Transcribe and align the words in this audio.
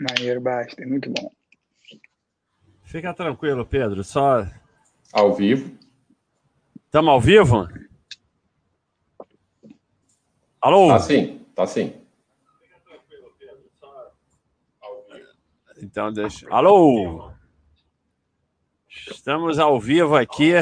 Maneiro, 0.00 0.40
basta, 0.40 0.84
muito 0.86 1.10
bom. 1.10 1.30
Fica 2.82 3.14
tranquilo, 3.14 3.64
Pedro, 3.64 4.02
só. 4.04 4.46
Ao 5.12 5.34
vivo. 5.34 5.76
Estamos 6.84 7.10
ao 7.10 7.20
vivo? 7.20 7.68
Alô? 10.60 10.88
Tá 10.88 10.98
sim, 10.98 11.44
tá 11.54 11.66
sim. 11.66 11.92
Então 15.82 16.12
deixa. 16.12 16.46
Alô? 16.50 17.30
Estamos 18.88 19.58
ao 19.58 19.78
vivo 19.80 20.16
aqui. 20.16 20.52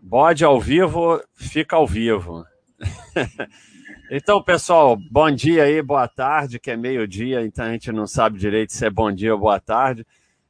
Bode 0.00 0.44
ao 0.44 0.60
vivo, 0.60 1.22
fica 1.34 1.76
ao 1.76 1.86
vivo. 1.86 2.44
então, 4.10 4.42
pessoal, 4.42 4.96
bom 5.10 5.30
dia 5.30 5.64
aí, 5.64 5.82
boa 5.82 6.08
tarde, 6.08 6.58
que 6.58 6.70
é 6.70 6.76
meio-dia, 6.76 7.44
então 7.44 7.66
a 7.66 7.72
gente 7.72 7.92
não 7.92 8.06
sabe 8.06 8.38
direito 8.38 8.72
se 8.72 8.86
é 8.86 8.90
bom 8.90 9.12
dia 9.12 9.34
ou 9.34 9.40
boa 9.40 9.60
tarde. 9.60 10.06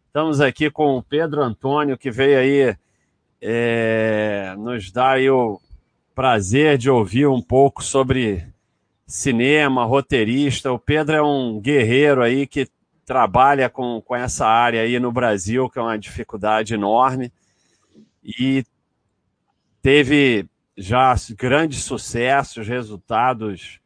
Estamos 0.06 0.40
aqui 0.40 0.70
com 0.70 0.96
o 0.96 1.02
Pedro 1.02 1.42
Antônio, 1.42 1.98
que 1.98 2.10
veio 2.10 2.38
aí 2.38 2.76
é, 3.40 4.54
nos 4.56 4.92
dar 4.92 5.16
aí 5.16 5.28
o 5.28 5.60
prazer 6.14 6.78
de 6.78 6.88
ouvir 6.88 7.26
um 7.26 7.42
pouco 7.42 7.82
sobre 7.82 8.46
cinema, 9.06 9.84
roteirista. 9.84 10.72
O 10.72 10.78
Pedro 10.78 11.16
é 11.16 11.22
um 11.22 11.60
guerreiro 11.60 12.22
aí 12.22 12.46
que 12.46 12.68
trabalha 13.04 13.68
com, 13.68 14.00
com 14.00 14.14
essa 14.14 14.46
área 14.46 14.82
aí 14.82 15.00
no 15.00 15.10
Brasil, 15.10 15.68
que 15.68 15.78
é 15.78 15.82
uma 15.82 15.98
dificuldade 15.98 16.74
enorme. 16.74 17.32
E 18.22 18.64
teve 19.82 20.46
já 20.78 21.12
grandes 21.36 21.82
sucessos, 21.82 22.68
resultados 22.68 23.80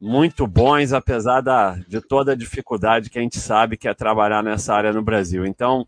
muito 0.00 0.46
bons, 0.46 0.92
apesar 0.92 1.40
da, 1.40 1.76
de 1.88 2.00
toda 2.00 2.32
a 2.32 2.36
dificuldade 2.36 3.08
que 3.08 3.18
a 3.18 3.22
gente 3.22 3.38
sabe 3.38 3.76
que 3.76 3.88
é 3.88 3.94
trabalhar 3.94 4.42
nessa 4.42 4.74
área 4.74 4.92
no 4.92 5.00
Brasil. 5.00 5.46
Então, 5.46 5.86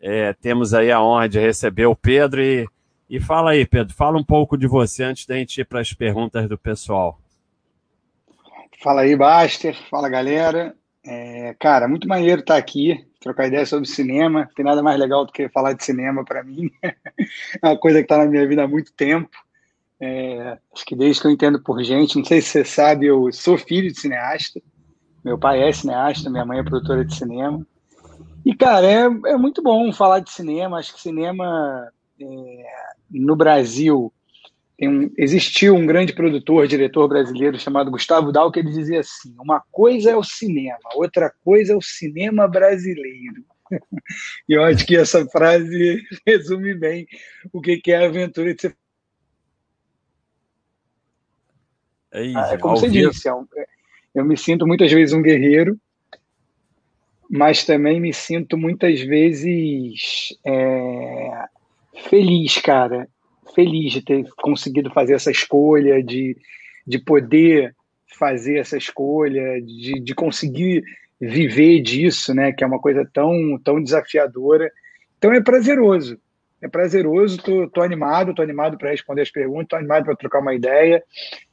é, 0.00 0.32
temos 0.34 0.72
aí 0.72 0.90
a 0.90 1.02
honra 1.02 1.28
de 1.28 1.40
receber 1.40 1.86
o 1.86 1.96
Pedro 1.96 2.40
e, 2.40 2.66
e 3.10 3.20
fala 3.20 3.50
aí, 3.50 3.66
Pedro, 3.66 3.92
fala 3.92 4.16
um 4.16 4.24
pouco 4.24 4.56
de 4.56 4.68
você 4.68 5.02
antes 5.02 5.26
da 5.26 5.34
gente 5.34 5.60
ir 5.60 5.64
para 5.64 5.80
as 5.80 5.92
perguntas 5.92 6.48
do 6.48 6.56
pessoal. 6.56 7.18
Fala 8.82 9.02
aí, 9.02 9.16
Baster, 9.16 9.76
fala 9.90 10.08
galera. 10.08 10.74
É, 11.04 11.54
cara, 11.58 11.88
muito 11.88 12.06
maneiro 12.06 12.40
estar 12.40 12.56
aqui, 12.56 13.04
trocar 13.20 13.48
ideia 13.48 13.66
sobre 13.66 13.88
cinema. 13.88 14.44
Não 14.44 14.54
tem 14.54 14.64
nada 14.64 14.82
mais 14.82 14.98
legal 14.98 15.26
do 15.26 15.32
que 15.32 15.48
falar 15.48 15.72
de 15.72 15.84
cinema 15.84 16.24
para 16.24 16.44
mim. 16.44 16.70
é 16.82 17.66
uma 17.66 17.76
coisa 17.76 17.98
que 17.98 18.04
está 18.04 18.18
na 18.18 18.26
minha 18.26 18.46
vida 18.46 18.62
há 18.62 18.68
muito 18.68 18.92
tempo. 18.92 19.36
É, 20.04 20.58
acho 20.74 20.84
que 20.84 20.96
desde 20.96 21.22
que 21.22 21.28
eu 21.28 21.30
entendo 21.30 21.62
por 21.62 21.80
gente, 21.84 22.18
não 22.18 22.24
sei 22.24 22.40
se 22.40 22.48
você 22.48 22.64
sabe, 22.64 23.06
eu 23.06 23.32
sou 23.32 23.56
filho 23.56 23.92
de 23.92 24.00
cineasta. 24.00 24.60
Meu 25.24 25.38
pai 25.38 25.62
é 25.62 25.72
cineasta, 25.72 26.28
minha 26.28 26.44
mãe 26.44 26.58
é 26.58 26.64
produtora 26.64 27.04
de 27.04 27.14
cinema. 27.14 27.64
E, 28.44 28.52
cara, 28.52 28.84
é, 28.84 29.04
é 29.04 29.36
muito 29.36 29.62
bom 29.62 29.92
falar 29.92 30.18
de 30.18 30.32
cinema. 30.32 30.78
Acho 30.78 30.92
que 30.92 31.00
cinema 31.00 31.88
é, 32.20 32.64
no 33.08 33.36
Brasil 33.36 34.12
um, 34.80 35.08
existiu 35.16 35.76
um 35.76 35.86
grande 35.86 36.12
produtor, 36.12 36.66
diretor 36.66 37.06
brasileiro 37.06 37.56
chamado 37.56 37.88
Gustavo 37.88 38.32
Dal, 38.32 38.50
que 38.50 38.58
ele 38.58 38.72
dizia 38.72 38.98
assim: 38.98 39.32
uma 39.38 39.62
coisa 39.70 40.10
é 40.10 40.16
o 40.16 40.24
cinema, 40.24 40.80
outra 40.96 41.32
coisa 41.44 41.74
é 41.74 41.76
o 41.76 41.80
cinema 41.80 42.48
brasileiro. 42.48 43.44
e 44.48 44.54
eu 44.54 44.64
acho 44.64 44.84
que 44.84 44.96
essa 44.96 45.24
frase 45.26 46.02
resume 46.26 46.74
bem 46.74 47.06
o 47.52 47.60
que 47.60 47.80
é 47.86 47.98
a 47.98 48.06
aventura 48.06 48.52
de 48.52 48.62
ser. 48.62 48.81
É, 52.12 52.54
é 52.54 52.58
como 52.58 52.76
você 52.76 52.88
disse, 52.88 53.28
é 53.28 53.32
eu 54.14 54.24
me 54.24 54.36
sinto 54.36 54.66
muitas 54.66 54.92
vezes 54.92 55.14
um 55.14 55.22
guerreiro, 55.22 55.78
mas 57.30 57.64
também 57.64 57.98
me 58.00 58.12
sinto 58.12 58.58
muitas 58.58 59.00
vezes 59.00 60.36
é, 60.44 61.44
feliz, 62.10 62.58
cara 62.58 63.08
feliz 63.54 63.92
de 63.92 64.02
ter 64.02 64.24
conseguido 64.36 64.90
fazer 64.90 65.14
essa 65.14 65.30
escolha, 65.30 66.02
de, 66.02 66.36
de 66.86 66.98
poder 66.98 67.74
fazer 68.18 68.58
essa 68.58 68.76
escolha, 68.76 69.60
de, 69.62 70.00
de 70.00 70.14
conseguir 70.14 70.82
viver 71.20 71.80
disso, 71.80 72.34
né? 72.34 72.52
Que 72.52 72.64
é 72.64 72.66
uma 72.66 72.80
coisa 72.80 73.08
tão, 73.12 73.58
tão 73.62 73.82
desafiadora. 73.82 74.70
Então 75.18 75.32
é 75.32 75.40
prazeroso. 75.40 76.18
É 76.62 76.68
prazeroso, 76.68 77.42
tô, 77.42 77.68
tô 77.68 77.82
animado, 77.82 78.32
tô 78.32 78.40
animado 78.40 78.78
para 78.78 78.90
responder 78.90 79.22
as 79.22 79.30
perguntas, 79.30 79.66
tô 79.68 79.76
animado 79.76 80.04
para 80.04 80.14
trocar 80.14 80.38
uma 80.38 80.54
ideia, 80.54 81.02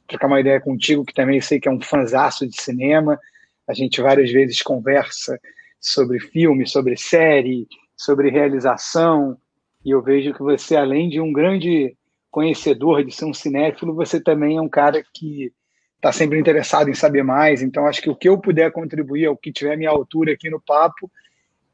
trocar 0.06 0.28
uma 0.28 0.40
ideia 0.40 0.60
contigo, 0.60 1.04
que 1.04 1.12
também 1.12 1.40
sei 1.40 1.58
que 1.58 1.68
é 1.68 1.70
um 1.72 1.80
fanzaço 1.80 2.46
de 2.46 2.60
cinema. 2.62 3.18
A 3.66 3.74
gente 3.74 4.00
várias 4.00 4.30
vezes 4.30 4.62
conversa 4.62 5.38
sobre 5.80 6.20
filme, 6.20 6.64
sobre 6.64 6.96
série, 6.96 7.66
sobre 7.96 8.30
realização, 8.30 9.36
e 9.84 9.90
eu 9.90 10.00
vejo 10.00 10.32
que 10.32 10.42
você, 10.42 10.76
além 10.76 11.08
de 11.08 11.20
um 11.20 11.32
grande 11.32 11.96
conhecedor, 12.30 13.04
de 13.04 13.12
ser 13.12 13.24
um 13.24 13.34
cinéfilo, 13.34 13.94
você 13.94 14.20
também 14.22 14.58
é 14.58 14.60
um 14.60 14.68
cara 14.68 15.02
que 15.12 15.52
está 15.96 16.12
sempre 16.12 16.38
interessado 16.38 16.88
em 16.88 16.94
saber 16.94 17.24
mais. 17.24 17.62
Então, 17.62 17.86
acho 17.86 18.00
que 18.00 18.10
o 18.10 18.14
que 18.14 18.28
eu 18.28 18.38
puder 18.38 18.70
contribuir, 18.70 19.28
o 19.28 19.36
que 19.36 19.52
tiver 19.52 19.76
minha 19.76 19.90
altura 19.90 20.32
aqui 20.32 20.48
no 20.48 20.60
papo, 20.60 21.10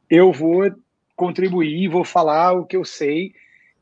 eu 0.08 0.32
vou 0.32 0.70
contribuir, 1.16 1.88
vou 1.88 2.04
falar 2.04 2.53
o 2.53 2.66
que 2.66 2.77
eu 2.77 2.84
sei 2.84 3.32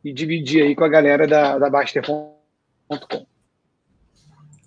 e 0.04 0.12
dividir 0.12 0.62
aí 0.62 0.74
com 0.74 0.84
a 0.84 0.88
galera 0.88 1.26
da, 1.26 1.58
da 1.58 1.68
Baster.com. 1.68 3.26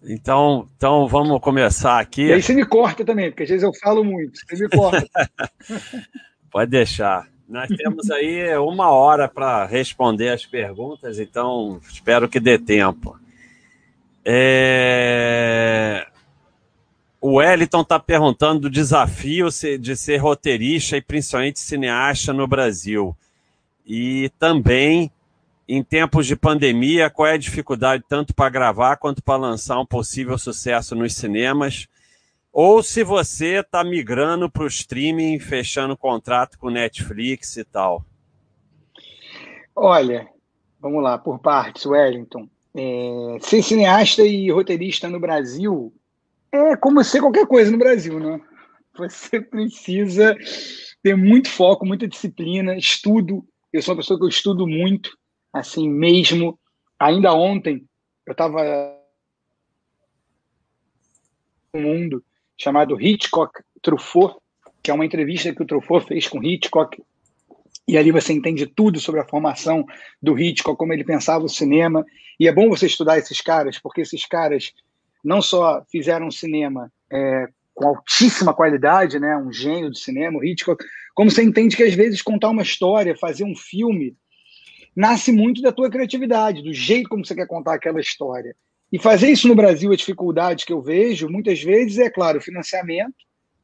Então, 0.04 0.68
então 0.76 1.08
vamos 1.08 1.40
começar 1.42 2.00
aqui. 2.00 2.28
E 2.28 2.34
aí 2.34 2.42
você 2.42 2.54
me 2.54 2.66
corta 2.66 3.04
também, 3.04 3.30
porque 3.30 3.44
às 3.44 3.50
vezes 3.50 3.64
eu 3.64 3.74
falo 3.74 4.04
muito, 4.04 4.40
você 4.40 4.64
me 4.64 4.70
corta. 4.70 5.08
Pode 6.52 6.72
deixar. 6.72 7.28
Nós 7.48 7.70
temos 7.70 8.12
aí 8.12 8.58
uma 8.58 8.90
hora 8.90 9.28
para 9.28 9.66
responder 9.66 10.30
as 10.30 10.46
perguntas, 10.46 11.20
então 11.20 11.80
espero 11.90 12.28
que 12.28 12.40
dê 12.40 12.60
tempo. 12.60 13.18
É... 14.26 16.06
O 17.20 17.36
Wellington 17.36 17.82
está 17.82 18.00
perguntando 18.00 18.62
do 18.62 18.70
desafio 18.70 19.48
de 19.80 19.96
ser 19.96 20.18
roteirista 20.18 20.98
e 20.98 21.02
principalmente 21.02 21.60
cineasta 21.60 22.32
no 22.32 22.48
Brasil. 22.48 23.16
E 23.86 24.32
também, 24.38 25.12
em 25.68 25.84
tempos 25.84 26.28
de 26.28 26.36
pandemia, 26.36 27.10
qual 27.10 27.28
é 27.28 27.34
a 27.34 27.38
dificuldade 27.38 28.04
tanto 28.08 28.34
para 28.34 28.50
gravar 28.50 28.98
quanto 28.98 29.24
para 29.24 29.38
lançar 29.38 29.80
um 29.80 29.86
possível 29.86 30.38
sucesso 30.38 30.96
nos 30.96 31.14
cinemas? 31.16 31.88
ou 32.60 32.82
se 32.82 33.04
você 33.04 33.60
está 33.60 33.84
migrando 33.84 34.50
para 34.50 34.64
o 34.64 34.68
streaming, 34.68 35.38
fechando 35.38 35.96
contrato 35.96 36.58
com 36.58 36.72
Netflix 36.72 37.56
e 37.56 37.64
tal? 37.64 38.04
Olha, 39.76 40.28
vamos 40.82 41.04
lá, 41.04 41.20
por 41.20 41.38
partes, 41.38 41.86
Wellington. 41.86 42.50
É, 42.76 43.38
ser 43.42 43.62
cineasta 43.62 44.24
e 44.24 44.50
roteirista 44.50 45.08
no 45.08 45.20
Brasil 45.20 45.94
é 46.52 46.76
como 46.78 47.04
ser 47.04 47.22
qualquer 47.22 47.48
coisa 47.48 47.72
no 47.72 47.78
Brasil, 47.78 48.20
né? 48.20 48.42
Você 48.98 49.40
precisa 49.40 50.36
ter 51.04 51.16
muito 51.16 51.50
foco, 51.50 51.86
muita 51.86 52.08
disciplina, 52.08 52.76
estudo. 52.76 53.46
Eu 53.72 53.82
sou 53.82 53.94
uma 53.94 54.02
pessoa 54.02 54.18
que 54.18 54.26
eu 54.26 54.30
estudo 54.30 54.66
muito, 54.66 55.16
assim 55.54 55.90
mesmo. 55.90 56.60
Ainda 57.00 57.34
ontem 57.34 57.86
eu 58.26 58.32
estava 58.32 58.98
no 61.74 61.82
mundo 61.82 62.24
chamado 62.58 63.00
Hitchcock 63.00 63.62
Truffaut, 63.82 64.38
que 64.82 64.90
é 64.90 64.94
uma 64.94 65.06
entrevista 65.06 65.54
que 65.54 65.62
o 65.62 65.66
Truffaut 65.66 66.08
fez 66.08 66.28
com 66.28 66.44
Hitchcock. 66.44 67.02
E 67.88 67.98
ali 67.98 68.12
você 68.12 68.34
entende 68.34 68.66
tudo 68.66 69.00
sobre 69.00 69.22
a 69.22 69.26
formação 69.26 69.86
do 70.22 70.38
Hitchcock, 70.38 70.78
como 70.78 70.92
ele 70.92 71.06
pensava 71.06 71.46
o 71.46 71.50
cinema. 71.50 72.04
E 72.40 72.48
é 72.48 72.52
bom 72.52 72.68
você 72.68 72.88
estudar 72.88 73.18
esses 73.18 73.40
caras, 73.42 73.80
porque 73.80 74.02
esses 74.02 74.26
caras 74.26 74.74
não 75.28 75.42
só 75.42 75.84
fizeram 75.92 76.32
cinema 76.32 76.90
é, 77.12 77.48
com 77.74 77.90
altíssima 77.90 78.54
qualidade, 78.54 79.20
né, 79.20 79.36
um 79.38 79.52
gênio 79.52 79.90
do 79.90 79.98
cinema, 79.98 80.40
o 80.40 80.44
Hitchcock, 80.44 80.82
como 81.14 81.30
você 81.30 81.44
entende 81.44 81.76
que 81.76 81.84
às 81.84 81.94
vezes 81.94 82.22
contar 82.22 82.50
uma 82.50 82.62
história, 82.62 83.18
fazer 83.18 83.44
um 83.44 83.54
filme, 83.54 84.16
nasce 84.96 85.34
muito 85.34 85.62
da 85.62 85.74
tua 85.74 85.90
criatividade, 85.90 86.64
do 86.64 86.74
jeito 86.74 87.10
como 87.10 87.26
você 87.26 87.36
quer 87.36 87.46
contar 87.46 87.74
aquela 87.74 88.00
história. 88.00 88.56
E 88.90 88.98
fazer 88.98 89.30
isso 89.30 89.50
no 89.50 89.56
Brasil, 89.56 89.92
a 89.92 89.98
dificuldade 89.98 90.66
que 90.66 90.72
eu 90.72 90.82
vejo, 90.82 91.28
muitas 91.28 91.62
vezes, 91.62 91.98
é 92.00 92.10
claro, 92.10 92.40
financiamento, 92.40 93.14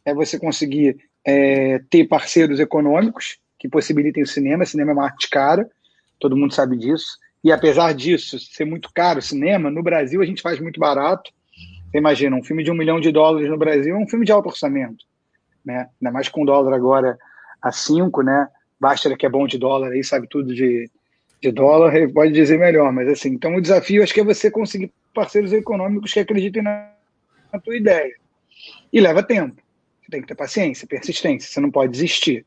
é 0.04 0.14
você 0.14 0.38
conseguir 0.38 0.98
é, 1.26 1.80
ter 1.90 2.06
parceiros 2.10 2.60
econômicos 2.60 3.38
que 3.58 3.70
possibilitem 3.70 4.24
o 4.24 4.28
cinema. 4.28 4.64
O 4.64 4.68
cinema 4.68 4.92
é 4.92 4.94
uma 4.94 5.06
arte 5.06 5.30
cara, 5.30 5.66
todo 6.20 6.36
mundo 6.36 6.54
sabe 6.54 6.76
disso. 6.76 7.18
E 7.42 7.54
apesar 7.54 7.94
disso 7.94 8.38
ser 8.38 8.66
muito 8.66 8.90
caro 8.94 9.20
o 9.20 9.22
cinema, 9.22 9.72
no 9.72 9.82
Brasil 9.82 10.22
a 10.22 10.26
gente 10.26 10.42
faz 10.42 10.60
muito 10.60 10.78
barato. 10.78 11.32
Você 11.94 12.00
imagina, 12.00 12.36
um 12.36 12.44
filme 12.44 12.64
de 12.64 12.72
um 12.72 12.76
milhão 12.76 13.00
de 13.00 13.12
dólares 13.12 13.48
no 13.48 13.56
Brasil 13.56 13.96
é 13.96 14.00
um 14.00 14.08
filme 14.08 14.26
de 14.26 14.32
alto 14.32 14.50
orçamento. 14.50 15.06
Né? 15.64 15.88
Ainda 16.02 16.12
mais 16.12 16.28
com 16.28 16.42
o 16.42 16.46
dólar 16.46 16.74
agora 16.74 17.20
a 17.62 17.72
cinco, 17.72 18.24
né? 18.24 18.48
Basta 18.80 19.16
que 19.16 19.28
é 19.28 19.30
bom 19.30 19.46
de 19.46 19.60
dólar 19.60 19.92
aí, 19.92 20.04
sabe 20.04 20.28
tudo 20.28 20.56
de, 20.56 20.90
de 21.40 21.52
dólar, 21.52 21.94
pode 22.12 22.34
dizer 22.34 22.58
melhor. 22.58 22.92
Mas 22.92 23.08
assim, 23.10 23.30
então 23.30 23.56
o 23.56 23.62
desafio 23.62 24.02
acho 24.02 24.12
que 24.12 24.22
é 24.22 24.24
você 24.24 24.50
conseguir 24.50 24.92
parceiros 25.14 25.54
econômicos 25.54 26.12
que 26.12 26.20
acreditem 26.20 26.64
na, 26.64 26.90
na 27.54 27.60
tua 27.60 27.78
ideia. 27.78 28.16
E 28.92 29.00
leva 29.00 29.22
tempo. 29.22 29.62
Você 30.02 30.10
tem 30.10 30.22
que 30.22 30.28
ter 30.28 30.36
paciência, 30.36 30.88
persistência, 30.88 31.48
você 31.48 31.60
não 31.60 31.70
pode 31.70 31.92
desistir. 31.92 32.44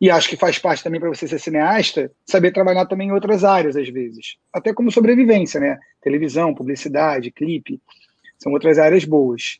E 0.00 0.08
acho 0.08 0.28
que 0.28 0.36
faz 0.36 0.56
parte 0.56 0.84
também 0.84 1.00
para 1.00 1.08
você 1.08 1.26
ser 1.26 1.40
cineasta, 1.40 2.12
saber 2.24 2.52
trabalhar 2.52 2.86
também 2.86 3.08
em 3.08 3.12
outras 3.12 3.42
áreas, 3.42 3.76
às 3.76 3.88
vezes. 3.88 4.36
Até 4.52 4.72
como 4.72 4.92
sobrevivência, 4.92 5.58
né? 5.58 5.80
Televisão, 6.00 6.54
publicidade, 6.54 7.32
clipe, 7.32 7.80
são 8.38 8.52
outras 8.52 8.78
áreas 8.78 9.04
boas. 9.04 9.58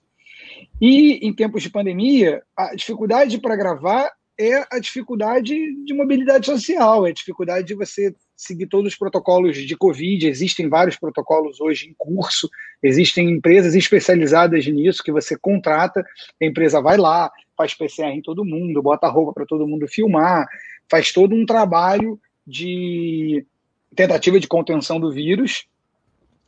E 0.81 1.27
em 1.27 1.33
tempos 1.33 1.63
de 1.63 1.71
pandemia, 1.71 2.43
a 2.57 2.75
dificuldade 2.75 3.39
para 3.39 3.57
gravar 3.57 4.11
é 4.39 4.67
a 4.71 4.79
dificuldade 4.81 5.55
de 5.85 5.95
mobilidade 5.95 6.47
social, 6.47 7.07
é 7.07 7.11
a 7.11 7.15
dificuldade 7.15 7.69
de 7.69 7.75
você 7.75 8.15
seguir 8.37 8.67
todos 8.67 8.93
os 8.93 8.99
protocolos 8.99 9.57
de 9.57 9.77
Covid. 9.77 10.27
Existem 10.27 10.69
vários 10.69 10.97
protocolos 10.97 11.61
hoje 11.61 11.89
em 11.89 11.95
curso, 11.97 12.49
existem 12.83 13.31
empresas 13.31 13.75
especializadas 13.75 14.67
nisso 14.67 15.03
que 15.03 15.13
você 15.13 15.39
contrata, 15.39 16.05
a 16.41 16.45
empresa 16.45 16.81
vai 16.81 16.97
lá, 16.97 17.31
faz 17.57 17.75
PCR 17.75 18.09
em 18.09 18.23
todo 18.23 18.45
mundo, 18.45 18.83
bota 18.83 19.09
roupa 19.09 19.33
para 19.33 19.47
todo 19.47 19.67
mundo 19.67 19.87
filmar, 19.87 20.47
faz 20.91 21.13
todo 21.13 21.35
um 21.35 21.47
trabalho 21.47 22.21
de 22.47 23.47
tentativa 23.95 24.41
de 24.41 24.49
contenção 24.49 24.99
do 24.99 25.13
vírus. 25.13 25.67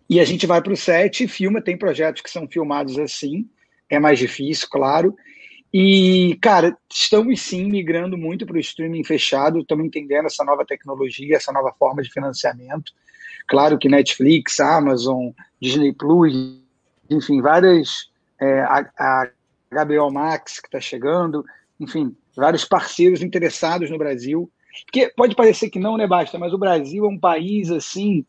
E 0.08 0.20
a 0.20 0.25
gente 0.25 0.47
vai 0.47 0.62
para 0.62 0.73
o 0.73 0.76
set 0.76 1.25
e 1.25 1.29
filma. 1.29 1.61
Tem 1.61 1.76
projetos 1.76 2.23
que 2.23 2.31
são 2.31 2.47
filmados 2.49 2.99
assim, 2.99 3.49
é 3.88 3.99
mais 3.99 4.19
difícil, 4.19 4.69
claro. 4.70 5.14
E, 5.73 6.38
cara, 6.41 6.76
estamos 6.91 7.41
sim 7.41 7.64
migrando 7.64 8.17
muito 8.17 8.47
para 8.47 8.56
o 8.56 8.61
streaming 8.61 9.05
fechado, 9.05 9.58
estamos 9.58 9.85
entendendo 9.85 10.26
essa 10.26 10.44
nova 10.44 10.64
tecnologia, 10.64 11.37
essa 11.37 11.53
nova 11.53 11.73
forma 11.79 12.03
de 12.03 12.11
financiamento. 12.11 12.93
Claro 13.47 13.79
que 13.79 13.88
Netflix, 13.88 14.58
Amazon, 14.61 15.31
Disney 15.61 15.93
Plus, 15.93 16.32
enfim, 17.11 17.41
várias. 17.41 18.11
É, 18.41 18.61
a, 18.61 18.91
a 18.99 19.31
HBO 19.70 20.11
Max 20.12 20.61
que 20.61 20.69
está 20.69 20.81
chegando, 20.81 21.44
enfim, 21.81 22.14
vários 22.37 22.64
parceiros 22.64 23.23
interessados 23.23 23.91
no 23.91 23.99
Brasil. 23.99 24.50
Porque 24.85 25.12
pode 25.17 25.35
parecer 25.35 25.70
que 25.70 25.79
não, 25.79 25.97
né, 25.97 26.06
Basta, 26.06 26.38
mas 26.38 26.53
o 26.53 26.58
Brasil 26.58 27.05
é 27.05 27.08
um 27.08 27.19
país 27.19 27.70
assim 27.70 28.25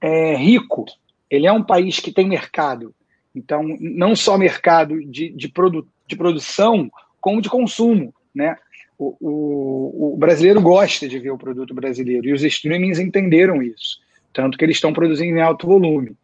é, 0.00 0.36
rico. 0.36 0.86
Ele 1.30 1.46
é 1.46 1.52
um 1.52 1.62
país 1.62 2.00
que 2.00 2.12
tem 2.12 2.28
mercado. 2.28 2.94
Então, 3.34 3.62
não 3.80 4.16
só 4.16 4.36
mercado 4.36 5.00
de, 5.04 5.30
de, 5.30 5.48
produ, 5.48 5.86
de 6.06 6.16
produção, 6.16 6.90
como 7.20 7.42
de 7.42 7.48
consumo, 7.48 8.14
né? 8.34 8.56
O, 8.98 9.16
o, 9.20 10.14
o, 10.14 10.16
brasileiro 10.16 10.60
gosta 10.60 11.08
de 11.08 11.20
ver 11.20 11.30
o 11.30 11.38
produto 11.38 11.72
brasileiro 11.72 12.26
e 12.26 12.32
os 12.32 12.42
streamings 12.42 12.98
entenderam 12.98 13.62
isso, 13.62 14.00
tanto 14.32 14.58
que 14.58 14.64
eles 14.64 14.76
estão 14.76 14.92
produzindo 14.92 15.38
em 15.38 15.40
alto 15.40 15.68
volume. 15.68 16.16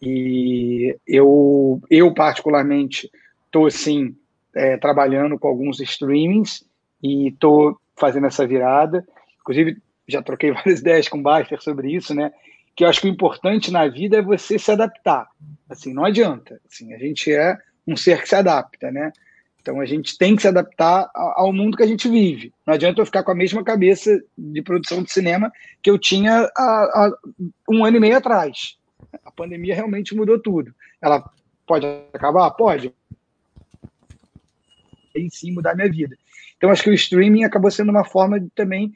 E 0.00 0.96
eu, 1.06 1.82
eu 1.90 2.14
particularmente, 2.14 3.10
estou 3.46 3.66
assim, 3.66 4.16
é, 4.54 4.76
trabalhando 4.78 5.38
com 5.38 5.48
alguns 5.48 5.80
streamings 5.80 6.64
e 7.02 7.28
estou 7.28 7.78
fazendo 7.96 8.26
essa 8.26 8.46
virada. 8.46 9.06
Inclusive, 9.40 9.76
já 10.08 10.22
troquei 10.22 10.50
várias 10.52 10.80
ideias 10.80 11.08
com 11.08 11.18
o 11.18 11.22
Baster 11.22 11.60
sobre 11.62 11.92
isso, 11.92 12.14
né? 12.14 12.32
Que 12.74 12.84
eu 12.84 12.88
acho 12.88 13.00
que 13.00 13.06
o 13.06 13.10
importante 13.10 13.70
na 13.70 13.86
vida 13.88 14.18
é 14.18 14.22
você 14.22 14.58
se 14.58 14.70
adaptar. 14.70 15.28
Assim, 15.68 15.92
não 15.92 16.04
adianta. 16.04 16.60
Assim, 16.68 16.92
a 16.92 16.98
gente 16.98 17.32
é 17.32 17.56
um 17.86 17.96
ser 17.96 18.22
que 18.22 18.28
se 18.28 18.34
adapta, 18.34 18.90
né? 18.90 19.12
Então 19.60 19.80
a 19.80 19.86
gente 19.86 20.18
tem 20.18 20.36
que 20.36 20.42
se 20.42 20.48
adaptar 20.48 21.10
ao 21.14 21.50
mundo 21.50 21.76
que 21.76 21.82
a 21.82 21.86
gente 21.86 22.08
vive. 22.08 22.52
Não 22.66 22.74
adianta 22.74 23.00
eu 23.00 23.06
ficar 23.06 23.22
com 23.22 23.30
a 23.30 23.34
mesma 23.34 23.64
cabeça 23.64 24.22
de 24.36 24.60
produção 24.60 25.02
de 25.02 25.10
cinema 25.10 25.50
que 25.82 25.90
eu 25.90 25.98
tinha 25.98 26.50
há, 26.54 26.60
há 26.60 27.12
um 27.70 27.82
ano 27.82 27.96
e 27.96 28.00
meio 28.00 28.16
atrás. 28.16 28.76
A 29.24 29.30
pandemia 29.30 29.74
realmente 29.74 30.14
mudou 30.14 30.38
tudo. 30.38 30.74
Ela 31.00 31.24
pode 31.66 31.86
acabar? 32.12 32.50
Pode 32.50 32.92
em 35.14 35.30
si 35.30 35.50
mudar 35.50 35.74
minha 35.74 35.90
vida. 35.90 36.16
Então 36.56 36.70
acho 36.70 36.82
que 36.82 36.90
o 36.90 36.94
streaming 36.94 37.44
acabou 37.44 37.70
sendo 37.70 37.90
uma 37.90 38.04
forma 38.04 38.38
de, 38.38 38.50
também 38.50 38.92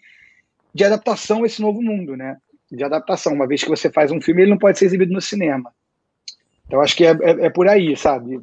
de 0.74 0.84
adaptação 0.84 1.44
a 1.44 1.46
esse 1.46 1.62
novo 1.62 1.80
mundo, 1.80 2.16
né? 2.16 2.36
De 2.70 2.84
adaptação, 2.84 3.32
uma 3.32 3.46
vez 3.46 3.62
que 3.62 3.68
você 3.68 3.90
faz 3.90 4.10
um 4.10 4.20
filme, 4.20 4.42
ele 4.42 4.50
não 4.50 4.58
pode 4.58 4.78
ser 4.78 4.86
exibido 4.86 5.12
no 5.12 5.20
cinema. 5.20 5.72
Então 6.66 6.80
acho 6.80 6.96
que 6.96 7.06
é, 7.06 7.10
é, 7.10 7.46
é 7.46 7.50
por 7.50 7.66
aí, 7.66 7.96
sabe? 7.96 8.40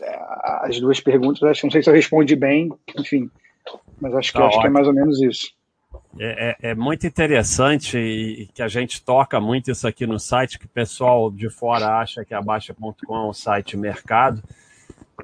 É, 0.00 0.18
as 0.62 0.78
duas 0.80 1.00
perguntas, 1.00 1.42
acho 1.42 1.60
que 1.60 1.66
não 1.66 1.72
sei 1.72 1.82
se 1.82 1.90
eu 1.90 1.94
respondi 1.94 2.36
bem, 2.36 2.72
enfim, 2.96 3.30
mas 4.00 4.14
acho 4.14 4.32
que, 4.32 4.38
tá 4.38 4.46
acho 4.46 4.60
que 4.60 4.66
é 4.66 4.70
mais 4.70 4.86
ou 4.86 4.94
menos 4.94 5.20
isso. 5.20 5.56
É, 6.18 6.56
é, 6.62 6.70
é, 6.70 6.74
muito 6.74 7.06
interessante 7.06 7.98
e, 7.98 8.48
que 8.54 8.62
a 8.62 8.68
gente 8.68 9.02
toca 9.02 9.40
muito 9.40 9.70
isso 9.70 9.86
aqui 9.86 10.06
no 10.06 10.18
site, 10.18 10.58
que 10.58 10.66
o 10.66 10.68
pessoal 10.68 11.30
de 11.30 11.50
fora 11.50 11.98
acha 11.98 12.24
que 12.24 12.34
a 12.34 12.40
Baixa.com 12.40 13.16
é 13.16 13.28
um 13.28 13.32
site 13.32 13.76
mercado 13.76 14.42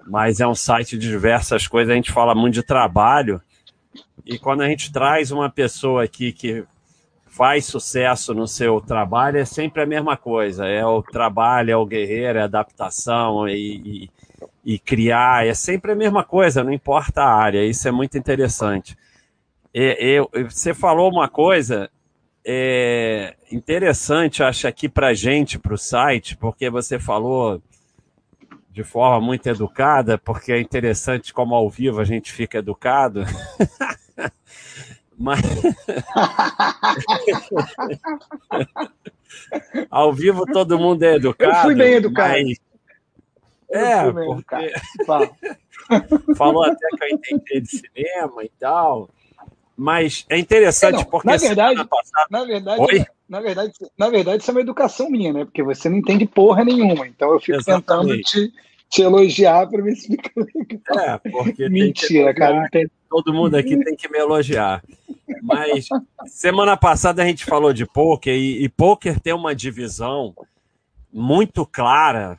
mas 0.07 0.41
é 0.41 0.47
um 0.47 0.55
site 0.55 0.99
de 0.99 1.09
diversas 1.09 1.67
coisas. 1.67 1.93
A 1.93 1.97
gente 1.97 2.13
fala 2.13 2.35
muito 2.35 2.55
de 2.55 2.63
trabalho. 2.63 3.41
E 4.25 4.39
quando 4.39 4.63
a 4.63 4.69
gente 4.69 4.93
traz 4.93 5.31
uma 5.31 5.51
pessoa 5.51 6.05
aqui 6.05 6.33
que 6.33 6.65
faz 7.35 7.67
sucesso 7.67 8.33
no 8.33 8.47
seu 8.47 8.81
trabalho, 8.81 9.39
é 9.39 9.45
sempre 9.45 9.83
a 9.83 9.87
mesma 9.87 10.17
coisa. 10.17 10.67
É 10.67 10.87
o 10.87 11.03
trabalho, 11.03 11.73
é 11.73 11.77
o 11.77 11.85
guerreiro, 11.85 12.39
é 12.39 12.43
a 12.43 12.45
adaptação 12.45 13.49
e, 13.49 14.09
e, 14.65 14.75
e 14.75 14.79
criar. 14.79 15.45
É 15.45 15.53
sempre 15.53 15.93
a 15.93 15.97
mesma 15.97 16.23
coisa, 16.23 16.63
não 16.63 16.73
importa 16.73 17.23
a 17.23 17.35
área. 17.35 17.65
Isso 17.65 17.89
é 17.89 17.91
muito 17.91 18.17
interessante. 18.17 18.97
E, 19.75 20.21
você 20.49 20.73
falou 20.73 21.11
uma 21.11 21.29
coisa 21.29 21.91
é, 22.47 23.35
interessante, 23.51 24.41
acho, 24.41 24.69
aqui 24.69 24.89
para 24.89 25.13
gente, 25.13 25.59
para 25.59 25.75
o 25.75 25.79
site, 25.79 26.37
porque 26.37 26.71
você 26.71 27.01
falou 27.01 27.61
de 28.71 28.85
forma 28.85 29.21
muito 29.21 29.49
educada, 29.49 30.17
porque 30.19 30.53
é 30.53 30.61
interessante 30.61 31.35
como 31.35 31.55
ao 31.55 31.69
vivo 31.69 32.01
a 32.01 32.05
gente 32.05 32.33
fica 32.33 32.59
educado. 32.59 33.25
Mas 35.19 35.41
ao 39.91 40.13
vivo 40.13 40.47
todo 40.47 40.79
mundo 40.79 41.03
é 41.03 41.17
educado. 41.17 41.53
Eu 41.53 41.63
fui 41.63 41.75
bem 41.75 41.95
educado. 41.95 42.33
Mas... 42.33 42.61
É, 43.71 44.13
porque 44.13 44.73
falou 46.37 46.65
até 46.65 46.87
que 46.97 47.05
eu 47.05 47.09
entendi 47.09 47.61
de 47.61 47.69
cinema 47.69 48.45
e 48.45 48.51
tal. 48.59 49.11
Mas 49.77 50.25
é 50.29 50.39
interessante 50.39 50.95
é, 50.95 50.99
não, 50.99 51.05
porque 51.05 51.27
na 51.27 51.37
verdade, 51.37 51.85
passada... 51.89 52.27
na 52.31 52.45
verdade, 52.45 52.81
Oi? 52.81 53.05
na 53.29 53.41
verdade, 53.41 53.73
na 53.99 54.09
verdade, 54.09 54.43
isso 54.43 54.51
é 54.51 54.55
uma 54.55 54.61
educação 54.61 55.11
minha, 55.11 55.33
né? 55.33 55.45
Porque 55.45 55.65
você 55.65 55.89
não 55.89 55.97
entende 55.97 56.27
porra 56.27 56.65
nenhuma. 56.65 57.09
Então 57.09 57.33
eu 57.33 57.41
fico 57.41 57.59
Exatamente. 57.59 57.85
tentando 57.85 58.23
te, 58.23 58.53
te 58.95 59.03
elogiar 59.03 59.67
para 59.69 59.83
ver 59.83 59.97
se 59.97 60.07
fica 60.07 60.31
legal. 60.37 60.99
É, 61.01 61.31
porque 61.31 61.69
Mentira, 61.69 62.33
cara. 62.33 62.69
Tem... 62.71 62.89
Todo 63.11 63.35
mundo 63.35 63.57
aqui 63.57 63.77
tem 63.83 63.97
que 63.97 64.09
me 64.09 64.19
elogiar. 64.19 64.85
Mas 65.43 65.89
semana 66.27 66.77
passada 66.77 67.23
a 67.23 67.27
gente 67.27 67.45
falou 67.45 67.73
de 67.73 67.85
poker 67.85 68.33
e, 68.33 68.63
e 68.63 68.69
poker 68.69 69.19
tem 69.19 69.33
uma 69.33 69.53
divisão 69.55 70.33
muito 71.13 71.67
clara 71.67 72.39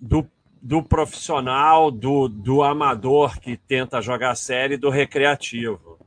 do 0.00 0.26
do 0.62 0.82
profissional, 0.82 1.90
do, 1.90 2.28
do 2.28 2.62
amador 2.62 3.40
que 3.40 3.56
tenta 3.56 4.02
jogar 4.02 4.34
série 4.34 4.74
e 4.74 4.76
do 4.76 4.90
recreativo. 4.90 5.98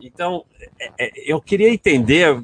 Então, 0.00 0.44
é, 0.80 0.90
é, 0.98 1.12
eu 1.24 1.40
queria 1.40 1.72
entender, 1.72 2.42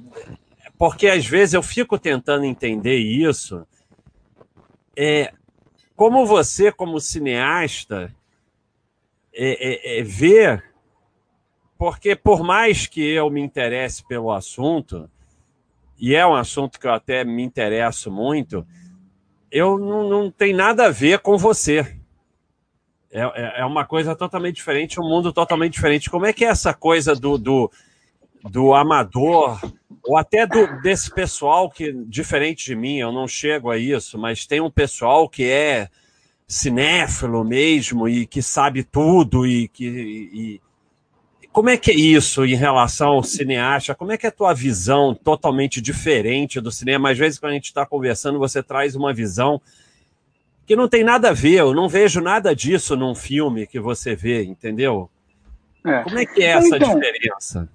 porque 0.79 1.09
às 1.09 1.27
vezes 1.27 1.55
eu 1.55 1.63
fico 1.63 1.99
tentando 1.99 2.45
entender 2.45 2.99
isso, 2.99 3.67
é, 4.97 5.33
como 5.97 6.27
você, 6.27 6.73
como 6.73 7.01
cineasta, 7.01 8.15
é, 9.33 9.97
é, 9.97 10.01
é, 10.01 10.03
vê, 10.03 10.63
porque 11.77 12.15
por 12.15 12.43
mais 12.43 12.87
que 12.87 13.01
eu 13.01 13.29
me 13.31 13.41
interesse 13.41 14.05
pelo 14.07 14.31
assunto, 14.33 15.11
e 15.99 16.15
é 16.15 16.27
um 16.27 16.35
assunto 16.35 16.79
que 16.79 16.87
eu 16.87 16.93
até 16.93 17.25
me 17.25 17.43
interesso 17.43 18.11
muito, 18.11 18.67
eu 19.51 19.79
não, 19.79 20.09
não 20.09 20.31
tem 20.31 20.53
nada 20.53 20.87
a 20.87 20.91
ver 20.91 21.21
com 21.21 21.39
você. 21.39 21.97
É, 23.11 23.23
é, 23.23 23.61
é 23.61 23.65
uma 23.65 23.85
coisa 23.85 24.17
totalmente 24.17 24.57
diferente, 24.57 25.01
um 25.01 25.09
mundo 25.09 25.33
totalmente 25.33 25.75
diferente. 25.75 26.11
Como 26.11 26.27
é 26.27 26.33
que 26.33 26.45
é 26.45 26.49
essa 26.49 26.75
coisa 26.75 27.15
do, 27.15 27.39
do, 27.39 27.71
do 28.43 28.75
amador, 28.75 29.61
ou 30.07 30.17
até 30.17 30.47
do, 30.47 30.81
desse 30.83 31.11
pessoal 31.11 31.71
que, 31.71 31.93
diferente 32.07 32.67
de 32.67 32.77
mim, 32.77 32.99
eu 32.99 33.11
não 33.11 33.27
chego 33.27 33.71
a 33.71 33.79
isso, 33.79 34.19
mas 34.19 34.47
tem 34.47 34.61
um 34.61 34.71
pessoal 34.71 35.29
que 35.29 35.45
é 35.45 35.89
cinéfilo 36.47 37.45
mesmo 37.45 38.09
e 38.09 38.27
que 38.27 38.43
sabe 38.43 38.85
tudo 38.85 39.47
e 39.47 39.69
que. 39.69 39.87
E, 39.87 40.61
como 41.51 41.71
é 41.71 41.77
que 41.77 41.93
é 41.93 41.95
isso 41.95 42.45
em 42.45 42.57
relação 42.57 43.13
ao 43.13 43.23
cineasta? 43.23 43.95
Como 43.95 44.11
é 44.11 44.19
que 44.19 44.27
é 44.27 44.29
a 44.29 44.33
tua 44.33 44.53
visão 44.53 45.15
totalmente 45.15 45.81
diferente 45.81 46.61
do 46.61 46.71
cinema? 46.71 47.11
Às 47.11 47.19
vezes, 47.19 47.39
quando 47.39 47.53
a 47.53 47.55
gente 47.55 47.67
está 47.67 47.87
conversando, 47.87 48.41
você 48.41 48.61
traz 48.61 48.97
uma 48.97 49.15
visão 49.15 49.63
que 50.67 50.75
não 50.75 50.89
tem 50.89 51.05
nada 51.05 51.31
a 51.31 51.33
ver. 51.33 51.61
Eu 51.61 51.73
não 51.73 51.89
vejo 51.89 52.21
nada 52.21 52.55
disso 52.57 52.97
num 52.97 53.15
filme 53.15 53.69
que 53.69 53.79
você 53.79 54.17
vê, 54.17 54.43
entendeu? 54.43 55.09
É. 55.87 56.03
Como 56.03 56.19
é 56.19 56.27
que 56.27 56.43
é 56.43 56.47
essa 56.47 56.77
então, 56.77 56.95
diferença? 56.95 57.69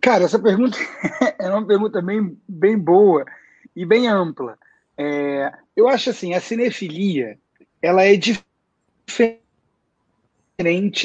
Cara, 0.00 0.24
essa 0.24 0.38
pergunta 0.38 0.78
é 1.38 1.50
uma 1.50 1.66
pergunta 1.66 2.00
bem, 2.00 2.36
bem 2.48 2.78
boa 2.78 3.24
e 3.74 3.84
bem 3.84 4.06
ampla. 4.08 4.58
É, 4.96 5.52
eu 5.76 5.88
acho 5.88 6.10
assim, 6.10 6.34
a 6.34 6.40
cinefilia, 6.40 7.38
ela 7.80 8.04
é 8.04 8.16
diferente 8.16 9.42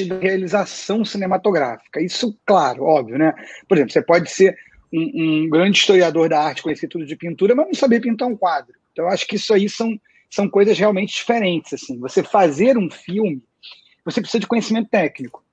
da 0.06 0.18
realização 0.18 1.04
cinematográfica. 1.04 2.00
Isso, 2.00 2.36
claro, 2.44 2.84
óbvio, 2.84 3.18
né? 3.18 3.32
Por 3.68 3.76
exemplo, 3.76 3.92
você 3.92 4.02
pode 4.02 4.30
ser 4.30 4.56
um, 4.92 5.44
um, 5.44 5.48
grande 5.48 5.78
historiador 5.78 6.28
da 6.28 6.40
arte, 6.40 6.62
conhecer 6.62 6.88
tudo 6.88 7.06
de 7.06 7.16
pintura, 7.16 7.54
mas 7.54 7.66
não 7.66 7.74
saber 7.74 8.00
pintar 8.00 8.28
um 8.28 8.36
quadro. 8.36 8.74
Então, 8.92 9.06
eu 9.06 9.10
acho 9.10 9.26
que 9.26 9.36
isso 9.36 9.52
aí 9.52 9.68
são, 9.68 9.98
são 10.30 10.48
coisas 10.48 10.78
realmente 10.78 11.14
diferentes. 11.14 11.72
Assim. 11.72 11.98
Você 11.98 12.22
fazer 12.22 12.78
um 12.78 12.90
filme, 12.90 13.42
você 14.04 14.20
precisa 14.20 14.40
de 14.40 14.46
conhecimento 14.46 14.88
técnico. 14.88 15.44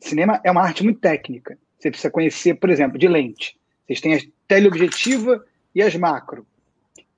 Cinema 0.00 0.40
é 0.44 0.50
uma 0.50 0.62
arte 0.62 0.84
muito 0.84 1.00
técnica. 1.00 1.58
Você 1.78 1.90
precisa 1.90 2.10
conhecer, 2.10 2.54
por 2.54 2.70
exemplo, 2.70 2.98
de 2.98 3.08
lente. 3.08 3.56
Vocês 3.86 4.00
têm 4.00 4.14
a 4.14 4.20
teleobjetiva 4.48 5.44
e 5.74 5.82
as 5.82 5.94
macro. 5.94 6.46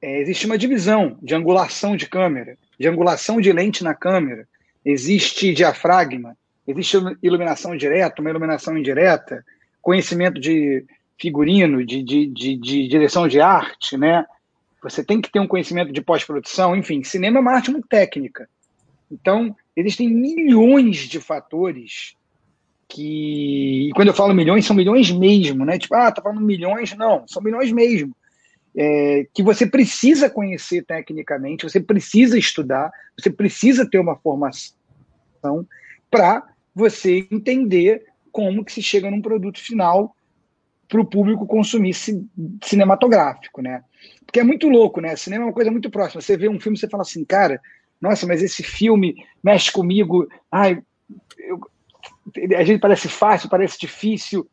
É, 0.00 0.20
existe 0.20 0.46
uma 0.46 0.58
divisão 0.58 1.18
de 1.22 1.34
angulação 1.34 1.96
de 1.96 2.06
câmera, 2.06 2.56
de 2.78 2.88
angulação 2.88 3.40
de 3.40 3.52
lente 3.52 3.82
na 3.82 3.94
câmera. 3.94 4.46
Existe 4.84 5.52
diafragma, 5.52 6.36
existe 6.66 6.96
iluminação 7.22 7.76
direta, 7.76 8.20
uma 8.20 8.30
iluminação 8.30 8.76
indireta, 8.76 9.44
conhecimento 9.80 10.40
de 10.40 10.84
figurino, 11.20 11.84
de, 11.84 12.02
de, 12.02 12.26
de, 12.26 12.56
de 12.56 12.88
direção 12.88 13.26
de 13.26 13.40
arte, 13.40 13.96
né? 13.96 14.24
Você 14.82 15.04
tem 15.04 15.20
que 15.20 15.30
ter 15.30 15.40
um 15.40 15.48
conhecimento 15.48 15.92
de 15.92 16.00
pós-produção, 16.00 16.76
enfim, 16.76 17.02
cinema 17.02 17.38
é 17.38 17.40
uma 17.40 17.52
arte 17.52 17.70
muito 17.70 17.88
técnica. 17.88 18.48
Então, 19.10 19.56
existem 19.74 20.08
milhões 20.08 20.98
de 21.08 21.18
fatores 21.18 22.14
que. 22.88 23.88
E 23.88 23.92
quando 23.94 24.08
eu 24.08 24.14
falo 24.14 24.34
milhões, 24.34 24.64
são 24.64 24.74
milhões 24.74 25.10
mesmo, 25.10 25.64
né? 25.64 25.78
Tipo, 25.78 25.94
ah, 25.94 26.10
tá 26.10 26.22
falando 26.22 26.40
milhões? 26.40 26.96
Não, 26.96 27.26
são 27.28 27.42
milhões 27.42 27.70
mesmo. 27.70 28.16
É, 28.76 29.26
que 29.34 29.42
você 29.42 29.66
precisa 29.66 30.30
conhecer 30.30 30.84
tecnicamente, 30.84 31.64
você 31.64 31.80
precisa 31.80 32.38
estudar, 32.38 32.90
você 33.18 33.30
precisa 33.30 33.88
ter 33.88 33.98
uma 33.98 34.16
formação 34.16 34.76
para 36.10 36.46
você 36.74 37.26
entender 37.30 38.04
como 38.30 38.64
que 38.64 38.72
se 38.72 38.82
chega 38.82 39.10
num 39.10 39.20
produto 39.20 39.58
final 39.58 40.14
para 40.88 41.00
o 41.00 41.04
público 41.04 41.46
consumir 41.46 41.94
cinematográfico, 42.62 43.60
né? 43.60 43.82
Porque 44.24 44.40
é 44.40 44.44
muito 44.44 44.68
louco, 44.68 45.00
né? 45.00 45.16
Cinema 45.16 45.44
é 45.44 45.46
uma 45.46 45.52
coisa 45.52 45.70
muito 45.70 45.90
próxima. 45.90 46.20
Você 46.20 46.36
vê 46.36 46.48
um 46.48 46.60
filme, 46.60 46.78
você 46.78 46.88
fala 46.88 47.02
assim, 47.02 47.24
cara, 47.24 47.60
nossa, 48.00 48.26
mas 48.26 48.42
esse 48.42 48.62
filme 48.62 49.14
mexe 49.42 49.72
comigo. 49.72 50.28
Ai, 50.50 50.80
eu, 51.38 51.60
a 52.56 52.64
gente 52.64 52.80
parece 52.80 53.08
fácil, 53.08 53.48
parece 53.48 53.78
difícil 53.78 54.48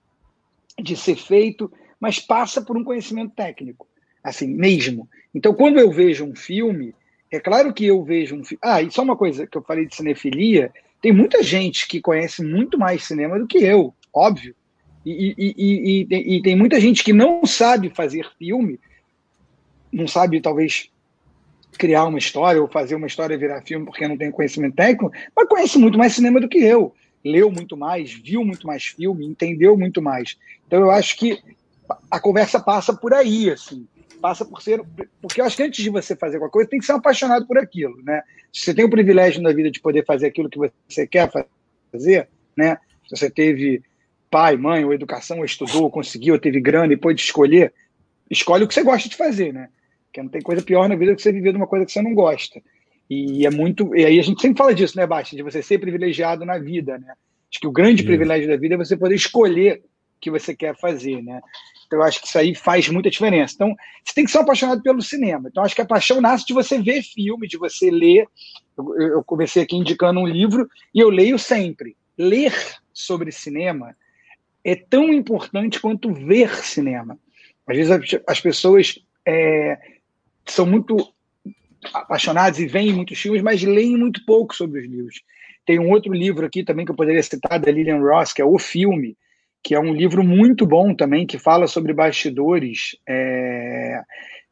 de 0.80 0.96
ser 0.96 1.16
feito, 1.16 1.72
mas 2.00 2.20
passa 2.20 2.62
por 2.62 2.78
um 2.78 2.84
conhecimento 2.84 3.34
técnico, 3.34 3.88
assim, 4.24 4.48
mesmo. 4.48 5.10
Então, 5.34 5.54
quando 5.54 5.80
eu 5.80 5.92
vejo 5.92 6.26
um 6.26 6.36
filme, 6.36 6.94
é 7.32 7.40
claro 7.40 7.74
que 7.74 7.86
eu 7.86 8.04
vejo 8.04 8.36
um 8.36 8.44
filme. 8.44 8.60
Ah, 8.64 8.82
e 8.82 8.92
só 8.92 9.04
uma 9.04 9.16
coisa 9.16 9.48
que 9.48 9.58
eu 9.58 9.64
falei 9.64 9.86
de 9.86 9.96
cinefilia: 9.96 10.72
tem 11.02 11.12
muita 11.12 11.42
gente 11.44 11.88
que 11.88 12.02
conhece 12.02 12.44
muito 12.44 12.78
mais 12.78 13.04
cinema 13.04 13.40
do 13.40 13.48
que 13.48 13.60
eu, 13.60 13.94
óbvio. 14.14 14.56
E, 15.06 15.36
e, 15.38 16.08
e, 16.10 16.36
e, 16.38 16.42
tem 16.42 16.56
muita 16.56 16.80
gente 16.80 17.04
que 17.04 17.14
não 17.14 17.46
sabe 17.46 17.92
fazer 17.92 18.28
filme, 18.40 18.80
não 19.92 20.08
sabe, 20.08 20.42
talvez, 20.42 20.90
criar 21.78 22.06
uma 22.06 22.18
história 22.18 22.60
ou 22.60 22.68
fazer 22.68 22.96
uma 22.96 23.06
história 23.06 23.38
virar 23.38 23.62
filme 23.62 23.86
porque 23.86 24.08
não 24.08 24.18
tem 24.18 24.32
conhecimento 24.32 24.76
técnico, 24.76 25.12
mas 25.36 25.48
conhece 25.48 25.78
muito 25.78 25.96
mais 25.96 26.14
cinema 26.14 26.42
do 26.42 26.50
que 26.50 26.58
eu 26.58 26.92
leu 27.26 27.52
muito 27.52 27.76
mais, 27.76 28.14
viu 28.14 28.46
muito 28.46 28.68
mais 28.68 28.86
filme, 28.86 29.26
entendeu 29.26 29.76
muito 29.76 30.02
mais. 30.02 30.38
Então 30.68 30.80
eu 30.80 30.92
acho 30.92 31.18
que 31.18 31.42
a 32.10 32.20
conversa 32.20 32.60
passa 32.60 32.96
por 32.96 33.14
aí, 33.14 33.50
assim, 33.50 33.88
passa 34.22 34.46
por 34.46 34.62
ser, 34.62 34.82
porque 35.22 35.42
eu 35.42 35.46
acho 35.46 35.58
que 35.58 35.64
antes 35.64 35.84
de 35.84 35.90
você 35.90 36.16
fazer 36.16 36.38
qualquer 36.38 36.54
coisa, 36.54 36.70
tem 36.70 36.80
que 36.80 36.86
ser 36.86 36.94
um 36.94 36.98
apaixonado 36.98 37.48
por 37.48 37.58
aquilo, 37.58 38.02
né? 38.04 38.22
Se 38.54 38.66
você 38.66 38.74
tem 38.74 38.86
o 38.86 38.90
privilégio 38.90 39.42
na 39.42 39.52
vida 39.52 39.72
de 39.72 39.80
poder 39.80 40.06
fazer 40.06 40.28
aquilo 40.28 40.50
que 40.50 40.60
você 40.88 41.08
quer 41.08 41.30
fazer, 41.92 42.30
né? 42.56 42.78
Se 43.08 43.18
você 43.18 43.30
teve 43.30 43.84
pai, 44.30 44.56
mãe, 44.56 44.86
ou 44.86 44.94
educação, 44.94 45.40
ou 45.40 45.46
estudou, 45.46 45.84
ou 45.84 45.92
conseguiu, 45.92 46.36
ou 46.36 46.40
teve 46.40 46.60
grana 46.60 46.94
e 46.94 46.98
pôde 46.98 47.22
escolher, 47.22 47.74
escolhe 48.30 48.64
o 48.64 48.68
que 48.68 48.74
você 48.74 48.84
gosta 48.84 49.10
de 49.10 49.16
fazer, 49.16 49.54
né? 49.54 49.70
Porque 50.08 50.22
não 50.22 50.30
tem 50.30 50.42
coisa 50.42 50.62
pior 50.62 50.88
na 50.88 50.96
vida 50.96 51.16
que 51.16 51.22
você 51.22 51.32
viver 51.32 51.52
de 51.52 51.58
uma 51.58 51.68
coisa 51.68 51.86
que 51.86 51.92
você 51.92 52.02
não 52.02 52.14
gosta. 52.14 52.62
E 53.10 53.46
é 53.46 53.50
muito. 53.50 53.96
E 53.96 54.04
aí 54.06 54.20
a 54.20 54.24
gente 54.24 54.42
sempre 54.42 54.58
fala 54.58 54.74
disso, 54.74 54.98
né, 54.98 55.06
Basti? 55.06 55.36
De 55.36 55.44
você 55.44 55.62
ser 55.62 55.80
privilegiado 55.80 56.46
na 56.46 56.58
vida, 56.58 56.98
né? 56.98 57.14
Acho 57.52 57.60
que 57.60 57.68
o 57.68 57.72
grande 57.72 58.04
privilégio 58.04 58.50
da 58.50 58.58
vida 58.58 58.76
é 58.76 58.78
você 58.78 58.98
poder 58.98 59.16
escolher 59.16 59.78
o 59.78 60.20
que 60.20 60.32
você 60.32 60.56
quer 60.56 60.76
fazer, 60.76 61.22
né? 61.22 61.42
Então, 61.86 62.00
eu 62.00 62.04
acho 62.04 62.20
que 62.20 62.28
isso 62.28 62.38
aí 62.38 62.56
faz 62.56 62.90
muita 62.90 63.10
diferença. 63.10 63.54
Então, 63.54 63.76
você 64.04 64.14
tem 64.14 64.26
que 64.26 64.32
ser 64.32 64.40
um 64.40 64.42
apaixonado 64.42 64.82
pelo 64.82 65.02
cinema. 65.02 65.48
Então, 65.50 65.64
acho 65.64 65.76
que 65.76 65.82
a 65.82 65.86
paixão 65.86 66.20
nasce 66.20 66.46
de 66.46 66.54
você 66.54 66.82
ver 66.82 67.04
filme, 67.04 67.48
de 67.48 67.58
você 67.58 67.92
ler. 67.92 68.28
Eu, 68.78 68.96
eu 69.00 69.24
comecei 69.24 69.62
aqui 69.62 69.76
indicando 69.76 70.20
um 70.20 70.28
livro 70.28 70.68
e 70.94 71.00
eu 71.00 71.10
leio 71.10 71.38
sempre. 71.38 71.96
Ler 72.18 72.54
sobre 72.92 73.32
cinema 73.32 73.96
é 74.64 74.76
tão 74.76 75.14
importante 75.14 75.80
quanto 75.80 76.12
ver 76.12 76.56
cinema. 76.56 77.20
Às 77.68 77.78
vezes 77.78 78.22
as 78.28 78.42
pessoas 78.42 79.00
é, 79.26 79.78
são 80.46 80.66
muito 80.66 81.15
apaixonados 81.94 82.60
e 82.60 82.68
veem 82.68 82.94
muitos 82.94 83.20
filmes, 83.20 83.42
mas 83.42 83.64
leem 83.64 83.98
muito 83.98 84.24
pouco 84.26 84.56
sobre 84.56 84.82
os 84.82 84.88
livros. 84.88 85.22
Tem 85.66 85.80
um 85.80 85.90
outro 85.90 86.14
livro 86.14 86.46
aqui 86.46 86.64
também 86.64 86.86
que 86.86 86.92
eu 86.92 86.96
poderia 86.96 87.24
citar, 87.24 87.60
da 87.60 87.72
Lillian 87.72 88.00
Ross, 88.00 88.34
que 88.34 88.42
é 88.42 88.46
O 88.46 88.60
Filme, 88.60 89.18
que 89.64 89.74
é 89.74 89.80
um 89.80 89.94
livro 89.94 90.24
muito 90.24 90.66
bom 90.66 90.94
também, 90.94 91.26
que 91.26 91.40
fala 91.40 91.66
sobre 91.66 91.92
bastidores 91.92 92.96
é, 93.08 94.02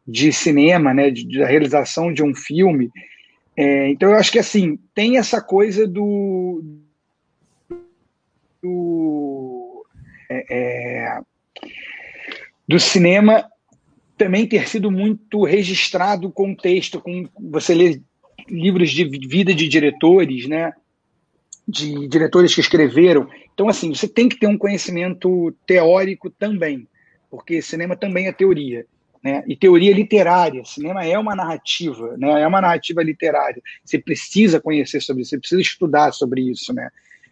de 0.08 0.34
cinema, 0.34 0.94
né, 0.94 1.12
de, 1.12 1.38
da 1.38 1.46
realização 1.46 2.12
de 2.12 2.24
um 2.24 2.34
filme. 2.34 2.90
É, 3.56 3.90
então 3.90 4.10
eu 4.10 4.16
acho 4.16 4.32
que 4.32 4.40
assim, 4.40 4.80
tem 4.96 5.18
essa 5.18 5.40
coisa 5.40 5.88
do. 5.88 6.64
do 8.62 9.86
é, 10.30 10.46
é 10.50 11.20
do 12.68 12.80
cinema 12.80 13.46
também 14.18 14.48
ter 14.48 14.68
sido 14.68 14.92
muito 14.92 15.44
registrado 15.44 16.32
com 16.32 16.56
texto, 16.56 17.00
com 17.00 17.28
você 17.40 17.74
lê 17.74 18.02
livros 18.48 18.92
de 18.92 19.06
vida 19.06 19.54
de 19.54 19.68
diretores, 19.68 20.48
né? 20.48 20.74
De 21.68 22.08
diretores 22.08 22.54
que 22.54 22.62
escreveram. 22.62 23.28
Então, 23.54 23.70
assim, 23.70 23.94
você 23.94 24.08
tem 24.08 24.28
que 24.28 24.38
ter 24.38 24.48
um 24.48 24.58
conhecimento 24.58 25.56
teórico 25.66 26.30
também, 26.30 26.88
porque 27.30 27.62
cinema 27.62 27.96
também 27.96 28.28
é 28.28 28.32
teoria. 28.32 28.86
Né? 29.24 29.42
E 29.48 29.56
teoria 29.56 29.94
literária, 29.94 30.66
cinema 30.66 31.06
é 31.06 31.18
uma 31.18 31.34
narrativa, 31.34 32.18
né? 32.18 32.42
é 32.42 32.48
uma 32.48 32.60
narrativa 32.60 33.02
literária. 33.02 33.62
Você 33.86 33.98
precisa 33.98 34.60
conhecer 34.60 35.00
sobre 35.02 35.22
isso, 35.22 35.30
você 35.30 35.40
precisa 35.40 35.62
estudar 35.62 36.12
sobre 36.12 36.42
isso. 36.42 36.74
Né? 36.74 36.90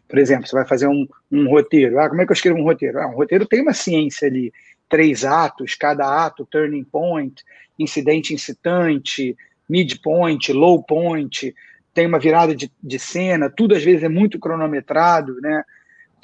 Por 0.08 0.18
exemplo, 0.18 0.48
você 0.48 0.56
vai 0.56 0.66
fazer 0.66 0.88
um, 0.88 1.06
um 1.30 1.50
roteiro. 1.50 2.00
Ah, 2.00 2.08
como 2.08 2.22
é 2.22 2.26
que 2.26 2.32
eu 2.32 2.36
escrevo 2.36 2.60
um 2.60 2.64
roteiro? 2.64 2.98
Ah, 2.98 3.08
um 3.08 3.16
roteiro 3.16 3.46
tem 3.46 3.62
uma 3.62 3.74
ciência 3.74 4.30
ali 4.30 4.54
três 4.92 5.24
atos, 5.24 5.74
cada 5.74 6.26
ato, 6.26 6.46
turning 6.46 6.84
point, 6.84 7.42
incidente 7.80 8.34
incitante, 8.34 9.38
midpoint, 9.70 10.52
low 10.52 10.84
point, 10.84 11.56
tem 11.94 12.06
uma 12.06 12.20
virada 12.20 12.54
de, 12.54 12.70
de 12.84 13.00
cena, 13.00 13.50
tudo 13.50 13.74
às 13.74 13.82
vezes 13.82 14.04
é 14.04 14.10
muito 14.10 14.38
cronometrado, 14.38 15.40
né? 15.40 15.64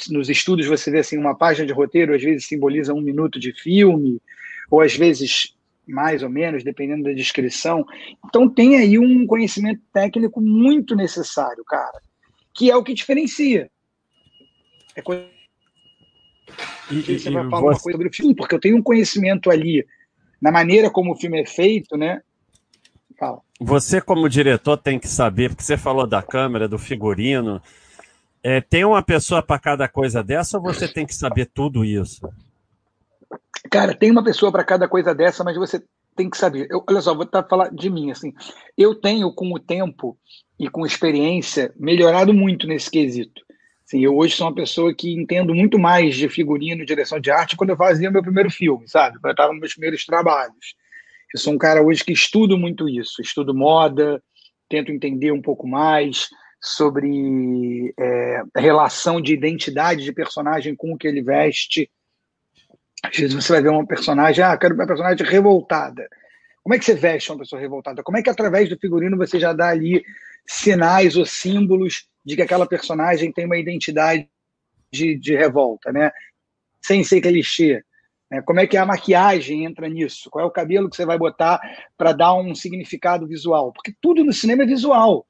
Nos 0.09 0.29
estudos 0.29 0.67
você 0.67 0.91
vê 0.91 0.99
assim, 0.99 1.17
uma 1.17 1.33
página 1.33 1.65
de 1.65 1.71
roteiro 1.71 2.13
às 2.13 2.21
vezes 2.21 2.45
simboliza 2.45 2.93
um 2.93 2.99
minuto 2.99 3.39
de 3.39 3.53
filme, 3.53 4.21
ou 4.69 4.81
às 4.81 4.93
vezes 4.93 5.55
mais 5.87 6.21
ou 6.21 6.29
menos, 6.29 6.61
dependendo 6.61 7.03
da 7.03 7.13
descrição. 7.13 7.85
Então 8.25 8.49
tem 8.49 8.77
aí 8.77 8.99
um 8.99 9.25
conhecimento 9.25 9.81
técnico 9.93 10.41
muito 10.41 10.93
necessário, 10.93 11.63
cara, 11.63 12.01
que 12.53 12.69
é 12.69 12.75
o 12.75 12.83
que 12.83 12.93
diferencia. 12.93 13.71
É 14.93 15.01
coisa 15.01 15.36
e, 16.91 17.19
você 17.19 17.29
e, 17.29 17.33
vai 17.33 17.49
falar 17.49 17.49
você... 17.49 17.65
uma 17.65 17.79
coisa 17.79 17.91
sobre 17.91 18.07
o 18.07 18.13
filme, 18.13 18.35
porque 18.35 18.55
eu 18.55 18.59
tenho 18.59 18.77
um 18.77 18.83
conhecimento 18.83 19.49
ali 19.49 19.85
na 20.41 20.51
maneira 20.51 20.89
como 20.89 21.13
o 21.13 21.15
filme 21.15 21.41
é 21.41 21.45
feito, 21.45 21.97
né? 21.97 22.21
Fala. 23.17 23.41
Você, 23.59 23.99
como 23.99 24.29
diretor, 24.29 24.77
tem 24.77 24.99
que 24.99 25.07
saber, 25.07 25.49
porque 25.49 25.63
você 25.63 25.77
falou 25.77 26.05
da 26.05 26.21
câmera, 26.21 26.67
do 26.67 26.77
figurino. 26.77 27.61
É, 28.43 28.61
tem 28.61 28.85
uma 28.85 29.01
pessoa 29.01 29.41
para 29.41 29.59
cada 29.59 29.87
coisa 29.87 30.23
dessa 30.23 30.57
ou 30.57 30.63
você 30.63 30.87
tem 30.87 31.05
que 31.05 31.15
saber 31.15 31.49
tudo 31.53 31.83
isso? 31.83 32.29
Cara, 33.71 33.95
tem 33.95 34.11
uma 34.11 34.23
pessoa 34.23 34.51
para 34.51 34.63
cada 34.63 34.87
coisa 34.87 35.13
dessa, 35.13 35.43
mas 35.43 35.57
você 35.57 35.83
tem 36.15 36.29
que 36.29 36.37
saber. 36.37 36.67
Eu, 36.69 36.83
olha 36.87 37.01
só, 37.01 37.15
vou 37.15 37.25
tá, 37.25 37.43
falar 37.43 37.69
de 37.69 37.89
mim. 37.89 38.11
assim. 38.11 38.33
Eu 38.77 38.95
tenho, 38.95 39.33
com 39.33 39.51
o 39.53 39.59
tempo 39.59 40.17
e 40.59 40.69
com 40.69 40.85
experiência, 40.85 41.73
melhorado 41.75 42.33
muito 42.33 42.67
nesse 42.67 42.89
quesito. 42.89 43.41
Assim, 43.87 44.03
eu 44.03 44.17
hoje 44.17 44.35
sou 44.35 44.47
uma 44.47 44.53
pessoa 44.53 44.93
que 44.93 45.13
entendo 45.13 45.55
muito 45.55 45.79
mais 45.79 46.13
de 46.17 46.27
figurino, 46.27 46.85
direção 46.85 47.21
de 47.21 47.31
arte, 47.31 47.55
quando 47.55 47.69
eu 47.69 47.77
fazia 47.77 48.11
meu 48.11 48.21
primeiro 48.21 48.51
filme, 48.51 48.85
sabe? 48.85 49.15
Quando 49.15 49.27
eu 49.27 49.31
estava 49.31 49.53
nos 49.53 49.61
meus 49.61 49.73
primeiros 49.73 50.05
trabalhos. 50.05 50.75
Eu 51.33 51.39
sou 51.39 51.53
um 51.53 51.57
cara 51.57 51.81
hoje 51.81 52.03
que 52.03 52.11
estudo 52.11 52.57
muito 52.57 52.89
isso, 52.89 53.21
estudo 53.21 53.55
moda, 53.55 54.21
tento 54.67 54.91
entender 54.91 55.31
um 55.31 55.41
pouco 55.41 55.65
mais 55.65 56.27
sobre 56.61 57.93
é, 57.97 58.41
relação 58.57 59.21
de 59.21 59.33
identidade 59.33 60.03
de 60.03 60.11
personagem 60.11 60.75
com 60.75 60.91
o 60.91 60.97
que 60.97 61.07
ele 61.07 61.21
veste. 61.21 61.89
Às 63.01 63.15
vezes 63.15 63.33
você 63.33 63.53
vai 63.53 63.61
ver 63.61 63.69
uma 63.69 63.87
personagem, 63.87 64.43
ah, 64.43 64.57
quero 64.57 64.75
uma 64.75 64.85
personagem 64.85 65.25
revoltada. 65.25 66.09
Como 66.61 66.75
é 66.75 66.79
que 66.79 66.83
você 66.83 66.93
veste 66.93 67.31
uma 67.31 67.39
pessoa 67.39 67.61
revoltada? 67.61 68.03
Como 68.03 68.17
é 68.17 68.21
que 68.21 68.29
através 68.29 68.67
do 68.67 68.77
figurino 68.77 69.15
você 69.15 69.39
já 69.39 69.53
dá 69.53 69.69
ali 69.69 70.03
sinais 70.47 71.17
ou 71.17 71.25
símbolos 71.25 72.07
de 72.25 72.35
que 72.35 72.41
aquela 72.41 72.65
personagem 72.65 73.31
tem 73.31 73.45
uma 73.45 73.57
identidade 73.57 74.27
de, 74.91 75.17
de 75.17 75.35
revolta, 75.35 75.91
né? 75.91 76.11
Sem 76.81 77.03
ser 77.03 77.21
clichê. 77.21 77.83
Né? 78.31 78.41
Como 78.41 78.59
é 78.59 78.67
que 78.67 78.77
a 78.77 78.85
maquiagem 78.85 79.65
entra 79.65 79.89
nisso? 79.89 80.29
Qual 80.29 80.43
é 80.43 80.47
o 80.47 80.51
cabelo 80.51 80.89
que 80.89 80.95
você 80.95 81.05
vai 81.05 81.17
botar 81.17 81.59
para 81.97 82.13
dar 82.13 82.33
um 82.35 82.55
significado 82.55 83.27
visual? 83.27 83.73
Porque 83.73 83.93
tudo 84.01 84.23
no 84.23 84.33
cinema 84.33 84.63
é 84.63 84.67
visual. 84.67 85.25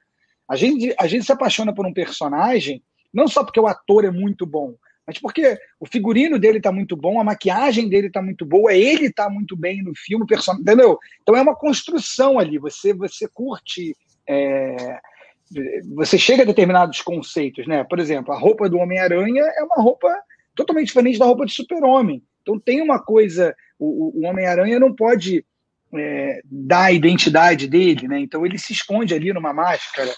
A 0.48 0.56
gente, 0.56 0.96
a 1.00 1.08
gente 1.08 1.26
se 1.26 1.32
apaixona 1.32 1.74
por 1.74 1.86
um 1.86 1.94
personagem 1.94 2.84
não 3.14 3.28
só 3.28 3.44
porque 3.44 3.60
o 3.60 3.68
ator 3.68 4.06
é 4.06 4.12
muito 4.12 4.46
bom, 4.46 4.76
mas 5.06 5.18
porque 5.18 5.58
o 5.80 5.86
figurino 5.86 6.38
dele 6.38 6.58
está 6.58 6.72
muito 6.72 6.96
bom, 6.96 7.20
a 7.20 7.24
maquiagem 7.24 7.88
dele 7.88 8.08
está 8.08 8.22
muito 8.22 8.46
boa, 8.46 8.74
ele 8.74 9.08
está 9.08 9.30
muito 9.30 9.56
bem 9.56 9.82
no 9.82 9.94
filme, 9.96 10.26
entendeu? 10.60 11.00
Então 11.22 11.36
é 11.36 11.42
uma 11.42 11.56
construção 11.56 12.38
ali. 12.38 12.58
Você 12.60 12.94
você 12.94 13.28
curte, 13.28 13.96
é... 14.28 15.00
você 15.96 16.18
chega 16.18 16.44
a 16.44 16.46
determinados 16.46 17.02
conceitos, 17.02 17.68
né? 17.68 17.84
Por 17.84 18.00
exemplo, 18.00 18.34
a 18.34 18.38
roupa 18.38 18.70
do 18.70 18.78
Homem-Aranha 18.78 19.44
é 19.44 19.64
uma 19.64 19.82
roupa 19.82 20.14
totalmente 20.56 20.88
diferente 20.88 21.20
da 21.20 21.26
roupa 21.26 21.46
de 21.46 21.54
Super-Homem. 21.54 22.24
Então 22.42 22.60
tem 22.60 22.82
uma 22.82 23.00
coisa, 23.00 23.56
o, 23.78 24.20
o 24.20 24.26
Homem-Aranha 24.26 24.80
não 24.80 24.94
pode 24.94 25.46
é, 25.94 26.42
dar 26.46 26.86
a 26.86 26.92
identidade 26.92 27.68
dele, 27.68 28.08
né? 28.08 28.20
Então 28.20 28.46
ele 28.46 28.58
se 28.58 28.74
esconde 28.74 29.14
ali 29.14 29.32
numa 29.34 29.54
máscara. 29.54 30.14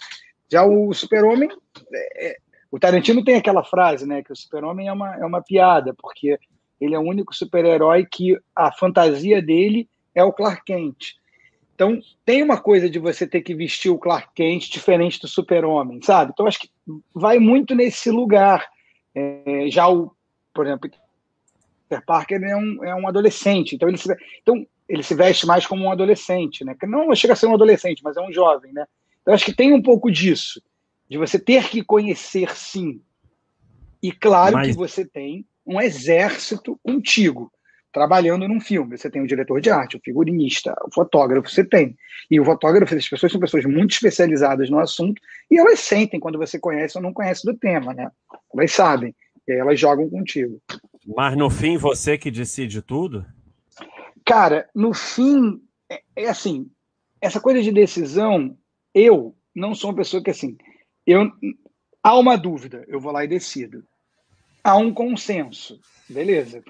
Já 0.51 0.63
o 0.63 0.93
Super-Homem, 0.93 1.49
é, 1.93 2.27
é 2.27 2.35
o 2.71 2.79
Tarantino 2.79 3.23
tem 3.23 3.35
aquela 3.35 3.63
frase, 3.63 4.05
né, 4.05 4.21
que 4.21 4.31
o 4.31 4.35
Super-Homem 4.35 4.87
é 4.87 4.93
uma, 4.93 5.15
é 5.15 5.25
uma 5.25 5.41
piada, 5.41 5.93
porque 5.97 6.37
ele 6.79 6.93
é 6.93 6.99
o 6.99 7.03
único 7.03 7.35
super-herói 7.35 8.05
que 8.05 8.37
a 8.55 8.71
fantasia 8.71 9.41
dele 9.41 9.89
é 10.13 10.23
o 10.23 10.31
Clark 10.31 10.63
Kent. 10.65 11.15
Então, 11.79 11.97
tem 12.25 12.43
uma 12.43 12.59
coisa 12.59 12.89
de 12.89 12.99
você 12.99 13.25
ter 13.25 13.39
que 13.39 13.55
vestir 13.55 13.89
o 13.89 13.97
Clark 13.97 14.33
Kent 14.35 14.69
diferente 14.69 15.17
do 15.21 15.29
Super-Homem, 15.29 16.01
sabe? 16.03 16.33
Então, 16.33 16.45
acho 16.45 16.59
que 16.59 16.69
vai 17.15 17.39
muito 17.39 17.73
nesse 17.73 18.11
lugar. 18.11 18.67
É, 19.15 19.67
já 19.69 19.87
o, 19.87 20.11
por 20.53 20.65
exemplo, 20.65 20.91
Peter 21.87 22.05
Parker 22.05 22.43
é 22.43 22.53
um, 22.57 22.83
é 22.83 22.93
um 22.93 23.07
adolescente, 23.07 23.75
então 23.75 23.87
ele, 23.87 23.97
se, 23.97 24.13
então 24.41 24.67
ele 24.89 25.01
se 25.01 25.15
veste 25.15 25.45
mais 25.45 25.65
como 25.65 25.85
um 25.85 25.91
adolescente, 25.91 26.65
né? 26.65 26.75
Que 26.77 26.85
não 26.85 27.15
chega 27.15 27.31
a 27.31 27.35
ser 27.37 27.47
um 27.47 27.53
adolescente, 27.53 28.03
mas 28.03 28.17
é 28.17 28.21
um 28.21 28.33
jovem, 28.33 28.73
né? 28.73 28.85
Então 29.21 29.33
acho 29.33 29.45
que 29.45 29.55
tem 29.55 29.71
um 29.71 29.81
pouco 29.81 30.11
disso, 30.11 30.61
de 31.09 31.17
você 31.17 31.39
ter 31.39 31.69
que 31.69 31.81
conhecer 31.81 32.53
sim. 32.57 33.01
E 34.03 34.11
claro 34.11 34.57
mas... 34.57 34.67
que 34.67 34.73
você 34.73 35.05
tem 35.05 35.45
um 35.65 35.79
exército 35.79 36.77
contigo, 36.83 37.49
trabalhando 37.91 38.47
num 38.47 38.59
filme. 38.59 38.97
Você 38.97 39.09
tem 39.09 39.21
o 39.21 39.27
diretor 39.27 39.59
de 39.61 39.69
arte, 39.69 39.97
o 39.97 40.01
figurinista, 40.03 40.75
o 40.85 40.93
fotógrafo, 40.93 41.49
você 41.49 41.63
tem. 41.63 41.95
E 42.29 42.39
o 42.39 42.45
fotógrafo, 42.45 42.95
as 42.95 43.07
pessoas 43.07 43.31
são 43.31 43.41
pessoas 43.41 43.65
muito 43.65 43.91
especializadas 43.91 44.69
no 44.69 44.79
assunto 44.79 45.21
e 45.49 45.57
elas 45.57 45.79
sentem 45.79 46.19
quando 46.19 46.37
você 46.37 46.59
conhece 46.59 46.97
ou 46.97 47.03
não 47.03 47.13
conhece 47.13 47.45
do 47.45 47.55
tema, 47.55 47.93
né? 47.93 48.11
Elas 48.53 48.71
sabem, 48.71 49.15
e 49.47 49.51
aí 49.51 49.59
elas 49.59 49.79
jogam 49.79 50.09
contigo. 50.09 50.61
Mas 51.05 51.35
no 51.35 51.49
fim, 51.49 51.77
você 51.77 52.17
que 52.17 52.29
decide 52.29 52.81
tudo? 52.81 53.25
Cara, 54.25 54.69
no 54.75 54.93
fim, 54.93 55.59
é, 55.89 56.01
é 56.15 56.29
assim, 56.29 56.69
essa 57.19 57.39
coisa 57.39 57.61
de 57.61 57.71
decisão, 57.71 58.55
eu 58.93 59.35
não 59.55 59.73
sou 59.73 59.89
uma 59.89 59.97
pessoa 59.97 60.23
que, 60.23 60.29
assim, 60.29 60.55
eu, 61.05 61.31
há 62.03 62.17
uma 62.17 62.37
dúvida, 62.37 62.85
eu 62.87 62.99
vou 62.99 63.11
lá 63.11 63.23
e 63.23 63.27
decido. 63.27 63.83
Há 64.63 64.77
um 64.77 64.93
consenso, 64.93 65.79
beleza, 66.09 66.63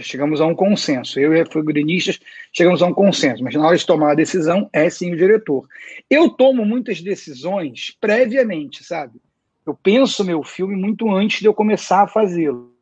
chegamos 0.00 0.40
a 0.40 0.46
um 0.46 0.54
consenso. 0.54 1.18
Eu 1.18 1.34
e 1.34 1.40
a 1.40 1.46
figurinistas 1.46 2.20
chegamos 2.52 2.80
a 2.82 2.86
um 2.86 2.94
consenso, 2.94 3.42
mas 3.42 3.54
na 3.54 3.66
hora 3.66 3.76
de 3.76 3.84
tomar 3.84 4.12
a 4.12 4.14
decisão 4.14 4.70
é 4.72 4.88
sim 4.88 5.12
o 5.12 5.16
diretor. 5.16 5.66
Eu 6.08 6.30
tomo 6.30 6.64
muitas 6.64 7.00
decisões 7.00 7.96
previamente, 8.00 8.84
sabe? 8.84 9.20
Eu 9.66 9.74
penso 9.74 10.24
meu 10.24 10.42
filme 10.44 10.76
muito 10.76 11.10
antes 11.10 11.40
de 11.40 11.46
eu 11.46 11.54
começar 11.54 12.02
a 12.02 12.08
fazê-lo. 12.08 12.72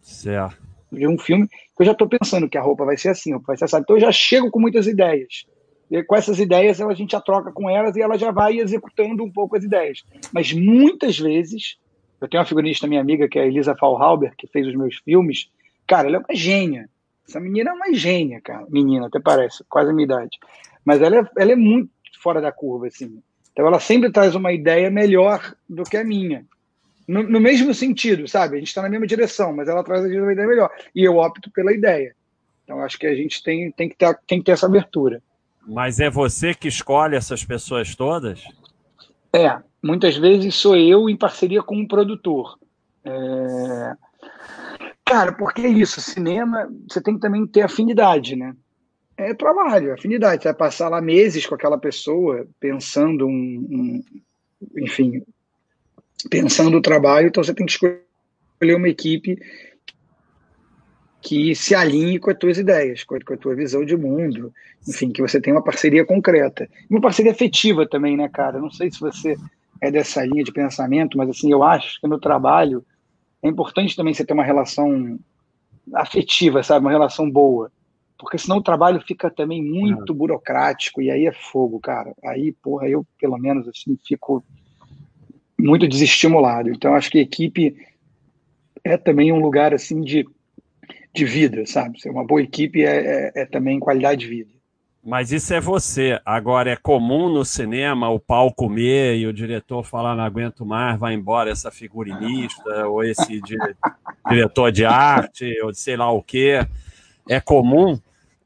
Certo. 0.00 0.56
De 0.90 1.06
um 1.06 1.18
filme 1.18 1.46
que 1.46 1.82
eu 1.82 1.86
já 1.86 1.92
estou 1.92 2.08
pensando 2.08 2.48
que 2.48 2.56
a 2.56 2.62
roupa 2.62 2.86
vai 2.86 2.96
ser 2.96 3.10
assim, 3.10 3.36
vai 3.40 3.58
ser 3.58 3.66
assim. 3.66 3.76
Então 3.76 3.96
eu 3.96 4.00
já 4.00 4.10
chego 4.10 4.50
com 4.50 4.58
muitas 4.58 4.86
ideias. 4.86 5.44
E 5.90 6.02
com 6.02 6.16
essas 6.16 6.38
ideias 6.38 6.80
a 6.80 6.94
gente 6.94 7.12
já 7.12 7.20
troca 7.20 7.52
com 7.52 7.68
elas 7.68 7.94
e 7.94 8.00
ela 8.00 8.16
já 8.18 8.30
vai 8.30 8.58
executando 8.58 9.22
um 9.22 9.30
pouco 9.30 9.56
as 9.56 9.64
ideias. 9.64 10.02
Mas 10.32 10.52
muitas 10.52 11.18
vezes, 11.18 11.76
eu 12.20 12.28
tenho 12.28 12.40
uma 12.40 12.46
figurinista 12.46 12.86
minha 12.86 13.00
amiga 13.00 13.28
que 13.28 13.38
é 13.38 13.42
a 13.42 13.46
Elisa 13.46 13.76
Fallhauber, 13.76 14.34
que 14.36 14.46
fez 14.46 14.66
os 14.66 14.74
meus 14.74 14.96
filmes. 14.96 15.50
Cara, 15.86 16.08
ela 16.08 16.16
é 16.16 16.20
uma 16.20 16.34
gênia. 16.34 16.88
Essa 17.26 17.40
menina 17.40 17.70
é 17.70 17.72
uma 17.72 17.92
gênia, 17.94 18.40
cara. 18.40 18.66
Menina, 18.68 19.06
até 19.06 19.20
parece, 19.20 19.64
quase 19.68 19.90
a 19.90 19.92
minha 19.92 20.04
idade. 20.04 20.38
Mas 20.84 21.00
ela 21.00 21.16
é, 21.16 21.30
ela 21.36 21.52
é 21.52 21.56
muito 21.56 21.90
fora 22.20 22.40
da 22.40 22.50
curva, 22.50 22.86
assim. 22.86 23.22
Então 23.52 23.66
ela 23.66 23.80
sempre 23.80 24.10
traz 24.10 24.34
uma 24.34 24.52
ideia 24.52 24.90
melhor 24.90 25.54
do 25.68 25.84
que 25.84 25.96
a 25.96 26.04
minha 26.04 26.44
no, 27.08 27.22
no 27.22 27.40
mesmo 27.40 27.72
sentido, 27.72 28.28
sabe? 28.28 28.56
A 28.56 28.58
gente 28.58 28.68
está 28.68 28.82
na 28.82 28.88
mesma 28.90 29.06
direção, 29.06 29.56
mas 29.56 29.66
ela 29.66 29.82
traz 29.82 30.04
uma 30.04 30.32
ideia 30.32 30.46
melhor. 30.46 30.70
E 30.94 31.02
eu 31.02 31.16
opto 31.16 31.50
pela 31.50 31.72
ideia. 31.72 32.14
Então 32.62 32.82
acho 32.82 32.98
que 32.98 33.06
a 33.06 33.14
gente 33.14 33.42
tem, 33.42 33.72
tem, 33.72 33.88
que, 33.88 33.96
ter, 33.96 34.18
tem 34.26 34.38
que 34.38 34.44
ter 34.44 34.52
essa 34.52 34.66
abertura. 34.66 35.22
Mas 35.66 35.98
é 35.98 36.10
você 36.10 36.54
que 36.54 36.68
escolhe 36.68 37.16
essas 37.16 37.42
pessoas 37.44 37.94
todas? 37.94 38.44
É, 39.32 39.58
muitas 39.82 40.16
vezes 40.16 40.54
sou 40.54 40.76
eu 40.76 41.08
em 41.08 41.16
parceria 41.16 41.62
com 41.62 41.76
um 41.76 41.86
produtor. 41.86 42.58
É... 43.04 43.94
Cara, 45.04 45.32
porque 45.32 45.62
é 45.62 45.68
isso, 45.68 46.00
cinema, 46.00 46.70
você 46.88 47.00
tem 47.00 47.14
que 47.14 47.20
também 47.20 47.46
ter 47.46 47.62
afinidade, 47.62 48.36
né? 48.36 48.54
É 49.16 49.34
trabalho, 49.34 49.94
afinidade. 49.94 50.42
Você 50.42 50.48
vai 50.48 50.56
passar 50.56 50.88
lá 50.88 51.00
meses 51.00 51.46
com 51.46 51.54
aquela 51.54 51.78
pessoa, 51.78 52.46
pensando 52.60 53.26
um, 53.26 53.32
um 53.32 54.04
enfim, 54.76 55.22
pensando 56.30 56.76
o 56.76 56.82
trabalho, 56.82 57.28
então 57.28 57.42
você 57.42 57.54
tem 57.54 57.66
que 57.66 57.72
escolher 57.72 58.76
uma 58.76 58.88
equipe 58.88 59.38
que 61.20 61.54
se 61.54 61.74
alinhe 61.74 62.18
com 62.18 62.30
as 62.30 62.38
tuas 62.38 62.58
ideias, 62.58 63.02
com 63.04 63.16
a, 63.16 63.36
tua 63.36 63.54
visão 63.54 63.84
de 63.84 63.96
mundo, 63.96 64.52
enfim, 64.86 65.10
que 65.10 65.20
você 65.20 65.40
tenha 65.40 65.56
uma 65.56 65.64
parceria 65.64 66.04
concreta. 66.04 66.68
E 66.88 66.94
uma 66.94 67.00
parceria 67.00 67.32
afetiva 67.32 67.86
também, 67.88 68.16
né, 68.16 68.28
cara? 68.28 68.60
Não 68.60 68.70
sei 68.70 68.90
se 68.90 69.00
você 69.00 69.36
é 69.80 69.90
dessa 69.90 70.24
linha 70.24 70.44
de 70.44 70.52
pensamento, 70.52 71.18
mas 71.18 71.28
assim, 71.28 71.50
eu 71.50 71.62
acho 71.62 72.00
que 72.00 72.06
no 72.06 72.18
trabalho 72.18 72.84
é 73.42 73.48
importante 73.48 73.96
também 73.96 74.14
você 74.14 74.24
ter 74.24 74.32
uma 74.32 74.44
relação 74.44 75.18
afetiva, 75.94 76.62
sabe? 76.62 76.84
Uma 76.84 76.92
relação 76.92 77.30
boa. 77.30 77.70
Porque 78.18 78.36
senão 78.36 78.58
o 78.58 78.62
trabalho 78.62 79.00
fica 79.00 79.30
também 79.30 79.62
muito 79.62 80.12
burocrático 80.12 81.00
e 81.00 81.10
aí 81.10 81.26
é 81.26 81.32
fogo, 81.32 81.78
cara. 81.78 82.12
Aí, 82.24 82.52
porra, 82.52 82.88
eu 82.88 83.06
pelo 83.18 83.38
menos 83.38 83.68
assim 83.68 83.96
fico 84.04 84.42
muito 85.58 85.86
desestimulado. 85.86 86.68
Então, 86.70 86.94
acho 86.94 87.10
que 87.10 87.18
a 87.18 87.22
equipe 87.22 87.76
é 88.82 88.96
também 88.96 89.32
um 89.32 89.40
lugar 89.40 89.72
assim 89.72 90.00
de, 90.00 90.26
de 91.18 91.24
vida, 91.24 91.66
sabe? 91.66 92.00
Ser 92.00 92.10
uma 92.10 92.24
boa 92.24 92.40
equipe 92.40 92.84
é, 92.84 93.32
é, 93.34 93.42
é, 93.42 93.46
também 93.46 93.80
qualidade 93.80 94.20
de 94.20 94.26
vida. 94.28 94.50
Mas 95.04 95.32
isso 95.32 95.54
é 95.54 95.60
você. 95.60 96.20
Agora, 96.24 96.70
é 96.70 96.76
comum 96.76 97.28
no 97.28 97.44
cinema 97.44 98.10
o 98.10 98.18
pau 98.18 98.52
comer 98.52 99.16
e 99.16 99.26
o 99.26 99.32
diretor 99.32 99.82
falar: 99.84 100.14
não 100.14 100.24
aguento 100.24 100.64
mais, 100.64 100.98
vai 100.98 101.14
embora 101.14 101.50
essa 101.50 101.70
figurinista, 101.70 102.86
ou 102.88 103.02
esse 103.02 103.40
diretor 104.28 104.70
de 104.70 104.84
arte, 104.84 105.60
ou 105.62 105.72
sei 105.72 105.96
lá 105.96 106.10
o 106.10 106.22
quê. 106.22 106.66
É 107.28 107.40
comum? 107.40 107.98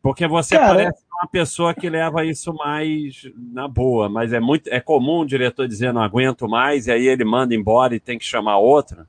Porque 0.02 0.26
você 0.26 0.56
Cara, 0.56 0.74
parece 0.74 1.04
uma 1.12 1.28
pessoa 1.28 1.74
que 1.74 1.88
leva 1.88 2.24
isso 2.24 2.52
mais 2.54 3.30
na 3.37 3.68
boa, 3.68 4.08
mas 4.08 4.32
é 4.32 4.40
muito 4.40 4.68
é 4.68 4.80
comum 4.80 5.20
o 5.20 5.26
diretor 5.26 5.68
dizer 5.68 5.92
não 5.92 6.02
aguento 6.02 6.48
mais, 6.48 6.87
e 6.87 6.92
aí 6.92 7.06
ele 7.06 7.24
manda 7.24 7.54
embora 7.54 7.94
e 7.94 8.00
tem 8.00 8.18
que 8.18 8.24
chamar 8.24 8.58
outra? 8.58 9.06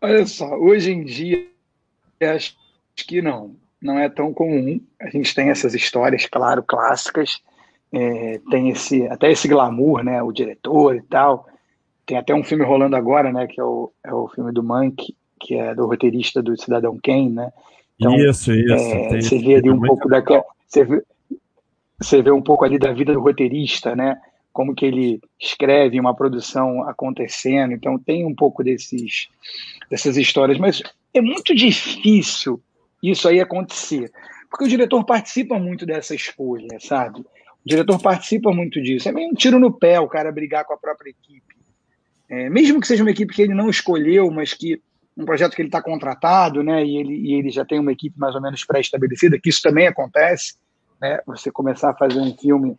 Olha 0.00 0.26
só, 0.26 0.56
hoje 0.56 0.90
em 0.90 1.04
dia 1.04 1.51
acho 2.24 2.54
que 2.96 3.20
não, 3.22 3.56
não 3.80 3.98
é 3.98 4.08
tão 4.08 4.32
comum. 4.32 4.80
A 5.00 5.10
gente 5.10 5.34
tem 5.34 5.50
essas 5.50 5.74
histórias, 5.74 6.26
claro, 6.26 6.62
clássicas, 6.62 7.40
é, 7.92 8.40
tem 8.50 8.70
esse 8.70 9.06
até 9.08 9.30
esse 9.30 9.48
glamour, 9.48 10.02
né, 10.02 10.22
o 10.22 10.32
diretor 10.32 10.96
e 10.96 11.02
tal. 11.02 11.46
Tem 12.06 12.16
até 12.16 12.34
um 12.34 12.44
filme 12.44 12.64
rolando 12.64 12.96
agora, 12.96 13.32
né, 13.32 13.46
que 13.46 13.60
é 13.60 13.64
o, 13.64 13.92
é 14.04 14.12
o 14.12 14.28
filme 14.28 14.52
do 14.52 14.62
Mank, 14.62 15.14
que 15.40 15.54
é 15.54 15.74
do 15.74 15.86
roteirista 15.86 16.42
do 16.42 16.60
Cidadão 16.60 16.98
Kane, 17.02 17.30
né? 17.30 17.52
Então, 17.98 18.14
isso, 18.16 18.52
isso. 18.52 18.74
É, 18.74 19.20
você 19.20 19.38
vê 19.38 19.56
ali 19.56 19.70
um 19.70 19.80
pouco 19.80 20.08
daquela. 20.08 20.44
Você 20.66 20.84
vê, 20.84 21.02
você 21.98 22.22
vê 22.22 22.30
um 22.30 22.42
pouco 22.42 22.64
ali 22.64 22.78
da 22.78 22.92
vida 22.92 23.12
do 23.12 23.20
roteirista, 23.20 23.94
né? 23.94 24.20
Como 24.52 24.74
que 24.74 24.84
ele 24.84 25.20
escreve 25.40 25.98
uma 26.00 26.14
produção 26.14 26.82
acontecendo. 26.88 27.72
Então 27.72 27.98
tem 27.98 28.24
um 28.24 28.34
pouco 28.34 28.64
desses, 28.64 29.28
dessas 29.88 30.16
histórias, 30.16 30.58
mas 30.58 30.82
é 31.14 31.20
muito 31.20 31.54
difícil 31.54 32.62
isso 33.02 33.28
aí 33.28 33.40
acontecer. 33.40 34.10
Porque 34.50 34.64
o 34.64 34.68
diretor 34.68 35.04
participa 35.04 35.58
muito 35.58 35.84
dessa 35.86 36.14
escolha, 36.14 36.78
sabe? 36.78 37.20
O 37.20 37.68
diretor 37.68 38.00
participa 38.00 38.52
muito 38.52 38.80
disso. 38.82 39.08
É 39.08 39.12
meio 39.12 39.30
um 39.30 39.34
tiro 39.34 39.58
no 39.58 39.72
pé 39.72 39.98
o 39.98 40.08
cara 40.08 40.30
brigar 40.32 40.64
com 40.64 40.74
a 40.74 40.78
própria 40.78 41.10
equipe. 41.10 41.54
É, 42.28 42.48
mesmo 42.48 42.80
que 42.80 42.86
seja 42.86 43.02
uma 43.02 43.10
equipe 43.10 43.34
que 43.34 43.42
ele 43.42 43.54
não 43.54 43.68
escolheu, 43.68 44.30
mas 44.30 44.54
que 44.54 44.80
um 45.16 45.24
projeto 45.24 45.54
que 45.54 45.62
ele 45.62 45.68
está 45.68 45.82
contratado, 45.82 46.62
né? 46.62 46.84
E 46.84 46.96
ele, 46.96 47.14
e 47.14 47.34
ele 47.34 47.50
já 47.50 47.64
tem 47.64 47.78
uma 47.78 47.92
equipe 47.92 48.18
mais 48.18 48.34
ou 48.34 48.40
menos 48.40 48.64
pré-estabelecida, 48.64 49.38
que 49.38 49.50
isso 49.50 49.62
também 49.62 49.86
acontece, 49.86 50.54
né? 51.00 51.18
Você 51.26 51.50
começar 51.50 51.90
a 51.90 51.96
fazer 51.96 52.18
um 52.18 52.34
filme. 52.36 52.76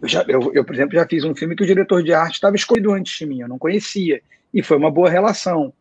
Eu, 0.00 0.08
já, 0.08 0.24
eu, 0.26 0.52
eu, 0.54 0.64
por 0.64 0.74
exemplo, 0.74 0.94
já 0.94 1.06
fiz 1.06 1.22
um 1.24 1.34
filme 1.34 1.54
que 1.54 1.62
o 1.62 1.66
diretor 1.66 2.02
de 2.02 2.12
arte 2.12 2.34
estava 2.34 2.56
escolhido 2.56 2.92
antes 2.92 3.18
de 3.18 3.26
mim, 3.26 3.40
eu 3.40 3.48
não 3.48 3.58
conhecia. 3.58 4.20
E 4.52 4.62
foi 4.62 4.76
uma 4.76 4.90
boa 4.90 5.08
relação. 5.08 5.72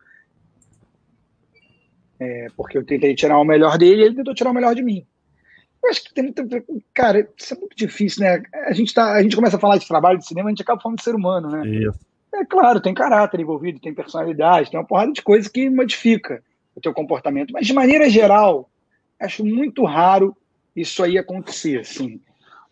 É, 2.19 2.47
porque 2.55 2.77
eu 2.77 2.86
tentei 2.86 3.15
tirar 3.15 3.39
o 3.39 3.45
melhor 3.45 3.77
dele 3.77 4.01
e 4.01 4.05
ele 4.05 4.15
tentou 4.15 4.36
tirar 4.36 4.51
o 4.51 4.53
melhor 4.53 4.75
de 4.75 4.84
mim. 4.84 5.05
Eu 5.84 5.89
acho 5.89 6.03
que 6.03 6.13
tem. 6.13 6.34
Cara, 6.93 7.27
isso 7.38 7.53
é 7.53 7.58
muito 7.58 7.75
difícil, 7.75 8.23
né? 8.23 8.43
A 8.65 8.73
gente, 8.73 8.93
tá, 8.93 9.13
a 9.13 9.23
gente 9.23 9.36
começa 9.36 9.55
a 9.55 9.60
falar 9.60 9.77
de 9.77 9.88
trabalho 9.88 10.19
de 10.19 10.27
cinema, 10.27 10.49
a 10.49 10.51
gente 10.51 10.62
acaba 10.62 10.82
falando 10.82 10.97
de 10.97 11.03
ser 11.03 11.15
humano, 11.15 11.49
né? 11.49 11.65
Isso. 11.67 11.99
É 12.34 12.45
claro, 12.45 12.82
tem 12.82 12.93
caráter 12.93 13.39
envolvido, 13.39 13.79
tem 13.79 13.93
personalidade, 13.93 14.69
tem 14.69 14.79
uma 14.79 14.86
porrada 14.86 15.12
de 15.12 15.21
coisa 15.21 15.49
que 15.49 15.69
modifica 15.69 16.43
o 16.75 16.82
teu 16.82 16.93
comportamento. 16.93 17.51
Mas, 17.51 17.65
de 17.65 17.73
maneira 17.73 18.10
geral, 18.10 18.69
acho 19.19 19.43
muito 19.43 19.84
raro 19.84 20.36
isso 20.75 21.03
aí 21.03 21.17
acontecer, 21.17 21.79
assim. 21.79 22.21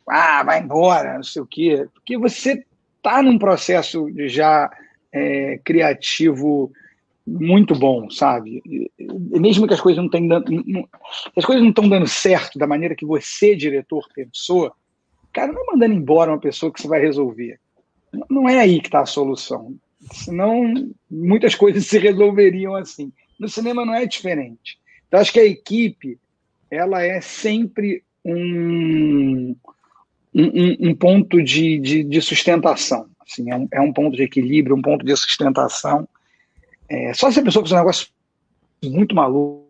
Ah, 0.08 0.44
vai 0.44 0.62
embora, 0.62 1.16
não 1.16 1.24
sei 1.24 1.42
o 1.42 1.46
quê. 1.46 1.88
Porque 1.94 2.18
você 2.18 2.64
está 2.98 3.22
num 3.22 3.38
processo 3.38 4.08
já 4.28 4.70
é, 5.12 5.60
criativo 5.64 6.72
muito 7.28 7.76
bom, 7.76 8.10
sabe? 8.10 8.64
Mesmo 8.98 9.68
que 9.68 9.74
as 9.74 9.82
coisas 9.82 10.02
não 10.02 10.10
tenham 10.10 10.30
dando, 10.30 10.90
as 11.36 11.44
coisas 11.44 11.62
não 11.62 11.72
estão 11.72 11.90
dando 11.90 12.08
certo 12.08 12.58
da 12.58 12.66
maneira 12.66 12.96
que 12.96 13.06
você, 13.06 13.54
diretor, 13.54 14.08
pensou, 14.16 14.72
cara, 15.34 15.52
não 15.52 15.62
é 15.62 15.66
mandando 15.74 15.94
embora 15.94 16.32
uma 16.32 16.40
pessoa 16.40 16.72
que 16.72 16.82
você 16.82 16.88
vai 16.88 17.02
resolver. 17.02 17.60
Não 18.30 18.48
é 18.48 18.60
aí 18.60 18.80
que 18.80 18.88
está 18.88 19.02
a 19.02 19.06
solução. 19.06 19.76
Senão, 20.14 20.90
muitas 21.12 21.54
coisas 21.54 21.86
se 21.88 22.00
resolveriam 22.00 22.76
assim. 22.76 23.12
No 23.38 23.50
cinema 23.50 23.86
não 23.86 23.94
é 23.94 24.06
diferente. 24.06 24.80
Então, 25.08 25.20
acho 25.20 25.34
que 25.34 25.40
a 25.42 25.46
equipe, 25.46 26.18
ela 26.72 27.04
é 27.04 27.20
sempre 27.20 28.04
um, 28.24 29.54
um, 30.34 30.90
um 30.90 30.96
ponto 30.96 31.44
de, 31.44 31.78
de, 31.80 32.04
de, 32.06 32.22
sustentação. 32.22 33.08
Assim, 33.20 33.52
é, 33.52 33.56
um, 33.56 33.68
é 33.74 33.82
um 33.82 33.92
ponto 33.92 34.16
de 34.16 34.24
equilíbrio, 34.24 34.78
um 34.78 34.82
ponto 34.82 35.06
de 35.06 35.16
sustentação 35.18 36.08
é, 36.90 37.14
só 37.14 37.30
se 37.32 37.40
a 37.40 37.44
pessoa 37.44 37.64
fizer 37.64 37.76
um 37.76 37.80
negócio 37.80 38.08
muito 38.84 39.16
maluco, 39.16 39.68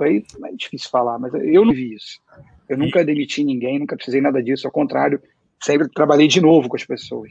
aí 0.00 0.24
é 0.44 0.52
difícil 0.54 0.90
falar, 0.90 1.18
mas 1.18 1.32
eu 1.34 1.64
não 1.64 1.72
vi 1.72 1.94
isso. 1.94 2.20
Eu 2.68 2.78
nunca 2.78 3.04
demiti 3.04 3.44
ninguém, 3.44 3.78
nunca 3.78 3.96
precisei 3.96 4.20
nada 4.20 4.42
disso, 4.42 4.66
ao 4.66 4.72
contrário, 4.72 5.20
sempre 5.62 5.88
trabalhei 5.88 6.28
de 6.28 6.40
novo 6.40 6.68
com 6.68 6.76
as 6.76 6.84
pessoas. 6.84 7.30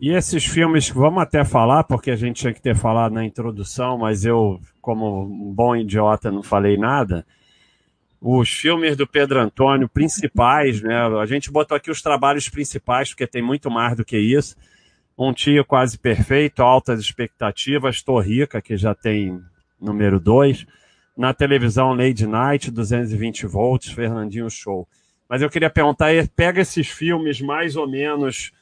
E 0.00 0.10
esses 0.10 0.44
filmes, 0.44 0.88
vamos 0.88 1.22
até 1.22 1.44
falar, 1.44 1.84
porque 1.84 2.10
a 2.10 2.16
gente 2.16 2.40
tinha 2.40 2.52
que 2.52 2.60
ter 2.60 2.76
falado 2.76 3.12
na 3.12 3.24
introdução, 3.24 3.96
mas 3.96 4.24
eu, 4.24 4.60
como 4.80 5.22
um 5.24 5.52
bom 5.52 5.76
idiota, 5.76 6.30
não 6.30 6.42
falei 6.42 6.76
nada. 6.76 7.24
Os 8.20 8.50
filmes 8.50 8.96
do 8.96 9.06
Pedro 9.06 9.40
Antônio, 9.40 9.88
principais, 9.88 10.82
né? 10.82 10.96
A 11.20 11.26
gente 11.26 11.50
botou 11.50 11.76
aqui 11.76 11.90
os 11.90 12.02
trabalhos 12.02 12.48
principais, 12.48 13.10
porque 13.10 13.26
tem 13.26 13.42
muito 13.42 13.70
mais 13.70 13.96
do 13.96 14.04
que 14.04 14.18
isso. 14.18 14.56
Um 15.16 15.32
Tio 15.32 15.64
Quase 15.64 15.98
Perfeito, 15.98 16.62
Altas 16.62 17.00
Expectativas, 17.00 18.02
Torrica, 18.02 18.60
que 18.60 18.76
já 18.76 18.94
tem 18.94 19.40
número 19.80 20.18
2. 20.18 20.66
Na 21.16 21.32
televisão, 21.32 21.94
Lady 21.94 22.26
Night, 22.26 22.70
220 22.70 23.46
volts, 23.46 23.92
Fernandinho 23.92 24.50
Show. 24.50 24.88
Mas 25.28 25.42
eu 25.42 25.48
queria 25.48 25.70
perguntar, 25.70 26.08
pega 26.34 26.60
esses 26.60 26.88
filmes 26.88 27.40
mais 27.40 27.76
ou 27.76 27.88
menos, 27.88 28.52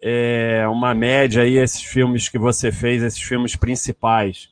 é, 0.00 0.66
uma 0.68 0.94
média 0.94 1.42
aí, 1.42 1.56
esses 1.56 1.82
filmes 1.82 2.28
que 2.28 2.38
você 2.38 2.70
fez, 2.70 3.02
esses 3.02 3.22
filmes 3.22 3.56
principais. 3.56 4.48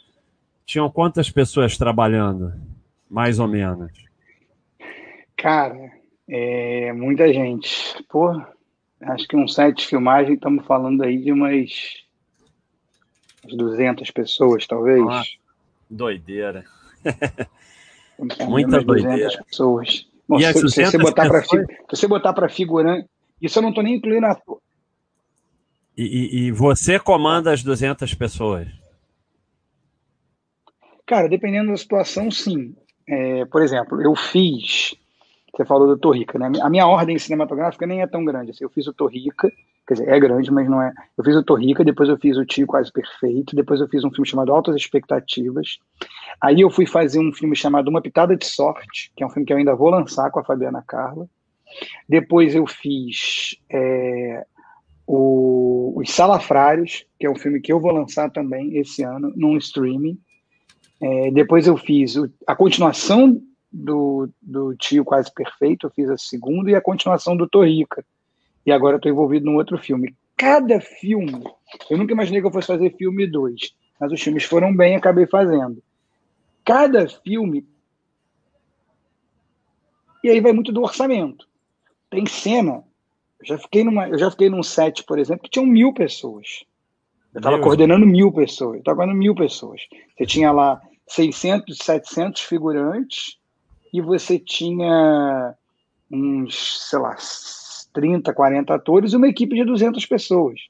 Tinham 0.66 0.90
quantas 0.90 1.30
pessoas 1.30 1.76
trabalhando? 1.76 2.52
Mais 3.08 3.38
ou 3.38 3.48
menos. 3.48 3.90
Cara, 5.36 5.90
é, 6.28 6.92
muita 6.92 7.32
gente. 7.32 8.04
Pô, 8.08 8.40
acho 9.02 9.26
que 9.26 9.36
um 9.36 9.48
set 9.48 9.76
de 9.76 9.86
filmagem, 9.86 10.34
estamos 10.34 10.66
falando 10.66 11.02
aí 11.02 11.18
de 11.18 11.32
umas, 11.32 11.70
umas 13.44 13.56
200 13.56 14.10
pessoas, 14.10 14.66
talvez. 14.66 15.04
Ah, 15.08 15.22
doideira. 15.88 16.64
Muita 18.48 18.82
doideira. 18.82 19.42
pessoas. 19.44 20.06
Bom, 20.28 20.38
se, 20.38 20.52
se, 20.68 20.84
você 20.84 20.98
botar 20.98 21.28
para 21.28 21.42
se 21.42 21.66
você 21.88 22.06
botar 22.06 22.32
para 22.32 22.48
figurante, 22.48 23.08
isso 23.40 23.58
eu 23.58 23.62
não 23.62 23.70
estou 23.70 23.82
nem 23.82 23.96
incluindo 23.96 24.26
a 24.26 24.36
e, 25.96 26.04
e, 26.04 26.46
e 26.46 26.52
você 26.52 26.98
comanda 26.98 27.52
as 27.52 27.62
200 27.62 28.14
pessoas? 28.14 28.68
Cara, 31.04 31.28
dependendo 31.28 31.70
da 31.70 31.76
situação, 31.76 32.30
sim. 32.30 32.74
É, 33.06 33.44
por 33.44 33.60
exemplo, 33.60 34.00
eu 34.00 34.14
fiz 34.14 34.94
você 35.54 35.64
falou 35.64 35.86
do 35.86 35.98
Torrica, 35.98 36.38
né? 36.38 36.50
A 36.62 36.70
minha 36.70 36.86
ordem 36.86 37.18
cinematográfica 37.18 37.86
nem 37.86 38.02
é 38.02 38.06
tão 38.06 38.24
grande. 38.24 38.50
Assim, 38.50 38.64
eu 38.64 38.70
fiz 38.70 38.86
o 38.86 38.92
Torrica, 38.92 39.50
quer 39.86 39.94
dizer, 39.94 40.08
é 40.08 40.20
grande, 40.20 40.50
mas 40.50 40.68
não 40.68 40.80
é. 40.80 40.92
Eu 41.16 41.24
fiz 41.24 41.34
o 41.34 41.42
Torrica, 41.42 41.84
depois 41.84 42.08
eu 42.08 42.16
fiz 42.16 42.36
o 42.36 42.44
Tio 42.44 42.66
Quase 42.66 42.92
Perfeito, 42.92 43.56
depois 43.56 43.80
eu 43.80 43.88
fiz 43.88 44.04
um 44.04 44.10
filme 44.10 44.26
chamado 44.26 44.52
Altas 44.52 44.76
Expectativas. 44.76 45.78
Aí 46.40 46.60
eu 46.60 46.70
fui 46.70 46.86
fazer 46.86 47.18
um 47.18 47.32
filme 47.32 47.56
chamado 47.56 47.88
Uma 47.88 48.00
Pitada 48.00 48.36
de 48.36 48.46
Sorte, 48.46 49.12
que 49.16 49.22
é 49.22 49.26
um 49.26 49.30
filme 49.30 49.46
que 49.46 49.52
eu 49.52 49.56
ainda 49.56 49.74
vou 49.74 49.90
lançar 49.90 50.30
com 50.30 50.40
a 50.40 50.44
Fabiana 50.44 50.82
Carla. 50.86 51.28
Depois 52.08 52.54
eu 52.54 52.66
fiz 52.66 53.56
é, 53.70 54.44
o, 55.06 55.92
Os 55.96 56.10
Salafrários, 56.10 57.04
que 57.18 57.26
é 57.26 57.30
um 57.30 57.36
filme 57.36 57.60
que 57.60 57.72
eu 57.72 57.80
vou 57.80 57.92
lançar 57.92 58.30
também 58.30 58.76
esse 58.76 59.02
ano, 59.02 59.32
num 59.36 59.56
streaming. 59.56 60.18
É, 61.02 61.30
depois 61.30 61.66
eu 61.66 61.76
fiz 61.76 62.16
o, 62.16 62.30
a 62.46 62.54
continuação 62.54 63.40
do, 63.72 64.28
do 64.42 64.74
Tio 64.74 65.04
Quase 65.04 65.32
Perfeito, 65.32 65.86
eu 65.86 65.90
fiz 65.90 66.10
a 66.10 66.18
segunda, 66.18 66.70
e 66.70 66.74
a 66.74 66.80
continuação 66.80 67.36
do 67.36 67.48
Torrica. 67.48 68.04
E 68.66 68.72
agora 68.72 68.96
estou 68.96 69.10
envolvido 69.10 69.46
num 69.46 69.56
outro 69.56 69.78
filme. 69.78 70.14
Cada 70.36 70.80
filme, 70.80 71.44
eu 71.88 71.98
nunca 71.98 72.12
imaginei 72.12 72.40
que 72.40 72.46
eu 72.46 72.52
fosse 72.52 72.66
fazer 72.66 72.96
filme 72.96 73.26
dois, 73.26 73.74
mas 73.98 74.10
os 74.12 74.20
filmes 74.20 74.44
foram 74.44 74.74
bem 74.74 74.94
e 74.94 74.96
acabei 74.96 75.26
fazendo. 75.26 75.82
Cada 76.64 77.08
filme. 77.08 77.66
E 80.22 80.28
aí 80.28 80.40
vai 80.40 80.52
muito 80.52 80.72
do 80.72 80.82
orçamento. 80.82 81.46
Tem 82.10 82.26
cena. 82.26 82.84
Eu 83.38 83.46
já 83.46 83.58
fiquei, 83.58 83.84
numa, 83.84 84.08
eu 84.08 84.18
já 84.18 84.30
fiquei 84.30 84.50
num 84.50 84.62
set, 84.62 85.04
por 85.04 85.18
exemplo, 85.18 85.44
que 85.44 85.50
tinham 85.50 85.66
mil 85.66 85.94
pessoas. 85.94 86.64
Eu 87.32 87.38
estava 87.38 87.60
coordenando 87.60 88.04
mil 88.04 88.32
pessoas. 88.32 88.74
Eu 88.74 88.78
estava 88.80 88.96
coordenando 88.96 89.18
mil 89.18 89.34
pessoas. 89.34 89.80
Você 90.16 90.26
tinha 90.26 90.52
lá 90.52 90.80
600, 91.06 91.78
700 91.78 92.42
figurantes 92.42 93.39
e 93.92 94.00
você 94.00 94.38
tinha 94.38 95.54
uns, 96.10 96.88
sei 96.88 96.98
lá, 96.98 97.16
30, 97.92 98.32
40 98.32 98.74
atores 98.74 99.12
e 99.12 99.16
uma 99.16 99.28
equipe 99.28 99.54
de 99.54 99.64
200 99.64 100.04
pessoas. 100.06 100.60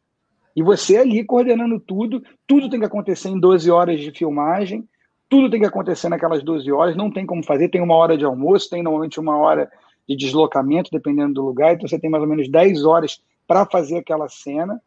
E 0.55 0.63
você 0.63 0.97
ali 0.97 1.25
coordenando 1.25 1.79
tudo, 1.79 2.23
tudo 2.47 2.69
tem 2.69 2.81
que 2.81 2.87
acontecer 2.87 3.29
em 3.29 3.39
12 3.39 3.71
horas 3.71 4.01
de 4.01 4.11
filmagem, 4.11 4.89
tudo 5.29 5.49
tem 5.49 5.61
que 5.61 5.67
acontecer 5.67 6.09
naquelas 6.09 6.43
12 6.43 6.71
horas, 6.73 6.97
não 6.97 7.11
tem 7.11 7.25
como 7.25 7.45
fazer, 7.45 7.69
tem 7.69 7.81
uma 7.81 7.95
hora 7.95 8.19
de 8.19 8.25
almoço, 8.25 8.69
tem 8.69 8.83
normalmente 8.83 9.21
uma 9.21 9.37
hora 9.37 9.71
de 10.09 10.17
deslocamento, 10.17 10.91
dependendo 10.91 11.35
do 11.35 11.45
lugar, 11.45 11.75
então 11.75 11.87
você 11.87 11.99
tem 11.99 12.11
mais 12.11 12.23
ou 12.23 12.29
menos 12.29 12.51
10 12.51 12.85
horas 12.85 13.23
para 13.47 13.65
fazer 13.65 13.99
aquela 13.99 14.29
cena. 14.29 14.83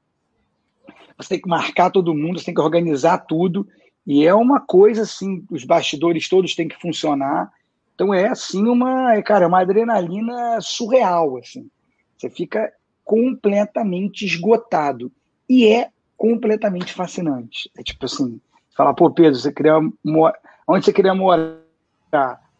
Você 1.18 1.30
tem 1.30 1.42
que 1.42 1.48
marcar 1.48 1.92
todo 1.92 2.14
mundo, 2.14 2.40
você 2.40 2.46
tem 2.46 2.54
que 2.54 2.62
organizar 2.62 3.20
tudo, 3.20 3.66
e 4.06 4.26
é 4.26 4.34
uma 4.34 4.60
coisa 4.60 5.04
assim, 5.04 5.46
os 5.50 5.64
bastidores 5.64 6.28
todos 6.28 6.56
têm 6.56 6.68
que 6.68 6.80
funcionar, 6.80 7.50
então 7.96 8.14
é 8.14 8.28
assim 8.28 8.68
uma, 8.68 9.22
cara, 9.22 9.48
uma 9.48 9.62
adrenalina 9.62 10.60
surreal, 10.62 11.38
assim. 11.38 11.70
Você 12.18 12.30
fica 12.30 12.72
completamente 13.04 14.26
esgotado 14.26 15.12
e 15.48 15.68
é 15.68 15.90
completamente 16.18 16.94
fascinante. 16.94 17.70
É 17.78 17.84
tipo 17.84 18.06
assim, 18.06 18.40
falar, 18.76 18.94
pô, 18.94 19.12
Pedro, 19.12 19.36
você 19.36 19.52
queria 19.52 19.80
morar, 20.04 20.40
onde 20.68 20.86
você 20.86 20.94
queria 20.94 21.14
morar? 21.14 21.60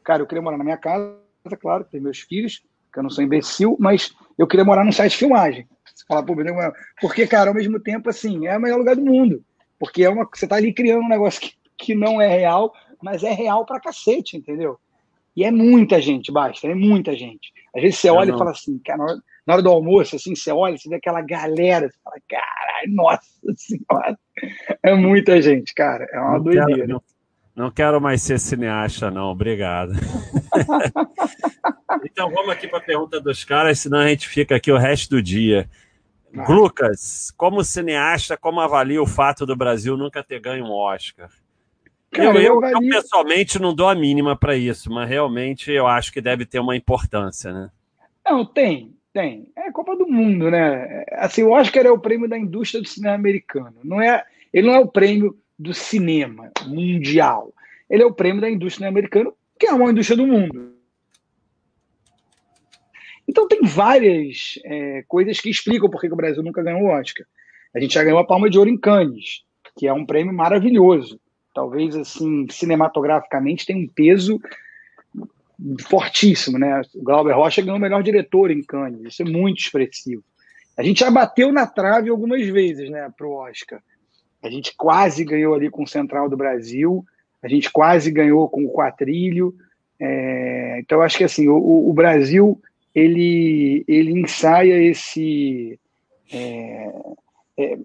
Cara, 0.04 0.22
eu 0.22 0.28
queria 0.28 0.42
morar 0.42 0.58
na 0.58 0.64
minha 0.64 0.78
casa, 0.78 1.18
claro, 1.60 1.86
tem 1.86 2.02
meus 2.02 2.20
filhos, 2.20 2.64
que 2.92 3.00
eu 3.00 3.04
não 3.04 3.10
sou 3.10 3.24
imbecil, 3.24 3.78
mas 3.80 4.14
eu 4.38 4.46
queria 4.46 4.66
morar 4.66 4.84
num 4.84 4.92
site 4.92 5.14
de 5.14 5.18
filmagem. 5.18 5.68
Você 5.86 6.06
fala, 6.08 6.24
pô, 6.24 6.36
Pedro, 6.36 6.56
porque, 7.00 7.26
cara, 7.26 7.50
ao 7.50 7.56
mesmo 7.56 7.80
tempo, 7.80 8.10
assim, 8.10 8.48
é 8.48 8.58
o 8.58 8.62
melhor 8.62 8.78
lugar 8.78 8.96
do 8.96 9.06
mundo. 9.06 9.44
Porque 9.80 10.04
é 10.04 10.10
uma, 10.10 10.28
você 10.32 10.48
tá 10.48 10.56
ali 10.56 10.74
criando 10.74 11.04
um 11.04 11.10
negócio 11.10 11.42
que, 11.42 11.54
que 11.78 11.96
não 11.96 12.22
é 12.22 12.28
real, 12.28 12.74
mas 13.02 13.24
é 13.24 13.32
real 13.32 13.66
pra 13.66 13.80
cacete, 13.80 14.38
entendeu? 14.38 14.80
E 15.36 15.44
é 15.44 15.52
muita 15.52 16.02
gente, 16.02 16.32
basta, 16.32 16.68
é 16.68 16.76
muita 16.76 17.16
gente. 17.16 17.52
Às 17.76 17.82
vezes 17.82 18.00
você 18.00 18.10
olha 18.10 18.34
e 18.34 18.38
fala 18.38 18.52
assim, 18.52 18.80
cara, 18.80 19.00
na 19.00 19.06
hora, 19.06 19.20
na 19.46 19.54
hora, 19.54 19.64
do 19.64 19.70
almoço, 19.70 20.16
assim, 20.16 20.36
você 20.36 20.52
olha, 20.52 20.78
você 20.78 20.88
vê 20.88 20.96
aquela 20.96 21.22
galera, 21.22 21.90
você 21.90 21.98
fala, 22.04 22.16
caralho, 22.30 22.94
nossa 22.94 23.28
senhora, 23.58 24.18
é 24.84 24.94
muita 24.94 25.42
gente, 25.42 25.74
cara, 25.74 26.08
é 26.12 26.20
uma 26.20 26.38
não 26.38 26.44
doideira. 26.44 26.76
Quero, 26.76 26.88
não, 26.88 27.02
não, 27.56 27.72
quero 27.72 28.00
mais 28.00 28.22
ser 28.22 28.40
cineasta, 28.40 29.10
não, 29.10 29.32
obrigado. 29.32 29.94
então 32.06 32.30
vamos 32.30 32.52
aqui 32.52 32.68
para 32.68 32.80
a 32.80 32.84
pergunta 32.84 33.20
dos 33.20 33.44
caras, 33.44 33.80
senão 33.80 34.00
a 34.00 34.08
gente 34.08 34.28
fica 34.28 34.56
aqui 34.56 34.72
o 34.72 34.78
resto 34.78 35.16
do 35.16 35.22
dia. 35.22 35.68
Ah. 36.36 36.52
Lucas, 36.52 37.32
como 37.36 37.64
cineasta, 37.64 38.38
como 38.38 38.60
avalia 38.60 39.02
o 39.02 39.08
fato 39.08 39.46
do 39.46 39.56
Brasil 39.56 39.98
nunca 39.98 40.24
ter 40.24 40.40
ganho 40.40 40.66
um 40.66 40.72
Oscar? 40.72 41.30
Cara, 42.14 42.40
eu, 42.40 42.62
eu, 42.62 42.70
eu, 42.70 42.80
pessoalmente 42.80 43.60
não 43.60 43.74
dou 43.74 43.90
a 43.90 43.96
mínima 43.96 44.36
para 44.36 44.56
isso, 44.56 44.92
mas 44.92 45.10
realmente 45.10 45.72
eu 45.72 45.88
acho 45.88 46.14
que 46.14 46.22
deve 46.22 46.46
ter 46.46 46.60
uma 46.60 46.76
importância, 46.76 47.52
né? 47.52 47.72
Não, 48.24 48.46
tem, 48.46 48.96
tem. 49.12 49.48
É 49.56 49.72
Copa 49.72 49.96
do 49.96 50.08
Mundo, 50.08 50.50
né? 50.52 51.06
Assim, 51.14 51.44
o 51.44 51.52
Oscar 51.52 51.86
é 51.86 51.92
o 51.92 52.00
prêmio 52.00 52.30
da 52.30 52.38
indústria 52.38 52.82
do 52.82 52.88
cinema 52.88 53.16
americano. 53.16 53.76
Não 53.84 54.00
é, 54.00 54.24
ele 54.54 54.68
não 54.68 54.76
é 54.76 54.80
o 54.80 54.88
prêmio 54.88 55.38
do 55.58 55.74
cinema 55.74 56.52
mundial. 56.68 57.52
Ele 57.90 58.04
é 58.04 58.06
o 58.06 58.14
prêmio 58.14 58.42
da 58.42 58.50
indústria 58.50 58.88
americana, 58.88 59.32
que 59.60 59.66
é 59.66 59.74
uma 59.74 59.90
indústria 59.90 60.18
do 60.18 60.28
mundo. 60.28 60.74
Então 63.28 63.48
tem 63.48 63.62
várias 63.64 64.60
é, 64.66 65.04
coisas 65.08 65.40
que 65.40 65.50
explicam 65.50 65.90
por 65.90 66.00
que 66.00 66.12
o 66.12 66.16
Brasil 66.16 66.44
nunca 66.44 66.62
ganhou 66.62 66.84
o 66.84 66.92
Oscar. 66.92 67.26
A 67.76 67.80
gente 67.80 67.94
já 67.94 68.04
ganhou 68.04 68.20
a 68.20 68.28
Palma 68.28 68.50
de 68.50 68.58
Ouro 68.58 68.70
em 68.70 68.78
Cannes, 68.78 69.44
que 69.78 69.88
é 69.88 69.94
um 69.94 70.06
prêmio 70.06 70.34
maravilhoso. 70.34 71.20
Talvez, 71.54 71.96
assim, 71.96 72.48
cinematograficamente 72.50 73.66
tem 73.66 73.84
um 73.84 73.88
peso 73.88 74.40
fortíssimo, 75.88 76.58
né? 76.58 76.82
O 76.96 77.04
Glauber 77.04 77.34
Rocha 77.34 77.62
ganhou 77.62 77.78
o 77.78 77.82
melhor 77.82 78.04
diretor 78.04 78.52
em 78.52 78.64
Cannes, 78.64 79.02
isso 79.02 79.22
é 79.22 79.26
muito 79.26 79.60
expressivo. 79.60 80.24
A 80.76 80.84
gente 80.84 81.02
já 81.02 81.12
bateu 81.12 81.52
na 81.52 81.68
trave 81.68 82.10
algumas 82.10 82.46
vezes, 82.48 82.90
né, 82.90 83.12
para 83.16 83.28
o 83.28 83.34
Oscar. 83.34 83.82
A 84.42 84.50
gente 84.50 84.76
quase 84.76 85.24
ganhou 85.24 85.54
ali 85.54 85.70
com 85.70 85.84
o 85.84 85.88
Central 85.88 86.28
do 86.28 86.36
Brasil, 86.36 87.06
a 87.42 87.48
gente 87.48 87.72
quase 87.72 88.10
ganhou 88.12 88.50
com 88.50 88.66
o 88.66 88.72
Quatrilho. 88.72 89.54
É, 90.00 90.80
então, 90.80 91.02
acho 91.02 91.18
que 91.18 91.24
assim, 91.24 91.48
o, 91.48 91.90
o, 91.90 91.94
Brasil 91.94 92.60
ele, 92.94 93.86
ele 93.88 94.20
ensaia 94.20 94.82
esse. 94.84 95.80
É, 96.32 96.94
é, 97.58 97.78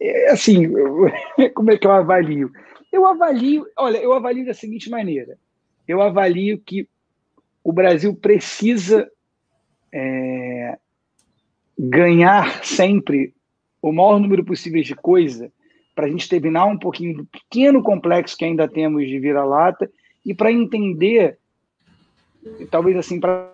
é 0.00 0.30
assim, 0.30 0.70
como 1.54 1.70
é 1.70 1.76
que 1.76 1.86
eu 1.86 1.92
avalio? 1.92 2.50
Eu 2.92 3.06
avalio, 3.06 3.66
olha, 3.76 3.98
eu 3.98 4.12
avalio 4.12 4.46
da 4.46 4.54
seguinte 4.54 4.88
maneira: 4.88 5.38
eu 5.86 6.00
avalio 6.00 6.58
que 6.58 6.88
o 7.62 7.72
Brasil 7.72 8.14
precisa 8.14 9.10
é, 9.92 10.78
ganhar 11.78 12.64
sempre 12.64 13.34
o 13.82 13.92
maior 13.92 14.18
número 14.18 14.44
possível 14.44 14.82
de 14.82 14.94
coisa 14.94 15.52
para 15.94 16.06
a 16.06 16.08
gente 16.08 16.28
terminar 16.28 16.66
um 16.66 16.78
pouquinho 16.78 17.16
do 17.16 17.24
pequeno 17.24 17.82
complexo 17.82 18.36
que 18.36 18.44
ainda 18.44 18.68
temos 18.68 19.06
de 19.06 19.18
vira-lata 19.18 19.90
e 20.24 20.34
para 20.34 20.52
entender, 20.52 21.38
talvez 22.70 22.96
assim, 22.96 23.18
para 23.18 23.52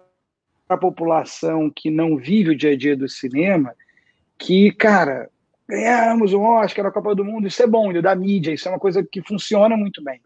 a 0.68 0.77
população 0.77 1.71
que 1.71 1.90
não 1.90 2.16
vive 2.16 2.51
o 2.51 2.57
dia 2.57 2.73
a 2.73 2.77
dia 2.77 2.97
do 2.97 3.09
cinema, 3.09 3.75
que, 4.38 4.73
cara, 4.73 5.31
ganhamos 5.68 6.33
o 6.33 6.40
Oscar, 6.40 6.87
a 6.87 6.92
Copa 6.92 7.14
do 7.14 7.25
Mundo, 7.25 7.46
isso 7.46 7.62
é 7.62 7.66
bom, 7.66 7.92
da 8.01 8.14
mídia, 8.14 8.53
isso 8.53 8.68
é 8.68 8.72
uma 8.72 8.79
coisa 8.79 9.03
que 9.03 9.22
funciona 9.22 9.77
muito 9.77 10.03
bem. 10.03 10.20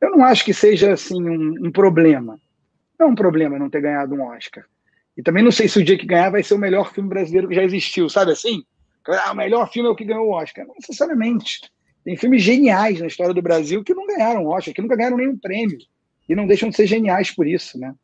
Eu 0.00 0.10
não 0.10 0.24
acho 0.24 0.44
que 0.44 0.54
seja, 0.54 0.92
assim, 0.92 1.22
um, 1.22 1.66
um 1.66 1.70
problema. 1.70 2.40
Não 2.98 3.08
é 3.08 3.10
um 3.10 3.14
problema 3.14 3.58
não 3.58 3.70
ter 3.70 3.82
ganhado 3.82 4.14
um 4.14 4.22
Oscar. 4.22 4.64
E 5.16 5.22
também 5.22 5.42
não 5.42 5.52
sei 5.52 5.68
se 5.68 5.78
o 5.78 5.84
dia 5.84 5.98
que 5.98 6.06
ganhar 6.06 6.30
vai 6.30 6.42
ser 6.42 6.54
o 6.54 6.58
melhor 6.58 6.92
filme 6.92 7.08
brasileiro 7.08 7.48
que 7.48 7.54
já 7.54 7.62
existiu, 7.62 8.08
sabe 8.08 8.32
assim? 8.32 8.64
Ah, 9.06 9.32
o 9.32 9.36
melhor 9.36 9.70
filme 9.70 9.88
é 9.88 9.92
o 9.92 9.96
que 9.96 10.04
ganhou 10.04 10.28
o 10.28 10.32
Oscar. 10.32 10.66
Não 10.66 10.74
necessariamente. 10.74 11.60
Tem 12.04 12.16
filmes 12.16 12.42
geniais 12.42 13.00
na 13.00 13.06
história 13.06 13.34
do 13.34 13.42
Brasil 13.42 13.84
que 13.84 13.94
não 13.94 14.06
ganharam 14.06 14.46
Oscar, 14.46 14.72
que 14.72 14.80
nunca 14.80 14.96
ganharam 14.96 15.16
nenhum 15.16 15.36
prêmio. 15.36 15.78
E 16.28 16.34
não 16.34 16.46
deixam 16.46 16.70
de 16.70 16.76
ser 16.76 16.86
geniais 16.86 17.30
por 17.30 17.46
isso, 17.46 17.78
né? 17.78 17.94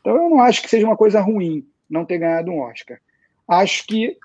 Então 0.00 0.16
eu 0.16 0.30
não 0.30 0.40
acho 0.40 0.62
que 0.62 0.68
seja 0.68 0.86
uma 0.86 0.96
coisa 0.96 1.20
ruim 1.20 1.66
não 1.88 2.04
ter 2.04 2.18
ganhado 2.18 2.50
um 2.50 2.60
Oscar. 2.60 2.98
Acho 3.46 3.86
que 3.86 4.16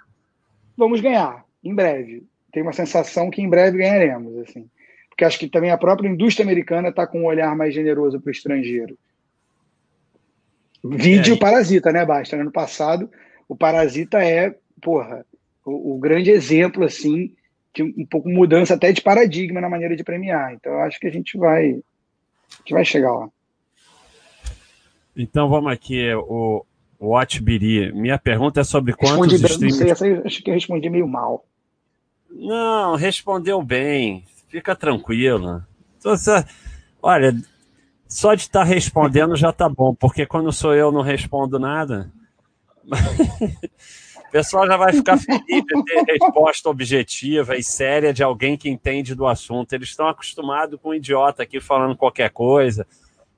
vamos 0.78 1.02
ganhar 1.02 1.43
em 1.63 1.74
breve. 1.74 2.24
Tenho 2.52 2.65
uma 2.65 2.74
sensação 2.74 3.30
que 3.30 3.41
em 3.41 3.50
breve 3.50 3.78
ganharemos, 3.78 4.38
assim. 4.38 4.70
Porque 5.10 5.26
acho 5.26 5.39
que 5.39 5.50
também 5.50 5.72
a 5.72 5.78
própria 5.78 6.08
indústria 6.08 6.43
americana 6.43 6.89
está 6.89 7.08
com 7.08 7.22
um 7.22 7.26
olhar 7.26 7.56
mais 7.56 7.74
generoso 7.74 8.20
para 8.20 8.30
o 8.30 8.32
estrangeiro. 8.32 8.98
Vídeo 10.84 11.36
é, 11.36 11.38
Parasita, 11.38 11.91
né, 11.91 12.06
Basta? 12.06 12.36
Ano 12.36 12.52
passado, 12.52 13.10
o 13.48 13.56
Parasita 13.56 14.24
é, 14.24 14.56
porra, 14.82 15.26
o, 15.65 15.96
o, 15.96 15.98
grande 15.98 16.30
exemplo, 16.30 16.84
assim, 16.84 17.34
de 17.74 17.84
um 17.84 18.06
pouco 18.06 18.30
mudança 18.30 18.76
até 18.76 18.91
de 18.91 19.02
paradigma 19.02 19.60
na 19.60 19.70
maneira 19.70 19.96
de 19.96 20.04
premiar. 20.04 20.54
Então, 20.54 20.72
eu 20.72 20.82
acho 20.82 21.00
que 21.00 21.08
a 21.08 21.12
gente 21.12 21.38
vai, 21.38 21.72
a 21.72 22.58
gente 22.60 22.72
vai 22.72 22.86
chegar 22.86 23.12
lá. 23.12 23.30
Então, 25.15 25.50
vamos 25.50 25.72
aqui, 25.72 26.13
o, 26.13 26.63
Watchbiri. 27.00 27.92
Minha 27.94 28.18
pergunta 28.18 28.62
é 28.62 28.64
sobre 28.64 28.94
quantos 28.94 29.42
respondi 29.42 29.68
streams... 29.68 29.80
Bem, 29.80 29.88
não 29.88 29.96
sei, 29.96 30.22
acho 30.26 30.44
que 30.44 30.50
eu 30.50 30.54
respondi 30.54 30.90
meio 30.90 31.08
mal. 31.08 31.46
Não, 32.30 32.96
respondeu 32.96 33.62
bem. 33.62 34.24
Fica 34.48 34.76
tranquilo. 34.76 35.64
Você... 36.00 36.46
Olha, 37.02 37.36
só 38.08 38.34
de 38.34 38.42
estar 38.42 38.60
tá 38.62 38.66
respondendo 38.66 39.36
já 39.36 39.52
tá 39.52 39.70
bom, 39.70 39.94
porque 39.94 40.26
quando 40.26 40.52
sou 40.52 40.74
eu 40.74 40.92
não 40.92 41.02
respondo 41.02 41.60
nada. 41.60 42.12
O 44.28 44.32
pessoal 44.32 44.68
já 44.68 44.76
vai 44.76 44.92
ficar 44.92 45.18
feliz 45.18 45.64
de 45.64 45.84
ter 45.86 46.04
resposta 46.04 46.70
objetiva 46.70 47.56
e 47.56 47.64
séria 47.64 48.14
de 48.14 48.22
alguém 48.22 48.58
que 48.58 48.70
entende 48.70 49.16
do 49.16 49.26
assunto. 49.26 49.72
Eles 49.72 49.88
estão 49.88 50.08
acostumados 50.08 50.78
com 50.82 50.90
um 50.90 50.94
idiota 50.94 51.44
aqui 51.44 51.62
falando 51.62 51.96
qualquer 51.96 52.30
coisa. 52.30 52.86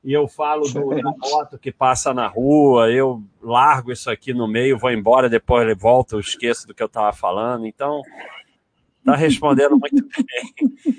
E 0.04 0.14
eu 0.14 0.28
falo 0.28 0.64
do, 0.64 0.90
da 1.02 1.12
moto 1.12 1.58
que 1.58 1.72
passa 1.72 2.14
na 2.14 2.28
rua, 2.28 2.92
eu 2.92 3.24
largo 3.42 3.92
isso 3.92 4.10
aqui 4.10 4.34
no 4.34 4.48
meio, 4.48 4.78
vou 4.78 4.92
embora, 4.92 5.30
depois 5.30 5.64
ele 5.64 5.76
volta, 5.76 6.16
eu 6.16 6.20
esqueço 6.20 6.68
do 6.68 6.74
que 6.74 6.82
eu 6.82 6.88
estava 6.88 7.12
falando. 7.12 7.66
Então, 7.66 8.02
tá 9.04 9.16
respondendo 9.16 9.78
muito 9.78 10.08
bem. 10.18 10.98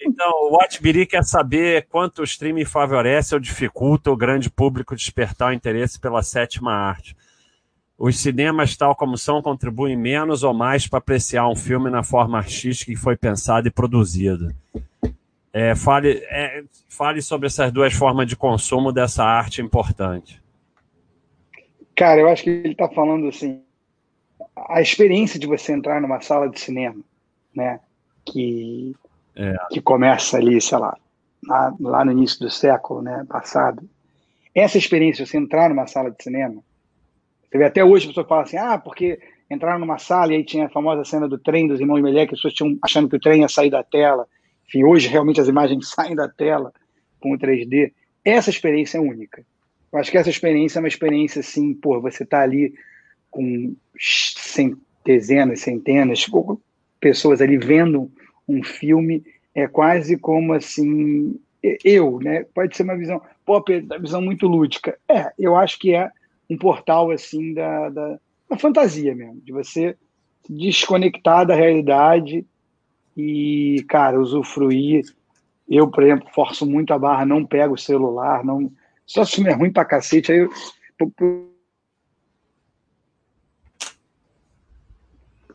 Então, 0.00 0.30
o 0.44 0.56
Watchbiri 0.56 1.06
quer 1.06 1.24
saber 1.24 1.86
quanto 1.88 2.20
o 2.20 2.24
streaming 2.24 2.64
favorece 2.64 3.34
ou 3.34 3.40
dificulta 3.40 4.10
o 4.10 4.16
grande 4.16 4.50
público 4.50 4.96
despertar 4.96 5.50
o 5.50 5.54
interesse 5.54 6.00
pela 6.00 6.22
sétima 6.22 6.72
arte 6.72 7.16
os 7.98 8.20
cinemas, 8.20 8.76
tal 8.76 8.94
como 8.94 9.18
são, 9.18 9.42
contribuem 9.42 9.96
menos 9.96 10.44
ou 10.44 10.54
mais 10.54 10.86
para 10.86 11.00
apreciar 11.00 11.48
um 11.48 11.56
filme 11.56 11.90
na 11.90 12.04
forma 12.04 12.38
artística 12.38 12.92
que 12.92 12.96
foi 12.96 13.16
pensado 13.16 13.66
e 13.66 13.72
produzido. 13.72 14.54
É, 15.60 15.74
fale, 15.74 16.22
é, 16.30 16.62
fale 16.88 17.20
sobre 17.20 17.48
essas 17.48 17.72
duas 17.72 17.92
formas 17.92 18.28
de 18.28 18.36
consumo 18.36 18.92
dessa 18.92 19.24
arte 19.24 19.60
importante. 19.60 20.40
Cara, 21.96 22.20
eu 22.20 22.28
acho 22.28 22.44
que 22.44 22.50
ele 22.50 22.70
está 22.70 22.88
falando 22.88 23.26
assim, 23.26 23.60
a 24.68 24.80
experiência 24.80 25.36
de 25.36 25.48
você 25.48 25.72
entrar 25.72 26.00
numa 26.00 26.20
sala 26.20 26.48
de 26.48 26.60
cinema, 26.60 27.02
né, 27.52 27.80
que, 28.24 28.94
é. 29.34 29.56
que 29.72 29.80
começa 29.80 30.36
ali, 30.36 30.60
sei 30.60 30.78
lá, 30.78 30.96
lá, 31.44 31.74
lá 31.80 32.04
no 32.04 32.12
início 32.12 32.38
do 32.38 32.48
século 32.48 33.02
né, 33.02 33.26
passado, 33.28 33.82
essa 34.54 34.78
experiência 34.78 35.24
de 35.24 35.30
você 35.30 35.38
entrar 35.38 35.68
numa 35.68 35.88
sala 35.88 36.12
de 36.12 36.22
cinema, 36.22 36.62
você 37.50 37.58
vê 37.58 37.64
até 37.64 37.84
hoje 37.84 38.04
a 38.04 38.08
pessoa 38.10 38.28
fala 38.28 38.42
assim, 38.42 38.58
ah, 38.58 38.78
porque 38.78 39.18
entraram 39.50 39.80
numa 39.80 39.98
sala 39.98 40.32
e 40.32 40.36
aí 40.36 40.44
tinha 40.44 40.66
a 40.66 40.70
famosa 40.70 41.04
cena 41.04 41.26
do 41.26 41.36
trem 41.36 41.66
dos 41.66 41.80
irmãos 41.80 42.00
Melé, 42.00 42.28
que 42.28 42.34
as 42.34 42.38
pessoas 42.38 42.54
tinham 42.54 42.78
achando 42.80 43.08
que 43.08 43.16
o 43.16 43.20
trem 43.20 43.40
ia 43.40 43.48
sair 43.48 43.70
da 43.70 43.82
tela. 43.82 44.24
Enfim, 44.68 44.84
hoje 44.84 45.08
realmente 45.08 45.40
as 45.40 45.48
imagens 45.48 45.88
saem 45.90 46.14
da 46.14 46.28
tela 46.28 46.72
com 47.20 47.32
o 47.32 47.38
3D. 47.38 47.92
Essa 48.24 48.50
experiência 48.50 48.98
é 48.98 49.00
única. 49.00 49.44
Eu 49.90 49.98
acho 49.98 50.10
que 50.10 50.18
essa 50.18 50.30
experiência 50.30 50.78
é 50.78 50.82
uma 50.82 50.88
experiência 50.88 51.40
assim, 51.40 51.72
pô, 51.72 52.00
você 52.00 52.24
tá 52.24 52.42
ali 52.42 52.74
com 53.30 53.74
dezenas, 55.04 55.60
centenas, 55.60 56.26
pessoas 57.00 57.40
ali 57.40 57.56
vendo 57.56 58.10
um 58.46 58.62
filme, 58.62 59.24
é 59.54 59.66
quase 59.66 60.16
como 60.16 60.52
assim, 60.52 61.38
eu, 61.84 62.20
né? 62.20 62.44
Pode 62.54 62.76
ser 62.76 62.82
uma 62.82 62.96
visão, 62.96 63.20
pô, 63.44 63.64
uma 63.66 63.98
visão 63.98 64.20
muito 64.20 64.46
lúdica. 64.46 64.98
É, 65.08 65.32
eu 65.38 65.56
acho 65.56 65.78
que 65.78 65.94
é 65.94 66.10
um 66.50 66.56
portal 66.56 67.10
assim 67.10 67.54
da, 67.54 67.88
da, 67.88 68.20
da 68.48 68.58
fantasia 68.58 69.14
mesmo, 69.14 69.40
de 69.42 69.52
você 69.52 69.96
desconectar 70.48 71.46
da 71.46 71.54
realidade 71.54 72.46
e, 73.18 73.84
cara, 73.88 74.20
usufruir. 74.20 75.04
Eu, 75.68 75.90
por 75.90 76.02
exemplo, 76.02 76.28
forço 76.32 76.64
muito 76.64 76.94
a 76.94 76.98
barra, 76.98 77.26
não 77.26 77.44
pego 77.44 77.74
o 77.74 77.78
celular, 77.78 78.44
não. 78.44 78.72
Só 79.04 79.24
se 79.24 79.46
é 79.46 79.52
ruim 79.52 79.72
pra 79.72 79.84
cacete, 79.84 80.32
aí 80.32 80.38
eu. 80.38 80.50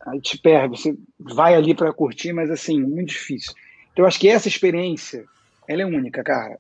Aí 0.06 0.20
te 0.20 0.38
perde, 0.38 0.78
você 0.78 0.98
vai 1.18 1.56
ali 1.56 1.74
para 1.74 1.94
curtir, 1.94 2.34
mas 2.34 2.52
assim, 2.52 2.82
muito 2.82 3.10
difícil. 3.10 3.54
Então, 3.92 4.04
eu 4.04 4.08
acho 4.08 4.20
que 4.20 4.28
essa 4.28 4.50
experiência, 4.50 5.24
ela 5.68 5.82
é 5.82 5.86
única, 5.86 6.22
cara 6.22 6.60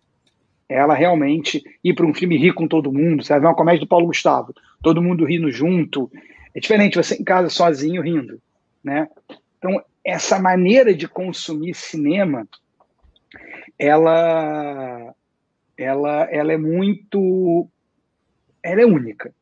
ela 0.74 0.94
realmente 0.94 1.64
ir 1.84 1.94
para 1.94 2.06
um 2.06 2.14
filme 2.14 2.38
rir 2.38 2.54
com 2.54 2.68
todo 2.68 2.92
mundo, 2.92 3.24
sabe? 3.24 3.46
É 3.46 3.48
uma 3.48 3.56
comédia 3.56 3.82
do 3.82 3.88
Paulo 3.88 4.08
Gustavo, 4.08 4.54
todo 4.82 5.02
mundo 5.02 5.26
rindo 5.26 5.52
junto. 5.52 6.12
É 6.56 6.60
diferente 6.60 6.96
você 6.96 7.16
em 7.16 7.24
casa 7.24 7.50
sozinho 7.50 8.02
rindo, 8.02 8.42
né? 8.84 9.08
Então, 9.58 9.82
essa 10.04 10.40
maneira 10.40 10.94
de 10.94 11.08
consumir 11.08 11.74
cinema, 11.76 12.48
ela, 13.80 15.16
ela, 15.78 16.28
ela 16.30 16.54
é 16.54 16.58
muito, 16.58 17.68
ela 18.62 18.82
é 18.82 18.86
única. 18.86 19.34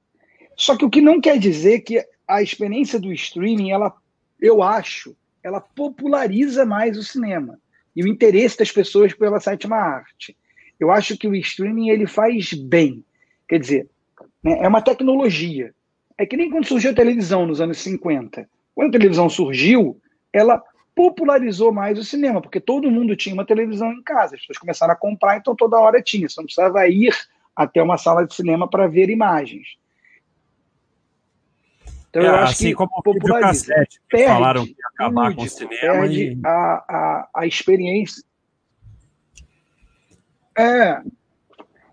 Só 0.55 0.77
que 0.77 0.85
o 0.85 0.89
que 0.89 1.01
não 1.01 1.19
quer 1.19 1.39
dizer 1.39 1.81
que 1.81 2.05
a 2.27 2.41
experiência 2.41 2.99
do 2.99 3.11
streaming, 3.11 3.71
ela, 3.71 3.93
eu 4.39 4.61
acho, 4.61 5.15
ela 5.43 5.59
populariza 5.59 6.65
mais 6.65 6.97
o 6.97 7.03
cinema. 7.03 7.59
e 7.93 8.03
o 8.03 8.07
interesse 8.07 8.57
das 8.57 8.71
pessoas 8.71 9.13
pela 9.13 9.39
sétima 9.39 9.75
arte. 9.75 10.37
Eu 10.79 10.89
acho 10.91 11.17
que 11.17 11.27
o 11.27 11.35
streaming 11.35 11.89
ele 11.89 12.07
faz 12.07 12.53
bem. 12.53 13.03
Quer 13.49 13.59
dizer, 13.59 13.89
né, 14.41 14.59
é 14.61 14.67
uma 14.67 14.81
tecnologia. 14.81 15.73
É 16.17 16.25
que 16.25 16.37
nem 16.37 16.49
quando 16.49 16.65
surgiu 16.65 16.91
a 16.91 16.95
televisão 16.95 17.45
nos 17.45 17.59
anos 17.59 17.79
50. 17.79 18.47
Quando 18.73 18.89
a 18.89 18.97
televisão 18.97 19.27
surgiu, 19.27 19.99
ela 20.33 20.63
popularizou 20.95 21.71
mais 21.71 21.97
o 21.97 22.03
cinema, 22.03 22.41
porque 22.41 22.59
todo 22.59 22.91
mundo 22.91 23.15
tinha 23.15 23.33
uma 23.33 23.45
televisão 23.45 23.91
em 23.91 24.03
casa. 24.03 24.35
As 24.35 24.41
pessoas 24.41 24.57
começaram 24.57 24.93
a 24.93 24.97
comprar, 24.97 25.37
então 25.37 25.55
toda 25.55 25.79
hora 25.79 26.01
tinha. 26.01 26.27
Você 26.27 26.39
não 26.39 26.45
precisava 26.45 26.87
ir 26.87 27.15
até 27.55 27.81
uma 27.81 27.97
sala 27.97 28.25
de 28.25 28.33
cinema 28.33 28.69
para 28.69 28.87
ver 28.87 29.09
imagens. 29.09 29.77
Então, 32.09 32.23
é, 32.23 32.27
eu 32.27 32.35
acho 32.35 32.51
assim 32.51 32.67
que 32.67 32.75
como 32.75 33.01
populariza. 33.01 33.73
Cassete, 33.73 34.01
perde, 34.09 34.27
falaram 34.27 34.65
que 34.65 34.71
ia 34.71 34.87
acabar 34.93 35.33
com 35.33 35.43
o 35.43 35.49
cinema. 35.49 35.79
Perde 35.79 36.23
e... 36.23 36.39
a, 36.43 36.49
a, 36.49 37.29
a 37.35 37.47
experiência. 37.47 38.23
É. 40.57 41.01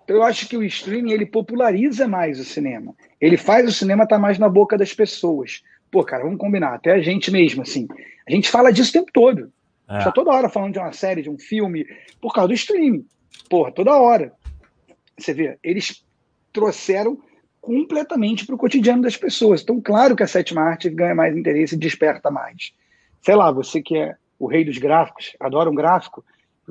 Então, 0.02 0.16
eu 0.16 0.22
acho 0.22 0.48
que 0.48 0.56
o 0.56 0.64
streaming 0.64 1.12
ele 1.12 1.26
populariza 1.26 2.08
mais 2.08 2.40
o 2.40 2.44
cinema. 2.44 2.94
Ele 3.20 3.36
faz 3.36 3.68
o 3.68 3.72
cinema 3.72 4.04
estar 4.04 4.16
tá 4.16 4.22
mais 4.22 4.38
na 4.38 4.48
boca 4.48 4.76
das 4.76 4.92
pessoas. 4.92 5.62
Pô, 5.90 6.04
cara, 6.04 6.24
vamos 6.24 6.38
combinar. 6.38 6.74
Até 6.74 6.92
a 6.92 7.00
gente 7.00 7.30
mesmo, 7.30 7.62
assim. 7.62 7.86
A 8.26 8.30
gente 8.30 8.50
fala 8.50 8.72
disso 8.72 8.90
o 8.90 8.92
tempo 8.92 9.10
todo. 9.12 9.52
É. 9.88 9.98
Está 9.98 10.12
toda 10.12 10.30
hora 10.30 10.48
falando 10.48 10.74
de 10.74 10.78
uma 10.78 10.92
série, 10.92 11.22
de 11.22 11.30
um 11.30 11.38
filme, 11.38 11.86
por 12.20 12.32
causa 12.34 12.48
do 12.48 12.54
streaming. 12.54 13.06
Porra, 13.48 13.72
toda 13.72 13.96
hora. 13.96 14.32
Você 15.18 15.32
vê, 15.32 15.58
eles 15.62 16.04
trouxeram 16.52 17.18
completamente 17.60 18.46
para 18.46 18.54
o 18.54 18.58
cotidiano 18.58 19.02
das 19.02 19.16
pessoas. 19.16 19.62
Então, 19.62 19.80
claro 19.80 20.14
que 20.14 20.22
a 20.22 20.26
sétima 20.26 20.62
arte 20.62 20.88
ganha 20.90 21.14
mais 21.14 21.36
interesse 21.36 21.74
e 21.74 21.78
desperta 21.78 22.30
mais. 22.30 22.72
Sei 23.22 23.34
lá, 23.34 23.50
você 23.50 23.82
que 23.82 23.96
é 23.96 24.14
o 24.38 24.46
rei 24.46 24.64
dos 24.64 24.78
gráficos, 24.78 25.36
adora 25.40 25.68
um 25.68 25.74
gráfico, 25.74 26.24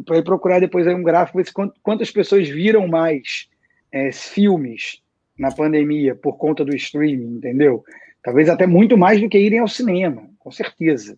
para 0.05 0.21
procurar 0.21 0.59
depois 0.59 0.87
aí 0.87 0.95
um 0.95 1.03
gráfico, 1.03 1.37
ver 1.37 1.51
quantas 1.83 2.11
pessoas 2.11 2.47
viram 2.47 2.87
mais 2.87 3.49
é, 3.91 4.11
filmes 4.11 5.01
na 5.37 5.51
pandemia 5.51 6.15
por 6.15 6.37
conta 6.37 6.63
do 6.63 6.75
streaming, 6.75 7.37
entendeu? 7.37 7.83
Talvez 8.27 8.49
até 8.49 8.67
muito 8.67 8.97
mais 8.97 9.21
do 9.21 9.29
que 9.29 9.39
irem 9.39 9.59
ao 9.59 9.69
cinema, 9.69 10.29
com 10.37 10.51
certeza. 10.51 11.17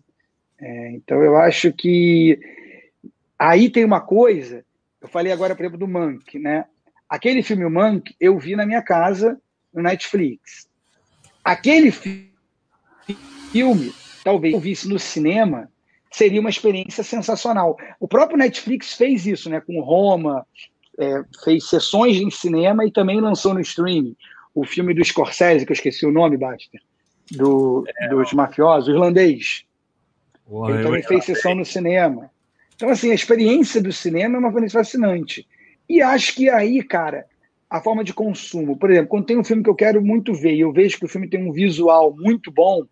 É, 0.60 0.92
então 0.92 1.20
eu 1.24 1.36
acho 1.36 1.72
que 1.72 2.38
aí 3.36 3.68
tem 3.68 3.84
uma 3.84 4.00
coisa, 4.00 4.64
eu 5.02 5.08
falei 5.08 5.32
agora, 5.32 5.56
por 5.56 5.62
exemplo, 5.62 5.76
do 5.76 5.88
Monk, 5.88 6.38
né? 6.38 6.66
Aquele 7.08 7.42
filme 7.42 7.64
o 7.64 7.70
Monk 7.70 8.14
eu 8.20 8.38
vi 8.38 8.54
na 8.54 8.64
minha 8.64 8.80
casa 8.80 9.40
no 9.74 9.82
Netflix. 9.82 10.68
Aquele 11.42 11.90
filme, 13.50 13.92
talvez 14.22 14.54
eu 14.54 14.60
visse 14.60 14.88
no 14.88 14.96
cinema, 14.96 15.68
seria 16.12 16.40
uma 16.40 16.48
experiência 16.48 17.02
sensacional. 17.02 17.76
O 17.98 18.06
próprio 18.06 18.38
Netflix 18.38 18.94
fez 18.94 19.26
isso, 19.26 19.50
né? 19.50 19.60
Com 19.60 19.80
Roma, 19.80 20.46
é, 20.96 21.24
fez 21.42 21.68
sessões 21.68 22.18
em 22.18 22.30
cinema 22.30 22.86
e 22.86 22.92
também 22.92 23.20
lançou 23.20 23.52
no 23.52 23.60
streaming. 23.60 24.14
O 24.54 24.64
filme 24.64 24.94
do 24.94 25.04
Scorsese, 25.04 25.66
que 25.66 25.72
eu 25.72 25.74
esqueci 25.74 26.06
o 26.06 26.12
nome, 26.12 26.36
Baster, 26.36 26.80
do, 27.30 27.84
é, 27.98 28.08
dos 28.08 28.32
mafiosos, 28.32 28.88
o 28.88 28.92
irlandês. 28.92 29.64
Ele 30.68 30.82
também 30.82 31.02
fez 31.02 31.24
sessão 31.24 31.54
no 31.54 31.64
cinema. 31.64 32.30
Então, 32.74 32.88
assim, 32.88 33.10
a 33.10 33.14
experiência 33.14 33.80
do 33.80 33.92
cinema 33.92 34.36
é 34.36 34.38
uma 34.38 34.52
coisa 34.52 34.68
fascinante. 34.68 35.46
E 35.88 36.02
acho 36.02 36.34
que 36.34 36.48
aí, 36.48 36.82
cara, 36.82 37.26
a 37.68 37.80
forma 37.80 38.02
de 38.02 38.12
consumo. 38.12 38.76
Por 38.76 38.90
exemplo, 38.90 39.08
quando 39.08 39.26
tem 39.26 39.38
um 39.38 39.44
filme 39.44 39.62
que 39.62 39.70
eu 39.70 39.74
quero 39.74 40.02
muito 40.02 40.34
ver 40.34 40.54
e 40.54 40.60
eu 40.60 40.72
vejo 40.72 40.98
que 40.98 41.04
o 41.04 41.08
filme 41.08 41.28
tem 41.28 41.46
um 41.46 41.52
visual 41.52 42.14
muito 42.16 42.50
bom, 42.50 42.84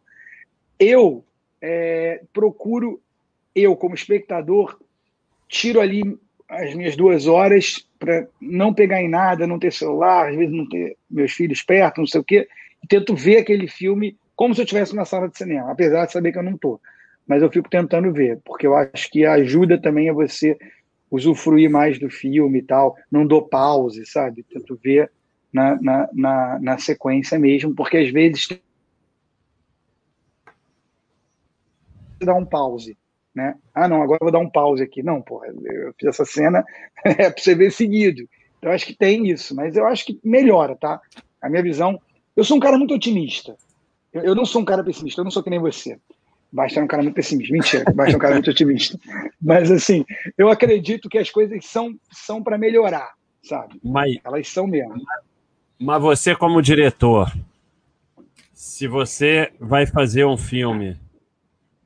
eu 0.79 1.25
é, 1.61 2.23
procuro, 2.33 3.01
eu 3.55 3.75
como 3.75 3.95
espectador, 3.95 4.79
tiro 5.49 5.81
ali 5.81 6.17
as 6.49 6.75
minhas 6.75 6.97
duas 6.97 7.27
horas 7.27 7.87
para 7.99 8.27
não 8.41 8.73
pegar 8.73 9.03
em 9.03 9.09
nada, 9.09 9.47
não 9.47 9.59
ter 9.59 9.73
celular, 9.73 10.31
às 10.31 10.37
vezes 10.37 10.55
não 10.55 10.69
ter 10.69 10.97
meus 11.11 11.33
filhos 11.33 11.63
perto, 11.63 11.99
não 11.99 12.07
sei 12.07 12.21
o 12.21 12.25
quê, 12.25 12.49
e 12.83 12.87
tento 12.87 13.15
ver 13.15 13.39
aquele 13.39 13.67
filme 13.67 14.17
como 14.39 14.55
se 14.55 14.61
eu 14.61 14.65
estivesse 14.65 14.95
na 14.95 15.05
sala 15.05 15.29
de 15.29 15.37
cinema, 15.37 15.73
apesar 15.73 16.07
de 16.07 16.13
saber 16.13 16.31
que 16.31 16.39
eu 16.39 16.45
não 16.45 16.55
estou. 16.55 16.81
Mas 17.27 17.43
eu 17.43 17.51
fico 17.51 17.69
tentando 17.69 18.13
ver, 18.13 18.41
porque 18.45 18.69
eu 18.69 18.77
acho 18.77 19.11
que 19.11 19.27
ajuda 19.27 19.83
também 19.83 20.09
a 20.09 20.13
você 20.13 20.57
usufruir 21.11 21.69
mais 21.69 21.99
do 21.99 22.09
filme 22.09 22.61
e 22.61 22.63
tal, 22.63 22.95
não 23.11 23.27
dou 23.27 23.49
pause, 23.49 24.07
sabe? 24.07 24.45
Tento 24.45 24.79
ver 24.81 25.11
na, 25.53 25.75
na, 25.83 26.09
na, 26.13 26.59
na 26.61 26.79
sequência 26.79 27.37
mesmo, 27.37 27.75
porque 27.75 27.97
às 27.97 28.13
vezes 28.13 28.47
dá 32.21 32.33
um 32.37 32.47
pause, 32.47 32.97
né? 33.35 33.57
Ah, 33.75 33.89
não, 33.89 34.03
agora 34.03 34.19
eu 34.21 34.27
vou 34.27 34.33
dar 34.33 34.39
um 34.39 34.51
pause 34.51 34.85
aqui. 34.85 35.03
Não, 35.03 35.21
porra, 35.21 35.49
eu 35.49 35.93
fiz 35.99 36.11
essa 36.11 36.25
cena 36.25 36.65
é 37.05 37.29
para 37.29 37.43
você 37.43 37.57
ver 37.57 37.73
seguido. 37.73 38.23
Então, 38.59 38.71
acho 38.71 38.87
que 38.87 38.95
tem 38.95 39.29
isso, 39.29 39.53
mas 39.57 39.77
eu 39.77 39.85
acho 39.85 40.07
que 40.07 40.21
melhora, 40.23 40.77
tá? 40.77 41.01
A 41.43 41.49
minha 41.51 41.63
visão. 41.63 42.01
Eu 42.37 42.45
sou 42.45 42.57
um 42.57 42.61
cara 42.61 42.79
muito 42.79 42.95
otimista. 42.95 43.57
Eu, 44.13 44.23
eu 44.23 44.35
não 44.35 44.45
sou 44.45 44.63
um 44.63 44.65
cara 44.65 44.83
pessimista, 44.85 45.21
eu 45.21 45.25
não 45.25 45.31
sou 45.31 45.43
que 45.43 45.51
nem 45.51 45.59
você. 45.59 45.99
Basta 46.51 46.81
é 46.81 46.83
um 46.83 46.87
cara 46.87 47.03
muito 47.03 47.15
pessimista. 47.15 47.53
Mentira, 47.53 47.85
basta 47.93 48.13
é 48.13 48.17
um 48.17 48.21
cara 48.21 48.35
muito 48.35 48.51
otimista. 48.51 48.99
Mas, 49.41 49.71
assim, 49.71 50.05
eu 50.37 50.49
acredito 50.49 51.09
que 51.09 51.19
as 51.19 51.31
coisas 51.31 51.65
são, 51.67 51.95
são 52.11 52.43
para 52.43 52.57
melhorar, 52.57 53.13
sabe? 53.43 53.79
Mas, 53.85 54.17
Elas 54.25 54.49
são 54.49 54.67
mesmo. 54.67 54.95
Mas 55.79 56.03
você, 56.03 56.35
como 56.35 56.63
diretor, 56.63 57.33
se 58.53 58.89
você 58.89 59.53
vai 59.61 59.87
fazer 59.87 60.25
um 60.25 60.37
filme 60.37 60.97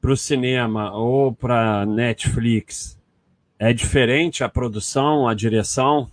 para 0.00 0.12
o 0.12 0.16
cinema 0.16 0.96
ou 0.96 1.32
para 1.32 1.84
Netflix, 1.84 2.98
é 3.58 3.72
diferente 3.72 4.42
a 4.42 4.48
produção, 4.48 5.28
a 5.28 5.34
direção? 5.34 6.08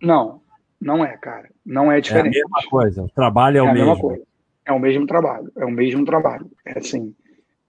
Não, 0.00 0.40
não 0.80 1.04
é, 1.04 1.16
cara. 1.16 1.50
Não 1.64 1.90
é 1.90 2.00
diferente. 2.00 2.38
É 2.38 2.40
a 2.40 2.44
mesma 2.44 2.70
coisa, 2.70 3.02
o 3.02 3.08
trabalho 3.08 3.56
é, 3.56 3.60
é 3.60 3.62
o 3.62 3.72
mesmo. 3.72 4.26
É 4.64 4.72
o 4.72 4.78
mesmo 4.78 5.06
trabalho, 5.06 5.50
é 5.56 5.64
o 5.64 5.70
mesmo 5.70 6.04
trabalho. 6.04 6.50
É 6.64 6.78
assim, 6.78 7.14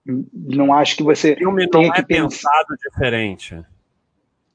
não 0.06 0.74
acho 0.74 0.96
que 0.96 1.04
você. 1.04 1.34
O 1.34 1.38
filme 1.38 1.68
não 1.72 1.94
é 1.94 2.02
pensado 2.02 2.76
diferente. 2.78 3.64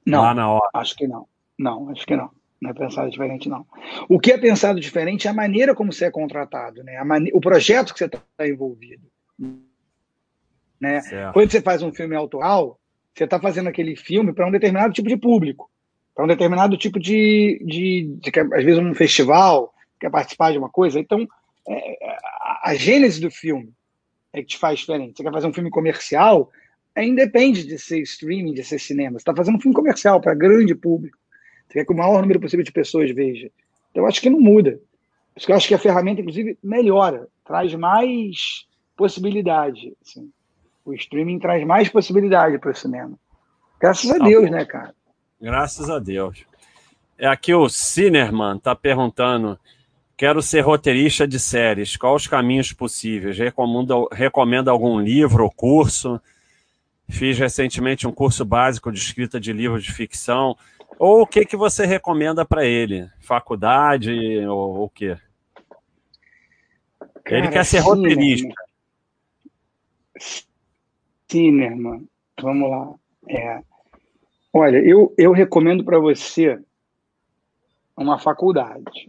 Não, 0.07 0.23
lá 0.23 0.35
na 0.35 0.51
hora. 0.51 0.71
acho 0.75 0.97
que 0.97 1.07
não. 1.07 1.27
Não, 1.59 1.91
acho 1.91 2.07
que 2.07 2.17
não. 2.17 2.31
Não 2.61 2.71
é 2.71 2.75
pensado 2.75 3.11
diferente, 3.11 3.49
não. 3.49 3.65
O 4.09 4.19
que 4.19 4.33
é 4.33 4.39
pensado 4.39 4.81
diferente 4.81 5.29
é 5.29 5.31
a 5.31 5.35
maneira 5.35 5.75
como 5.75 5.93
você 5.93 6.07
é 6.07 6.11
contratado, 6.11 6.83
né? 6.83 7.03
Mane... 7.05 7.31
O 7.33 7.41
projeto 7.41 7.93
que 7.93 7.99
você 7.99 8.07
está 8.07 8.21
envolvido. 8.41 9.07
Né? 10.81 11.01
Quando 11.33 11.51
você 11.51 11.61
faz 11.61 11.83
um 11.83 11.93
filme 11.93 12.17
autoral, 12.17 12.79
você 13.15 13.25
está 13.25 13.39
fazendo 13.41 13.69
aquele 13.69 13.97
filme 13.97 14.33
para 14.33 14.47
um 14.47 14.51
determinado 14.51 14.93
tipo 14.93 15.09
de 15.09 15.17
público, 15.17 15.71
para 16.15 16.25
um 16.25 16.29
determinado 16.29 16.77
tipo 16.77 16.99
de, 16.99 17.63
de, 17.65 18.19
de, 18.21 18.31
de, 18.31 18.41
às 18.41 18.65
vezes 18.65 18.79
um 18.79 18.95
festival 18.95 19.73
quer 20.01 20.11
participar 20.11 20.53
de 20.53 20.59
uma 20.59 20.69
coisa. 20.69 20.99
Então, 20.99 21.29
é, 21.69 21.99
a, 22.05 22.71
a 22.71 22.75
gênese 22.75 23.21
do 23.21 23.31
filme 23.31 23.73
é 24.33 24.41
que 24.41 24.49
te 24.49 24.59
faz 24.59 24.81
diferente. 24.81 25.17
Você 25.17 25.23
quer 25.23 25.33
fazer 25.33 25.47
um 25.47 25.53
filme 25.53 25.71
comercial, 25.71 26.51
é 26.95 27.05
independe 27.05 27.65
de 27.65 27.79
ser 27.79 28.01
streaming, 28.01 28.55
de 28.55 28.65
ser 28.65 28.79
cinema. 28.79 29.13
Você 29.13 29.23
está 29.23 29.35
fazendo 29.35 29.57
um 29.57 29.61
filme 29.61 29.75
comercial 29.75 30.21
para 30.21 30.35
grande 30.35 30.75
público. 30.75 31.19
Você 31.67 31.75
quer 31.75 31.85
que 31.85 31.93
o 31.93 31.97
maior 31.97 32.21
número 32.21 32.41
possível 32.41 32.65
de 32.65 32.73
pessoas 32.73 33.11
veja. 33.11 33.51
Então, 33.91 34.03
eu 34.03 34.07
acho 34.07 34.21
que 34.21 34.31
não 34.31 34.41
muda. 34.41 34.73
Por 35.35 35.39
isso 35.39 35.47
que 35.47 35.53
eu 35.53 35.57
acho 35.57 35.69
que 35.69 35.75
a 35.75 35.79
ferramenta, 35.79 36.21
inclusive, 36.21 36.59
melhora, 36.63 37.29
traz 37.45 37.75
mais 37.75 38.67
possibilidade. 38.97 39.95
Assim. 40.03 40.31
O 40.85 40.95
streaming 40.95 41.39
traz 41.39 41.65
mais 41.65 41.89
possibilidade 41.89 42.59
para 42.59 42.71
o 42.71 42.75
cinema. 42.75 43.19
Graças 43.81 44.11
a 44.11 44.19
tá 44.19 44.25
Deus, 44.25 44.51
né, 44.51 44.65
cara? 44.65 44.95
Graças 45.41 45.89
a 45.89 45.99
Deus. 45.99 46.45
É 47.17 47.27
aqui 47.27 47.55
o 47.55 47.69
Cinerman 47.69 48.57
está 48.57 48.75
perguntando 48.75 49.59
Quero 50.19 50.43
ser 50.43 50.63
roteirista 50.63 51.29
de 51.29 51.39
séries. 51.39 51.97
Quais 51.97 52.23
os 52.23 52.27
caminhos 52.27 52.73
possíveis? 52.73 53.39
Recomendo, 53.39 54.09
recomendo 54.11 54.69
algum 54.69 54.99
livro 54.99 55.45
ou 55.45 55.51
curso? 55.51 56.21
Fiz 57.09 57.39
recentemente 57.39 58.05
um 58.05 58.11
curso 58.11 58.45
básico 58.45 58.91
de 58.91 58.99
escrita 58.99 59.39
de 59.39 59.53
livros 59.53 59.85
de 59.85 59.93
ficção. 59.93 60.57
Ou 60.99 61.23
o 61.23 61.27
que, 61.27 61.45
que 61.45 61.57
você 61.57 61.87
recomenda 61.87 62.45
para 62.45 62.67
ele? 62.67 63.09
Faculdade 63.21 64.11
ou 64.45 64.87
o 64.87 64.91
quê? 64.91 65.17
Cara, 67.23 67.39
ele 67.39 67.49
quer 67.51 67.65
ser 67.65 67.79
roteirista. 67.79 68.53
Sim, 71.29 71.63
irmão. 71.63 72.03
Vamos 72.43 72.69
lá. 72.69 72.93
É. 73.29 73.63
Olha, 74.53 74.79
eu, 74.79 75.15
eu 75.17 75.31
recomendo 75.31 75.85
para 75.85 76.01
você 76.01 76.59
uma 77.97 78.19
faculdade. 78.19 79.09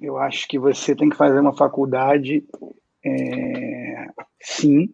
Eu 0.00 0.16
acho 0.16 0.48
que 0.48 0.58
você 0.58 0.96
tem 0.96 1.10
que 1.10 1.16
fazer 1.16 1.38
uma 1.38 1.54
faculdade, 1.54 2.42
é, 3.04 4.06
sim. 4.40 4.92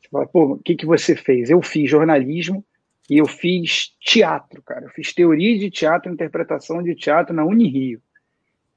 Você 0.00 0.08
fala, 0.10 0.26
pô, 0.26 0.52
o 0.52 0.58
que, 0.58 0.74
que 0.74 0.86
você 0.86 1.14
fez? 1.14 1.50
Eu 1.50 1.60
fiz 1.60 1.90
jornalismo 1.90 2.64
e 3.10 3.18
eu 3.18 3.26
fiz 3.26 3.94
teatro, 4.00 4.62
cara. 4.62 4.86
Eu 4.86 4.90
fiz 4.90 5.12
teoria 5.12 5.58
de 5.58 5.70
teatro, 5.70 6.12
interpretação 6.12 6.82
de 6.82 6.94
teatro 6.94 7.34
na 7.34 7.44
Unirio. 7.44 8.00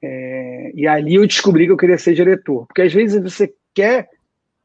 É, 0.02 0.72
e 0.74 0.88
ali 0.88 1.16
eu 1.16 1.28
descobri 1.28 1.66
que 1.66 1.72
eu 1.72 1.78
queria 1.78 1.98
ser 1.98 2.14
diretor. 2.14 2.66
Porque 2.68 2.82
às 2.82 2.94
vezes 2.94 3.22
você 3.22 3.54
quer 3.74 4.10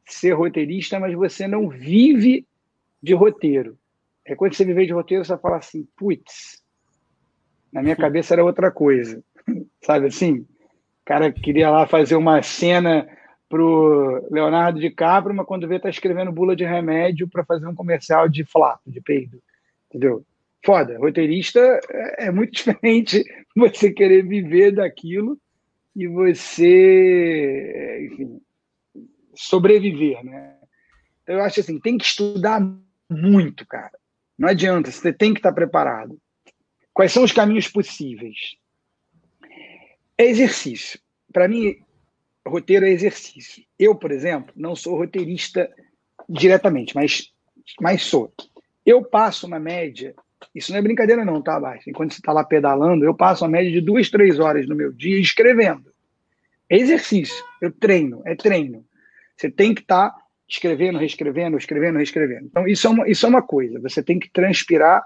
ser 0.05 0.33
roteirista, 0.33 0.99
mas 0.99 1.15
você 1.15 1.47
não 1.47 1.69
vive 1.69 2.47
de 3.01 3.15
roteiro. 3.15 3.79
É 4.25 4.35
quando 4.35 4.55
você 4.55 4.65
viver 4.65 4.87
de 4.87 4.93
roteiro, 4.93 5.25
você 5.25 5.33
vai 5.33 5.41
falar 5.41 5.59
assim, 5.59 5.87
putz, 5.97 6.63
na 7.73 7.83
minha 7.83 7.95
cabeça 7.95 8.35
era 8.35 8.45
outra 8.45 8.73
coisa. 8.73 9.23
Sabe 9.83 10.07
assim? 10.07 10.45
Cara 11.07 11.31
queria 11.31 11.71
lá 11.71 11.87
fazer 11.87 12.17
uma 12.17 12.43
cena 12.43 13.09
pro 13.49 14.27
Leonardo 14.29 14.81
DiCaprio, 14.81 15.35
mas 15.35 15.47
quando 15.47 15.69
vê 15.69 15.79
tá 15.79 15.89
escrevendo 15.89 16.33
bula 16.33 16.57
de 16.57 16.65
remédio 16.65 17.29
para 17.29 17.45
fazer 17.45 17.65
um 17.69 17.77
comercial 17.77 18.29
de 18.29 18.45
flato, 18.45 18.91
de 18.91 19.01
peido. 19.01 19.41
Entendeu? 19.89 20.27
Foda. 20.65 20.99
Roteirista 20.99 21.61
é, 21.89 22.27
é 22.27 22.31
muito 22.33 22.51
diferente 22.59 23.25
você 23.55 23.93
querer 23.93 24.27
viver 24.27 24.73
daquilo 24.73 25.39
e 25.95 26.09
você, 26.09 28.09
enfim, 28.11 28.41
sobreviver, 29.33 30.25
né? 30.25 30.57
Então, 31.23 31.37
eu 31.37 31.43
acho 31.43 31.61
assim, 31.61 31.79
tem 31.79 31.97
que 31.97 32.05
estudar 32.05 32.61
muito, 33.09 33.65
cara. 33.65 33.97
Não 34.37 34.49
adianta, 34.49 34.91
você 34.91 35.13
tem 35.13 35.33
que 35.33 35.39
estar 35.39 35.53
preparado. 35.53 36.19
Quais 36.93 37.13
são 37.13 37.23
os 37.23 37.33
caminhos 37.33 37.69
possíveis? 37.69 38.57
É 40.19 40.25
exercício. 40.25 40.99
Para 41.33 41.49
mim, 41.49 41.77
roteiro 42.47 42.87
é 42.87 42.91
exercício. 42.91 43.65
Eu, 43.79 43.95
por 43.95 44.11
exemplo, 44.11 44.53
não 44.57 44.75
sou 44.75 44.97
roteirista 44.97 45.71
diretamente, 46.29 46.95
mas, 46.95 47.33
mas 47.81 48.03
sou. 48.03 48.33
Eu 48.85 49.05
passo 49.05 49.47
uma 49.47 49.59
média, 49.59 50.15
isso 50.55 50.73
não 50.73 50.79
é 50.79 50.83
brincadeira 50.83 51.25
não, 51.25 51.43
tá, 51.43 51.59
Baixa? 51.59 51.91
Enquanto 51.91 52.13
você 52.13 52.21
está 52.21 52.33
lá 52.33 52.45
pedalando, 52.45 53.05
eu 53.05 53.15
passo 53.15 53.45
uma 53.45 53.51
média 53.51 53.71
de 53.71 53.81
duas, 53.81 54.11
três 54.11 54.39
horas 54.39 54.67
no 54.67 54.75
meu 54.75 54.93
dia 54.93 55.21
escrevendo. 55.21 55.93
É 56.69 56.77
exercício, 56.77 57.45
eu 57.61 57.71
treino, 57.71 58.23
é 58.25 58.35
treino. 58.35 58.85
Você 59.37 59.51
tem 59.51 59.75
que 59.75 59.83
estar 59.83 60.11
tá 60.11 60.17
escrevendo, 60.49 60.99
reescrevendo, 60.99 61.57
escrevendo, 61.57 61.97
reescrevendo. 61.97 62.47
Então, 62.47 62.67
isso 62.67 62.87
é, 62.87 62.91
uma, 62.91 63.09
isso 63.09 63.27
é 63.27 63.29
uma 63.29 63.43
coisa, 63.43 63.81
você 63.81 64.03
tem 64.03 64.19
que 64.19 64.31
transpirar 64.31 65.05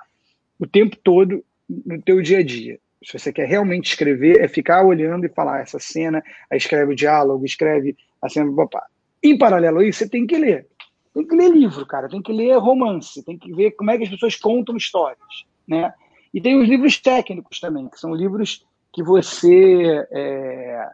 o 0.59 0.67
tempo 0.67 0.97
todo 0.97 1.45
no 1.69 2.01
teu 2.03 2.21
dia 2.21 2.39
a 2.39 2.43
dia. 2.43 2.79
Se 3.03 3.19
você 3.19 3.33
quer 3.33 3.47
realmente 3.47 3.91
escrever, 3.91 4.41
é 4.41 4.49
ficar 4.49 4.85
olhando 4.85 5.25
e 5.25 5.31
falar 5.31 5.61
essa 5.61 5.79
cena, 5.79 6.23
aí 6.51 6.59
escreve 6.59 6.93
o 6.93 6.97
diálogo, 6.97 7.45
escreve 7.45 7.97
a 8.21 8.29
cena. 8.29 8.51
Opa. 8.51 8.83
Em 9.23 9.39
paralelo 9.39 9.79
a 9.79 9.85
isso, 9.85 10.01
você 10.01 10.09
tem 10.09 10.27
que 10.27 10.37
ler. 10.37 10.67
Tem 11.15 11.27
que 11.27 11.35
ler 11.35 11.51
livro, 11.51 11.85
cara, 11.87 12.09
tem 12.09 12.23
que 12.23 12.33
ler 12.33 12.57
romance, 12.59 13.25
tem 13.25 13.37
que 13.37 13.53
ver 13.53 13.73
como 13.73 13.91
é 13.91 13.99
que 13.99 14.05
as 14.05 14.11
pessoas 14.11 14.37
contam 14.37 14.77
histórias, 14.77 15.19
né? 15.67 15.93
E 16.33 16.41
tem 16.41 16.61
os 16.61 16.69
livros 16.69 16.99
técnicos 16.99 17.59
também, 17.59 17.89
que 17.89 17.99
são 17.99 18.15
livros 18.15 18.65
que 18.93 19.03
você 19.03 20.07
é, 20.11 20.89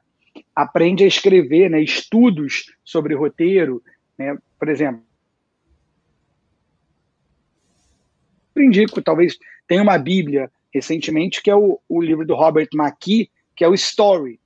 aprende 0.55 1.05
a 1.05 1.07
escrever, 1.07 1.69
né? 1.69 1.83
Estudos 1.83 2.75
sobre 2.85 3.15
roteiro, 3.15 3.83
né? 4.17 4.39
Por 4.59 4.69
exemplo, 4.69 5.03
indico, 8.57 9.03
talvez 9.03 9.39
tenha 9.67 9.83
uma 9.83 9.99
Bíblia 9.99 10.51
recentemente, 10.77 11.43
que 11.43 11.51
é 11.51 11.57
o, 11.57 11.81
o 11.89 12.01
livro 12.01 12.27
do 12.27 12.35
Robert 12.35 12.69
McKee, 12.75 13.31
que 13.55 13.65
é 13.65 13.69
o 13.69 13.75
Story. 13.75 14.39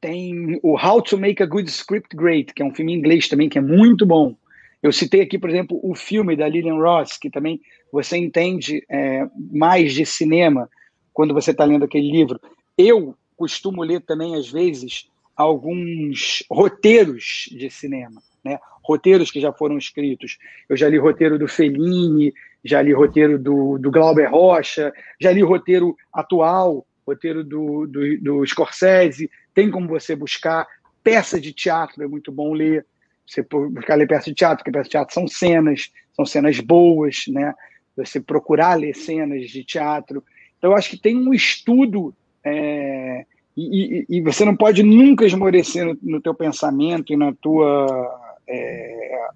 Tem 0.00 0.58
o 0.62 0.78
How 0.78 1.02
to 1.02 1.18
Make 1.18 1.42
a 1.42 1.46
Good 1.46 1.68
Script 1.68 2.16
Great, 2.16 2.54
que 2.54 2.62
é 2.62 2.64
um 2.64 2.74
filme 2.74 2.92
em 2.92 2.96
inglês 2.96 3.28
também, 3.28 3.48
que 3.48 3.58
é 3.58 3.60
muito 3.60 4.06
bom. 4.06 4.36
Eu 4.82 4.92
citei 4.92 5.22
aqui, 5.22 5.38
por 5.38 5.50
exemplo, 5.50 5.80
o 5.82 5.94
filme 5.94 6.36
da 6.36 6.48
Lillian 6.48 6.76
Ross, 6.76 7.16
que 7.16 7.30
também 7.30 7.60
você 7.90 8.16
entende 8.16 8.84
é, 8.88 9.26
mais 9.50 9.94
de 9.94 10.04
cinema 10.04 10.68
quando 11.12 11.32
você 11.32 11.50
está 11.52 11.64
lendo 11.64 11.84
aquele 11.84 12.10
livro. 12.10 12.38
Eu 12.76 13.16
costumo 13.36 13.82
ler 13.82 14.02
também, 14.02 14.36
às 14.36 14.50
vezes, 14.50 15.08
alguns 15.34 16.44
roteiros 16.50 17.48
de 17.50 17.70
cinema, 17.70 18.22
né? 18.44 18.58
roteiros 18.82 19.30
que 19.30 19.40
já 19.40 19.52
foram 19.52 19.78
escritos. 19.78 20.38
Eu 20.68 20.76
já 20.76 20.88
li 20.88 20.98
roteiro 20.98 21.38
do 21.38 21.48
Fellini, 21.48 22.32
já 22.64 22.80
li 22.80 22.92
roteiro 22.92 23.38
do, 23.38 23.78
do 23.78 23.90
Glauber 23.90 24.30
Rocha, 24.30 24.92
já 25.20 25.30
li 25.30 25.42
roteiro 25.42 25.94
atual, 26.12 26.86
roteiro 27.06 27.44
do, 27.44 27.86
do, 27.86 28.18
do 28.20 28.46
Scorsese, 28.46 29.30
tem 29.54 29.70
como 29.70 29.86
você 29.86 30.16
buscar. 30.16 30.66
Peça 31.02 31.38
de 31.38 31.52
teatro 31.52 32.02
é 32.02 32.08
muito 32.08 32.32
bom 32.32 32.54
ler. 32.54 32.86
Você 33.26 33.42
buscar 33.42 33.94
ler 33.94 34.06
peça 34.06 34.26
de 34.26 34.34
teatro, 34.34 34.58
porque 34.58 34.70
peça 34.70 34.84
de 34.84 34.90
teatro 34.90 35.14
são 35.14 35.28
cenas, 35.28 35.90
são 36.14 36.24
cenas 36.24 36.58
boas, 36.60 37.24
né? 37.28 37.54
Você 37.96 38.20
procurar 38.20 38.74
ler 38.74 38.94
cenas 38.94 39.48
de 39.50 39.64
teatro. 39.64 40.24
Então, 40.58 40.70
eu 40.70 40.76
acho 40.76 40.90
que 40.90 40.96
tem 40.96 41.16
um 41.16 41.32
estudo 41.32 42.14
é, 42.42 43.24
e, 43.56 44.06
e, 44.10 44.16
e, 44.16 44.20
você 44.20 44.44
não 44.44 44.56
pode 44.56 44.82
nunca 44.82 45.24
esmorecer 45.24 45.84
no, 45.84 45.96
no 46.02 46.20
teu 46.20 46.34
pensamento 46.34 47.12
e 47.12 47.16
na 47.16 47.32
tua 47.32 48.36
é, 48.46 49.28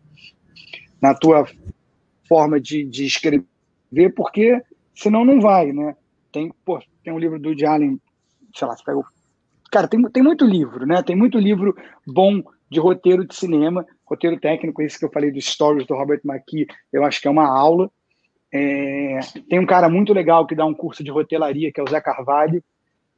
na 1.01 1.15
tua 1.15 1.47
forma 2.29 2.61
de, 2.61 2.85
de 2.85 3.07
escrever, 3.07 3.45
porque 4.15 4.61
senão 4.95 5.25
não 5.25 5.41
vai, 5.41 5.73
né? 5.73 5.97
Tem, 6.31 6.53
pô, 6.65 6.81
tem 7.03 7.13
um 7.13 7.19
livro 7.19 7.39
do 7.39 7.49
Woody 7.49 7.65
Allen, 7.65 8.01
sei 8.55 8.69
lá, 8.69 8.77
você 8.77 8.85
pega 8.85 8.99
o... 8.99 9.05
Cara, 9.71 9.89
tem, 9.89 10.03
tem 10.11 10.23
muito 10.23 10.45
livro, 10.45 10.87
né? 10.87 11.03
Tem 11.03 11.17
muito 11.17 11.39
livro 11.39 11.77
bom 12.07 12.43
de 12.71 12.79
roteiro 12.79 13.27
de 13.27 13.35
cinema, 13.35 13.87
roteiro 14.05 14.39
técnico, 14.39 14.83
esse 14.83 14.99
que 14.99 15.05
eu 15.05 15.11
falei 15.11 15.31
dos 15.31 15.45
stories 15.47 15.87
do 15.87 15.95
Robert 15.95 16.21
McKee, 16.25 16.67
eu 16.93 17.05
acho 17.05 17.21
que 17.21 17.29
é 17.29 17.31
uma 17.31 17.47
aula. 17.47 17.91
É, 18.53 19.21
tem 19.49 19.59
um 19.59 19.67
cara 19.67 19.89
muito 19.89 20.13
legal 20.13 20.47
que 20.47 20.55
dá 20.55 20.65
um 20.65 20.75
curso 20.75 21.05
de 21.05 21.11
rotelaria, 21.11 21.73
que 21.73 21.81
é 21.81 21.83
o 21.83 21.89
Zé 21.89 22.01
Carvalho. 22.01 22.63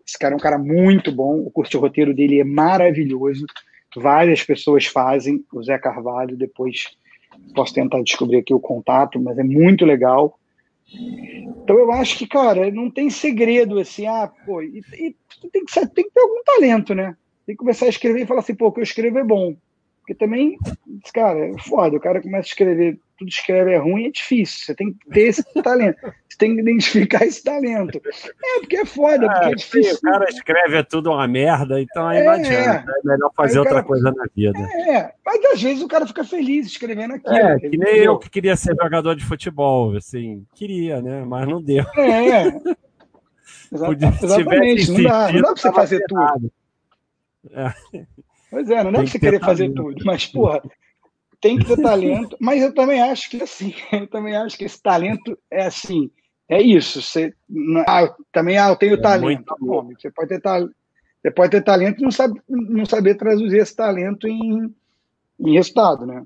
Esse 0.07 0.19
cara 0.19 0.35
é 0.35 0.37
um 0.37 0.41
cara 0.41 0.59
muito 0.59 1.13
bom, 1.13 1.39
o 1.39 1.51
curso 1.51 1.71
de 1.71 1.77
roteiro 1.77 2.15
dele 2.15 2.41
é 2.41 2.45
maravilhoso. 2.45 3.47
Várias 3.97 4.43
pessoas 4.43 4.87
fazem, 4.87 5.45
o 5.53 5.63
Zé 5.63 5.79
Carvalho, 5.79 6.37
depois 6.37 6.97
Posso 7.55 7.75
tentar 7.75 8.03
descobrir 8.03 8.39
aqui 8.39 8.55
o 8.55 8.61
contato, 8.61 9.21
mas 9.21 9.39
é 9.39 9.43
muito 9.43 9.85
legal. 9.85 10.39
Então 10.93 11.79
eu 11.79 11.93
acho 11.93 12.19
que, 12.19 12.27
cara, 12.27 12.71
não 12.71 12.91
tem 12.91 13.11
segredo 13.11 13.79
assim, 13.79 14.07
ah, 14.07 14.31
pô, 14.45 14.61
e, 14.63 14.83
e 14.93 15.17
tem, 15.53 15.65
que, 15.65 15.87
tem 15.89 16.05
que 16.05 16.11
ter 16.11 16.21
algum 16.21 16.43
talento, 16.45 16.95
né? 16.95 17.17
Tem 17.47 17.55
que 17.55 17.61
começar 17.61 17.87
a 17.87 17.91
escrever 17.91 18.23
e 18.23 18.27
falar 18.27 18.41
assim, 18.41 18.55
pô, 18.55 18.69
o 18.69 18.73
que 18.73 18.81
eu 18.81 18.85
escrevo 18.85 19.19
é 19.19 19.25
bom. 19.25 19.55
Porque 20.11 20.15
também, 20.15 20.59
cara, 21.15 21.39
é 21.39 21.59
foda, 21.59 21.97
o 21.97 22.01
cara 22.01 22.21
começa 22.21 22.49
a 22.49 22.51
escrever, 22.51 22.99
tudo 23.17 23.29
escreve 23.29 23.71
é 23.71 23.77
ruim, 23.77 24.07
é 24.07 24.11
difícil. 24.11 24.67
Você 24.67 24.75
tem 24.75 24.93
que 24.93 25.09
ter 25.09 25.21
esse 25.21 25.45
talento. 25.63 26.01
Você 26.29 26.37
tem 26.37 26.55
que 26.57 26.63
identificar 26.63 27.25
esse 27.25 27.45
talento. 27.45 28.01
É, 28.43 28.59
porque 28.59 28.79
é 28.79 28.85
foda, 28.85 29.29
porque 29.29 29.45
é, 29.45 29.53
é 29.53 29.55
difícil. 29.55 29.95
O 29.95 30.01
cara 30.01 30.25
escreve 30.29 30.77
é 30.79 30.83
tudo 30.83 31.13
uma 31.13 31.29
merda, 31.29 31.81
então 31.81 32.09
aí 32.09 32.19
é, 32.19 32.25
não 32.25 32.33
adianta. 32.33 32.91
É 32.91 33.09
melhor 33.09 33.31
fazer 33.37 33.59
outra 33.61 33.75
cara, 33.75 33.87
coisa 33.87 34.11
na 34.11 34.25
vida. 34.35 34.59
É, 34.59 35.13
mas 35.25 35.45
às 35.45 35.63
vezes 35.63 35.81
o 35.81 35.87
cara 35.87 36.05
fica 36.09 36.25
feliz 36.25 36.67
escrevendo 36.67 37.15
aquilo. 37.15 37.37
É, 37.37 37.61
que 37.61 37.77
nem 37.77 37.99
eu 37.99 38.19
que 38.19 38.29
queria 38.29 38.57
ser 38.57 38.75
jogador 38.83 39.15
de 39.15 39.25
futebol, 39.25 39.97
assim, 39.97 40.45
queria, 40.57 41.01
né? 41.01 41.25
Mas 41.25 41.47
não 41.49 41.63
deu. 41.63 41.85
É. 41.97 42.51
Podia, 43.71 44.09
exatamente, 44.09 44.91
não 44.91 45.03
dá, 45.05 45.33
não 45.33 45.41
dá 45.43 45.53
pra 45.53 45.63
você 45.63 45.73
fazer 45.73 46.03
tudo. 46.09 46.53
É. 47.53 47.73
Pois 48.51 48.69
é, 48.69 48.83
não 48.83 48.91
é 48.91 48.95
pra 48.95 49.07
você 49.07 49.19
querer 49.19 49.41
fazer 49.41 49.73
tudo, 49.73 50.05
mas, 50.05 50.27
porra, 50.27 50.61
tem 51.41 51.59
que 51.59 51.65
ter 51.65 51.81
talento. 51.81 52.37
Mas 52.41 52.63
eu 52.63 52.75
também 52.75 53.01
acho 53.01 53.31
que, 53.31 53.43
assim, 53.43 53.73
eu 53.93 54.07
também 54.09 54.37
acho 54.37 54.59
que 54.59 54.65
esse 54.65 54.81
talento 54.83 55.39
é 55.51 55.65
assim, 55.67 56.11
é 56.49 56.61
isso. 56.61 57.01
Você, 57.01 57.33
ah, 57.87 58.15
também, 58.31 58.59
ah, 58.59 58.69
eu 58.69 58.77
tenho 58.77 58.95
é 58.95 59.01
talento. 59.01 59.55
Bom, 59.61 59.89
você 59.95 60.11
pode 60.11 60.29
ter 60.29 60.41
talento. 60.41 60.75
Você 61.23 61.31
pode 61.31 61.51
ter 61.51 61.63
talento 61.63 62.01
e 62.01 62.03
não, 62.03 62.11
sabe, 62.11 62.41
não 62.49 62.87
saber 62.87 63.15
traduzir 63.15 63.59
esse 63.59 63.77
talento 63.77 64.27
em, 64.27 64.75
em 65.39 65.55
resultado, 65.55 66.07
né? 66.07 66.25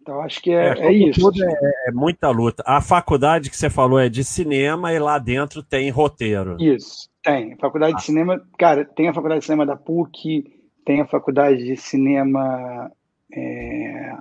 Então, 0.00 0.20
acho 0.20 0.40
que 0.40 0.50
é, 0.50 0.78
é, 0.78 0.86
é 0.86 0.92
isso. 0.92 1.30
É, 1.44 1.88
é, 1.88 1.92
muita 1.92 2.28
luta. 2.30 2.62
A 2.66 2.80
faculdade 2.80 3.50
que 3.50 3.56
você 3.56 3.70
falou 3.70 4.00
é 4.00 4.08
de 4.08 4.24
cinema 4.24 4.92
e 4.92 4.98
lá 4.98 5.16
dentro 5.18 5.62
tem 5.62 5.90
roteiro. 5.90 6.56
Isso, 6.60 7.08
tem. 7.22 7.56
Faculdade 7.56 7.94
ah. 7.94 7.96
de 7.96 8.04
cinema, 8.04 8.42
cara, 8.58 8.84
tem 8.84 9.08
a 9.08 9.14
faculdade 9.14 9.40
de 9.40 9.46
cinema 9.46 9.64
da 9.64 9.76
PUC, 9.76 10.44
tem 10.84 11.00
a 11.00 11.06
faculdade 11.06 11.64
de 11.64 11.76
cinema. 11.76 12.90
É, 13.32 14.14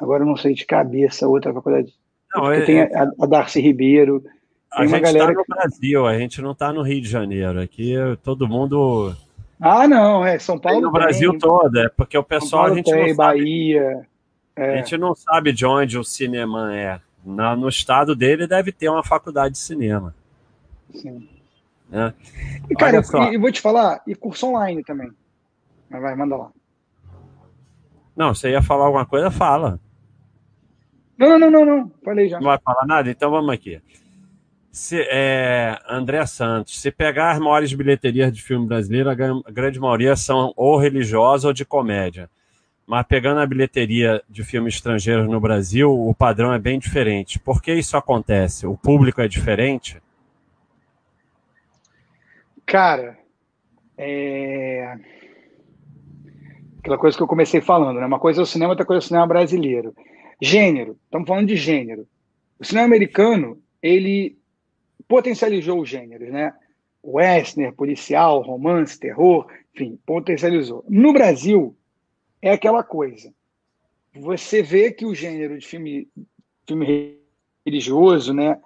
agora 0.00 0.22
eu 0.22 0.26
não 0.26 0.36
sei 0.36 0.54
de 0.54 0.64
cabeça, 0.64 1.28
outra 1.28 1.52
faculdade. 1.52 1.94
Não, 2.34 2.50
é, 2.50 2.62
tem 2.62 2.82
a, 2.82 3.10
a 3.20 3.26
Darcy 3.26 3.60
Ribeiro. 3.60 4.24
A 4.72 4.86
gente 4.86 5.04
está 5.04 5.32
no 5.32 5.44
que... 5.44 5.54
Brasil, 5.54 6.06
a 6.06 6.18
gente 6.18 6.40
não 6.40 6.52
está 6.52 6.72
no 6.72 6.82
Rio 6.82 7.00
de 7.02 7.08
Janeiro. 7.08 7.60
Aqui 7.60 7.94
todo 8.22 8.48
mundo. 8.48 9.14
Ah, 9.60 9.86
não, 9.86 10.24
é 10.24 10.38
São 10.38 10.58
Paulo. 10.58 10.78
Tem 10.78 10.86
no 10.86 10.92
tem. 10.92 11.00
Brasil 11.00 11.38
todo, 11.38 11.78
é 11.78 11.88
porque 11.90 12.16
o 12.16 12.24
pessoal 12.24 12.66
a 12.66 12.74
gente 12.74 12.90
tem, 12.90 13.08
não 13.08 13.16
Bahia. 13.16 14.06
É. 14.56 14.72
A 14.72 14.76
gente 14.76 14.96
não 14.96 15.14
sabe 15.14 15.52
de 15.52 15.66
onde 15.66 15.98
o 15.98 16.04
cinema 16.04 16.74
é. 16.74 17.00
Na, 17.24 17.54
no 17.54 17.68
estado 17.68 18.16
dele 18.16 18.48
deve 18.48 18.72
ter 18.72 18.88
uma 18.88 19.04
faculdade 19.04 19.54
de 19.54 19.60
cinema. 19.60 20.14
Sim. 20.92 21.28
É. 21.92 22.12
E, 22.68 22.74
cara, 22.74 23.02
e, 23.30 23.38
vou 23.38 23.52
te 23.52 23.60
falar, 23.60 24.02
e 24.06 24.14
curso 24.14 24.46
online 24.46 24.82
também. 24.82 25.12
Mas 25.92 26.00
vai, 26.00 26.16
manda 26.16 26.36
lá. 26.36 26.50
Não, 28.16 28.34
você 28.34 28.50
ia 28.50 28.62
falar 28.62 28.86
alguma 28.86 29.04
coisa, 29.04 29.30
fala. 29.30 29.78
Não, 31.18 31.38
não, 31.38 31.50
não, 31.50 31.64
não, 31.64 31.90
falei 32.02 32.28
já. 32.28 32.38
Não 32.38 32.46
vai 32.46 32.58
falar 32.58 32.86
nada? 32.86 33.10
Então 33.10 33.30
vamos 33.30 33.52
aqui. 33.52 33.80
Se, 34.70 35.06
é, 35.10 35.78
André 35.86 36.24
Santos, 36.24 36.80
se 36.80 36.90
pegar 36.90 37.32
as 37.32 37.38
maiores 37.38 37.74
bilheterias 37.74 38.32
de 38.32 38.42
filme 38.42 38.66
brasileiro, 38.66 39.10
a 39.10 39.50
grande 39.50 39.78
maioria 39.78 40.16
são 40.16 40.54
ou 40.56 40.78
religiosas 40.78 41.44
ou 41.44 41.52
de 41.52 41.64
comédia. 41.64 42.30
mas 42.86 43.06
pegando 43.06 43.40
a 43.40 43.46
bilheteria 43.46 44.22
de 44.28 44.42
filmes 44.42 44.74
estrangeiros 44.74 45.28
no 45.28 45.38
Brasil, 45.38 45.90
o 45.92 46.14
padrão 46.14 46.54
é 46.54 46.58
bem 46.58 46.78
diferente. 46.78 47.38
Por 47.38 47.60
que 47.60 47.74
isso 47.74 47.98
acontece? 47.98 48.66
O 48.66 48.76
público 48.76 49.20
é 49.20 49.28
diferente? 49.28 50.02
Cara, 52.64 53.18
é... 53.98 54.96
aquela 56.82 56.98
coisa 56.98 57.16
que 57.16 57.22
eu 57.22 57.28
comecei 57.28 57.60
falando, 57.60 58.00
né? 58.00 58.06
Uma 58.06 58.18
coisa 58.18 58.40
é 58.40 58.42
o 58.42 58.46
cinema, 58.46 58.72
outra 58.72 58.84
coisa 58.84 58.98
é 58.98 59.04
o 59.04 59.06
cinema 59.06 59.26
brasileiro. 59.26 59.94
Gênero, 60.40 60.98
estamos 61.04 61.28
falando 61.28 61.46
de 61.46 61.56
gênero. 61.56 62.08
O 62.58 62.64
cinema 62.64 62.86
americano, 62.86 63.62
ele 63.80 64.36
potencializou 65.06 65.80
os 65.80 65.88
gêneros, 65.88 66.28
né? 66.28 66.52
Western, 67.04 67.72
policial, 67.72 68.42
romance, 68.42 68.98
terror, 68.98 69.46
enfim, 69.72 69.96
potencializou. 70.04 70.84
No 70.88 71.12
Brasil, 71.12 71.76
é 72.40 72.50
aquela 72.50 72.82
coisa. 72.82 73.32
Você 74.14 74.62
vê 74.62 74.92
que 74.92 75.06
o 75.06 75.14
gênero 75.14 75.56
de 75.56 75.66
filme, 75.66 76.08
filme 76.66 77.18
religioso, 77.64 78.34
né, 78.34 78.60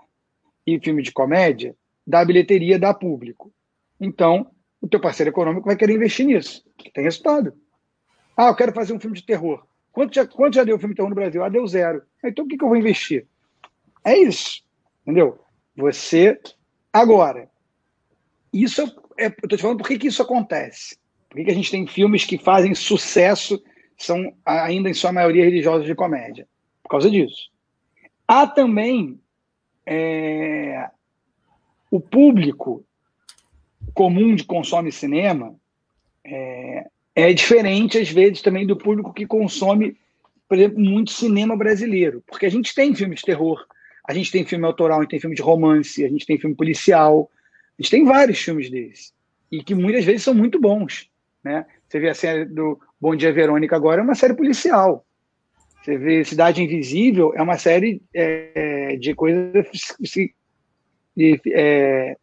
e 0.66 0.80
filme 0.80 1.02
de 1.02 1.12
comédia, 1.12 1.76
dá 2.06 2.24
bilheteria, 2.24 2.78
dá 2.78 2.92
público. 2.92 3.52
Então, 4.00 4.50
o 4.80 4.88
teu 4.88 5.00
parceiro 5.00 5.30
econômico 5.30 5.66
vai 5.66 5.76
querer 5.76 5.94
investir 5.94 6.26
nisso, 6.26 6.64
que 6.76 6.90
tem 6.90 7.04
resultado. 7.04 7.52
Ah, 8.36 8.48
eu 8.48 8.54
quero 8.54 8.72
fazer 8.72 8.92
um 8.92 9.00
filme 9.00 9.16
de 9.16 9.24
terror. 9.24 9.64
Quanto 9.90 10.14
já, 10.14 10.26
quanto 10.26 10.54
já 10.54 10.64
deu 10.64 10.78
filme 10.78 10.92
de 10.92 10.96
terror 10.96 11.08
no 11.08 11.14
Brasil? 11.14 11.42
Ah, 11.42 11.48
deu 11.48 11.66
zero. 11.66 12.02
Então, 12.22 12.44
o 12.44 12.48
que, 12.48 12.58
que 12.58 12.64
eu 12.64 12.68
vou 12.68 12.76
investir? 12.76 13.26
É 14.04 14.16
isso, 14.16 14.62
entendeu? 15.02 15.38
Você. 15.74 16.38
Agora, 16.92 17.48
isso 18.52 18.82
é. 19.16 19.26
Eu 19.26 19.28
estou 19.28 19.56
te 19.56 19.62
falando 19.62 19.78
por 19.78 19.88
que, 19.88 19.98
que 19.98 20.08
isso 20.08 20.22
acontece. 20.22 20.98
Por 21.28 21.36
que, 21.36 21.44
que 21.44 21.50
a 21.50 21.54
gente 21.54 21.70
tem 21.70 21.86
filmes 21.86 22.24
que 22.24 22.36
fazem 22.36 22.74
sucesso, 22.74 23.62
são 23.96 24.34
ainda 24.44 24.90
em 24.90 24.94
sua 24.94 25.12
maioria 25.12 25.44
religiosos 25.44 25.86
de 25.86 25.94
comédia? 25.94 26.46
Por 26.82 26.90
causa 26.90 27.10
disso. 27.10 27.50
Há 28.28 28.46
também 28.46 29.20
é, 29.86 30.90
o 31.90 32.00
público 32.00 32.84
comum 33.94 34.34
de 34.34 34.44
consome 34.44 34.92
cinema 34.92 35.54
é, 36.24 36.86
é, 37.16 37.32
diferente, 37.32 37.96
às 37.96 38.10
vezes, 38.10 38.42
também 38.42 38.66
do 38.66 38.76
público 38.76 39.14
que 39.14 39.26
consome, 39.26 39.96
por 40.46 40.58
exemplo, 40.58 40.78
muito 40.78 41.10
cinema 41.10 41.56
brasileiro. 41.56 42.22
Porque 42.26 42.44
a 42.44 42.50
gente 42.50 42.74
tem 42.74 42.94
filme 42.94 43.14
de 43.14 43.22
terror, 43.22 43.64
a 44.06 44.12
gente 44.12 44.30
tem 44.30 44.44
filme 44.44 44.66
autoral, 44.66 44.98
a 44.98 45.02
gente 45.02 45.12
tem 45.12 45.20
filme 45.20 45.34
de 45.34 45.40
romance, 45.40 46.04
a 46.04 46.08
gente 46.08 46.26
tem 46.26 46.38
filme 46.38 46.54
policial, 46.54 47.30
a 47.78 47.82
gente 47.82 47.90
tem 47.90 48.04
vários 48.04 48.38
filmes 48.38 48.68
desses. 48.68 49.14
E 49.50 49.64
que 49.64 49.74
muitas 49.74 50.04
vezes 50.04 50.22
são 50.22 50.34
muito 50.34 50.60
bons. 50.60 51.08
Né? 51.42 51.64
Você 51.88 51.98
vê 51.98 52.10
a 52.10 52.14
série 52.14 52.44
do 52.44 52.78
Bom 53.00 53.16
Dia 53.16 53.32
Verônica 53.32 53.74
agora, 53.74 54.02
é 54.02 54.04
uma 54.04 54.14
série 54.14 54.34
policial. 54.34 55.02
Você 55.82 55.96
vê 55.96 56.22
Cidade 56.22 56.62
Invisível, 56.62 57.32
é 57.34 57.40
uma 57.40 57.56
série 57.56 58.02
é, 58.12 58.96
de 58.96 59.14
coisas 59.14 59.52
de, 61.16 61.40
é, 61.54 62.16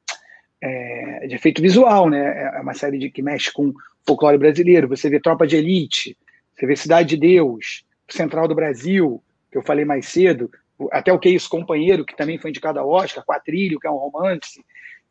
é, 0.64 1.28
de 1.28 1.36
efeito 1.36 1.62
visual, 1.62 2.10
né? 2.10 2.50
É 2.56 2.62
uma 2.62 2.74
série 2.74 2.98
de, 2.98 3.10
que 3.10 3.22
mexe 3.22 3.52
com 3.52 3.74
folclore 4.08 4.38
brasileiro. 4.38 4.88
Você 4.88 5.10
vê 5.10 5.20
Tropa 5.20 5.46
de 5.46 5.58
Elite, 5.58 6.18
você 6.56 6.66
vê 6.66 6.76
Cidade 6.78 7.10
de 7.10 7.18
Deus, 7.18 7.84
Central 8.10 8.48
do 8.48 8.56
Brasil, 8.56 9.22
que 9.52 9.58
eu 9.58 9.62
falei 9.62 9.84
mais 9.84 10.08
cedo, 10.08 10.50
até 10.90 11.12
o 11.12 11.20
Que 11.20 11.30
Isso 11.30 11.50
Companheiro, 11.50 12.06
que 12.06 12.16
também 12.16 12.38
foi 12.38 12.50
indicado 12.50 12.80
a 12.80 12.86
Oscar, 12.86 13.26
Quatrilho, 13.26 13.78
que 13.78 13.88
é 13.88 13.92
um 13.92 13.98
romance. 13.98 14.64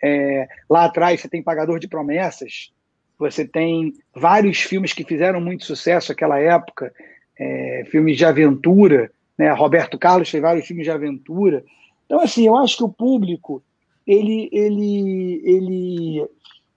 É, 0.03 0.48
lá 0.70 0.86
atrás 0.86 1.20
você 1.20 1.28
tem 1.28 1.42
Pagador 1.42 1.78
de 1.78 1.86
Promessas, 1.86 2.72
você 3.18 3.46
tem 3.46 3.92
vários 4.14 4.59
filmes 4.59 4.94
que 4.94 5.05
fizeram 5.05 5.40
muito 5.40 5.66
sucesso 5.66 6.12
naquela 6.12 6.38
época, 6.38 6.92
é, 7.38 7.84
filmes 7.90 8.16
de 8.16 8.24
aventura, 8.24 9.12
né? 9.36 9.53
Roberto 9.53 9.98
Carlos 9.98 10.30
fez 10.30 10.42
vários 10.42 10.66
filmes 10.66 10.86
de 10.86 10.90
aventura. 10.90 11.62
Então, 12.07 12.20
assim, 12.20 12.46
eu 12.46 12.57
acho 12.57 12.78
que 12.78 12.84
o 12.84 12.88
público 12.88 13.62
ele, 14.07 14.48
ele, 14.53 15.42
ele, 15.44 16.28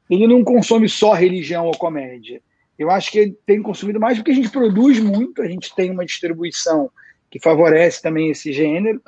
ele 0.09 0.27
não 0.27 0.43
consome 0.43 0.87
só 0.87 1.13
religião 1.13 1.65
ou 1.65 1.77
comédia. 1.77 2.41
Eu 2.77 2.91
acho 2.91 3.11
que 3.11 3.19
ele 3.19 3.37
tem 3.45 3.61
consumido 3.61 3.99
mais 3.99 4.17
porque 4.17 4.31
a 4.31 4.35
gente 4.35 4.49
produz 4.49 4.99
muito, 4.99 5.41
a 5.41 5.47
gente 5.47 5.73
tem 5.73 5.91
uma 5.91 6.05
distribuição 6.05 6.89
que 7.29 7.39
favorece 7.39 8.01
também 8.01 8.29
esse 8.29 8.51
gênero, 8.51 9.01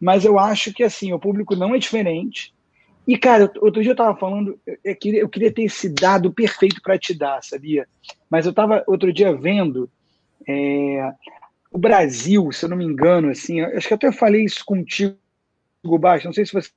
mas 0.00 0.24
eu 0.24 0.38
acho 0.38 0.72
que 0.72 0.82
assim 0.82 1.12
o 1.12 1.18
público 1.18 1.54
não 1.54 1.74
é 1.74 1.78
diferente. 1.78 2.52
E, 3.06 3.18
cara, 3.18 3.52
outro 3.60 3.82
dia 3.82 3.90
eu 3.90 3.94
estava 3.94 4.16
falando, 4.16 4.58
eu 4.84 4.96
queria, 4.96 5.20
eu 5.20 5.28
queria 5.28 5.52
ter 5.52 5.64
esse 5.64 5.88
dado 5.88 6.32
perfeito 6.32 6.80
para 6.80 6.98
te 6.98 7.12
dar, 7.12 7.42
sabia? 7.42 7.86
Mas 8.30 8.46
eu 8.46 8.50
estava 8.50 8.84
outro 8.86 9.12
dia 9.12 9.34
vendo 9.34 9.90
é, 10.46 11.12
o 11.70 11.78
Brasil, 11.78 12.52
se 12.52 12.64
eu 12.64 12.68
não 12.68 12.76
me 12.76 12.84
engano, 12.84 13.28
assim, 13.28 13.60
acho 13.60 13.88
que 13.88 13.94
até 13.94 14.12
falei 14.12 14.44
isso 14.44 14.64
contigo, 14.64 15.16
Baixo, 15.98 16.26
não 16.26 16.32
sei 16.32 16.46
se 16.46 16.52
você. 16.52 16.70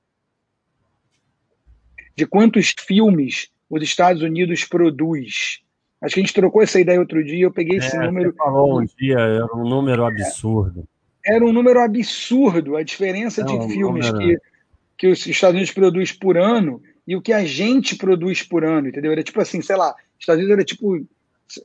De 2.16 2.26
quantos 2.26 2.74
filmes 2.80 3.50
os 3.70 3.84
Estados 3.84 4.22
Unidos 4.22 4.64
produz. 4.64 5.60
Acho 6.02 6.16
que 6.16 6.20
a 6.20 6.24
gente 6.24 6.34
trocou 6.34 6.62
essa 6.62 6.80
ideia 6.80 7.00
outro 7.00 7.24
dia, 7.24 7.46
eu 7.46 7.52
peguei 7.52 7.78
esse 7.78 7.96
é, 7.96 8.00
número. 8.06 8.32
Você 8.32 8.38
falou 8.38 8.80
um 8.80 8.86
dia, 8.86 9.18
era 9.18 9.56
um 9.56 9.68
número 9.68 10.06
absurdo. 10.06 10.88
Era 11.26 11.44
um 11.44 11.52
número 11.52 11.80
absurdo, 11.80 12.78
a 12.78 12.84
diferença 12.84 13.44
não, 13.44 13.58
de 13.58 13.74
filmes 13.74 14.12
número... 14.12 14.40
que 14.40 14.56
que 14.98 15.08
os 15.08 15.26
Estados 15.26 15.56
Unidos 15.56 15.74
produz 15.74 16.12
por 16.12 16.38
ano 16.38 16.82
e 17.08 17.16
o 17.16 17.22
que 17.22 17.34
a 17.34 17.44
gente 17.46 17.96
produz 17.96 18.42
por 18.42 18.64
ano, 18.64 18.88
entendeu? 18.88 19.12
Era 19.12 19.24
tipo 19.24 19.42
assim, 19.42 19.62
sei 19.62 19.76
lá, 19.76 19.92
os 19.92 20.22
Estados 20.22 20.40
Unidos 20.40 20.58
era 20.58 20.66
tipo 20.66 21.06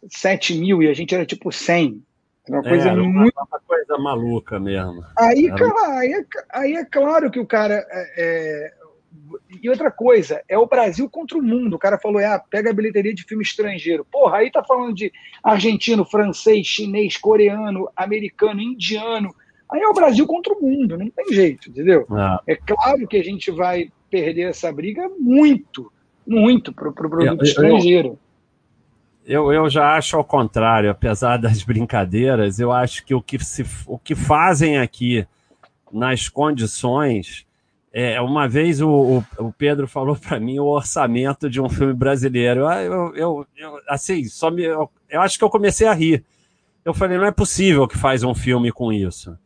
7 0.08 0.54
mil 0.58 0.82
e 0.82 0.88
a 0.88 0.94
gente 0.94 1.14
era 1.14 1.24
tipo 1.24 1.50
100. 1.50 2.02
Era 2.48 2.56
uma 2.56 2.62
coisa 2.62 2.88
era 2.90 3.02
muito. 3.02 3.34
Uma 3.36 3.60
coisa 3.60 3.98
maluca 3.98 4.58
mesmo. 4.58 5.04
Aí, 5.16 5.46
era... 5.46 5.56
cara, 5.56 5.98
aí, 5.98 6.12
é, 6.12 6.24
aí 6.52 6.72
é 6.74 6.84
claro 6.84 7.30
que 7.30 7.38
o 7.38 7.46
cara. 7.46 7.86
É, 7.90 8.14
é... 8.16 8.79
E 9.62 9.68
outra 9.68 9.90
coisa, 9.90 10.42
é 10.48 10.56
o 10.56 10.66
Brasil 10.66 11.08
contra 11.08 11.36
o 11.36 11.42
mundo. 11.42 11.74
O 11.74 11.78
cara 11.78 11.98
falou, 11.98 12.20
ah, 12.24 12.42
pega 12.50 12.70
a 12.70 12.72
bilheteria 12.72 13.12
de 13.12 13.24
filme 13.24 13.42
estrangeiro. 13.42 14.06
Porra, 14.10 14.38
aí 14.38 14.50
tá 14.50 14.62
falando 14.62 14.94
de 14.94 15.12
argentino, 15.42 16.04
francês, 16.04 16.66
chinês, 16.66 17.16
coreano, 17.16 17.88
americano, 17.96 18.60
indiano. 18.60 19.34
Aí 19.70 19.80
é 19.80 19.88
o 19.88 19.94
Brasil 19.94 20.26
contra 20.26 20.52
o 20.52 20.60
mundo, 20.60 20.98
não 20.98 21.10
tem 21.10 21.32
jeito, 21.32 21.70
entendeu? 21.70 22.06
É, 22.46 22.52
é 22.52 22.56
claro 22.56 23.06
que 23.06 23.16
a 23.16 23.22
gente 23.22 23.50
vai 23.50 23.90
perder 24.10 24.48
essa 24.48 24.72
briga 24.72 25.08
muito, 25.18 25.92
muito 26.26 26.72
para 26.72 26.88
o 26.88 26.92
pro 26.92 27.08
produto 27.08 27.40
eu, 27.40 27.44
estrangeiro. 27.44 28.18
Eu, 29.24 29.52
eu 29.52 29.70
já 29.70 29.96
acho 29.96 30.16
ao 30.16 30.24
contrário, 30.24 30.90
apesar 30.90 31.36
das 31.38 31.62
brincadeiras, 31.62 32.58
eu 32.58 32.72
acho 32.72 33.04
que 33.04 33.14
o 33.14 33.22
que, 33.22 33.38
se, 33.44 33.64
o 33.86 33.98
que 33.98 34.14
fazem 34.14 34.78
aqui 34.78 35.26
nas 35.92 36.28
condições. 36.28 37.46
É, 37.92 38.20
uma 38.20 38.48
vez 38.48 38.80
o, 38.80 38.88
o, 38.88 39.24
o 39.38 39.52
Pedro 39.52 39.88
falou 39.88 40.14
para 40.14 40.38
mim 40.38 40.58
o 40.60 40.66
orçamento 40.66 41.50
de 41.50 41.60
um 41.60 41.68
filme 41.68 41.92
brasileiro. 41.92 42.66
Ah, 42.66 42.82
eu, 42.82 43.14
eu, 43.16 43.46
eu 43.56 43.80
assim, 43.88 44.24
só 44.24 44.50
me, 44.50 44.62
eu, 44.62 44.88
eu 45.08 45.20
acho 45.20 45.36
que 45.36 45.44
eu 45.44 45.50
comecei 45.50 45.86
a 45.86 45.92
rir. 45.92 46.24
Eu 46.84 46.94
falei, 46.94 47.18
não 47.18 47.26
é 47.26 47.32
possível 47.32 47.86
que 47.88 47.98
faz 47.98 48.22
um 48.22 48.34
filme 48.34 48.70
com 48.70 48.92
isso. 48.92 49.36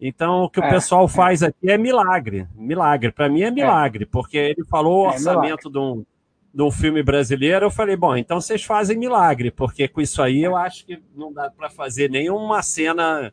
Então, 0.00 0.44
o 0.44 0.50
que 0.50 0.60
é, 0.60 0.66
o 0.66 0.70
pessoal 0.70 1.04
é. 1.04 1.08
faz 1.08 1.42
aqui 1.42 1.70
é 1.70 1.78
milagre. 1.78 2.48
Milagre. 2.54 3.12
Para 3.12 3.28
mim 3.28 3.42
é 3.42 3.50
milagre, 3.50 4.04
é. 4.04 4.08
porque 4.10 4.36
ele 4.36 4.64
falou 4.64 5.02
o 5.02 5.06
é 5.06 5.08
orçamento 5.10 5.70
de 5.70 5.78
um, 5.78 6.04
de 6.52 6.62
um 6.62 6.70
filme 6.70 7.02
brasileiro. 7.02 7.66
Eu 7.66 7.70
falei, 7.70 7.96
bom, 7.96 8.16
então 8.16 8.40
vocês 8.40 8.64
fazem 8.64 8.98
milagre, 8.98 9.50
porque 9.50 9.88
com 9.88 10.00
isso 10.00 10.22
aí 10.22 10.42
eu 10.42 10.56
acho 10.56 10.86
que 10.86 11.00
não 11.14 11.32
dá 11.32 11.50
para 11.50 11.68
fazer 11.70 12.10
nenhuma 12.10 12.62
cena 12.62 13.32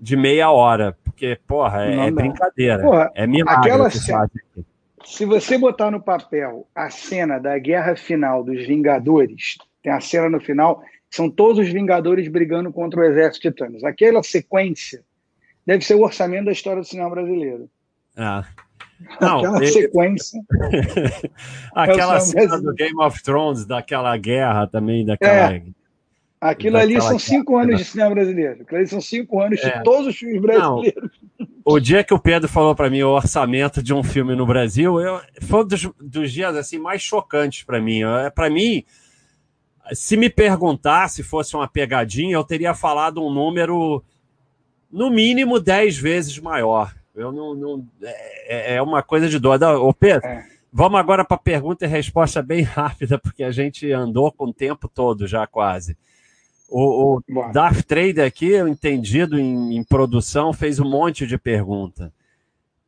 de 0.00 0.16
meia 0.16 0.50
hora, 0.50 0.96
porque, 1.20 1.38
porra, 1.46 1.84
é, 1.84 2.06
é 2.06 2.10
brincadeira. 2.10 2.82
Porra, 2.82 3.12
é 3.14 3.26
milagre. 3.26 3.70
Aquela 3.70 3.90
cena, 3.90 4.30
se 5.04 5.26
você 5.26 5.58
botar 5.58 5.90
no 5.90 6.00
papel 6.00 6.66
a 6.74 6.88
cena 6.88 7.38
da 7.38 7.58
guerra 7.58 7.94
final 7.94 8.42
dos 8.42 8.66
Vingadores, 8.66 9.58
tem 9.82 9.92
a 9.92 10.00
cena 10.00 10.30
no 10.30 10.40
final, 10.40 10.82
são 11.10 11.28
todos 11.28 11.58
os 11.58 11.70
Vingadores 11.70 12.26
brigando 12.28 12.72
contra 12.72 13.00
o 13.00 13.04
exército 13.04 13.50
de 13.50 13.54
Thanos. 13.54 13.84
Aquela 13.84 14.22
sequência 14.22 15.02
deve 15.66 15.84
ser 15.84 15.94
o 15.94 16.02
orçamento 16.02 16.46
da 16.46 16.52
história 16.52 16.80
do 16.80 16.88
cinema 16.88 17.10
brasileiro. 17.10 17.68
Ah. 18.16 18.46
Não, 19.20 19.38
aquela 19.38 19.66
sequência. 19.66 20.40
aquela 21.74 22.16
é 22.16 22.20
cena 22.20 22.46
brasileiro. 22.46 22.62
do 22.62 22.74
Game 22.74 23.02
of 23.02 23.22
Thrones, 23.22 23.66
daquela 23.66 24.16
guerra 24.16 24.66
também, 24.66 25.04
daquela. 25.04 25.54
É. 25.54 25.62
Aquilo 26.40 26.78
ali 26.78 27.00
são 27.02 27.18
cinco 27.18 27.58
anos 27.58 27.78
de 27.78 27.84
cinema 27.84 28.14
brasileiro. 28.14 28.62
Aquilo 28.62 28.78
ali 28.78 28.86
são 28.86 29.00
cinco 29.00 29.40
anos 29.42 29.60
é. 29.62 29.78
de 29.78 29.84
todos 29.84 30.06
os 30.06 30.16
filmes 30.16 30.40
brasileiros. 30.40 31.10
Não. 31.38 31.46
O 31.64 31.78
dia 31.78 32.02
que 32.02 32.14
o 32.14 32.18
Pedro 32.18 32.48
falou 32.48 32.74
para 32.74 32.88
mim 32.88 33.02
o 33.02 33.10
orçamento 33.10 33.82
de 33.82 33.92
um 33.92 34.02
filme 34.02 34.34
no 34.34 34.46
Brasil, 34.46 34.98
eu, 35.00 35.20
foi 35.42 35.60
um 35.62 35.66
dos, 35.66 35.88
dos 36.00 36.32
dias 36.32 36.56
assim 36.56 36.78
mais 36.78 37.02
chocantes 37.02 37.62
para 37.62 37.78
mim. 37.80 38.00
Para 38.34 38.48
mim, 38.48 38.82
se 39.92 40.16
me 40.16 40.30
perguntar 40.30 41.08
se 41.08 41.22
fosse 41.22 41.54
uma 41.54 41.68
pegadinha, 41.68 42.34
eu 42.34 42.44
teria 42.44 42.72
falado 42.72 43.22
um 43.22 43.32
número 43.32 44.02
no 44.90 45.10
mínimo 45.10 45.60
10 45.60 45.98
vezes 45.98 46.38
maior. 46.38 46.94
Eu 47.14 47.30
não, 47.32 47.54
não 47.54 47.86
é, 48.02 48.72
é, 48.72 48.74
é 48.76 48.82
uma 48.82 49.02
coisa 49.02 49.28
de 49.28 49.38
dor. 49.38 49.62
Ô 49.62 49.92
Pedro, 49.92 50.26
é. 50.26 50.46
vamos 50.72 50.98
agora 50.98 51.22
para 51.22 51.36
pergunta 51.36 51.84
e 51.84 51.88
resposta 51.88 52.42
bem 52.42 52.62
rápida, 52.64 53.18
porque 53.18 53.44
a 53.44 53.50
gente 53.50 53.92
andou 53.92 54.32
com 54.32 54.46
o 54.46 54.54
tempo 54.54 54.88
todo 54.88 55.26
já 55.26 55.46
quase. 55.46 55.96
O, 56.72 57.16
o 57.16 57.52
Darth 57.52 57.82
Trader 57.82 58.24
aqui, 58.24 58.56
entendido 58.56 59.38
em, 59.38 59.76
em, 59.76 59.82
produção, 59.82 60.52
fez 60.52 60.78
um 60.78 60.88
monte 60.88 61.26
de 61.26 61.36
pergunta. 61.36 62.12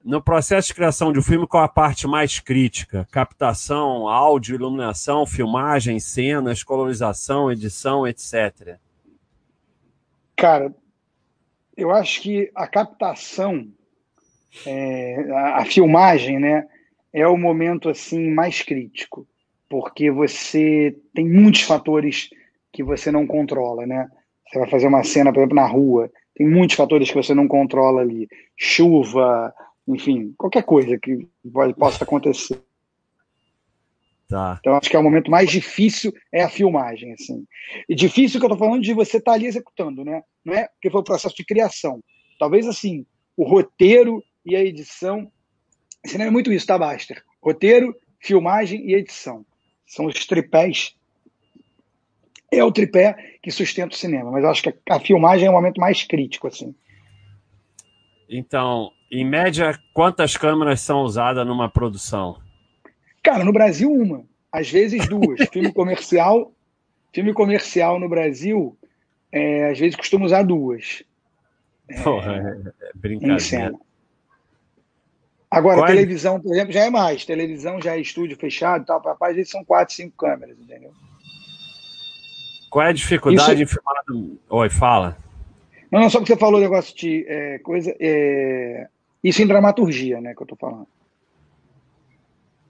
No 0.05 0.23
processo 0.23 0.69
de 0.69 0.75
criação 0.75 1.13
de 1.13 1.19
um 1.19 1.23
filme, 1.23 1.49
qual 1.49 1.65
a 1.65 1.69
parte 1.69 2.07
mais 2.07 2.39
crítica? 2.39 3.07
Captação, 3.11 4.09
áudio, 4.09 4.55
iluminação, 4.55 5.27
filmagem, 5.27 5.99
cenas, 5.99 6.63
colorização, 6.63 7.51
edição, 7.51 8.07
etc. 8.07 8.77
Cara, 10.37 10.73
eu 11.77 11.91
acho 11.91 12.23
que 12.23 12.53
a 12.55 12.69
captação, 12.69 13.67
é, 14.65 15.29
a, 15.33 15.63
a 15.63 15.65
filmagem, 15.65 16.39
né, 16.39 16.69
é 17.13 17.27
o 17.27 17.37
momento 17.37 17.89
assim 17.89 18.31
mais 18.31 18.63
crítico, 18.63 19.27
porque 19.69 20.11
você 20.11 20.97
tem 21.13 21.29
muitos 21.29 21.63
fatores 21.63 22.31
que 22.73 22.83
você 22.83 23.11
não 23.11 23.27
controla, 23.27 23.87
né? 23.87 24.09
Você 24.49 24.59
vai 24.59 24.69
fazer 24.69 24.87
uma 24.87 25.05
cena, 25.05 25.33
por 25.33 25.41
exemplo, 25.41 25.57
na 25.57 25.67
rua, 25.67 26.11
tem 26.35 26.49
muitos 26.49 26.77
fatores 26.77 27.09
que 27.09 27.17
você 27.17 27.35
não 27.35 27.47
controla 27.47 28.01
ali. 28.01 28.29
Chuva, 28.57 29.53
enfim, 29.87 30.35
qualquer 30.37 30.63
coisa 30.63 30.99
que 30.99 31.29
pode, 31.53 31.75
possa 31.75 32.05
acontecer. 32.05 32.61
Tá. 34.29 34.57
Então, 34.61 34.75
acho 34.75 34.89
que 34.89 34.97
é 34.97 34.99
o 34.99 35.03
momento 35.03 35.31
mais 35.31 35.51
difícil 35.51 36.13
é 36.33 36.43
a 36.43 36.49
filmagem, 36.49 37.13
assim. 37.13 37.47
E 37.87 37.95
difícil 37.95 38.41
que 38.41 38.47
eu 38.47 38.51
tô 38.51 38.57
falando 38.57 38.83
de 38.83 38.95
você 38.95 39.19
estar 39.19 39.33
tá 39.33 39.35
ali 39.37 39.47
executando, 39.47 40.05
né? 40.05 40.23
Não 40.45 40.55
é 40.55 40.69
porque 40.69 40.91
foi 40.91 41.01
o 41.01 41.05
processo 41.05 41.37
de 41.37 41.45
criação. 41.45 42.03
Talvez, 42.39 42.67
assim, 42.67 43.05
o 43.37 43.45
roteiro 43.45 44.23
e 44.45 44.57
a 44.57 44.65
edição... 44.65 45.31
Cinema 46.05 46.29
é 46.29 46.33
muito 46.33 46.51
isso, 46.51 46.67
tá, 46.67 46.79
Baster? 46.79 47.23
Roteiro, 47.43 47.95
filmagem 48.19 48.89
e 48.89 48.95
edição. 48.95 49.45
São 49.87 50.07
os 50.07 50.27
tripés 50.27 50.97
é 52.59 52.65
o 52.65 52.71
tripé 52.71 53.39
que 53.43 53.51
sustenta 53.51 53.95
o 53.95 53.99
cinema, 53.99 54.31
mas 54.31 54.45
acho 54.45 54.63
que 54.63 54.75
a, 54.91 55.01
filmagem 55.01 55.47
é 55.47 55.51
o 55.51 55.55
momento 55.55 55.81
mais 55.81 56.03
crítico, 56.05 56.47
assim. 56.47 56.75
Então, 58.29 58.91
em 59.11 59.25
média, 59.25 59.79
quantas 59.95 60.37
câmeras 60.37 60.81
são 60.81 61.03
usadas 61.03 61.47
numa 61.47 61.69
produção? 61.69 62.39
Cara, 63.23 63.45
no 63.45 63.53
Brasil, 63.53 63.91
uma. 63.91 64.25
Às 64.51 64.71
vezes, 64.71 65.07
duas. 65.09 65.41
filme 65.53 65.73
comercial, 65.73 66.53
filme 67.13 67.33
comercial 67.33 67.99
no 67.99 68.09
Brasil, 68.09 68.77
é, 69.31 69.71
às 69.71 69.79
vezes 69.79 69.97
costuma 69.97 70.27
usar 70.27 70.43
duas. 70.43 71.03
É, 71.89 72.03
Porra, 72.03 72.37
é, 72.37 72.89
é 72.89 72.91
brincadeira. 72.95 73.75
Agora, 75.51 75.81
Qual 75.81 75.87
televisão, 75.87 76.41
por 76.41 76.53
exemplo, 76.53 76.73
já 76.73 76.85
é 76.85 76.91
mais. 76.91 77.27
Televisão 77.27 77.81
já 77.81 77.95
é 77.95 78.01
estúdio 78.01 78.39
fechado 78.39 78.85
e 78.85 78.87
tal. 78.87 79.03
Papai, 79.03 79.31
às 79.31 79.37
vezes 79.37 79.51
são 79.51 79.63
quatro, 79.63 79.95
cinco 79.95 80.17
câmeras, 80.17 80.59
entendeu? 80.59 80.95
Qual 82.73 82.87
é 82.87 82.89
a 82.89 82.93
dificuldade 82.93 83.63
Isso... 83.63 83.63
em 83.63 83.67
filmar? 83.67 84.39
Oi, 84.49 84.71
fala. 84.71 85.19
Não, 85.91 86.01
não, 86.01 86.09
só 86.09 86.19
porque 86.19 86.33
você 86.33 86.41
falou 86.41 86.59
o 86.59 86.63
negócio 86.63 86.97
de 86.97 87.23
é, 87.29 87.59
coisa. 87.59 87.95
É... 88.01 88.89
Isso 89.23 89.43
em 89.43 89.47
dramaturgia, 89.47 90.23
né, 90.23 90.35
que 90.35 90.43
eu 90.43 90.47
tô 90.47 90.57
falando. 90.57 90.87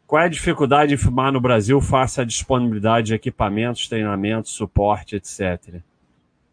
Qual 0.04 0.20
é 0.20 0.24
a 0.24 0.28
dificuldade 0.28 0.92
em 0.92 0.96
filmar 0.96 1.30
no 1.30 1.40
Brasil 1.40 1.80
face 1.80 2.20
à 2.20 2.24
disponibilidade 2.24 3.06
de 3.06 3.14
equipamentos, 3.14 3.88
treinamentos, 3.88 4.50
suporte, 4.50 5.14
etc? 5.14 5.80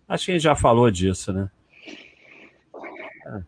Acho 0.08 0.26
que 0.26 0.32
a 0.32 0.36
gente 0.36 0.43
já 0.43 0.56
falou 0.56 0.91
disso, 0.91 1.34
né? 1.34 1.50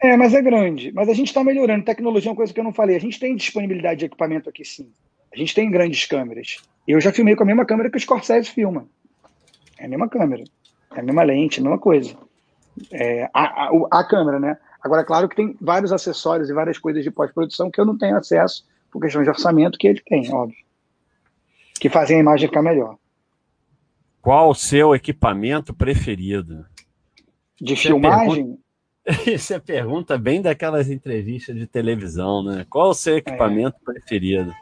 É, 0.02 0.18
mas 0.18 0.34
é 0.34 0.42
grande. 0.42 0.92
Mas 0.92 1.10
a 1.10 1.14
gente 1.14 1.28
está 1.28 1.44
melhorando. 1.44 1.86
Tecnologia 1.86 2.30
é 2.30 2.32
uma 2.32 2.36
coisa 2.36 2.52
que 2.52 2.60
eu 2.60 2.64
não 2.64 2.74
falei. 2.74 2.96
A 2.96 3.00
gente 3.00 3.20
tem 3.20 3.36
disponibilidade 3.36 4.00
de 4.00 4.06
equipamento 4.06 4.50
aqui, 4.50 4.66
sim. 4.66 4.92
A 5.32 5.38
gente 5.38 5.54
tem 5.54 5.70
grandes 5.70 6.06
câmeras. 6.06 6.58
Eu 6.88 7.00
já 7.00 7.14
filmei 7.14 7.36
com 7.36 7.44
a 7.44 7.46
mesma 7.46 7.66
câmera 7.66 7.92
que 7.92 7.98
o 7.98 8.02
Scorsese 8.02 8.50
filma. 8.50 8.88
É 9.82 9.86
a 9.86 9.90
mesma 9.90 10.08
câmera, 10.08 10.44
é 10.96 11.00
a 11.00 11.04
mesma 11.04 11.24
lente, 11.24 11.60
a 11.60 11.64
mesma 11.64 11.80
coisa. 11.80 12.16
É, 12.92 13.28
a, 13.34 13.66
a, 13.66 13.72
a, 13.92 14.04
câmera, 14.04 14.40
né? 14.40 14.58
Agora, 14.80 15.04
claro 15.04 15.28
que 15.28 15.36
tem 15.36 15.58
vários 15.60 15.92
acessórios 15.92 16.50
e 16.50 16.54
várias 16.54 16.78
coisas 16.78 17.04
de 17.04 17.10
pós-produção 17.10 17.72
que 17.72 17.82
eu 17.82 17.86
não 17.86 17.98
tenho 17.98 18.16
acesso 18.16 18.64
por 18.92 19.02
questão 19.02 19.24
de 19.24 19.30
orçamento 19.30 19.80
que 19.80 19.88
ele 19.88 20.02
tem, 20.02 20.32
óbvio. 20.32 20.58
Que 21.80 21.90
fazem 21.90 22.18
a 22.18 22.20
imagem 22.20 22.48
ficar 22.48 22.62
melhor. 22.62 22.96
Qual 24.22 24.52
o 24.52 24.56
seu 24.56 24.94
equipamento 24.94 25.74
preferido? 25.74 26.64
De 27.60 27.76
Você 27.76 27.88
filmagem? 27.88 28.28
Pergunta... 28.36 28.62
Isso 29.32 29.54
é 29.56 29.60
pergunta 29.60 30.16
bem 30.16 30.44
daquelas 30.44 30.92
entrevistas 30.92 31.56
de 31.56 31.66
televisão, 31.66 32.44
né? 32.44 32.68
Qual 32.70 32.92
o 32.92 32.94
seu 32.94 33.18
equipamento 33.18 33.78
é. 33.82 33.94
preferido? 33.94 34.54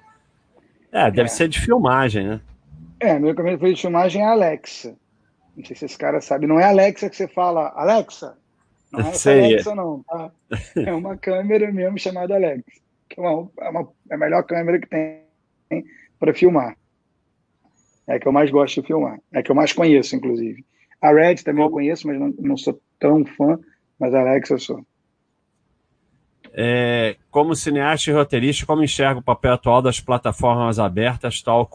É, 0.93 1.11
deve 1.11 1.24
é. 1.24 1.28
ser 1.28 1.49
de 1.49 1.59
filmagem, 1.59 2.26
né? 2.26 2.41
É, 3.01 3.20
meu 3.20 3.32
equipamento 3.32 3.65
de 3.65 3.82
filmagem 3.82 4.22
é 4.22 4.26
a 4.26 4.32
Alexa. 4.32 4.95
Não 5.55 5.65
sei 5.65 5.75
se 5.75 5.85
esse 5.85 5.97
cara 5.97 6.21
sabe. 6.21 6.47
Não 6.47 6.59
é 6.59 6.65
Alexa 6.65 7.09
que 7.09 7.15
você 7.15 7.27
fala, 7.27 7.73
Alexa? 7.75 8.37
Não 8.91 9.01
é 9.01 9.09
essa 9.09 9.31
Alexa, 9.31 9.75
não, 9.75 10.03
tá? 10.03 10.31
É 10.75 10.93
uma 10.93 11.17
câmera 11.17 11.71
mesmo 11.71 11.97
chamada 11.99 12.35
Alexa. 12.35 12.63
Que 13.09 13.19
é, 13.19 13.23
uma, 13.23 13.49
é, 13.59 13.69
uma, 13.69 13.89
é 14.09 14.15
a 14.15 14.17
melhor 14.17 14.43
câmera 14.43 14.79
que 14.79 14.87
tem 14.87 15.23
para 16.19 16.33
filmar. 16.33 16.75
É 18.07 18.15
a 18.15 18.19
que 18.19 18.27
eu 18.27 18.31
mais 18.31 18.49
gosto 18.49 18.81
de 18.81 18.87
filmar. 18.87 19.19
É 19.31 19.39
a 19.39 19.43
que 19.43 19.51
eu 19.51 19.55
mais 19.55 19.71
conheço, 19.71 20.15
inclusive. 20.15 20.65
A 21.01 21.11
Red 21.11 21.35
também 21.37 21.63
eu 21.63 21.69
conheço, 21.69 22.07
mas 22.07 22.19
não, 22.19 22.33
não 22.39 22.57
sou 22.57 22.79
tão 22.99 23.23
fã, 23.25 23.57
mas 23.99 24.13
a 24.13 24.19
Alexa 24.19 24.53
eu 24.53 24.59
sou. 24.59 24.85
É, 26.51 27.15
como 27.29 27.55
cineasta 27.55 28.09
e 28.09 28.13
roteirista, 28.13 28.65
como 28.65 28.83
enxerga 28.83 29.19
o 29.19 29.23
papel 29.23 29.53
atual 29.53 29.81
das 29.81 29.99
plataformas 29.99 30.79
abertas, 30.79 31.41
tal, 31.41 31.69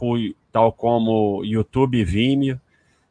tal 0.51 0.73
como 0.73 1.45
YouTube 1.45 1.99
e 1.99 2.05
Vimeo, 2.05 2.61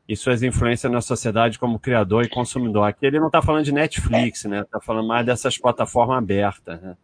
e 0.07 0.15
suas 0.15 0.43
influências 0.43 0.91
na 0.91 1.01
sociedade 1.01 1.57
como 1.57 1.79
criador 1.79 2.25
e 2.25 2.29
consumidor. 2.29 2.83
Aqui 2.83 3.05
ele 3.05 3.19
não 3.19 3.27
está 3.27 3.41
falando 3.41 3.63
de 3.63 3.71
Netflix, 3.71 4.43
né? 4.45 4.61
Está 4.61 4.79
falando 4.79 5.07
mais 5.07 5.25
dessas 5.25 5.57
plataformas 5.57 6.17
abertas. 6.17 6.81
Né? 6.81 6.97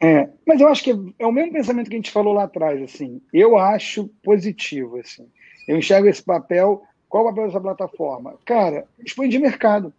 É, 0.00 0.28
mas 0.46 0.60
eu 0.60 0.68
acho 0.68 0.84
que 0.84 1.14
é 1.18 1.26
o 1.26 1.32
mesmo 1.32 1.52
pensamento 1.52 1.88
que 1.88 1.96
a 1.96 1.98
gente 1.98 2.10
falou 2.10 2.32
lá 2.32 2.44
atrás, 2.44 2.80
assim. 2.82 3.20
Eu 3.32 3.58
acho 3.58 4.08
positivo, 4.22 4.98
assim. 4.98 5.28
Eu 5.66 5.76
enxergo 5.76 6.06
esse 6.06 6.22
papel. 6.22 6.82
Qual 7.08 7.24
o 7.24 7.28
papel 7.28 7.46
dessa 7.46 7.60
plataforma? 7.60 8.34
Cara, 8.44 8.86
expandir 9.04 9.40
mercado. 9.40 9.92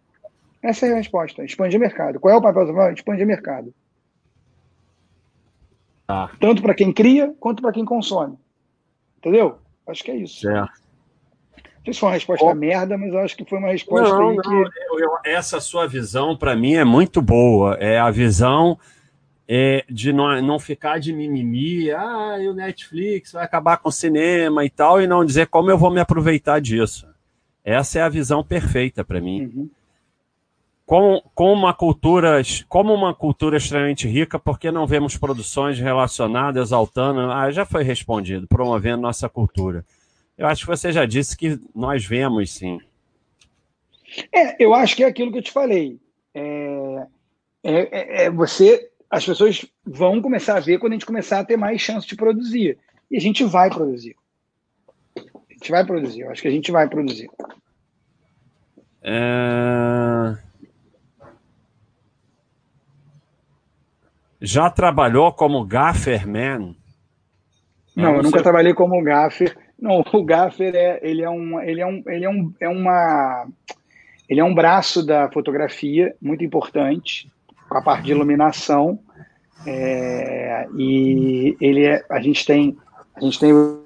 Essa 0.62 0.86
é 0.86 0.92
a 0.92 0.96
resposta. 0.96 1.44
Expandir 1.44 1.78
mercado. 1.78 2.18
Qual 2.18 2.32
é 2.32 2.36
o 2.36 2.42
papel 2.42 2.62
dessa 2.62 2.72
plataforma? 2.72 2.94
Expandir 2.94 3.26
mercado. 3.26 3.74
Ah. 6.06 6.30
Tanto 6.40 6.62
para 6.62 6.74
quem 6.74 6.92
cria 6.92 7.34
quanto 7.38 7.60
para 7.60 7.72
quem 7.72 7.84
consome. 7.84 8.38
Entendeu? 9.18 9.58
Acho 9.86 10.02
que 10.02 10.10
é 10.10 10.16
isso. 10.16 10.40
Certo 10.40 10.87
sei 11.88 11.94
se 11.94 12.00
foi 12.00 12.08
uma 12.08 12.14
resposta 12.14 12.44
oh. 12.46 12.54
merda, 12.54 12.98
mas 12.98 13.12
eu 13.12 13.18
acho 13.20 13.36
que 13.36 13.44
foi 13.44 13.58
uma 13.58 13.68
resposta 13.68 14.08
não, 14.08 14.34
não, 14.34 14.42
que... 14.42 14.48
eu, 14.48 15.00
eu, 15.00 15.10
essa 15.24 15.60
sua 15.60 15.86
visão, 15.86 16.36
para 16.36 16.54
mim, 16.54 16.74
é 16.74 16.84
muito 16.84 17.22
boa. 17.22 17.74
É 17.74 17.98
a 17.98 18.10
visão 18.10 18.78
é, 19.48 19.82
de 19.88 20.12
não, 20.12 20.42
não 20.42 20.58
ficar 20.58 20.98
de 21.00 21.12
mimimi, 21.12 21.90
ah, 21.90 22.36
o 22.50 22.52
Netflix 22.52 23.32
vai 23.32 23.44
acabar 23.44 23.78
com 23.78 23.88
o 23.88 23.92
cinema 23.92 24.64
e 24.64 24.68
tal, 24.68 25.00
e 25.00 25.06
não 25.06 25.24
dizer 25.24 25.46
como 25.46 25.70
eu 25.70 25.78
vou 25.78 25.90
me 25.90 26.00
aproveitar 26.00 26.60
disso. 26.60 27.06
Essa 27.64 28.00
é 28.00 28.02
a 28.02 28.08
visão 28.08 28.44
perfeita 28.44 29.02
para 29.02 29.20
mim. 29.20 29.44
Uhum. 29.44 29.70
Com, 30.84 31.22
com 31.34 31.52
uma 31.52 31.74
cultura, 31.74 32.40
como 32.66 32.94
uma 32.94 33.14
cultura 33.14 33.58
extremamente 33.58 34.08
rica, 34.08 34.38
porque 34.38 34.70
não 34.70 34.86
vemos 34.86 35.16
produções 35.18 35.78
relacionadas, 35.78 36.68
exaltando, 36.68 37.20
ah, 37.30 37.50
já 37.50 37.64
foi 37.64 37.82
respondido, 37.82 38.46
promovendo 38.46 39.02
nossa 39.02 39.28
cultura. 39.28 39.84
Eu 40.38 40.46
acho 40.46 40.60
que 40.60 40.68
você 40.68 40.92
já 40.92 41.04
disse 41.04 41.36
que 41.36 41.60
nós 41.74 42.06
vemos, 42.06 42.52
sim. 42.52 42.80
É, 44.32 44.62
eu 44.64 44.72
acho 44.72 44.94
que 44.94 45.02
é 45.02 45.06
aquilo 45.06 45.32
que 45.32 45.38
eu 45.38 45.42
te 45.42 45.50
falei. 45.50 45.98
É, 46.32 47.06
é, 47.64 47.72
é, 47.72 48.24
é, 48.24 48.30
você, 48.30 48.88
as 49.10 49.26
pessoas 49.26 49.66
vão 49.84 50.22
começar 50.22 50.56
a 50.56 50.60
ver 50.60 50.78
quando 50.78 50.92
a 50.92 50.94
gente 50.94 51.06
começar 51.06 51.40
a 51.40 51.44
ter 51.44 51.56
mais 51.56 51.80
chance 51.80 52.06
de 52.06 52.14
produzir. 52.14 52.78
E 53.10 53.16
a 53.16 53.20
gente 53.20 53.42
vai 53.42 53.68
produzir. 53.68 54.14
A 55.16 55.52
gente 55.52 55.70
vai 55.72 55.84
produzir. 55.84 56.20
Eu 56.20 56.30
acho 56.30 56.40
que 56.40 56.48
a 56.48 56.52
gente 56.52 56.70
vai 56.70 56.88
produzir. 56.88 57.28
É... 59.02 60.36
Já 64.40 64.70
trabalhou 64.70 65.32
como 65.32 65.64
gafferman? 65.64 66.76
Não, 67.96 68.14
eu 68.14 68.22
nunca 68.22 68.40
trabalhei 68.40 68.72
como 68.72 69.02
gaffer 69.02 69.67
não, 69.78 70.02
o 70.12 70.24
Gaffer 70.24 70.74
é, 70.74 70.98
ele 71.02 71.22
é 71.22 71.30
um, 71.30 71.60
ele 71.60 71.80
é 71.80 71.86
um, 71.86 72.02
ele 72.06 72.24
é 72.24 72.30
um, 72.30 72.54
é 72.60 72.68
uma, 72.68 73.46
ele 74.28 74.40
é 74.40 74.44
um 74.44 74.54
braço 74.54 75.04
da 75.04 75.30
fotografia 75.30 76.14
muito 76.20 76.44
importante 76.44 77.30
com 77.68 77.78
a 77.78 77.82
parte 77.82 78.04
de 78.04 78.12
iluminação 78.12 78.98
é, 79.66 80.66
e 80.76 81.56
ele 81.60 81.84
é, 81.84 82.04
a 82.10 82.20
gente 82.20 82.44
tem, 82.44 82.76
a 83.14 83.20
gente 83.20 83.38
tem 83.38 83.52
o 83.52 83.84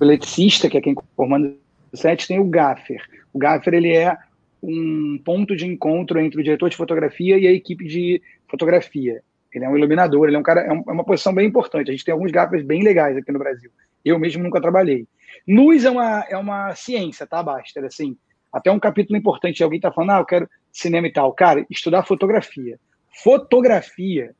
eletricista 0.00 0.68
que 0.68 0.78
é 0.78 0.80
quem 0.80 0.94
comanda 1.16 1.54
o 1.92 1.96
set, 1.96 2.26
tem 2.26 2.40
o 2.40 2.44
Gaffer. 2.44 3.02
O 3.32 3.38
Gaffer 3.38 3.74
ele 3.74 3.94
é 3.94 4.16
um 4.62 5.20
ponto 5.24 5.54
de 5.54 5.66
encontro 5.66 6.18
entre 6.18 6.40
o 6.40 6.44
diretor 6.44 6.70
de 6.70 6.76
fotografia 6.76 7.38
e 7.38 7.46
a 7.46 7.52
equipe 7.52 7.84
de 7.86 8.22
fotografia. 8.48 9.22
Ele 9.52 9.64
é 9.64 9.68
um 9.68 9.76
iluminador, 9.76 10.26
ele 10.26 10.36
é 10.36 10.38
um 10.38 10.42
cara, 10.42 10.62
é, 10.62 10.68
é 10.68 10.92
uma 10.92 11.04
posição 11.04 11.32
bem 11.32 11.46
importante. 11.46 11.88
A 11.88 11.92
gente 11.92 12.04
tem 12.04 12.12
alguns 12.12 12.32
gaffers 12.32 12.64
bem 12.64 12.82
legais 12.82 13.16
aqui 13.16 13.30
no 13.30 13.38
Brasil. 13.38 13.70
Eu 14.04 14.18
mesmo 14.18 14.42
nunca 14.42 14.60
trabalhei. 14.60 15.06
Luz 15.46 15.84
é 15.84 15.90
uma, 15.90 16.20
é 16.28 16.36
uma 16.36 16.74
ciência, 16.74 17.26
tá, 17.26 17.42
Baster? 17.42 17.84
Assim, 17.84 18.16
até 18.52 18.70
um 18.70 18.78
capítulo 18.78 19.18
importante, 19.18 19.62
alguém 19.62 19.78
está 19.78 19.92
falando, 19.92 20.10
ah, 20.10 20.18
eu 20.18 20.24
quero 20.24 20.48
cinema 20.72 21.06
e 21.06 21.12
tal. 21.12 21.32
Cara, 21.32 21.66
estudar 21.70 22.06
fotografia. 22.06 22.78
Fotografia 23.22 24.34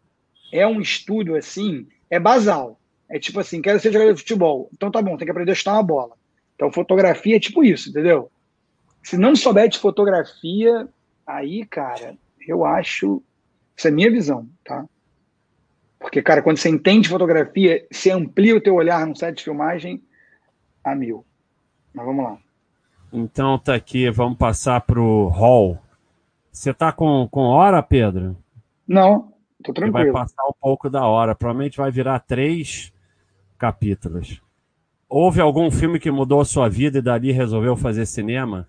é 0.52 0.66
um 0.66 0.80
estudo, 0.80 1.34
assim, 1.34 1.86
é 2.10 2.18
basal. 2.18 2.78
É 3.08 3.18
tipo 3.18 3.40
assim, 3.40 3.60
quero 3.60 3.80
ser 3.80 3.92
jogador 3.92 4.12
de 4.14 4.20
futebol. 4.20 4.70
Então 4.72 4.90
tá 4.90 5.02
bom, 5.02 5.16
tem 5.16 5.24
que 5.26 5.30
aprender 5.30 5.52
a 5.52 5.54
chutar 5.54 5.74
uma 5.74 5.82
bola. 5.82 6.16
Então 6.54 6.72
fotografia 6.72 7.36
é 7.36 7.40
tipo 7.40 7.62
isso, 7.62 7.90
entendeu? 7.90 8.30
Se 9.02 9.16
não 9.16 9.36
souber 9.36 9.68
de 9.68 9.78
fotografia, 9.78 10.88
aí, 11.26 11.64
cara, 11.66 12.16
eu 12.46 12.64
acho. 12.64 13.22
Essa 13.76 13.88
é 13.88 13.90
a 13.90 13.94
minha 13.94 14.10
visão, 14.10 14.48
tá? 14.64 14.86
Porque, 15.98 16.22
cara, 16.22 16.42
quando 16.42 16.58
você 16.58 16.68
entende 16.68 17.08
fotografia, 17.08 17.84
você 17.90 18.10
amplia 18.10 18.56
o 18.56 18.60
teu 18.60 18.74
olhar 18.74 19.06
no 19.06 19.16
set 19.16 19.36
de 19.36 19.44
filmagem 19.44 20.02
a 20.84 20.94
mil. 20.94 21.24
Mas 21.92 22.04
vamos 22.04 22.24
lá. 22.24 22.38
Então 23.12 23.58
tá 23.58 23.74
aqui, 23.74 24.10
vamos 24.10 24.36
passar 24.36 24.80
pro 24.80 25.28
hall. 25.28 25.78
Você 26.50 26.74
tá 26.74 26.92
com, 26.92 27.28
com 27.30 27.42
hora, 27.42 27.82
Pedro? 27.82 28.36
Não, 28.86 29.32
tô 29.62 29.72
tranquilo. 29.72 30.06
Você 30.06 30.12
vai 30.12 30.22
passar 30.22 30.44
um 30.46 30.52
pouco 30.60 30.90
da 30.90 31.06
hora. 31.06 31.34
Provavelmente 31.34 31.78
vai 31.78 31.90
virar 31.90 32.20
três 32.20 32.92
capítulos. 33.58 34.42
Houve 35.08 35.40
algum 35.40 35.70
filme 35.70 36.00
que 36.00 36.10
mudou 36.10 36.40
a 36.40 36.44
sua 36.44 36.68
vida 36.68 36.98
e 36.98 37.02
dali 37.02 37.30
resolveu 37.30 37.76
fazer 37.76 38.06
cinema? 38.06 38.68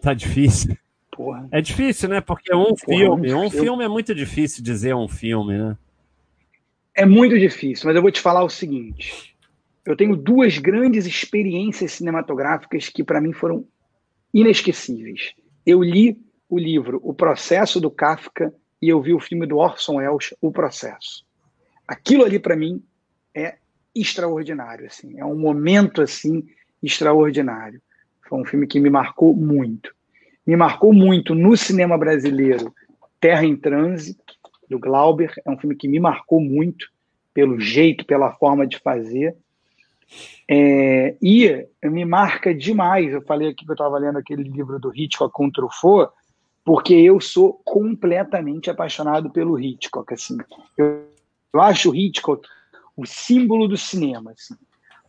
Tá 0.00 0.12
difícil. 0.12 0.76
Porra. 1.14 1.46
É 1.52 1.60
difícil, 1.60 2.08
né? 2.08 2.20
Porque 2.22 2.54
um 2.54 2.74
Porra, 2.74 2.76
filme, 2.86 3.34
um 3.34 3.50
filme 3.50 3.84
é 3.84 3.88
muito 3.88 4.14
difícil 4.14 4.64
dizer 4.64 4.94
um 4.94 5.06
filme, 5.06 5.58
né? 5.58 5.76
É 6.94 7.04
muito 7.04 7.38
difícil, 7.38 7.86
mas 7.86 7.94
eu 7.94 8.02
vou 8.02 8.10
te 8.10 8.20
falar 8.20 8.42
o 8.42 8.48
seguinte. 8.48 9.36
Eu 9.84 9.96
tenho 9.96 10.16
duas 10.16 10.58
grandes 10.58 11.06
experiências 11.06 11.92
cinematográficas 11.92 12.88
que 12.88 13.04
para 13.04 13.20
mim 13.20 13.32
foram 13.32 13.66
inesquecíveis. 14.32 15.32
Eu 15.66 15.82
li 15.82 16.18
o 16.48 16.58
livro 16.58 17.00
O 17.02 17.12
Processo 17.12 17.80
do 17.80 17.90
Kafka 17.90 18.52
e 18.80 18.88
eu 18.88 19.00
vi 19.00 19.12
o 19.12 19.20
filme 19.20 19.46
do 19.46 19.58
Orson 19.58 19.96
Welles, 19.96 20.34
O 20.40 20.50
Processo. 20.50 21.24
Aquilo 21.86 22.24
ali 22.24 22.38
para 22.38 22.56
mim 22.56 22.82
é 23.34 23.56
extraordinário, 23.94 24.86
assim, 24.86 25.18
é 25.18 25.24
um 25.24 25.38
momento 25.38 26.00
assim 26.00 26.46
extraordinário. 26.82 27.82
Foi 28.28 28.40
um 28.40 28.44
filme 28.44 28.66
que 28.66 28.80
me 28.80 28.88
marcou 28.88 29.34
muito. 29.34 29.94
Me 30.46 30.56
marcou 30.56 30.92
muito 30.92 31.34
no 31.34 31.56
cinema 31.56 31.96
brasileiro. 31.96 32.72
Terra 33.20 33.44
em 33.44 33.56
Transe, 33.56 34.16
do 34.68 34.78
Glauber, 34.78 35.32
é 35.44 35.50
um 35.50 35.58
filme 35.58 35.76
que 35.76 35.86
me 35.86 36.00
marcou 36.00 36.40
muito 36.40 36.90
pelo 37.32 37.60
jeito, 37.60 38.04
pela 38.04 38.32
forma 38.32 38.66
de 38.66 38.78
fazer. 38.78 39.36
É, 40.48 41.16
e 41.22 41.66
me 41.84 42.04
marca 42.04 42.54
demais. 42.54 43.12
Eu 43.12 43.22
falei 43.22 43.48
aqui 43.48 43.64
que 43.64 43.70
eu 43.70 43.74
estava 43.74 43.98
lendo 43.98 44.18
aquele 44.18 44.42
livro 44.42 44.78
do 44.78 44.94
Hitchcock 44.94 45.32
com 45.32 45.50
Truffaut, 45.50 46.12
porque 46.64 46.94
eu 46.94 47.20
sou 47.20 47.60
completamente 47.64 48.70
apaixonado 48.70 49.30
pelo 49.30 49.58
Hitchcock. 49.58 50.12
Assim, 50.12 50.38
eu, 50.76 51.06
eu 51.52 51.60
acho 51.60 51.90
o 51.90 51.94
Hitchcock 51.94 52.46
o 52.96 53.06
símbolo 53.06 53.66
do 53.66 53.76
cinema. 53.76 54.32
Assim. 54.32 54.54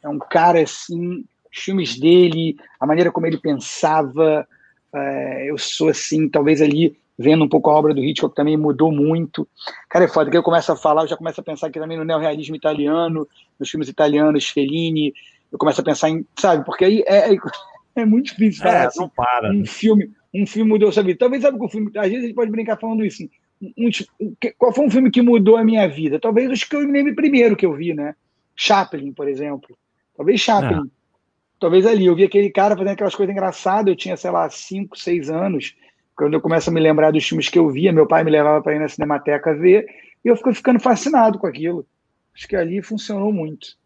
É 0.01 0.09
um 0.09 0.19
cara 0.19 0.61
assim 0.61 1.25
os 1.51 1.59
filmes 1.59 1.99
dele, 1.99 2.57
a 2.79 2.87
maneira 2.87 3.11
como 3.11 3.27
ele 3.27 3.37
pensava. 3.37 4.47
É, 4.93 5.49
eu 5.49 5.57
sou 5.57 5.89
assim, 5.89 6.29
talvez 6.29 6.61
ali 6.61 6.95
vendo 7.17 7.43
um 7.43 7.49
pouco 7.49 7.69
a 7.69 7.73
obra 7.73 7.93
do 7.93 8.03
Hitchcock 8.03 8.35
também 8.35 8.57
mudou 8.57 8.91
muito. 8.91 9.47
Cara, 9.89 10.05
é 10.05 10.07
foda, 10.07 10.31
que 10.31 10.37
eu 10.37 10.43
começo 10.43 10.71
a 10.71 10.75
falar, 10.75 11.03
eu 11.03 11.07
já 11.07 11.17
começo 11.17 11.39
a 11.39 11.43
pensar 11.43 11.67
aqui 11.67 11.79
também 11.79 11.97
no 11.97 12.03
neorrealismo 12.03 12.55
italiano, 12.55 13.27
nos 13.59 13.69
filmes 13.69 13.87
italianos, 13.87 14.49
Fellini, 14.49 15.13
eu 15.51 15.57
começo 15.57 15.81
a 15.81 15.83
pensar 15.83 16.09
em, 16.09 16.25
sabe, 16.37 16.65
porque 16.65 16.85
aí 16.85 17.03
é, 17.07 17.33
é, 17.33 17.37
é 17.95 18.05
muito 18.05 18.27
difícil 18.27 18.63
falar 18.63 18.83
é, 18.83 18.85
assim, 18.87 18.99
não 18.99 19.09
para. 19.09 19.51
um 19.51 19.65
filme, 19.65 20.11
um 20.33 20.45
filme 20.45 20.69
mudou 20.69 20.91
sua 20.91 21.03
vida. 21.03 21.19
Talvez 21.19 21.43
sabe 21.43 21.57
que 21.57 21.65
o 21.65 21.69
filme, 21.69 21.91
às 21.95 22.07
vezes 22.07 22.23
a 22.23 22.27
gente 22.27 22.35
pode 22.35 22.51
brincar 22.51 22.79
falando 22.79 23.05
isso, 23.05 23.23
um, 23.61 23.89
um, 24.19 24.35
qual 24.57 24.73
foi 24.73 24.85
um 24.85 24.91
filme 24.91 25.11
que 25.11 25.21
mudou 25.21 25.55
a 25.55 25.63
minha 25.63 25.87
vida? 25.87 26.19
Talvez 26.19 26.51
os 26.51 26.63
que 26.63 26.75
eu 26.75 26.81
me 26.81 26.91
lembro 26.91 27.15
primeiro 27.15 27.55
que 27.55 27.65
eu 27.65 27.73
vi, 27.73 27.93
né? 27.93 28.15
Chaplin, 28.55 29.13
por 29.13 29.27
exemplo. 29.27 29.77
Talvez 30.15 30.41
Chaplin. 30.41 30.79
É 30.79 31.02
talvez 31.63 31.85
ali. 31.85 32.05
Eu 32.05 32.15
vi 32.15 32.25
aquele 32.25 32.49
cara 32.49 32.75
fazendo 32.75 32.91
aquelas 32.91 33.15
coisas 33.15 33.33
engraçadas, 33.33 33.87
eu 33.87 33.95
tinha, 33.95 34.17
sei 34.17 34.29
lá, 34.29 34.49
5, 34.49 34.97
6 34.97 35.29
anos. 35.29 35.75
Quando 36.15 36.33
eu 36.33 36.41
começo 36.41 36.69
a 36.69 36.73
me 36.73 36.81
lembrar 36.81 37.11
dos 37.11 37.25
filmes 37.25 37.47
que 37.47 37.57
eu 37.57 37.69
via, 37.69 37.93
meu 37.93 38.05
pai 38.05 38.23
me 38.23 38.29
levava 38.29 38.61
para 38.61 38.75
ir 38.75 38.79
na 38.79 38.89
Cinemateca 38.89 39.55
ver, 39.55 39.85
e 40.23 40.27
eu 40.27 40.35
fico 40.35 40.53
ficando 40.53 40.79
fascinado 40.79 41.39
com 41.39 41.47
aquilo. 41.47 41.85
Acho 42.35 42.47
que 42.47 42.55
ali 42.55 42.81
funcionou 42.81 43.31
muito. 43.31 43.77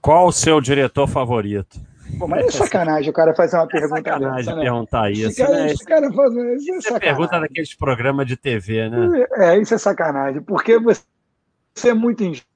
Qual 0.00 0.26
o 0.26 0.32
seu 0.32 0.60
diretor 0.60 1.06
favorito? 1.06 1.80
Mas 2.28 2.46
é 2.46 2.50
sacanagem 2.50 3.10
o 3.10 3.12
cara 3.12 3.34
fazer 3.34 3.56
uma 3.56 3.64
é 3.64 3.68
pergunta 3.68 3.96
sacanagem 3.96 4.36
dessa, 4.36 4.56
né? 4.56 4.62
perguntar 4.62 5.10
isso, 5.10 5.26
esse 5.28 5.42
cara, 5.42 5.56
né? 5.56 5.66
Esse 5.72 5.84
cara 5.84 6.12
faz, 6.12 6.34
isso 6.34 6.92
é, 6.92 6.96
é 6.96 7.00
pergunta 7.00 7.40
daqueles 7.40 7.74
programas 7.74 8.26
de 8.26 8.36
TV, 8.36 8.88
né? 8.90 9.26
É, 9.36 9.58
isso 9.58 9.74
é 9.74 9.78
sacanagem, 9.78 10.42
porque 10.42 10.78
você 10.78 11.88
é 11.88 11.94
muito 11.94 12.22
injusto 12.22 12.53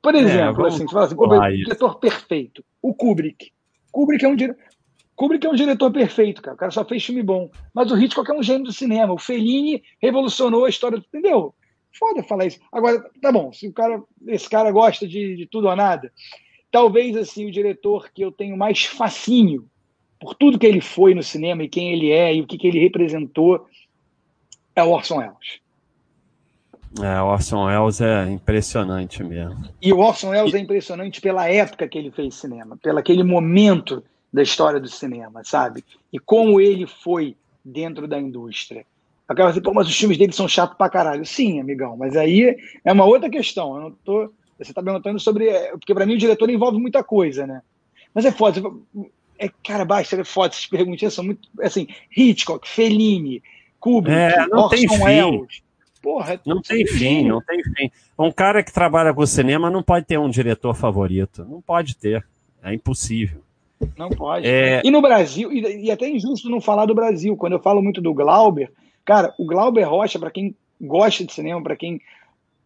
por 0.00 0.14
é, 0.14 0.18
exemplo, 0.18 0.64
é, 0.64 0.68
assim, 0.68 0.86
você 0.86 0.92
fala 0.92 1.06
assim, 1.06 1.14
o 1.18 1.64
diretor 1.64 1.98
perfeito, 1.98 2.64
o 2.80 2.94
Kubrick. 2.94 3.50
Kubrick 3.90 4.24
é 4.24 4.28
um 4.28 4.36
diretor. 4.36 4.62
Kubrick 5.16 5.46
é 5.46 5.50
um 5.50 5.54
diretor 5.54 5.92
perfeito, 5.92 6.40
cara. 6.40 6.54
O 6.54 6.58
cara 6.58 6.70
só 6.70 6.84
fez 6.84 7.04
filme 7.04 7.22
bom. 7.22 7.50
Mas 7.74 7.90
o 7.90 7.98
Hitchcock 7.98 8.30
é 8.30 8.34
um 8.34 8.42
gênio 8.42 8.64
do 8.64 8.72
cinema. 8.72 9.12
O 9.12 9.18
Fellini 9.18 9.82
revolucionou 10.00 10.64
a 10.64 10.70
história, 10.70 10.96
entendeu? 10.96 11.54
Foda 11.92 12.22
falar 12.22 12.46
isso. 12.46 12.58
Agora, 12.72 13.04
tá 13.20 13.30
bom, 13.30 13.52
se 13.52 13.68
o 13.68 13.72
cara, 13.72 14.02
esse 14.28 14.48
cara 14.48 14.70
gosta 14.70 15.06
de, 15.06 15.36
de 15.36 15.46
tudo 15.46 15.68
ou 15.68 15.76
nada, 15.76 16.10
talvez 16.70 17.16
assim 17.16 17.46
o 17.46 17.50
diretor 17.50 18.10
que 18.14 18.22
eu 18.22 18.32
tenho 18.32 18.56
mais 18.56 18.84
fascínio 18.84 19.68
por 20.18 20.34
tudo 20.34 20.58
que 20.58 20.66
ele 20.66 20.80
foi 20.80 21.14
no 21.14 21.22
cinema 21.22 21.64
e 21.64 21.68
quem 21.68 21.92
ele 21.92 22.10
é 22.10 22.34
e 22.34 22.40
o 22.40 22.46
que, 22.46 22.56
que 22.56 22.68
ele 22.68 22.78
representou 22.78 23.66
é 24.76 24.82
o 24.82 24.90
Orson 24.90 25.18
Welles. 25.18 25.60
É, 26.98 27.22
o 27.22 27.26
Orson 27.26 27.66
Welles 27.66 28.00
é 28.00 28.28
impressionante 28.28 29.22
mesmo. 29.22 29.62
E 29.80 29.92
o 29.92 29.98
Orson 29.98 30.30
Welles 30.30 30.52
e... 30.52 30.56
é 30.56 30.60
impressionante 30.60 31.20
pela 31.20 31.48
época 31.48 31.86
que 31.86 31.96
ele 31.96 32.10
fez 32.10 32.34
cinema, 32.34 32.76
pelo 32.82 32.98
aquele 32.98 33.22
momento 33.22 34.02
da 34.32 34.42
história 34.42 34.80
do 34.80 34.88
cinema, 34.88 35.42
sabe? 35.44 35.84
E 36.12 36.18
como 36.18 36.60
ele 36.60 36.86
foi 36.86 37.36
dentro 37.64 38.08
da 38.08 38.18
indústria. 38.18 38.84
Acaba 39.28 39.50
assim, 39.50 39.60
pô, 39.60 39.72
mas 39.72 39.86
os 39.86 39.96
filmes 39.96 40.18
dele 40.18 40.32
são 40.32 40.48
chatos 40.48 40.76
pra 40.76 40.90
caralho. 40.90 41.24
Sim, 41.24 41.60
amigão, 41.60 41.96
mas 41.96 42.16
aí 42.16 42.56
é 42.84 42.92
uma 42.92 43.04
outra 43.04 43.30
questão. 43.30 43.76
Eu 43.76 43.82
não 43.82 43.90
tô. 43.92 44.32
Você 44.58 44.72
tá 44.72 44.82
perguntando 44.82 45.20
sobre. 45.20 45.48
É, 45.48 45.70
porque 45.70 45.94
para 45.94 46.04
mim 46.04 46.14
o 46.14 46.18
diretor 46.18 46.50
envolve 46.50 46.78
muita 46.78 47.04
coisa, 47.04 47.46
né? 47.46 47.62
Mas 48.12 48.24
é 48.24 48.32
foda. 48.32 48.60
É, 49.38 49.48
cara, 49.64 49.84
basta, 49.84 50.20
é 50.20 50.24
foda. 50.24 50.48
Essas 50.48 50.66
perguntinhas 50.66 51.14
são 51.14 51.24
muito. 51.24 51.48
Assim, 51.60 51.86
Hitchcock, 52.14 52.68
Fellini, 52.68 53.40
Kubrick, 53.78 54.16
é, 54.16 54.46
não 54.48 54.64
Orson 54.64 55.04
Welles. 55.04 55.62
Porra, 56.02 56.34
é 56.34 56.40
não 56.46 56.62
tem 56.62 56.86
fim, 56.86 57.28
não 57.28 57.42
tem 57.42 57.62
fim. 57.62 57.90
Um 58.18 58.32
cara 58.32 58.62
que 58.62 58.72
trabalha 58.72 59.12
com 59.12 59.26
cinema 59.26 59.70
não 59.70 59.82
pode 59.82 60.06
ter 60.06 60.18
um 60.18 60.30
diretor 60.30 60.74
favorito. 60.74 61.44
Não 61.44 61.60
pode 61.60 61.96
ter. 61.96 62.24
É 62.62 62.72
impossível. 62.72 63.42
Não 63.96 64.08
pode. 64.10 64.46
É... 64.46 64.82
E 64.84 64.90
no 64.90 65.00
Brasil, 65.00 65.52
e, 65.52 65.86
e 65.86 65.90
até 65.90 66.08
injusto 66.08 66.48
não 66.48 66.60
falar 66.60 66.86
do 66.86 66.94
Brasil. 66.94 67.36
Quando 67.36 67.54
eu 67.54 67.60
falo 67.60 67.82
muito 67.82 68.00
do 68.00 68.14
Glauber, 68.14 68.70
cara, 69.04 69.34
o 69.38 69.44
Glauber 69.44 69.84
Rocha, 69.84 70.18
para 70.18 70.30
quem 70.30 70.54
gosta 70.80 71.24
de 71.24 71.32
cinema, 71.32 71.62
para 71.62 71.76
quem 71.76 72.00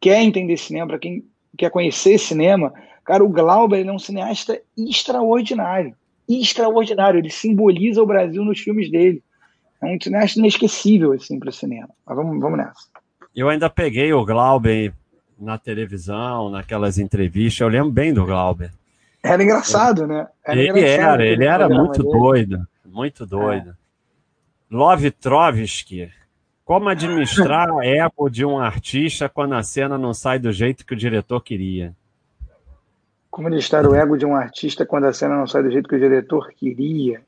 quer 0.01 0.22
entender 0.22 0.57
cinema, 0.57 0.89
para 0.89 0.99
quem 0.99 1.24
quer 1.57 1.70
conhecer 1.70 2.18
cinema, 2.18 2.72
cara, 3.05 3.24
o 3.24 3.28
Glauber 3.28 3.87
é 3.87 3.93
um 3.93 3.99
cineasta 3.99 4.61
extraordinário. 4.76 5.95
Extraordinário. 6.28 7.18
Ele 7.18 7.30
simboliza 7.30 8.03
o 8.03 8.07
Brasil 8.07 8.45
nos 8.45 8.61
filmes 8.61 8.91
dele. 8.91 9.22
É 9.82 9.87
um 9.87 10.01
cineasta 10.01 10.39
inesquecível, 10.39 11.12
assim, 11.12 11.39
para 11.39 11.51
o 11.51 11.53
cinema. 11.53 11.91
Mas 12.07 12.16
vamos, 12.16 12.41
vamos 12.41 12.59
nessa. 12.59 12.93
Eu 13.35 13.49
ainda 13.49 13.68
peguei 13.68 14.12
o 14.12 14.24
Glauber 14.24 14.93
na 15.39 15.59
televisão, 15.59 16.51
naquelas 16.51 16.99
entrevistas. 16.99 17.61
Eu 17.61 17.68
lembro 17.68 17.91
bem 17.91 18.14
do 18.14 18.24
Glauber. 18.24 18.70
Era 19.22 19.43
engraçado, 19.43 20.07
né? 20.07 20.28
Era 20.45 20.61
ele 20.61 20.70
engraçado, 20.70 21.14
era, 21.14 21.26
ele 21.26 21.45
era 21.45 21.68
muito 21.68 22.03
dele. 22.03 22.18
doido, 22.18 22.68
muito 22.85 23.26
doido. 23.26 23.70
É. 23.70 23.74
Love 24.70 25.11
Trotsky. 25.11 26.12
Como 26.64 26.89
administrar 26.89 27.70
a 27.70 27.85
ego 27.85 28.28
de 28.28 28.45
um 28.45 28.59
artista 28.59 29.28
quando 29.28 29.55
a 29.55 29.62
cena 29.62 29.99
não 29.99 30.14
sai 30.14 30.39
do 30.39 30.51
jeito 30.53 30.85
que 30.85 30.95
o 30.95 30.97
diretor 30.97 31.41
queria? 31.43 31.95
Como 33.30 33.49
administrar 33.49 33.87
o 33.87 33.95
ego 33.95 34.16
de 34.16 34.24
um 34.24 34.35
artista 34.35 34.87
quando 34.87 35.05
a 35.05 35.12
cena 35.12 35.37
não 35.37 35.47
sai 35.47 35.62
do 35.62 35.70
jeito 35.70 35.89
que 35.89 35.97
o 35.97 35.99
diretor 35.99 36.51
queria? 36.53 37.22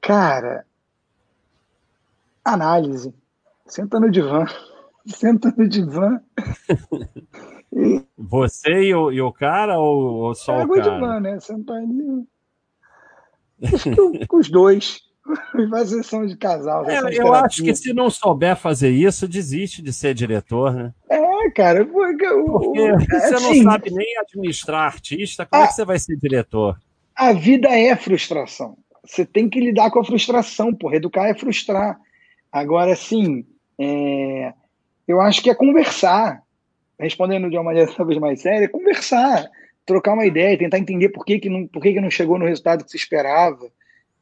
Cara, 0.00 0.64
análise. 2.44 3.12
Senta 3.70 4.00
no 4.00 4.10
divã. 4.10 4.44
Senta 5.06 5.54
no 5.56 5.68
divã. 5.68 6.20
e... 7.72 8.02
Você 8.18 8.82
e 8.82 8.94
o, 8.94 9.12
e 9.12 9.22
o 9.22 9.32
cara 9.32 9.78
ou, 9.78 10.24
ou 10.24 10.34
só 10.34 10.54
é, 10.54 10.64
o 10.64 10.68
cara? 10.68 10.82
divã, 10.82 11.20
né? 11.20 11.38
Sentar 11.38 11.76
ali. 11.76 12.26
com 14.28 14.38
os 14.38 14.50
dois. 14.50 15.00
Faz 15.70 15.90
de 15.90 16.36
casal. 16.36 16.88
É, 16.90 16.98
eu 17.16 17.32
acho 17.32 17.62
que 17.62 17.74
se 17.74 17.92
não 17.92 18.10
souber 18.10 18.56
fazer 18.56 18.90
isso, 18.90 19.28
desiste 19.28 19.80
de 19.80 19.92
ser 19.92 20.14
diretor, 20.14 20.74
né? 20.74 20.92
É, 21.08 21.50
cara, 21.50 21.84
porque, 21.84 22.26
porque 22.26 23.06
você 23.06 23.34
assim, 23.34 23.62
não 23.62 23.72
sabe 23.72 23.90
nem 23.90 24.18
administrar 24.18 24.86
artista, 24.86 25.46
como 25.46 25.62
a, 25.62 25.66
é 25.66 25.68
que 25.68 25.74
você 25.74 25.84
vai 25.84 25.98
ser 25.98 26.16
diretor? 26.16 26.76
A 27.14 27.32
vida 27.32 27.68
é 27.68 27.94
frustração. 27.94 28.76
Você 29.04 29.24
tem 29.24 29.48
que 29.48 29.60
lidar 29.60 29.90
com 29.90 30.00
a 30.00 30.04
frustração, 30.04 30.74
porra. 30.74 30.96
Educar 30.96 31.28
é 31.28 31.34
frustrar. 31.34 32.00
Agora, 32.50 32.92
assim, 32.92 33.46
é, 33.80 34.52
eu 35.08 35.20
acho 35.20 35.42
que 35.42 35.50
é 35.50 35.54
conversar. 35.54 36.42
Respondendo 36.98 37.48
de 37.48 37.56
uma 37.56 37.64
maneira 37.64 37.90
talvez 37.96 38.18
mais 38.18 38.42
séria, 38.42 38.66
é 38.66 38.68
conversar, 38.68 39.48
trocar 39.86 40.12
uma 40.12 40.26
ideia, 40.26 40.58
tentar 40.58 40.78
entender 40.78 41.08
por 41.08 41.24
que, 41.24 41.38
que, 41.38 41.48
não, 41.48 41.66
por 41.66 41.82
que, 41.82 41.94
que 41.94 42.00
não 42.00 42.10
chegou 42.10 42.38
no 42.38 42.44
resultado 42.44 42.84
que 42.84 42.90
se 42.90 42.98
esperava. 42.98 43.70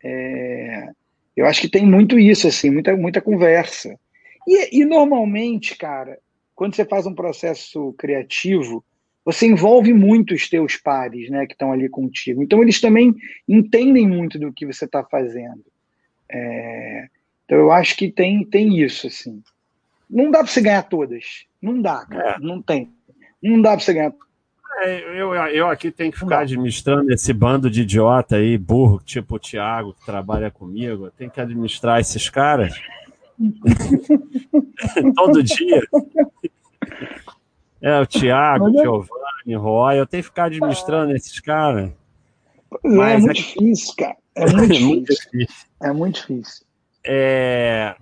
É, 0.02 0.88
eu 1.36 1.44
acho 1.44 1.61
que 1.61 1.68
tem 1.68 1.84
muito 1.84 2.16
isso, 2.18 2.46
assim, 2.46 2.70
muita, 2.70 2.96
muita 2.96 3.20
conversa. 3.20 3.98
E, 4.46 4.80
e 4.80 4.84
normalmente, 4.84 5.76
cara, 5.76 6.18
quando 6.54 6.76
você 6.76 6.84
faz 6.84 7.04
um 7.04 7.14
processo 7.14 7.92
criativo, 7.98 8.84
você 9.24 9.46
envolve 9.46 9.92
muito 9.92 10.34
os 10.34 10.48
teus 10.48 10.76
pares, 10.76 11.28
né, 11.30 11.46
que 11.46 11.52
estão 11.52 11.72
ali 11.72 11.88
contigo. 11.88 12.42
Então 12.42 12.62
eles 12.62 12.80
também 12.80 13.14
entendem 13.46 14.06
muito 14.06 14.38
do 14.38 14.52
que 14.52 14.64
você 14.64 14.84
está 14.84 15.04
fazendo. 15.04 15.64
É, 16.30 17.09
então 17.49 17.57
eu 17.57 17.72
acho 17.72 17.96
que 17.96 18.12
tem, 18.12 18.44
tem 18.44 18.78
isso, 18.78 19.07
assim. 19.07 19.42
Não 20.09 20.30
dá 20.30 20.40
para 20.40 20.49
você 20.49 20.61
ganhar 20.61 20.82
todas. 20.82 21.46
Não 21.62 21.80
dá, 21.80 22.05
cara. 22.05 22.32
É. 22.32 22.38
Não 22.38 22.61
tem. 22.61 22.92
Não 23.42 23.62
dá 23.62 23.70
para 23.70 23.80
você 23.80 23.94
ganhar 23.94 24.12
é, 24.80 25.20
eu, 25.20 25.34
eu 25.34 25.68
aqui 25.68 25.90
tenho 25.90 26.12
que 26.12 26.18
ficar 26.18 26.40
administrando 26.40 27.12
esse 27.12 27.32
bando 27.32 27.68
de 27.68 27.82
idiota 27.82 28.36
aí, 28.36 28.57
burro, 28.57 29.01
tipo 29.05 29.34
o 29.34 29.38
Thiago, 29.38 29.94
que 29.94 30.05
trabalha 30.05 30.53
comigo. 30.53 31.07
Eu 31.07 31.11
tenho 31.11 31.30
que 31.30 31.40
administrar 31.40 31.99
esses 32.01 32.28
caras. 32.28 32.80
Todo 35.16 35.42
dia. 35.42 35.82
É, 37.80 37.99
o 37.99 38.07
Thiago, 38.07 38.66
o 38.66 38.72
Giovanni, 38.72 39.57
o 39.57 39.61
Roy, 39.61 39.99
eu 39.99 40.07
tenho 40.07 40.22
que 40.22 40.28
ficar 40.28 40.44
administrando 40.44 41.16
esses 41.16 41.40
caras. 41.40 41.90
É, 41.90 42.88
Mas 42.88 43.14
é 43.14 43.18
muito 43.18 43.30
é... 43.30 43.34
difícil, 43.34 43.94
cara. 43.96 44.16
É 44.36 44.46
muito 44.46 44.78
muito 44.80 45.14
difícil. 45.14 45.66
É 45.82 45.92
muito 45.92 46.14
difícil. 46.20 46.68
É... 47.11 47.96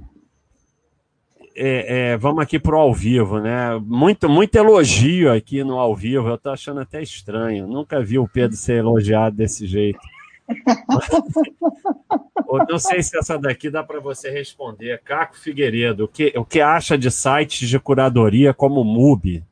É, 1.58 2.10
é, 2.10 2.16
vamos 2.18 2.42
aqui 2.42 2.58
pro 2.58 2.76
ao 2.76 2.92
vivo, 2.92 3.40
né? 3.40 3.80
Muito, 3.82 4.28
muito 4.28 4.54
elogio 4.56 5.32
aqui 5.32 5.64
no 5.64 5.78
ao 5.78 5.96
vivo. 5.96 6.28
Eu 6.28 6.36
tô 6.36 6.50
achando 6.50 6.80
até 6.80 7.00
estranho. 7.00 7.66
Nunca 7.66 8.02
vi 8.02 8.18
o 8.18 8.28
Pedro 8.28 8.58
ser 8.58 8.80
elogiado 8.80 9.36
desse 9.36 9.66
jeito. 9.66 9.98
Não 12.68 12.78
sei 12.78 13.02
se 13.02 13.16
essa 13.16 13.38
daqui 13.38 13.70
dá 13.70 13.82
para 13.82 14.00
você 14.00 14.30
responder. 14.30 15.00
Caco 15.02 15.38
Figueiredo, 15.38 16.04
o 16.04 16.08
que, 16.08 16.34
o 16.36 16.44
que 16.44 16.60
acha 16.60 16.98
de 16.98 17.10
sites 17.10 17.66
de 17.68 17.80
curadoria 17.80 18.52
como 18.52 18.82
o 18.82 18.84
MUBI? 18.84 19.42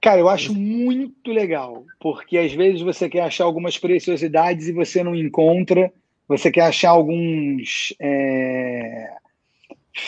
Cara, 0.00 0.20
eu 0.20 0.28
acho 0.28 0.54
muito 0.54 1.32
legal, 1.32 1.84
porque 1.98 2.38
às 2.38 2.52
vezes 2.52 2.80
você 2.80 3.08
quer 3.08 3.22
achar 3.22 3.42
algumas 3.44 3.76
preciosidades 3.76 4.68
e 4.68 4.72
você 4.72 5.02
não 5.02 5.12
encontra, 5.14 5.92
você 6.28 6.50
quer 6.50 6.66
achar 6.66 6.90
alguns 6.90 7.94
é, 7.98 9.10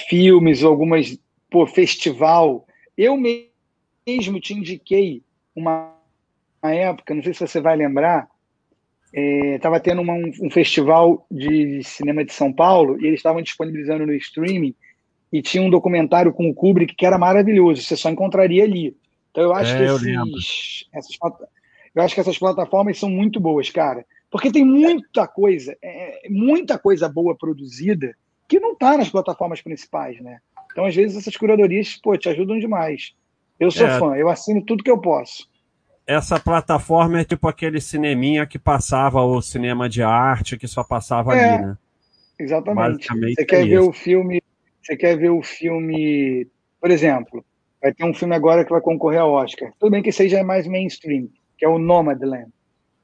filmes, 0.08 0.62
algumas, 0.62 1.18
pô, 1.50 1.66
festival. 1.66 2.66
Eu 2.96 3.16
mesmo 3.16 4.38
te 4.38 4.52
indiquei 4.52 5.22
uma, 5.56 5.96
uma 6.62 6.74
época, 6.74 7.14
não 7.14 7.22
sei 7.22 7.32
se 7.32 7.46
você 7.46 7.60
vai 7.60 7.74
lembrar, 7.74 8.28
estava 9.12 9.76
é, 9.76 9.80
tendo 9.80 10.02
uma, 10.02 10.12
um, 10.12 10.30
um, 10.42 10.50
festival 10.50 11.26
de 11.30 11.82
cinema 11.82 12.22
de 12.22 12.32
São 12.32 12.52
Paulo 12.52 13.00
e 13.00 13.06
eles 13.06 13.18
estavam 13.18 13.40
disponibilizando 13.42 14.06
no 14.06 14.12
streaming 14.14 14.74
e 15.32 15.40
tinha 15.40 15.62
um 15.62 15.70
documentário 15.70 16.32
com 16.32 16.48
o 16.48 16.54
Kubrick 16.54 16.94
que 16.94 17.06
era 17.06 17.18
maravilhoso, 17.18 17.82
você 17.82 17.96
só 17.96 18.10
encontraria 18.10 18.62
ali. 18.62 18.94
Então 19.30 19.44
eu 19.44 19.54
acho 19.54 19.74
é, 19.74 19.78
que 19.78 19.84
esses, 19.84 20.88
essas, 20.92 21.16
eu 21.94 22.02
acho 22.02 22.14
que 22.14 22.20
essas 22.20 22.38
plataformas 22.38 22.98
são 22.98 23.08
muito 23.08 23.40
boas, 23.40 23.70
cara, 23.70 24.04
porque 24.30 24.50
tem 24.50 24.64
muita 24.64 25.26
coisa, 25.26 25.76
é, 25.82 26.28
muita 26.28 26.78
coisa 26.78 27.08
boa 27.08 27.36
produzida 27.36 28.14
que 28.48 28.60
não 28.60 28.72
está 28.72 28.96
nas 28.96 29.10
plataformas 29.10 29.60
principais, 29.60 30.20
né? 30.20 30.38
Então 30.70 30.84
às 30.84 30.94
vezes 30.94 31.16
essas 31.16 31.36
curadorias, 31.36 31.96
pô, 31.96 32.16
te 32.16 32.28
ajudam 32.28 32.58
demais. 32.58 33.14
Eu 33.58 33.70
sou 33.70 33.86
é. 33.86 33.98
fã, 33.98 34.16
eu 34.16 34.28
assino 34.28 34.64
tudo 34.64 34.84
que 34.84 34.90
eu 34.90 35.00
posso 35.00 35.50
essa 36.10 36.40
plataforma 36.40 37.20
é 37.20 37.24
tipo 37.24 37.46
aquele 37.46 37.80
cineminha 37.80 38.44
que 38.44 38.58
passava 38.58 39.22
o 39.22 39.40
cinema 39.40 39.88
de 39.88 40.02
arte, 40.02 40.56
que 40.56 40.66
só 40.66 40.82
passava 40.82 41.36
é, 41.36 41.54
ali, 41.54 41.66
né? 41.66 41.78
Exatamente. 42.36 43.06
Você 43.06 43.44
quer 43.44 43.62
é 43.62 43.66
ver 43.66 43.78
o 43.78 43.92
filme, 43.92 44.42
você 44.82 44.96
quer 44.96 45.16
ver 45.16 45.30
o 45.30 45.40
filme, 45.40 46.48
por 46.80 46.90
exemplo, 46.90 47.44
vai 47.80 47.94
ter 47.94 48.04
um 48.04 48.12
filme 48.12 48.34
agora 48.34 48.64
que 48.64 48.72
vai 48.72 48.80
concorrer 48.80 49.20
ao 49.20 49.30
Oscar. 49.30 49.72
Tudo 49.78 49.92
bem 49.92 50.02
que 50.02 50.10
seja 50.10 50.42
mais 50.42 50.66
mainstream, 50.66 51.28
que 51.56 51.64
é 51.64 51.68
o 51.68 51.78
Nomadland. 51.78 52.50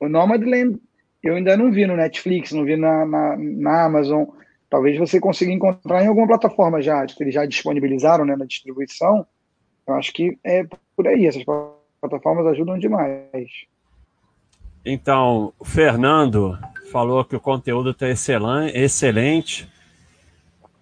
O 0.01 0.09
Nomadland 0.09 0.81
eu 1.27 1.35
ainda 1.35 1.57
não 1.57 1.70
vi 1.70 1.87
no 1.87 1.97
Netflix, 1.97 2.53
não 2.53 2.64
vi 2.64 2.77
na, 2.77 3.05
na, 3.05 3.37
na 3.37 3.85
Amazon. 3.85 4.24
Talvez 4.70 4.99
você 4.99 5.20
consiga 5.20 5.53
encontrar 5.53 6.03
em 6.03 6.09
alguma 6.09 6.27
plataforma 6.27 6.81
já, 6.83 7.05
que 7.07 7.22
eles 7.22 7.35
já 7.35 7.45
disponibilizaram 7.47 8.24
né, 8.24 8.37
na 8.37 8.45
distribuição. 8.45 9.27
Eu 9.87 9.95
acho 9.95 10.12
que 10.12 10.39
é 10.45 10.64
por 10.97 11.07
aí 11.07 11.27
essas 11.27 11.45
plataformas 12.01 12.47
ajudam 12.47 12.79
demais. 12.79 13.49
Então, 14.85 15.53
o 15.59 15.64
Fernando 15.64 16.59
falou 16.91 17.24
que 17.24 17.37
o 17.37 17.41
conteúdo 17.41 17.91
está 17.91 18.09
excelente. 18.09 19.68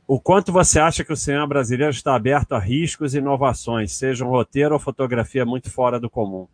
O 0.06 0.20
quanto 0.20 0.52
você 0.52 0.78
acha 0.78 1.02
que 1.02 1.12
o 1.12 1.16
cinema 1.16 1.46
brasileiro 1.46 1.90
está 1.90 2.14
aberto 2.14 2.52
a 2.52 2.58
riscos 2.58 3.14
e 3.14 3.18
inovações, 3.18 3.92
seja 3.92 4.24
um 4.24 4.28
roteiro 4.28 4.74
ou 4.74 4.78
fotografia 4.78 5.46
muito 5.46 5.70
fora 5.70 5.98
do 5.98 6.10
comum? 6.10 6.46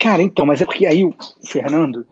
Cara, 0.00 0.22
então, 0.22 0.46
mas 0.46 0.62
é 0.62 0.64
porque 0.64 0.86
aí 0.86 1.04
o 1.04 1.14
Fernando 1.46 2.06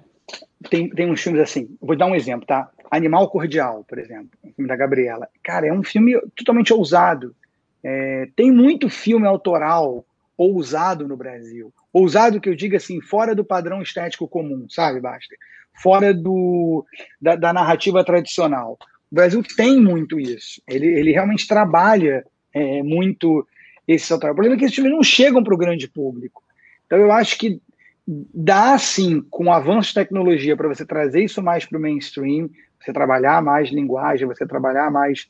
tem, 0.68 0.91
tem 0.91 1.11
uns 1.11 1.22
filmes 1.22 1.41
assim. 1.41 1.74
Vou 1.80 1.97
dar 1.97 2.05
um 2.05 2.14
exemplo, 2.14 2.47
tá? 2.47 2.70
Animal 2.91 3.30
Cordial, 3.30 3.82
por 3.89 3.99
exemplo, 3.99 4.28
o 4.45 4.53
filme 4.53 4.68
da 4.68 4.76
Gabriela. 4.76 5.26
Cara, 5.43 5.66
é 5.66 5.72
um 5.72 5.82
filme 5.82 6.20
totalmente 6.36 6.70
ousado. 6.70 7.34
É, 7.82 8.28
tem 8.36 8.53
muito 8.53 8.91
filme 8.91 9.26
autoral 9.26 10.05
ousado 10.36 11.09
no 11.09 11.16
Brasil. 11.16 11.72
Ousado 11.91 12.41
que 12.41 12.49
eu 12.51 12.55
diga 12.55 12.76
assim, 12.76 13.01
fora 13.01 13.34
do 13.34 13.45
padrão 13.45 13.80
estético 13.80 14.28
comum, 14.28 14.66
sabe, 14.68 15.01
Basta? 15.01 15.34
Fora 15.82 16.12
do, 16.12 16.84
da, 17.18 17.36
da 17.36 17.53
narrativa 17.55 18.05
tradicional. 18.05 18.78
O 19.11 19.14
Brasil 19.14 19.43
tem 19.57 19.80
muito 19.80 20.20
isso. 20.20 20.61
Ele, 20.68 20.86
ele 20.86 21.12
realmente 21.12 21.49
trabalha 21.49 22.22
é, 22.53 22.82
muito 22.82 23.47
esse 23.86 24.12
autoral. 24.12 24.34
O 24.34 24.36
problema 24.36 24.57
é 24.57 24.59
que 24.59 24.64
esses 24.66 24.74
filmes 24.74 24.93
não 24.93 25.03
chegam 25.03 25.43
para 25.43 25.55
o 25.55 25.59
grande 25.59 25.89
público. 25.89 26.43
Então 26.84 26.99
eu 26.99 27.12
acho 27.12 27.39
que 27.39 27.61
dá 28.09 28.79
sim, 28.79 29.21
com 29.31 29.53
avanço 29.53 29.89
de 29.89 29.95
tecnologia, 29.95 30.57
para 30.57 30.69
você 30.69 30.87
trazer 30.87 31.25
isso 31.25 31.43
mais 31.43 31.67
para 31.67 31.77
o 31.77 31.81
mainstream, 31.81 32.49
você 32.81 32.91
trabalhar 32.91 33.43
mais 33.43 33.69
linguagem, 33.69 34.27
você 34.27 34.47
trabalhar 34.47 34.91
mais 34.91 35.29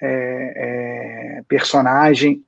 é, 0.00 1.38
é, 1.38 1.42
personagem. 1.48 2.44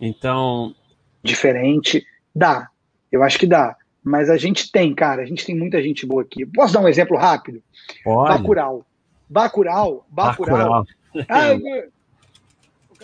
Então. 0.00 0.74
Diferente. 1.22 2.06
Dá. 2.34 2.68
Eu 3.12 3.22
acho 3.22 3.38
que 3.38 3.46
dá. 3.46 3.76
Mas 4.02 4.30
a 4.30 4.36
gente 4.38 4.72
tem, 4.72 4.94
cara, 4.94 5.22
a 5.22 5.26
gente 5.26 5.44
tem 5.44 5.54
muita 5.54 5.82
gente 5.82 6.06
boa 6.06 6.22
aqui. 6.22 6.46
Posso 6.46 6.72
dar 6.72 6.80
um 6.80 6.88
exemplo 6.88 7.16
rápido? 7.16 7.62
Pode. 8.02 8.38
Bacurau. 8.38 8.86
Bacurau. 9.28 10.06
Bacurau. 10.08 10.86
Ah, 11.28 11.54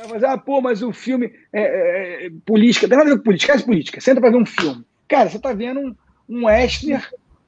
cara 0.08 0.32
ah, 0.32 0.38
pô, 0.38 0.60
mas 0.60 0.82
o 0.82 0.92
filme 0.92 1.32
é, 1.52 1.62
é, 1.62 2.26
é 2.26 2.30
política. 2.44 2.88
Tem 2.88 2.96
nada 2.96 3.10
a 3.10 3.12
ver 3.12 3.18
com 3.18 3.24
política, 3.24 3.54
é 3.54 3.58
política. 3.58 4.00
Senta 4.00 4.20
pra 4.20 4.30
ver 4.30 4.36
um 4.36 4.46
filme. 4.46 4.84
Cara, 5.08 5.28
você 5.28 5.38
tá 5.38 5.52
vendo 5.52 5.80
um, 5.80 5.94
um 6.28 6.46
western 6.46 7.02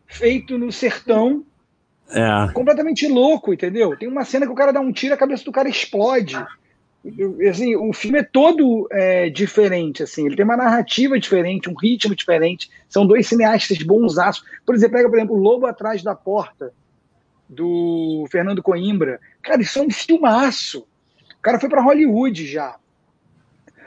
feito 0.07 0.59
no 0.59 0.71
sertão 0.73 1.45
é. 2.13 2.53
Completamente 2.53 3.09
louco, 3.09 3.55
entendeu? 3.55 3.97
Tem 3.97 4.07
uma 4.07 4.25
cena 4.25 4.45
que 4.45 4.53
o 4.53 4.55
cara 4.55 4.73
dá 4.73 4.81
um 4.81 4.93
tiro, 4.93 5.15
a 5.15 5.19
cabeça 5.19 5.45
do 5.45 5.53
cara 5.53 5.69
explode. 5.69 6.37
Assim, 7.49 7.75
o 7.75 7.93
filme 7.93 8.19
é 8.19 8.23
todo 8.23 8.87
é, 8.93 9.29
diferente, 9.29 10.05
assim, 10.05 10.27
ele 10.27 10.37
tem 10.37 10.45
uma 10.45 10.57
narrativa 10.57 11.19
diferente, 11.19 11.69
um 11.69 11.75
ritmo 11.75 12.15
diferente. 12.15 12.71
São 12.89 13.07
dois 13.07 13.27
cineastas 13.27 13.79
bonsaços. 13.79 14.45
Por 14.65 14.75
exemplo, 14.75 14.97
pega, 14.99 15.09
por 15.09 15.19
exemplo, 15.19 15.37
Lobo 15.37 15.67
Atrás 15.67 16.03
da 16.03 16.15
Porta, 16.15 16.73
do 17.49 18.27
Fernando 18.31 18.63
Coimbra. 18.63 19.19
Cara, 19.43 19.63
isso 19.63 19.79
é 19.79 19.83
um 19.83 19.91
filmaço. 19.91 20.87
O 21.43 21.49
cara 21.51 21.59
foi 21.59 21.69
para 21.69 21.83
Hollywood 21.83 22.47
já. 22.47 22.77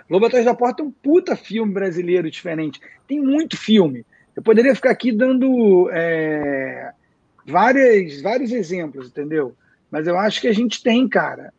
Lobo 0.09 0.25
Atrás 0.25 0.43
da 0.43 0.53
Porta 0.53 0.83
é 0.83 0.85
um 0.85 0.91
puta 0.91 1.35
filme 1.35 1.73
brasileiro 1.73 2.29
diferente. 2.29 2.81
Tem 3.07 3.19
muito 3.19 3.57
filme. 3.57 4.05
Eu 4.35 4.43
poderia 4.43 4.75
ficar 4.75 4.91
aqui 4.91 5.11
dando. 5.11 5.89
É 5.91 6.91
várias, 7.45 8.21
vários 8.21 8.51
exemplos, 8.51 9.07
entendeu? 9.07 9.55
Mas 9.91 10.07
eu 10.07 10.17
acho 10.17 10.41
que 10.41 10.47
a 10.47 10.53
gente 10.53 10.81
tem, 10.81 11.07
cara. 11.07 11.53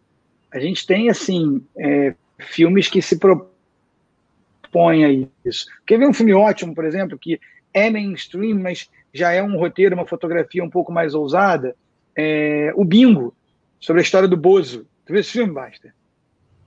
A 0.52 0.58
gente 0.58 0.86
tem, 0.86 1.08
assim, 1.08 1.64
é, 1.78 2.14
filmes 2.38 2.88
que 2.88 3.00
se 3.00 3.18
propõem 3.18 5.04
a 5.04 5.28
isso. 5.44 5.66
Quer 5.86 5.98
ver 5.98 6.08
um 6.08 6.12
filme 6.12 6.34
ótimo, 6.34 6.74
por 6.74 6.84
exemplo, 6.84 7.18
que 7.18 7.40
é 7.72 7.88
mainstream, 7.88 8.58
mas 8.58 8.90
já 9.12 9.32
é 9.32 9.42
um 9.42 9.56
roteiro, 9.56 9.94
uma 9.94 10.06
fotografia 10.06 10.64
um 10.64 10.70
pouco 10.70 10.92
mais 10.92 11.14
ousada? 11.14 11.76
É, 12.14 12.72
o 12.74 12.84
Bingo. 12.84 13.34
sobre 13.78 14.00
a 14.00 14.02
história 14.02 14.28
do 14.28 14.36
Bozo. 14.36 14.86
Tu 15.06 15.12
viu 15.12 15.20
esse 15.20 15.32
filme, 15.32 15.52
Basta? 15.52 15.94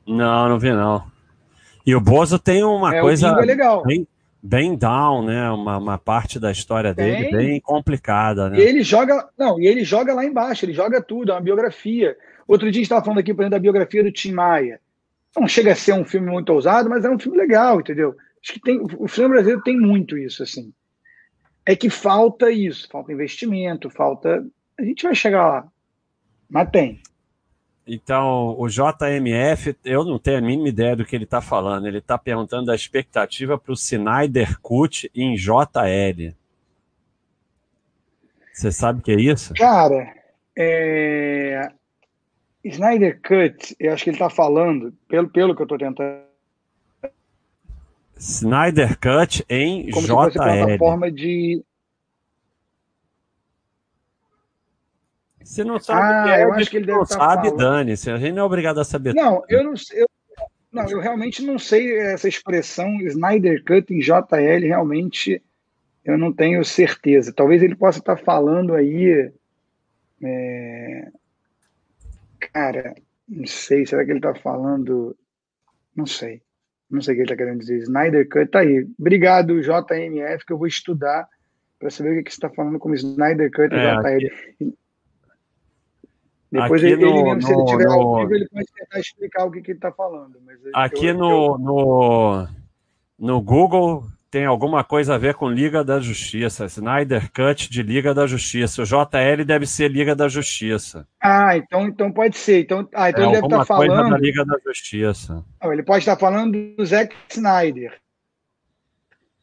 Não, 0.08 0.50
não 0.50 0.58
vi 0.58 0.72
não. 0.72 1.04
E 1.86 1.94
o 1.94 2.00
Bozo 2.00 2.40
tem 2.40 2.64
uma 2.64 2.96
é, 2.96 3.02
coisa 3.02 3.28
é 3.28 3.86
bem, 3.86 4.08
bem 4.42 4.76
down, 4.76 5.26
né? 5.26 5.50
Uma, 5.52 5.78
uma 5.78 5.98
parte 5.98 6.40
da 6.40 6.52
história 6.52 6.94
dele 6.94 7.30
bem, 7.30 7.32
bem 7.32 7.60
complicada, 7.60 8.50
né? 8.50 8.60
E 8.60 8.62
ele 8.62 8.82
joga, 8.82 9.30
não, 9.38 9.60
e 9.60 9.68
ele 9.68 9.84
joga 9.84 10.14
lá 10.14 10.26
embaixo, 10.26 10.66
ele 10.66 10.74
joga 10.74 11.02
tudo, 11.02 11.32
é 11.32 11.36
uma 11.36 11.42
biografia. 11.42 12.18
Outro 12.48 12.72
dia 12.72 12.80
a 12.80 12.82
gente 12.82 12.84
estava 12.84 13.04
falando 13.04 13.20
aqui, 13.20 13.34
por 13.34 13.42
exemplo, 13.42 13.58
da 13.58 13.62
biografia 13.62 14.04
do 14.04 14.12
Tim 14.12 14.32
Maia. 14.32 14.80
Não 15.38 15.48
chega 15.48 15.74
a 15.74 15.76
ser 15.76 15.94
um 15.94 16.06
filme 16.06 16.32
muito 16.32 16.52
ousado, 16.52 16.90
mas 16.90 17.06
é 17.06 17.10
um 17.10 17.20
filme 17.20 17.38
legal, 17.38 17.80
entendeu? 17.80 18.16
Acho 18.42 18.54
que 18.54 18.62
tem, 18.62 18.82
o 18.82 19.08
filme 19.08 19.32
brasileiro 19.32 19.62
tem 19.62 19.78
muito 19.78 20.18
isso, 20.18 20.42
assim. 20.42 20.74
É 21.66 21.76
que 21.76 21.90
falta 21.90 22.50
isso, 22.50 22.88
falta 22.90 23.12
investimento, 23.12 23.90
falta. 23.90 24.44
A 24.80 24.84
gente 24.84 25.04
vai 25.04 25.14
chegar 25.14 25.48
lá. 25.48 25.68
Mas 26.50 26.70
tem. 26.72 27.02
Então, 27.92 28.56
o 28.60 28.68
JMF, 28.68 29.76
eu 29.84 30.06
não 30.06 30.20
tenho 30.20 30.38
a 30.38 30.42
mínima 30.42 30.70
ideia 30.70 30.96
do 30.96 31.04
que 31.04 31.16
ele 31.16 31.24
está 31.24 31.42
falando. 31.42 31.88
Ele 31.88 31.98
está 31.98 32.20
perguntando 32.20 32.72
a 32.72 32.76
expectativa 32.76 33.58
para 33.58 33.72
o 33.72 33.74
Snyder 33.74 34.60
Cut 34.62 35.10
em 35.16 35.36
JL. 35.36 36.36
Você 38.54 38.72
sabe 38.72 39.00
o 39.00 39.02
que 39.02 39.12
é 39.12 39.20
isso? 39.20 39.56
Cara, 39.56 40.14
é... 40.56 41.72
Snyder 42.64 43.20
Cut, 43.22 43.76
eu 43.80 43.92
acho 43.92 44.04
que 44.04 44.12
ele 44.12 44.18
está 44.18 44.30
falando, 44.30 44.94
pelo, 45.08 45.28
pelo 45.28 45.56
que 45.56 45.62
eu 45.62 45.66
estou 45.66 45.78
tentando. 45.80 46.20
Snyder 48.18 49.00
Cut 49.00 49.44
em 49.50 49.90
Como 49.90 50.06
JL. 50.06 50.14
Como 50.14 50.32
se 50.32 50.38
fosse 50.38 50.38
plataforma 50.38 51.12
de 51.12 51.64
Se 55.44 55.64
não 55.64 55.80
sabe, 55.80 56.30
ah, 56.30 56.38
é, 56.38 56.44
eu 56.44 56.54
acho 56.54 56.70
que 56.70 56.78
ele 56.78 56.86
deve 56.86 57.00
não 57.00 57.06
sabe, 57.06 57.56
dane-se. 57.56 58.10
A 58.12 58.18
gente 58.18 58.34
não 58.34 58.44
é 58.44 58.46
obrigado 58.46 58.80
a 58.80 58.84
saber. 58.84 59.14
Não, 59.14 59.44
eu 59.50 59.64
não 59.64 59.76
sei. 59.76 60.06
Não, 60.72 60.88
eu 60.88 61.00
realmente 61.00 61.44
não 61.44 61.58
sei 61.58 61.98
essa 61.98 62.28
expressão 62.28 63.02
Snyder 63.02 63.64
Cut 63.64 63.92
em 63.92 64.00
JL, 64.00 64.68
realmente 64.68 65.42
eu 66.06 66.18
não 66.18 66.32
tenho 66.32 66.64
certeza. 66.64 67.34
Talvez 67.34 67.64
ele 67.64 67.76
possa 67.76 68.00
estar 68.00 68.18
falando 68.18 68.76
aí. 68.76 69.32
É... 70.22 71.08
Cara, 72.54 72.96
não 73.28 73.46
sei, 73.46 73.86
será 73.86 74.06
que 74.06 74.12
ele 74.12 74.20
está 74.20 74.36
falando. 74.36 75.16
Não 75.96 76.06
sei. 76.06 76.42
Não 76.90 77.02
sei 77.02 77.14
o 77.14 77.16
que 77.18 77.22
ele 77.22 77.32
está 77.32 77.36
querendo 77.36 77.60
dizer. 77.60 77.78
Snyder 77.80 78.28
Cut, 78.28 78.48
tá 78.52 78.60
aí. 78.60 78.88
Obrigado, 78.98 79.62
JMF, 79.62 80.46
que 80.46 80.54
eu 80.54 80.58
vou 80.58 80.68
estudar 80.68 81.28
para 81.78 81.90
saber 81.90 82.20
o 82.20 82.24
que, 82.24 82.30
você 82.30 82.36
está 82.38 82.50
falando 82.50 82.80
como 82.80 82.96
Snyder 82.96 83.52
Cut 83.52 83.74
e 83.74 83.78
é, 83.78 83.96
JL. 83.96 84.28
Aqui... 84.28 84.78
Depois 86.52 86.84
aqui 86.84 86.93
ele, 86.93 87.06
no, 87.06 87.12
ele 87.12 87.24
mesmo, 87.24 87.41
se 87.41 87.54
ele 87.54 87.66
tiver 87.66 87.86
no, 87.86 87.91
ao 87.91 88.18
vivo, 88.22 88.36
ele 88.36 88.50
pode 88.50 88.66
tentar 88.74 89.00
explicar 89.00 89.45
o 89.45 89.52
que, 89.52 89.62
que 89.62 89.72
ele 89.72 89.78
está 89.78 89.91
falando. 89.91 90.36
aqui 90.74 91.08
eu, 91.08 91.14
no, 91.14 91.30
eu... 91.30 91.58
no, 91.60 92.47
no 93.20 93.41
Google 93.41 94.04
tem 94.32 94.45
alguma 94.45 94.84
coisa 94.84 95.16
a 95.16 95.18
ver 95.18 95.34
com 95.34 95.50
Liga 95.50 95.84
da 95.84 96.00
Justiça. 96.00 96.66
Snyder 96.66 97.32
Cut 97.32 97.70
de 97.70 97.82
Liga 97.82 98.14
da 98.14 98.28
Justiça. 98.28 98.82
O 98.82 98.86
JL 98.86 99.43
deve 99.45 99.66
ser 99.66 99.89
Liga 99.89 100.16
da 100.16 100.28
Justiça. 100.28 101.08
Ah, 101.22 101.58
então, 101.58 101.88
então 101.88 102.12
pode 102.12 102.38
ser. 102.38 102.62
Então, 102.62 102.88
ah, 102.93 103.10
então 103.10 103.24
é 103.24 103.26
ele 103.26 103.34
deve 103.34 103.47
estar 103.47 103.58
tá 103.60 103.66
falando. 103.66 103.88
Coisa 103.88 104.10
da 104.10 104.18
Liga 104.18 104.45
da 104.45 104.58
Justiça. 104.66 105.45
Não, 105.62 105.74
ele 105.74 105.84
pode 105.84 106.00
estar 106.00 106.16
falando 106.16 106.76
do 106.76 106.86
Zack 106.86 107.16
Snyder, 107.30 108.00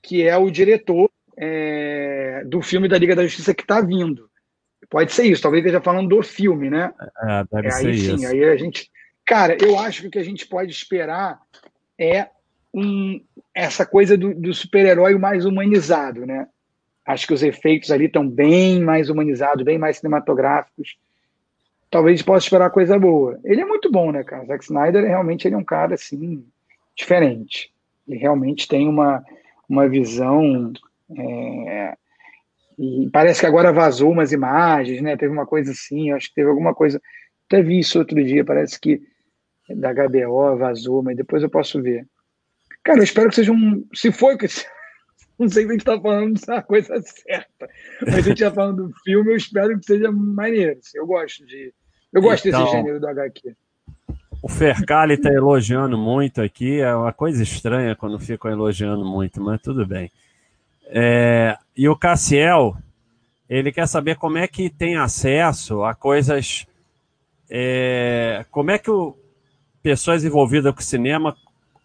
que 0.01 0.23
é 0.23 0.37
o 0.37 0.51
diretor 0.51 1.11
é, 1.37 2.45
do 2.47 2.63
filme 2.63 2.89
da 2.89 2.99
Liga 2.99 3.17
da 3.17 3.25
Justiça 3.25 3.55
que 3.55 3.63
está 3.63 3.81
vindo. 3.81 4.31
Pode 4.89 5.13
ser 5.13 5.25
isso, 5.25 5.43
talvez 5.43 5.65
esteja 5.65 5.81
falando 5.81 6.09
do 6.09 6.23
filme, 6.23 6.71
né? 6.71 6.93
É, 7.23 7.45
deve 7.53 7.69
é, 7.69 7.71
ser 7.71 7.87
aí, 7.89 7.97
isso. 7.97 8.19
Sim, 8.19 8.27
aí 8.27 8.45
a 8.45 8.57
gente. 8.57 8.91
Cara, 9.25 9.57
eu 9.61 9.79
acho 9.79 10.03
que 10.03 10.09
o 10.09 10.11
que 10.11 10.19
a 10.19 10.25
gente 10.25 10.47
pode 10.47 10.71
esperar 10.71 11.41
é 11.99 12.29
um, 12.73 13.21
essa 13.55 13.85
coisa 13.85 14.17
do, 14.17 14.35
do 14.35 14.55
super-herói 14.55 15.19
mais 15.19 15.45
humanizado, 15.45 16.25
né? 16.25 16.47
Acho 17.05 17.27
que 17.27 17.35
os 17.35 17.43
efeitos 17.43 17.91
ali 17.91 18.07
estão 18.07 18.29
bem 18.29 18.81
mais 18.81 19.09
humanizados, 19.09 19.65
bem 19.65 19.79
mais 19.79 19.99
cinematográficos. 19.99 20.97
Talvez 21.91 22.15
a 22.15 22.17
gente 22.17 22.27
possa 22.27 22.45
esperar 22.47 22.71
coisa 22.71 22.99
boa. 22.99 23.39
Ele 23.45 23.61
é 23.61 23.65
muito 23.65 23.91
bom, 23.91 24.11
né, 24.11 24.25
cara? 24.25 24.45
Zack 24.45 24.65
Snyder 24.65 25.05
realmente 25.05 25.47
ele 25.47 25.55
é 25.55 25.59
um 25.59 25.65
cara 25.65 25.95
assim 25.95 26.45
diferente. 26.95 27.73
Ele 28.09 28.19
realmente 28.19 28.67
tem 28.67 28.89
uma, 28.89 29.25
uma 29.69 29.89
visão 29.89 30.73
é, 31.17 31.97
e 32.79 33.09
parece 33.11 33.41
que 33.41 33.47
agora 33.47 33.73
vazou 33.73 34.11
umas 34.11 34.33
imagens, 34.33 35.01
né? 35.01 35.17
Teve 35.17 35.33
uma 35.33 35.47
coisa 35.47 35.71
assim, 35.73 36.13
acho 36.13 36.29
que 36.29 36.35
teve 36.35 36.49
alguma 36.49 36.75
coisa. 36.75 37.01
Até 37.47 37.63
vi 37.63 37.79
isso 37.79 37.99
outro 37.99 38.23
dia, 38.23 38.45
parece 38.45 38.79
que 38.79 39.01
da 39.69 39.93
HBO 39.93 40.57
vazou, 40.57 41.03
mas 41.03 41.17
depois 41.17 41.43
eu 41.43 41.51
posso 41.51 41.83
ver. 41.83 42.07
Cara, 42.85 42.99
eu 42.99 43.05
espero 43.05 43.29
que 43.31 43.37
seja 43.37 43.53
um. 43.53 43.85
Se 43.95 44.13
for 44.13 44.37
que. 44.37 44.47
Não 45.39 45.49
sei 45.51 45.65
se 45.65 45.69
a 45.69 45.73
gente 45.73 45.81
está 45.81 46.01
falando 46.01 46.41
da 46.47 46.63
coisa 46.63 46.95
certa, 47.03 47.69
mas 48.01 48.15
a 48.15 48.21
gente 48.21 48.43
está 48.43 48.51
falando 48.51 48.89
do 48.89 48.95
filme, 49.05 49.33
eu 49.33 49.37
espero 49.37 49.79
que 49.79 49.85
seja 49.85 50.11
maneiro. 50.11 50.79
Assim, 50.79 50.99
eu 50.99 51.07
gosto 51.07 51.45
de. 51.47 51.75
Eu 52.13 52.23
gosto 52.23 52.49
então, 52.49 52.63
desse 52.63 52.77
gênero 52.77 53.01
do 53.01 53.09
HQ. 53.09 53.55
O 54.43 54.49
Fercali 54.49 55.15
está 55.15 55.31
elogiando 55.31 55.99
muito 55.99 56.41
aqui. 56.41 56.81
É 56.81 56.95
uma 56.95 57.13
coisa 57.13 57.43
estranha 57.43 57.97
quando 57.97 58.19
ficam 58.19 58.51
elogiando 58.51 59.05
muito, 59.05 59.43
mas 59.43 59.61
tudo 59.61 59.85
bem. 59.85 60.11
É, 60.89 61.57
e 61.77 61.89
o 61.89 61.97
Cassiel, 61.97 62.77
ele 63.49 63.73
quer 63.73 63.87
saber 63.87 64.17
como 64.17 64.39
é 64.39 64.47
que 64.47 64.71
tem 64.71 64.97
acesso 64.97 65.85
a 65.85 65.95
coisas. 65.95 66.67
É, 67.51 68.45
como 68.51 68.71
é 68.71 68.79
que 68.79 68.91
o, 68.91 69.17
pessoas 69.83 70.25
envolvidas 70.25 70.75
com 70.75 70.81
cinema 70.81 71.37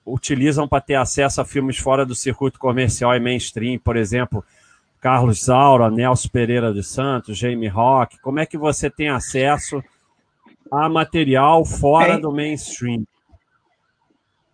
utilizam 0.06 0.68
para 0.68 0.82
ter 0.82 0.96
acesso 0.96 1.42
a 1.42 1.46
filmes 1.46 1.78
fora 1.78 2.06
do 2.06 2.16
circuito 2.16 2.58
comercial 2.58 3.16
e 3.16 3.20
mainstream, 3.20 3.78
por 3.78 3.96
exemplo, 3.96 4.44
Carlos 5.00 5.44
Saura, 5.44 5.90
Nelson 5.90 6.30
Pereira 6.30 6.74
dos 6.74 6.88
Santos, 6.88 7.38
Jamie 7.38 7.68
Rock. 7.68 8.20
Como 8.22 8.40
é 8.40 8.46
que 8.46 8.58
você 8.58 8.90
tem 8.90 9.10
acesso 9.10 9.84
a 10.72 10.88
material 10.88 11.66
fora 11.66 12.14
é. 12.14 12.18
do 12.18 12.32
mainstream? 12.32 13.04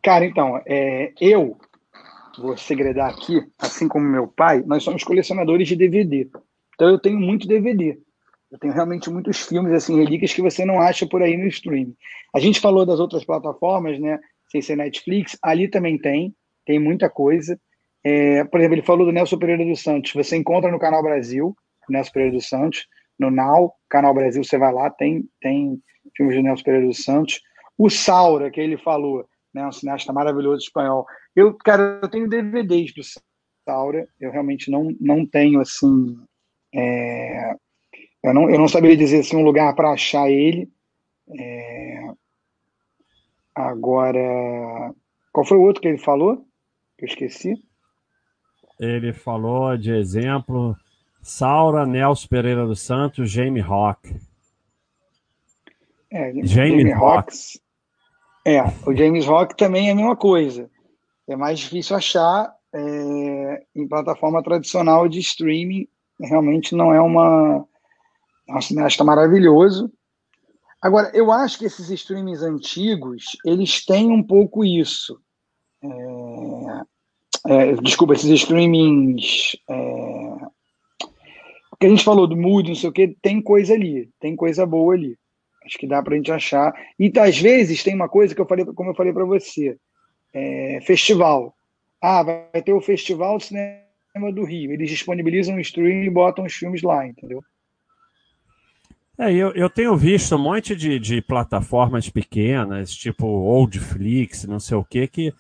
Cara, 0.01 0.25
então, 0.25 0.61
é, 0.65 1.11
eu 1.19 1.57
vou 2.37 2.57
segredar 2.57 3.09
aqui, 3.09 3.41
assim 3.57 3.87
como 3.87 4.05
meu 4.05 4.27
pai, 4.27 4.63
nós 4.65 4.83
somos 4.83 5.03
colecionadores 5.03 5.67
de 5.67 5.75
DVD. 5.75 6.29
Então 6.75 6.89
eu 6.89 6.99
tenho 6.99 7.19
muito 7.19 7.47
DVD. 7.47 7.97
Eu 8.51 8.57
tenho 8.59 8.73
realmente 8.73 9.09
muitos 9.09 9.41
filmes, 9.41 9.73
assim, 9.73 9.97
relíquias 9.97 10.33
que 10.33 10.41
você 10.41 10.63
não 10.63 10.79
acha 10.79 11.05
por 11.05 11.21
aí 11.21 11.35
no 11.35 11.47
streaming. 11.47 11.93
A 12.33 12.39
gente 12.39 12.61
falou 12.61 12.85
das 12.85 12.99
outras 12.99 13.25
plataformas, 13.25 13.99
né? 13.99 14.19
Sem 14.49 14.61
ser 14.61 14.77
Netflix, 14.77 15.37
ali 15.43 15.67
também 15.67 15.97
tem, 15.97 16.33
tem 16.65 16.79
muita 16.79 17.09
coisa. 17.09 17.59
É, 18.03 18.45
por 18.45 18.59
exemplo, 18.59 18.75
ele 18.75 18.85
falou 18.85 19.05
do 19.05 19.11
Nelson 19.11 19.37
Pereira 19.37 19.65
dos 19.65 19.81
Santos. 19.81 20.13
Você 20.13 20.37
encontra 20.37 20.71
no 20.71 20.79
Canal 20.79 21.03
Brasil, 21.03 21.53
Nelson 21.89 22.11
Pereira 22.11 22.35
dos 22.35 22.47
Santos, 22.47 22.85
no 23.19 23.29
Now, 23.29 23.73
Canal 23.89 24.13
Brasil, 24.13 24.43
você 24.43 24.57
vai 24.57 24.71
lá, 24.71 24.89
tem, 24.89 25.25
tem 25.41 25.81
filmes 26.15 26.35
do 26.35 26.43
Nelson 26.43 26.63
Pereira 26.63 26.87
dos 26.87 27.03
Santos. 27.03 27.41
O 27.77 27.89
Saura, 27.89 28.49
que 28.49 28.61
ele 28.61 28.77
falou, 28.77 29.27
né, 29.57 29.67
um 29.67 29.71
cineasta 29.71 30.13
maravilhoso 30.13 30.63
espanhol. 30.63 31.05
Eu, 31.35 31.53
cara, 31.55 31.99
eu 32.01 32.07
tenho 32.07 32.29
DVDs 32.29 32.93
do 32.93 33.01
Saura, 33.65 34.07
eu 34.19 34.31
realmente 34.31 34.69
não, 34.69 34.95
não 34.99 35.25
tenho, 35.25 35.59
assim, 35.59 36.17
é, 36.73 37.55
eu, 38.23 38.33
não, 38.33 38.49
eu 38.49 38.59
não 38.59 38.67
saberia 38.67 38.95
dizer, 38.95 39.19
assim, 39.19 39.35
um 39.35 39.43
lugar 39.43 39.73
para 39.75 39.91
achar 39.91 40.29
ele. 40.29 40.69
É, 41.37 42.09
agora, 43.53 44.93
qual 45.33 45.45
foi 45.45 45.57
o 45.57 45.61
outro 45.61 45.81
que 45.81 45.87
ele 45.87 45.97
falou? 45.97 46.45
Que 46.97 47.05
eu 47.05 47.09
esqueci. 47.09 47.53
Ele 48.79 49.11
falou 49.11 49.75
de 49.75 49.91
exemplo 49.91 50.75
Saura, 51.21 51.85
Nelson 51.85 52.27
Pereira 52.27 52.65
dos 52.65 52.81
Santos, 52.81 53.29
Jamie 53.29 53.61
Rock. 53.61 54.15
É, 56.11 56.31
Jamie, 56.31 56.47
Jamie 56.47 56.93
Rock. 56.93 57.33
É, 58.47 58.61
o 58.89 58.95
James 58.95 59.25
Rock 59.25 59.57
também 59.57 59.89
é 59.89 59.91
a 59.91 59.95
mesma 59.95 60.15
coisa. 60.15 60.71
É 61.27 61.35
mais 61.35 61.59
difícil 61.59 61.97
achar 61.97 62.49
é, 62.73 63.63
em 63.75 63.85
plataforma 63.85 64.41
tradicional 64.41 65.09
de 65.09 65.19
streaming. 65.19 65.85
Realmente 66.17 66.73
não 66.73 66.93
é 66.93 67.01
uma. 67.01 67.67
É 68.47 68.55
um 68.55 68.61
cineasta 68.61 69.03
maravilhoso. 69.03 69.91
Agora, 70.81 71.11
eu 71.13 71.29
acho 71.29 71.59
que 71.59 71.65
esses 71.65 71.89
streamings 71.89 72.41
antigos, 72.41 73.35
eles 73.45 73.83
têm 73.83 74.09
um 74.09 74.23
pouco 74.23 74.63
isso. 74.63 75.19
É, 75.83 76.83
é, 77.47 77.73
desculpa, 77.81 78.13
esses 78.13 78.29
streamings. 78.29 79.57
É, 79.69 80.37
que 81.77 81.85
a 81.85 81.89
gente 81.89 82.03
falou 82.03 82.25
do 82.25 82.37
Mood, 82.37 82.69
não 82.69 82.75
sei 82.75 82.89
o 82.89 82.93
que, 82.93 83.15
tem 83.21 83.41
coisa 83.41 83.73
ali, 83.73 84.09
tem 84.21 84.37
coisa 84.37 84.65
boa 84.65 84.93
ali. 84.93 85.17
Acho 85.67 85.77
que 85.77 85.87
dá 85.87 86.01
para 86.01 86.13
a 86.13 86.17
gente 86.17 86.31
achar. 86.31 86.73
E 86.99 87.11
às 87.19 87.37
vezes 87.37 87.83
tem 87.83 87.93
uma 87.93 88.09
coisa 88.09 88.33
que 88.33 88.41
eu 88.41 88.47
falei, 88.47 88.65
como 88.65 88.89
eu 88.89 88.95
falei 88.95 89.13
para 89.13 89.25
você, 89.25 89.77
é, 90.33 90.79
festival. 90.81 91.53
Ah, 92.01 92.23
vai 92.23 92.61
ter 92.63 92.73
o 92.73 92.81
Festival 92.81 93.37
de 93.37 93.45
Cinema 93.45 94.31
do 94.33 94.43
Rio. 94.43 94.71
Eles 94.71 94.89
disponibilizam 94.89 95.55
o 95.55 95.59
stream 95.59 96.03
e 96.03 96.09
botam 96.09 96.45
os 96.45 96.53
filmes 96.53 96.81
lá, 96.81 97.05
entendeu? 97.05 97.43
É, 99.19 99.33
eu, 99.33 99.51
eu 99.53 99.69
tenho 99.69 99.95
visto 99.97 100.35
um 100.35 100.39
monte 100.39 100.75
de, 100.75 100.99
de 100.99 101.21
plataformas 101.21 102.07
pequenas, 102.07 102.93
tipo 102.93 103.25
Oldflix, 103.25 104.45
não 104.45 104.59
sei 104.59 104.77
o 104.77 104.83
que, 104.83 105.07
que 105.07 105.33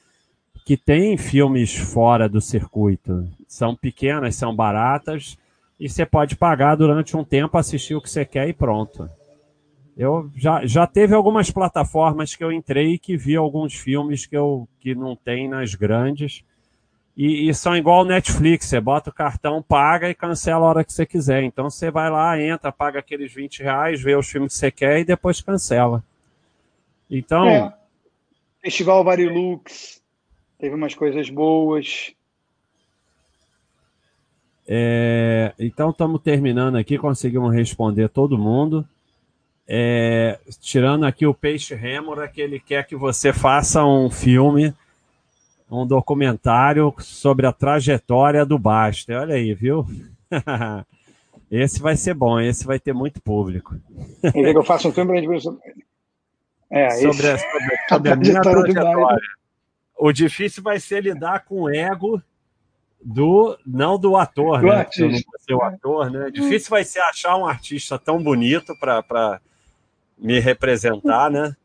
que 0.67 0.75
tem 0.75 1.15
filmes 1.15 1.73
fora 1.73 2.27
do 2.27 2.41
circuito. 2.41 3.25
São 3.47 3.73
pequenas, 3.73 4.35
são 4.35 4.53
baratas 4.53 5.37
e 5.79 5.87
você 5.87 6.05
pode 6.05 6.35
pagar 6.35 6.75
durante 6.75 7.15
um 7.15 7.23
tempo, 7.23 7.57
assistir 7.57 7.95
o 7.95 8.01
que 8.01 8.09
você 8.09 8.25
quer 8.25 8.49
e 8.49 8.53
pronto. 8.53 9.09
Eu 9.97 10.29
já, 10.35 10.65
já 10.65 10.85
teve 10.85 11.15
algumas 11.15 11.49
plataformas 11.49 12.35
que 12.35 12.43
eu 12.43 12.51
entrei 12.51 12.99
que 12.99 13.17
vi 13.17 13.35
alguns 13.35 13.73
filmes 13.73 14.25
que 14.25 14.37
eu 14.37 14.67
que 14.79 14.93
não 14.93 15.15
tem 15.15 15.49
nas 15.49 15.73
grandes 15.73 16.43
e, 17.17 17.49
e, 17.49 17.53
são 17.55 17.75
igual 17.75 18.05
Netflix, 18.05 18.67
você 18.67 18.79
bota 18.79 19.09
o 19.09 19.13
cartão, 19.13 19.59
paga 19.59 20.07
e 20.07 20.13
cancela 20.13 20.63
a 20.63 20.69
hora 20.69 20.83
que 20.83 20.93
você 20.93 21.03
quiser. 21.03 21.41
Então 21.41 21.67
você 21.67 21.89
vai 21.89 22.11
lá, 22.11 22.39
entra, 22.39 22.71
paga 22.71 22.99
aqueles 22.99 23.33
20 23.33 23.63
reais, 23.63 23.99
vê 23.99 24.15
os 24.15 24.29
filmes 24.29 24.53
que 24.53 24.59
você 24.59 24.69
quer 24.69 24.99
e 24.99 25.03
depois 25.03 25.41
cancela. 25.41 26.03
Então. 27.09 27.49
É. 27.49 27.73
Festival 28.61 29.03
Varilux, 29.03 29.99
teve 30.59 30.75
umas 30.75 30.93
coisas 30.93 31.27
boas. 31.31 32.13
É, 34.67 35.53
então 35.57 35.89
estamos 35.89 36.21
terminando 36.21 36.75
aqui, 36.75 36.99
conseguimos 36.99 37.51
responder 37.51 38.09
todo 38.09 38.37
mundo. 38.37 38.87
É, 39.67 40.39
tirando 40.61 41.05
aqui 41.05 41.25
o 41.25 41.33
Peixe 41.33 41.75
Rêmora, 41.75 42.27
que 42.27 42.39
ele 42.39 42.59
quer 42.59 42.87
que 42.87 42.95
você 42.95 43.33
faça 43.33 43.83
um 43.83 44.09
filme 44.09 44.73
um 45.69 45.85
documentário 45.85 46.93
sobre 46.99 47.45
a 47.45 47.51
trajetória 47.51 48.45
do 48.45 48.57
Baster. 48.57 49.19
Olha 49.19 49.35
aí, 49.35 49.53
viu? 49.53 49.85
esse 51.51 51.81
vai 51.81 51.95
ser 51.95 52.13
bom, 52.13 52.39
esse 52.39 52.65
vai 52.65 52.79
ter 52.79 52.93
muito 52.93 53.21
público. 53.21 53.75
Quer 54.21 54.31
que 54.31 54.57
eu 54.57 54.63
faço 54.63 54.87
um 54.87 54.93
filme 54.93 55.11
para 55.11 55.37
gente 55.37 55.59
é, 56.69 56.89
sobre, 56.91 57.29
a, 57.29 57.37
sobre, 57.37 57.77
sobre 57.89 58.11
a, 58.11 58.15
minha 58.15 58.41
trajetória. 58.41 59.19
O 59.97 60.11
difícil 60.11 60.63
vai 60.63 60.79
ser 60.79 61.01
lidar 61.01 61.43
com 61.45 61.63
o 61.63 61.69
ego 61.69 62.21
do 63.03 63.57
não 63.65 63.97
do 63.97 64.15
ator, 64.15 64.61
do 64.61 64.67
né? 64.67 64.75
Artista. 64.75 65.31
Não 65.31 65.39
ser 65.39 65.53
o 65.53 65.63
ator, 65.63 66.11
né? 66.11 66.31
Difícil 66.31 66.69
vai 66.69 66.83
ser 66.83 66.99
achar 67.01 67.35
um 67.35 67.45
artista 67.45 67.97
tão 67.97 68.21
bonito 68.21 68.73
para 68.79 69.41
me 70.17 70.39
representar, 70.39 71.29
né? 71.29 71.55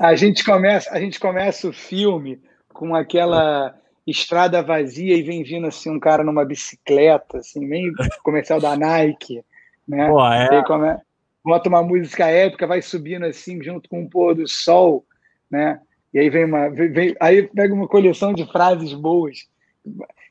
A 0.00 0.14
gente 0.14 0.44
começa, 0.44 0.90
a 0.90 1.00
gente 1.00 1.18
começa 1.18 1.68
o 1.68 1.72
filme 1.72 2.40
com 2.72 2.94
aquela 2.94 3.74
estrada 4.06 4.62
vazia 4.62 5.16
e 5.16 5.22
vem 5.22 5.42
vindo 5.42 5.66
assim 5.66 5.90
um 5.90 5.98
cara 5.98 6.22
numa 6.22 6.44
bicicleta, 6.44 7.38
assim, 7.38 7.64
meio 7.64 7.92
comercial 8.22 8.60
da 8.60 8.76
Nike, 8.76 9.42
né? 9.86 10.08
Pô, 10.08 10.24
é. 10.24 10.62
come... 10.64 10.96
Bota 11.44 11.68
uma 11.68 11.82
música 11.82 12.26
épica, 12.26 12.66
vai 12.66 12.82
subindo 12.82 13.24
assim 13.24 13.62
junto 13.62 13.88
com 13.88 14.02
o 14.02 14.10
pôr 14.10 14.34
do 14.34 14.48
sol, 14.48 15.04
né? 15.50 15.80
E 16.12 16.18
aí 16.18 16.30
vem 16.30 16.44
uma, 16.44 16.68
vem, 16.70 17.14
aí 17.20 17.42
pega 17.48 17.72
uma 17.72 17.86
coleção 17.86 18.32
de 18.32 18.44
frases 18.50 18.92
boas. 18.92 19.46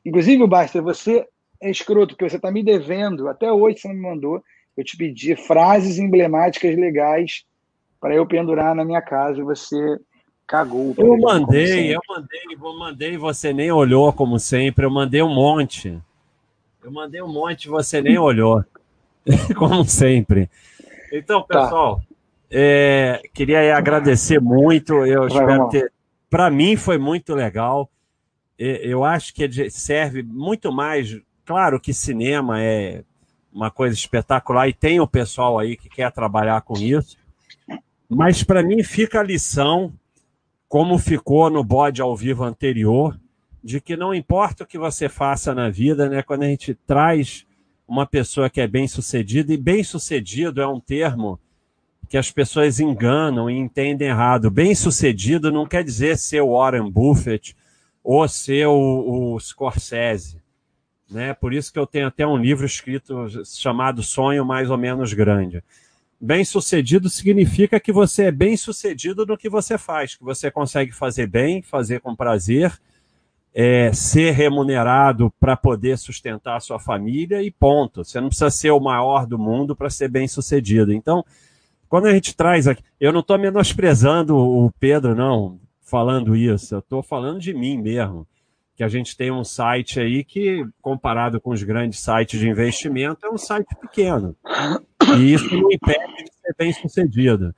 Inclusive, 0.05 0.45
Basta, 0.47 0.81
você 0.81 1.25
é 1.61 1.69
escroto, 1.69 2.15
porque 2.15 2.29
você 2.29 2.35
está 2.35 2.51
me 2.51 2.63
devendo, 2.63 3.27
até 3.27 3.51
hoje 3.51 3.79
você 3.79 3.87
não 3.87 3.95
me 3.95 4.01
mandou, 4.01 4.43
eu 4.77 4.83
te 4.83 4.97
pedi 4.97 5.35
frases 5.35 5.97
emblemáticas 5.97 6.75
legais 6.75 7.45
para 7.99 8.13
eu 8.13 8.25
pendurar 8.25 8.75
na 8.75 8.85
minha 8.85 9.01
casa 9.01 9.39
e 9.39 9.43
você 9.43 9.99
Cagou. 10.47 10.93
Eu 10.97 11.17
mandei, 11.17 11.95
eu 11.95 11.99
mandei, 12.07 12.39
eu 12.51 12.77
mandei, 12.77 13.17
você 13.17 13.51
nem 13.51 13.71
olhou, 13.71 14.13
como 14.13 14.39
sempre. 14.39 14.85
Eu 14.85 14.91
mandei 14.91 15.21
um 15.23 15.33
monte. 15.33 15.99
Eu 16.83 16.91
mandei 16.91 17.21
um 17.21 17.27
monte, 17.27 17.67
você 17.67 17.99
nem 17.99 18.17
olhou. 18.17 18.63
como 19.57 19.83
sempre. 19.85 20.49
Então, 21.11 21.41
tá. 21.41 21.63
pessoal, 21.63 21.95
tá. 21.95 22.03
é, 22.51 23.21
queria 23.33 23.75
agradecer 23.75 24.39
muito. 24.39 24.93
Eu 25.05 25.21
Vai, 25.21 25.29
espero 25.29 25.69
ter. 25.69 25.91
Para 26.29 26.51
mim 26.51 26.75
foi 26.75 26.99
muito 26.99 27.33
legal. 27.33 27.89
Eu 28.57 29.03
acho 29.03 29.33
que 29.33 29.69
serve 29.71 30.21
muito 30.21 30.71
mais. 30.71 31.19
Claro 31.43 31.79
que 31.79 31.93
cinema 31.93 32.61
é 32.61 33.03
uma 33.55 33.71
coisa 33.71 33.95
espetacular 33.95 34.67
e 34.67 34.73
tem 34.73 34.99
o 34.99 35.07
pessoal 35.07 35.57
aí 35.57 35.77
que 35.77 35.87
quer 35.87 36.11
trabalhar 36.11 36.61
com 36.61 36.77
isso. 36.77 37.17
Mas 38.09 38.43
para 38.43 38.61
mim 38.61 38.83
fica 38.83 39.21
a 39.21 39.23
lição 39.23 39.93
como 40.67 40.97
ficou 40.97 41.49
no 41.49 41.63
bode 41.63 42.01
ao 42.01 42.13
vivo 42.17 42.43
anterior, 42.43 43.17
de 43.63 43.79
que 43.79 43.95
não 43.95 44.13
importa 44.13 44.65
o 44.65 44.67
que 44.67 44.77
você 44.77 45.07
faça 45.07 45.55
na 45.55 45.69
vida, 45.69 46.09
né? 46.09 46.21
Quando 46.21 46.43
a 46.43 46.47
gente 46.47 46.73
traz 46.85 47.47
uma 47.87 48.05
pessoa 48.05 48.49
que 48.49 48.59
é 48.59 48.67
bem 48.67 48.87
sucedida, 48.87 49.53
e 49.53 49.57
bem 49.57 49.83
sucedido 49.83 50.61
é 50.61 50.67
um 50.67 50.79
termo 50.79 51.39
que 52.09 52.17
as 52.17 52.29
pessoas 52.29 52.79
enganam 52.79 53.49
e 53.49 53.57
entendem 53.57 54.09
errado. 54.09 54.51
Bem 54.51 54.75
sucedido 54.75 55.51
não 55.51 55.65
quer 55.65 55.83
dizer 55.83 56.17
ser 56.17 56.41
o 56.41 56.51
Warren 56.51 56.91
Buffett 56.91 57.55
ou 58.03 58.27
ser 58.27 58.67
o, 58.67 59.33
o 59.33 59.39
Scorsese. 59.39 60.44
Né? 61.09 61.33
Por 61.33 61.53
isso 61.53 61.71
que 61.71 61.79
eu 61.79 61.85
tenho 61.85 62.07
até 62.07 62.25
um 62.25 62.37
livro 62.37 62.65
escrito 62.65 63.27
chamado 63.45 64.01
Sonho 64.01 64.45
Mais 64.45 64.69
ou 64.69 64.77
Menos 64.77 65.13
Grande. 65.13 65.63
Bem-sucedido 66.19 67.09
significa 67.09 67.79
que 67.79 67.91
você 67.91 68.25
é 68.25 68.31
bem-sucedido 68.31 69.25
no 69.25 69.37
que 69.37 69.49
você 69.49 69.77
faz, 69.77 70.15
que 70.15 70.23
você 70.23 70.49
consegue 70.49 70.91
fazer 70.91 71.27
bem, 71.27 71.61
fazer 71.61 71.99
com 71.99 72.15
prazer, 72.15 72.73
é, 73.53 73.91
ser 73.93 74.31
remunerado 74.31 75.31
para 75.39 75.55
poder 75.55 75.97
sustentar 75.97 76.57
a 76.57 76.59
sua 76.59 76.79
família 76.79 77.43
e 77.43 77.51
ponto. 77.51 78.03
Você 78.03 78.19
não 78.19 78.29
precisa 78.29 78.49
ser 78.49 78.71
o 78.71 78.79
maior 78.79 79.27
do 79.27 79.37
mundo 79.37 79.75
para 79.75 79.89
ser 79.89 80.09
bem-sucedido. 80.09 80.91
Então, 80.91 81.23
quando 81.87 82.07
a 82.07 82.13
gente 82.13 82.35
traz 82.35 82.67
aqui, 82.67 82.83
eu 82.99 83.13
não 83.13 83.19
estou 83.19 83.37
menosprezando 83.37 84.35
o 84.35 84.71
Pedro, 84.79 85.15
não, 85.15 85.59
falando 85.81 86.35
isso, 86.35 86.75
eu 86.75 86.79
estou 86.79 87.03
falando 87.03 87.39
de 87.39 87.53
mim 87.53 87.77
mesmo. 87.77 88.27
Que 88.75 88.83
a 88.83 88.87
gente 88.89 89.15
tem 89.15 89.31
um 89.31 89.43
site 89.43 89.99
aí 89.99 90.23
que, 90.23 90.65
comparado 90.81 91.39
com 91.39 91.51
os 91.51 91.63
grandes 91.63 91.99
sites 91.99 92.39
de 92.39 92.49
investimento, 92.49 93.25
é 93.25 93.29
um 93.29 93.37
site 93.37 93.73
pequeno. 93.79 94.35
E 95.17 95.33
isso 95.33 95.55
não 95.55 95.71
impede 95.71 96.23
de 96.23 96.31
ser 96.33 96.55
bem 96.57 96.73
sucedido. 96.73 97.55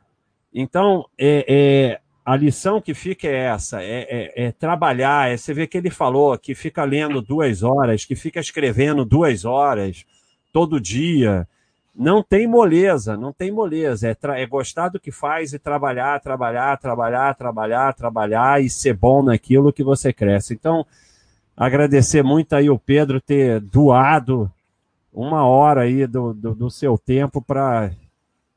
Então, 0.54 1.06
é, 1.18 1.46
é, 1.48 2.02
a 2.28 2.36
lição 2.36 2.82
que 2.82 2.94
fica 2.94 3.26
é 3.26 3.46
essa: 3.46 3.82
é, 3.82 4.02
é, 4.10 4.48
é, 4.48 4.52
trabalhar. 4.52 5.32
É, 5.32 5.38
você 5.38 5.54
vê 5.54 5.66
que 5.66 5.78
ele 5.78 5.90
falou 5.90 6.38
que 6.38 6.54
fica 6.54 6.84
lendo 6.84 7.22
duas 7.22 7.64
horas, 7.64 8.04
que 8.04 8.16
fica 8.16 8.40
escrevendo 8.40 9.06
duas 9.06 9.46
horas 9.46 10.06
todo 10.52 10.80
dia. 10.80 11.48
Não 11.96 12.22
tem 12.22 12.46
moleza, 12.46 13.16
não 13.16 13.32
tem 13.32 13.50
moleza. 13.50 14.10
É, 14.10 14.42
é 14.42 14.46
gostar 14.46 14.90
do 14.90 15.00
que 15.00 15.12
faz 15.12 15.54
e 15.54 15.58
trabalhar, 15.58 16.20
trabalhar, 16.20 16.78
trabalhar, 16.78 17.34
trabalhar, 17.34 17.94
trabalhar 17.94 18.62
e 18.62 18.70
ser 18.70 18.94
bom 18.94 19.24
naquilo 19.24 19.72
que 19.72 19.84
você 19.84 20.12
cresce. 20.12 20.54
Então, 20.54 20.86
agradecer 21.58 22.24
muito 22.24 22.56
aí 22.56 22.70
o 22.70 22.78
Pedro 22.78 23.20
ter 23.20 23.60
doado 23.60 24.52
uma 25.12 25.48
hora 25.48 25.82
aí 25.82 26.06
do, 26.06 26.32
do, 26.32 26.54
do 26.54 26.70
seu 26.70 26.96
tempo 26.96 27.42
para 27.42 27.92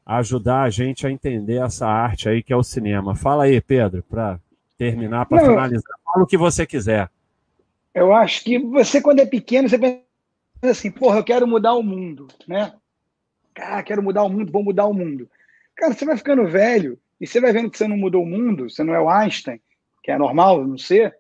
ajudar 0.05 0.63
a 0.63 0.71
gente 0.71 1.07
a 1.07 1.11
entender 1.11 1.65
essa 1.65 1.87
arte 1.87 2.29
aí 2.29 2.43
que 2.43 2.53
é 2.53 2.57
o 2.57 2.63
cinema. 2.63 3.17
Fala 3.17 3.45
aí, 3.45 3.59
Pedro, 3.61 4.03
para 4.03 4.39
terminar, 4.77 5.25
para 5.25 5.41
finalizar. 5.41 5.99
Fala 6.05 6.25
o 6.25 6.27
que 6.27 6.37
você 6.37 6.67
quiser. 6.67 7.09
Eu 7.95 8.13
acho 8.13 8.45
que 8.45 8.59
você, 8.59 9.01
quando 9.01 9.21
é 9.21 9.27
pequeno, 9.27 9.69
você 9.69 9.79
pensa 9.79 10.03
assim, 10.63 10.91
porra, 10.91 11.19
eu 11.19 11.25
quero 11.25 11.47
mudar 11.47 11.75
o 11.75 11.83
mundo, 11.83 12.29
né? 12.47 12.75
Cara, 13.55 13.83
quero 13.83 14.03
mudar 14.03 14.23
o 14.23 14.29
mundo, 14.29 14.53
vou 14.53 14.63
mudar 14.63 14.87
o 14.87 14.95
mundo. 14.95 15.29
Cara, 15.75 15.95
você 15.95 16.05
vai 16.05 16.17
ficando 16.17 16.47
velho 16.47 16.99
e 17.21 17.27
você 17.27 17.41
vai 17.41 17.53
vendo 17.53 17.71
que 17.71 17.79
você 17.79 17.89
não 17.89 17.97
mudou 17.97 18.23
o 18.23 18.27
mundo, 18.27 18.69
você 18.69 18.85
não 18.85 18.95
é 18.95 19.01
o 19.01 19.09
Einstein, 19.09 19.61
que 20.03 20.11
é 20.11 20.19
normal 20.19 20.65
não 20.65 20.77
ser, 20.79 21.17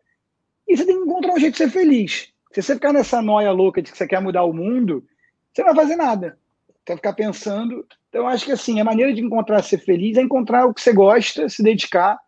e 0.70 0.76
você 0.76 0.86
tem 0.86 0.96
que 0.96 1.02
encontrar 1.02 1.34
um 1.34 1.38
jeito 1.40 1.52
de 1.52 1.58
ser 1.58 1.70
feliz. 1.70 2.28
Se 2.52 2.62
você 2.62 2.74
ficar 2.74 2.92
nessa 2.92 3.20
noia 3.20 3.50
louca 3.50 3.82
de 3.82 3.90
que 3.90 3.98
você 3.98 4.06
quer 4.06 4.20
mudar 4.20 4.44
o 4.44 4.52
mundo, 4.52 5.04
você 5.52 5.62
não 5.62 5.74
vai 5.74 5.84
fazer 5.84 5.96
nada. 5.96 6.38
Vai 6.86 6.96
ficar 6.96 7.12
pensando. 7.12 7.84
Então, 8.08 8.22
eu 8.22 8.26
acho 8.28 8.44
que 8.44 8.52
assim, 8.52 8.80
a 8.80 8.84
maneira 8.84 9.12
de 9.12 9.20
encontrar 9.20 9.62
ser 9.62 9.78
feliz 9.78 10.16
é 10.16 10.22
encontrar 10.22 10.66
o 10.66 10.74
que 10.74 10.80
você 10.80 10.92
gosta, 10.92 11.48
se 11.48 11.62
dedicar. 11.62 12.18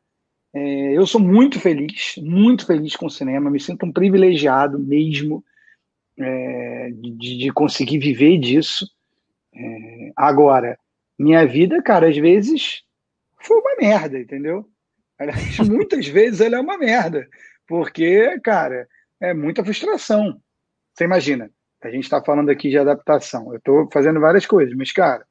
É, 0.52 0.96
eu 0.96 1.06
sou 1.06 1.20
muito 1.20 1.60
feliz, 1.60 2.16
muito 2.18 2.66
feliz 2.66 2.96
com 2.96 3.06
o 3.06 3.10
cinema, 3.10 3.50
me 3.50 3.60
sinto 3.60 3.86
um 3.86 3.92
privilegiado 3.92 4.78
mesmo 4.78 5.42
é, 6.18 6.90
de, 6.94 7.38
de, 7.38 7.52
conseguir 7.52 7.98
viver 7.98 8.38
disso. 8.38 8.86
É, 9.54 10.12
agora, 10.16 10.78
minha 11.18 11.46
vida, 11.46 11.80
cara, 11.80 12.08
às 12.08 12.16
vezes 12.16 12.82
foi 13.40 13.56
uma 13.58 13.76
merda, 13.76 14.18
entendeu? 14.18 14.68
Aliás, 15.18 15.58
muitas 15.68 16.06
vezes 16.06 16.40
ela 16.40 16.56
é 16.56 16.60
uma 16.60 16.76
merda, 16.76 17.28
porque, 17.72 18.38
cara, 18.40 18.86
é 19.18 19.32
muita 19.32 19.64
frustração. 19.64 20.38
Você 20.92 21.04
imagina, 21.04 21.50
a 21.80 21.88
gente 21.88 22.04
está 22.04 22.22
falando 22.22 22.50
aqui 22.50 22.68
de 22.68 22.76
adaptação. 22.76 23.50
Eu 23.50 23.56
estou 23.56 23.88
fazendo 23.90 24.20
várias 24.20 24.44
coisas, 24.44 24.76
mas, 24.76 24.92
cara, 24.92 25.24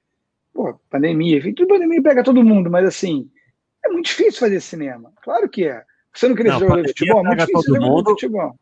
pô, 0.51 0.73
pandemia, 0.89 1.39
tudo 1.53 1.67
pandemia 1.67 2.01
pega 2.01 2.23
todo 2.23 2.43
mundo, 2.43 2.67
mas 2.71 2.87
assim, 2.87 3.29
é 3.85 3.89
muito 3.89 4.07
difícil 4.07 4.39
fazer 4.39 4.59
cinema. 4.59 5.13
Claro 5.21 5.47
que 5.47 5.67
é. 5.67 5.83
Você 6.11 6.27
não 6.27 6.35
queria 6.35 6.53
não, 6.53 6.59
jogar 6.61 6.83
futebol? 6.83 7.19
É 7.19 7.23
muito 7.27 7.39
difícil 7.41 7.73
todo 7.73 7.81
mundo. 7.85 8.09
futebol. 8.09 8.59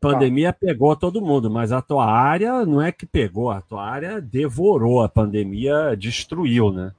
pandemia 0.00 0.54
pegou 0.54 0.96
todo 0.96 1.20
mundo, 1.20 1.50
mas 1.50 1.70
a 1.70 1.82
tua 1.82 2.10
área 2.10 2.64
não 2.64 2.80
é 2.80 2.90
que 2.90 3.04
pegou, 3.04 3.50
a 3.50 3.60
tua 3.60 3.84
área 3.84 4.22
devorou, 4.22 5.02
a 5.02 5.08
pandemia 5.10 5.94
destruiu, 5.94 6.72
né? 6.72 6.92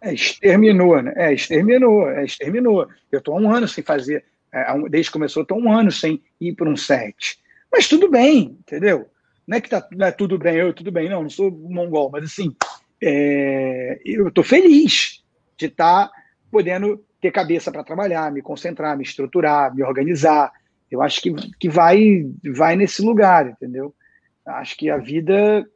É, 0.00 0.12
exterminou, 0.12 1.00
né? 1.00 1.12
É, 1.14 1.32
exterminou, 1.32 2.10
é, 2.10 2.24
exterminou. 2.24 2.88
Eu 3.12 3.20
estou 3.20 3.36
há 3.36 3.40
um 3.40 3.54
ano 3.54 3.68
sem 3.68 3.84
fazer, 3.84 4.24
desde 4.90 5.10
que 5.10 5.12
começou, 5.12 5.42
estou 5.42 5.58
um 5.58 5.72
ano 5.72 5.90
sem 5.90 6.22
ir 6.40 6.54
para 6.54 6.68
um 6.68 6.76
set. 6.76 7.38
Mas 7.72 7.88
tudo 7.88 8.10
bem, 8.10 8.56
entendeu? 8.60 9.08
Não 9.46 9.56
é 9.56 9.60
que 9.60 9.68
tá, 9.68 9.86
não 9.92 10.06
é 10.06 10.12
tudo 10.12 10.38
bem, 10.38 10.56
eu 10.56 10.72
tudo 10.72 10.92
bem, 10.92 11.08
não, 11.08 11.22
não 11.22 11.30
sou 11.30 11.50
mongol, 11.50 12.10
mas 12.10 12.24
assim, 12.24 12.54
é, 13.02 14.00
eu 14.04 14.28
estou 14.28 14.44
feliz 14.44 15.24
de 15.56 15.66
estar 15.66 16.08
tá 16.08 16.12
podendo 16.50 17.04
ter 17.20 17.30
cabeça 17.30 17.70
para 17.70 17.84
trabalhar, 17.84 18.32
me 18.32 18.42
concentrar, 18.42 18.96
me 18.96 19.04
estruturar, 19.04 19.74
me 19.74 19.82
organizar. 19.82 20.52
Eu 20.90 21.02
acho 21.02 21.20
que, 21.20 21.32
que 21.58 21.68
vai, 21.68 22.26
vai 22.54 22.76
nesse 22.76 23.02
lugar, 23.02 23.46
entendeu? 23.48 23.94
Acho 24.44 24.76
que 24.76 24.90
a 24.90 24.96
vida 24.96 25.66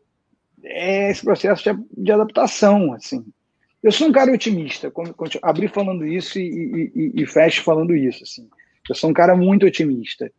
é 0.63 1.11
esse 1.11 1.23
processo 1.23 1.63
de, 1.63 2.03
de 2.03 2.13
adaptação, 2.13 2.93
assim. 2.95 3.25
Eu 3.83 3.93
sou 3.93 4.09
um 4.09 4.13
cara 4.13 4.33
otimista, 4.33 4.91
abri 5.43 5.69
falando 5.69 6.07
isso 6.07 6.39
e, 6.39 6.91
e, 6.95 7.23
e, 7.23 7.27
fecho 7.27 7.63
falando 7.63 7.95
isso, 7.95 8.23
assim. 8.23 8.49
Eu 8.89 8.95
sou 8.95 9.11
um 9.11 9.15
cara 9.15 9.37
muito 9.37 9.67
otimista. 9.67 10.31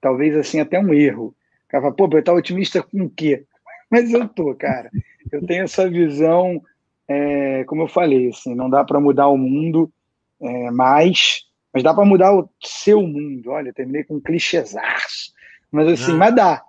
Talvez, 0.00 0.36
assim, 0.36 0.60
até 0.60 0.78
um 0.78 0.92
erro. 0.94 1.34
O 1.66 1.68
cara 1.68 1.82
fala, 1.82 1.94
pô, 1.94 2.08
eu 2.12 2.24
tá 2.24 2.32
otimista 2.32 2.82
com 2.82 3.02
o 3.02 3.10
quê? 3.10 3.44
Mas 3.90 4.12
eu 4.12 4.28
tô, 4.28 4.54
cara. 4.54 4.90
Eu 5.30 5.44
tenho 5.46 5.64
essa 5.64 5.88
visão, 5.88 6.62
é, 7.06 7.64
como 7.64 7.82
eu 7.82 7.88
falei, 7.88 8.28
assim, 8.28 8.54
não 8.54 8.70
dá 8.70 8.84
para 8.84 9.00
mudar 9.00 9.28
o 9.28 9.36
mundo, 9.36 9.92
é, 10.40 10.70
mais, 10.70 11.44
mas 11.72 11.82
dá 11.82 11.94
para 11.94 12.04
mudar 12.04 12.32
o 12.34 12.48
seu 12.62 13.02
mundo. 13.02 13.50
Olha, 13.50 13.72
terminei 13.72 14.04
com 14.04 14.16
um 14.16 14.20
clichêzaço. 14.20 15.32
Mas 15.70 15.88
assim, 15.88 16.12
ah. 16.12 16.16
mas 16.16 16.34
dá. 16.34 16.64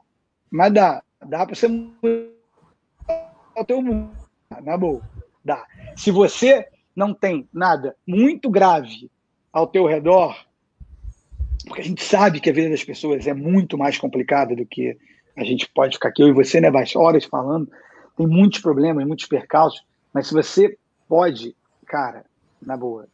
Mas 0.49 0.74
dá. 0.74 1.03
Dá 1.26 1.45
para 1.45 1.56
você 1.56 1.68
mudar 1.68 2.30
o 3.56 3.66
teu 3.66 3.82
mundo. 3.82 4.12
Na 4.64 4.78
boa. 4.78 5.02
Dá. 5.44 5.66
Se 5.95 6.12
você 6.12 6.68
não 6.95 7.14
tem 7.14 7.48
nada 7.53 7.95
muito 8.06 8.49
grave 8.49 9.10
ao 9.52 9.68
teu 9.68 9.86
redor, 9.86 10.36
porque 11.66 11.82
a 11.82 11.86
gente 11.86 12.04
sabe 12.04 12.40
que 12.40 12.50
a 12.50 12.54
vida 12.54 12.70
das 12.70 12.84
pessoas 12.84 13.28
é 13.28 13.34
muito 13.34 13.78
mais 13.78 13.98
complicada 13.98 14.56
do 14.56 14.66
que 14.66 14.98
a 15.36 15.44
gente 15.44 15.70
pode 15.70 15.96
ficar 15.96 16.10
aqui, 16.10 16.22
eu 16.22 16.28
e 16.28 16.34
você, 16.34 16.60
né, 16.60 16.70
Bas, 16.70 16.96
horas 16.96 17.26
falando, 17.26 17.70
tem 18.18 18.28
muitos 18.28 18.60
problemas, 18.60 19.06
muitos 19.06 19.26
percalços, 19.26 19.82
mas 20.14 20.28
se 20.28 20.34
você 20.34 20.78
pode, 21.08 21.56
cara, 21.86 22.26
na 22.62 22.76
boa, 22.76 23.08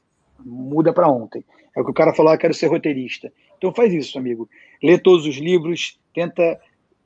muda 0.44 0.94
para 0.94 1.10
ontem. 1.10 1.44
É 1.76 1.82
o 1.82 1.86
que 1.86 1.92
o 1.92 1.94
cara 1.94 2.14
falou, 2.14 2.32
ah, 2.32 2.38
quero 2.38 2.54
ser 2.54 2.68
roteirista. 2.68 3.32
Então 3.58 3.74
faz 3.74 3.94
isso, 3.94 4.18
amigo. 4.18 4.50
Lê 4.82 4.98
todos 4.98 5.26
os 5.26 5.38
livros, 5.38 6.00
tenta 6.14 6.60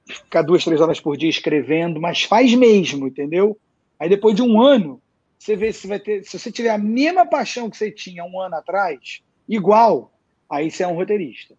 ficar 0.06 0.42
duas, 0.42 0.64
três 0.64 0.80
horas 0.80 1.00
por 1.00 1.18
dia 1.18 1.30
escrevendo, 1.30 2.00
mas 2.00 2.24
faz 2.24 2.54
mesmo, 2.54 3.08
entendeu? 3.08 3.58
Aí 4.00 4.10
depois 4.10 4.36
de 4.36 4.42
um 4.42 4.62
ano, 4.62 5.02
você 5.38 5.56
vê 5.56 5.74
se 5.74 5.88
vai 5.88 6.00
ter. 6.00 6.24
Se 6.24 6.38
você 6.38 6.52
tiver 6.52 6.70
a 6.70 6.78
mesma 6.78 7.26
paixão 7.26 7.70
que 7.70 7.78
você 7.78 7.92
tinha 7.92 8.24
um 8.24 8.40
ano 8.40 8.56
atrás, 8.56 9.22
igual, 9.48 10.12
aí 10.52 10.70
você 10.70 10.84
é 10.84 10.88
um 10.88 10.96
roteirista. 10.96 11.56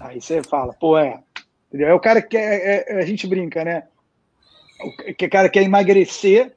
Aí 0.00 0.20
você 0.20 0.42
fala, 0.42 0.72
pô, 0.72 0.98
é. 0.98 1.20
Entendeu? 1.68 1.88
É 1.88 1.94
o 1.94 2.00
cara 2.00 2.20
que 2.20 2.36
é, 2.36 2.84
é, 2.88 2.98
a 2.98 3.04
gente 3.04 3.26
brinca, 3.26 3.64
né? 3.64 3.84
O 4.80 5.14
que 5.14 5.28
cara 5.28 5.48
quer 5.48 5.62
emagrecer. 5.62 6.54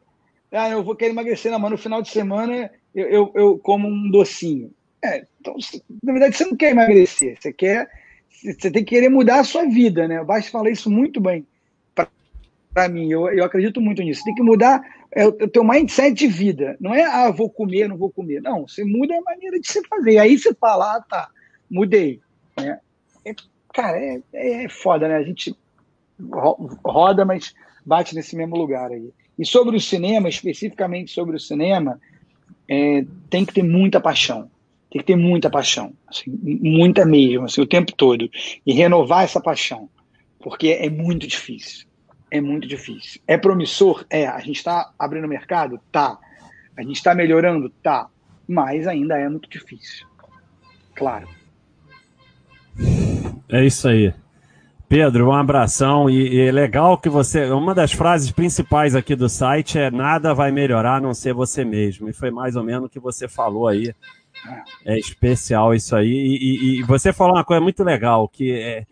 Ah, 0.52 0.70
eu 0.70 0.84
vou 0.84 0.96
querer 0.96 1.12
emagrecer, 1.12 1.52
não, 1.52 1.60
mas 1.60 1.72
no 1.72 1.78
final 1.78 2.02
de 2.02 2.10
semana 2.10 2.70
eu, 2.94 3.08
eu, 3.08 3.32
eu 3.36 3.60
como 3.60 3.88
um 3.88 4.10
docinho. 4.10 4.74
É, 5.04 5.26
então, 5.40 5.56
na 6.04 6.12
verdade, 6.12 6.36
você 6.36 6.46
não 6.46 6.56
quer 6.56 6.72
emagrecer, 6.72 7.38
você 7.40 7.54
quer. 7.54 7.90
Você 8.30 8.72
tem 8.72 8.84
que 8.84 8.96
querer 8.96 9.10
mudar 9.10 9.40
a 9.40 9.44
sua 9.44 9.66
vida, 9.66 10.08
né? 10.08 10.20
O 10.20 10.26
Baixo 10.26 10.52
fala 10.52 10.70
isso 10.70 10.90
muito 10.90 11.20
bem 11.20 11.46
para 12.74 12.88
mim, 12.88 13.12
eu, 13.12 13.30
eu 13.30 13.44
acredito 13.44 13.82
muito 13.82 14.02
nisso. 14.02 14.22
Você 14.22 14.26
tem 14.26 14.36
que 14.36 14.44
mudar 14.44 14.82
é, 15.14 15.26
o 15.26 15.48
teu 15.48 15.64
mindset 15.64 16.14
de 16.14 16.28
vida. 16.28 16.78
Não 16.80 16.94
é, 16.94 17.04
ah, 17.04 17.32
vou 17.32 17.50
comer, 17.50 17.88
não 17.88 17.98
vou 17.98 18.10
comer. 18.10 18.42
Não, 18.42 18.68
você 18.68 18.84
muda 18.84 19.14
a 19.18 19.22
maneira 19.22 19.60
de 19.60 19.68
se 19.68 19.86
fazer. 19.88 20.18
Aí 20.18 20.38
você 20.38 20.54
fala, 20.54 20.96
ah, 20.96 21.02
tá, 21.02 21.30
mudei. 21.70 22.22
É, 22.58 22.80
é, 23.26 23.36
cara, 23.74 23.98
é, 23.98 24.22
é 24.34 24.70
foda, 24.70 25.08
né? 25.08 25.16
A 25.16 25.24
gente 25.24 25.56
roda, 26.86 27.26
mas 27.26 27.54
bate 27.86 28.16
nesse 28.16 28.36
mesmo 28.36 28.56
lugar 28.56 28.92
aí. 28.92 29.12
E 29.38 29.46
sobre 29.46 29.76
o 29.76 29.82
cinema, 29.82 30.30
especificamente 30.30 31.12
sobre 31.12 31.36
o 31.36 31.40
cinema, 31.40 32.00
é, 32.70 33.06
tem 33.30 33.44
que 33.44 33.54
ter 33.54 33.64
muita 33.64 34.00
paixão. 34.00 34.50
Tem 34.90 35.00
que 35.00 35.08
ter 35.08 35.16
muita 35.16 35.50
paixão, 35.50 35.94
assim, 36.06 36.30
muita 36.44 37.06
mesmo, 37.06 37.46
assim, 37.46 37.62
o 37.62 37.68
tempo 37.68 37.94
todo. 37.94 38.30
E 38.66 38.74
renovar 38.74 39.24
essa 39.24 39.40
paixão, 39.40 39.90
porque 40.40 40.68
é 40.70 40.90
muito 40.90 41.26
difícil. 41.26 41.88
É 42.32 42.40
muito 42.40 42.66
difícil. 42.66 43.22
É 43.28 43.38
promissor? 43.38 44.06
É. 44.10 44.26
A 44.26 44.40
gente 44.40 44.56
está 44.56 44.92
abrindo 44.98 45.28
mercado? 45.28 45.80
Tá. 45.92 46.18
A 46.78 46.82
gente 46.82 46.96
está 46.96 47.14
melhorando? 47.14 47.70
Tá. 47.84 48.08
Mas 48.48 48.88
ainda 48.88 49.18
é 49.18 49.28
muito 49.28 49.50
difícil. 49.50 50.08
Claro. 50.96 51.28
É 53.50 53.66
isso 53.66 53.90
aí. 53.90 54.14
Pedro, 54.88 55.30
um 55.30 55.34
abração 55.34 56.10
e, 56.10 56.36
e, 56.36 56.48
é 56.48 56.52
legal 56.52 56.98
que 56.98 57.10
você. 57.10 57.50
Uma 57.50 57.74
das 57.74 57.92
frases 57.92 58.32
principais 58.32 58.96
aqui 58.96 59.16
do 59.16 59.30
site 59.30 59.78
é 59.78 59.90
nada 59.92 60.34
vai 60.34 60.52
melhorar 60.52 60.98
a 60.98 61.02
não 61.02 61.14
ser 61.14 61.34
você 61.34 61.64
mesmo. 61.64 62.10
E 62.10 62.14
foi 62.14 62.32
mais 62.32 62.56
ou 62.56 62.64
menos 62.64 62.86
o 62.86 62.90
que 62.90 63.00
você 63.00 63.28
falou 63.28 63.68
aí. 63.68 63.94
É 64.86 64.98
especial 64.98 65.74
isso 65.74 65.96
aí. 65.96 66.10
E, 66.10 66.36
e, 66.36 66.80
e 66.80 66.84
você 66.84 67.14
falou 67.14 67.36
uma 67.36 67.44
coisa 67.44 67.62
muito 67.62 67.84
legal, 67.84 68.28
que 68.28 68.52
é, 68.52 68.86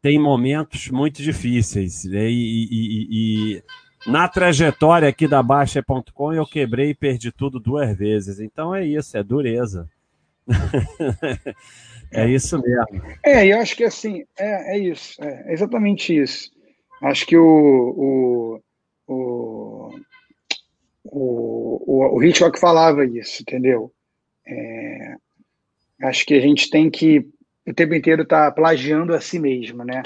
tem 0.00 0.18
momentos 0.18 0.88
muito 0.88 1.22
difíceis. 1.22 2.04
Né? 2.04 2.28
E, 2.30 3.62
na 4.06 4.28
trajetória 4.28 5.08
aqui 5.08 5.26
da 5.26 5.42
Baixa.com 5.42 6.32
eu 6.32 6.46
quebrei 6.46 6.90
e 6.90 6.94
perdi 6.94 7.32
tudo 7.32 7.60
duas 7.60 7.96
vezes. 7.96 8.40
Então 8.40 8.74
é 8.74 8.86
isso, 8.86 9.16
é 9.16 9.22
dureza. 9.22 9.88
É 12.10 12.26
isso 12.28 12.58
mesmo. 12.60 13.02
É, 13.22 13.46
eu 13.46 13.58
acho 13.60 13.76
que 13.76 13.84
assim, 13.84 14.24
é, 14.38 14.76
é 14.76 14.78
isso, 14.78 15.22
é, 15.22 15.52
exatamente 15.52 16.16
isso. 16.16 16.50
Acho 17.02 17.26
que 17.26 17.36
o, 17.36 18.60
o, 19.06 19.12
o, 19.14 20.00
o, 21.04 22.16
o 22.16 22.22
Hitchcock 22.22 22.58
falava 22.58 23.04
isso, 23.04 23.42
entendeu? 23.42 23.92
É, 24.46 25.14
acho 26.02 26.24
que 26.24 26.34
a 26.34 26.40
gente 26.40 26.70
tem 26.70 26.90
que 26.90 27.28
o 27.70 27.74
tempo 27.74 27.94
inteiro 27.94 28.22
estar 28.22 28.46
tá 28.46 28.50
plagiando 28.50 29.14
a 29.14 29.20
si 29.20 29.38
mesmo, 29.38 29.84
né? 29.84 30.02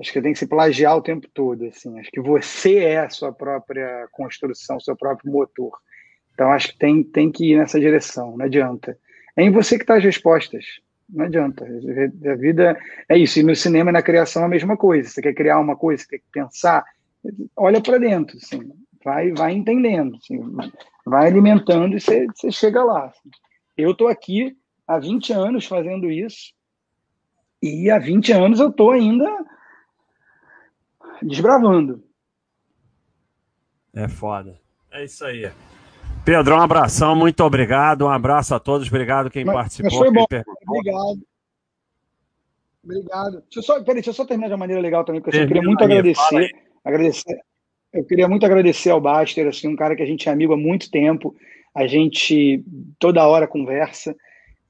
Acho 0.00 0.12
que 0.12 0.22
tem 0.22 0.32
que 0.32 0.38
se 0.38 0.46
plagiar 0.46 0.96
o 0.96 1.02
tempo 1.02 1.28
todo, 1.32 1.64
assim. 1.66 1.98
Acho 1.98 2.10
que 2.10 2.20
você 2.20 2.78
é 2.78 3.00
a 3.00 3.10
sua 3.10 3.32
própria 3.32 4.06
construção, 4.12 4.78
seu 4.80 4.96
próprio 4.96 5.30
motor. 5.30 5.72
Então 6.32 6.52
acho 6.52 6.68
que 6.68 6.78
tem, 6.78 7.02
tem 7.02 7.30
que 7.32 7.52
ir 7.52 7.58
nessa 7.58 7.80
direção, 7.80 8.36
não 8.36 8.46
adianta. 8.46 8.96
É 9.36 9.42
em 9.42 9.50
você 9.50 9.76
que 9.76 9.82
está 9.82 9.96
as 9.96 10.04
respostas. 10.04 10.64
Não 11.08 11.24
adianta. 11.24 11.64
A 11.64 12.34
vida 12.34 12.78
é 13.08 13.16
isso. 13.16 13.40
E 13.40 13.42
no 13.42 13.56
cinema 13.56 13.90
e 13.90 13.92
na 13.92 14.02
criação 14.02 14.42
é 14.42 14.46
a 14.46 14.48
mesma 14.48 14.76
coisa. 14.76 15.08
Você 15.08 15.22
quer 15.22 15.34
criar 15.34 15.58
uma 15.58 15.74
coisa, 15.74 16.02
você 16.02 16.18
quer 16.18 16.24
pensar, 16.32 16.84
olha 17.56 17.80
para 17.80 17.98
dentro, 17.98 18.36
assim. 18.36 18.70
vai, 19.04 19.32
vai 19.32 19.52
entendendo, 19.52 20.16
assim. 20.16 20.40
vai 21.04 21.26
alimentando 21.26 21.96
e 21.96 22.00
você, 22.00 22.26
você 22.26 22.52
chega 22.52 22.84
lá. 22.84 23.06
Assim. 23.06 23.30
Eu 23.76 23.92
estou 23.92 24.06
aqui 24.06 24.56
há 24.86 24.98
20 24.98 25.32
anos 25.32 25.66
fazendo 25.66 26.10
isso 26.10 26.57
e 27.62 27.90
há 27.90 27.98
20 27.98 28.32
anos 28.32 28.60
eu 28.60 28.68
estou 28.68 28.92
ainda 28.92 29.26
desbravando. 31.22 32.02
É 33.94 34.08
foda. 34.08 34.60
É 34.90 35.04
isso 35.04 35.24
aí. 35.24 35.50
Pedro, 36.24 36.56
um 36.56 36.60
abração, 36.60 37.16
muito 37.16 37.42
obrigado. 37.42 38.04
Um 38.04 38.10
abraço 38.10 38.54
a 38.54 38.60
todos, 38.60 38.88
obrigado 38.88 39.30
quem 39.30 39.44
mas, 39.44 39.54
participou. 39.54 39.90
Mas 39.90 39.98
foi 39.98 40.10
bom. 40.12 40.26
Obrigado. 40.66 41.20
Obrigado. 42.84 43.42
Deixa 43.42 43.58
eu, 43.58 43.62
só, 43.62 43.74
peraí, 43.80 43.94
deixa 43.94 44.10
eu 44.10 44.14
só 44.14 44.24
terminar 44.24 44.48
de 44.48 44.52
uma 44.54 44.58
maneira 44.58 44.80
legal 44.80 45.04
também, 45.04 45.20
porque 45.20 45.36
eu 45.36 45.46
queria 45.46 45.62
muito 45.62 45.82
aí, 45.82 45.90
agradecer, 45.90 46.50
agradecer. 46.84 47.40
Eu 47.92 48.04
queria 48.04 48.28
muito 48.28 48.46
agradecer 48.46 48.90
ao 48.90 49.00
Baster, 49.00 49.46
assim, 49.46 49.68
um 49.68 49.76
cara 49.76 49.96
que 49.96 50.02
a 50.02 50.06
gente 50.06 50.28
é 50.28 50.32
amigo 50.32 50.52
há 50.52 50.56
muito 50.56 50.90
tempo. 50.90 51.34
A 51.74 51.86
gente 51.86 52.64
toda 52.98 53.26
hora 53.26 53.46
conversa 53.46 54.14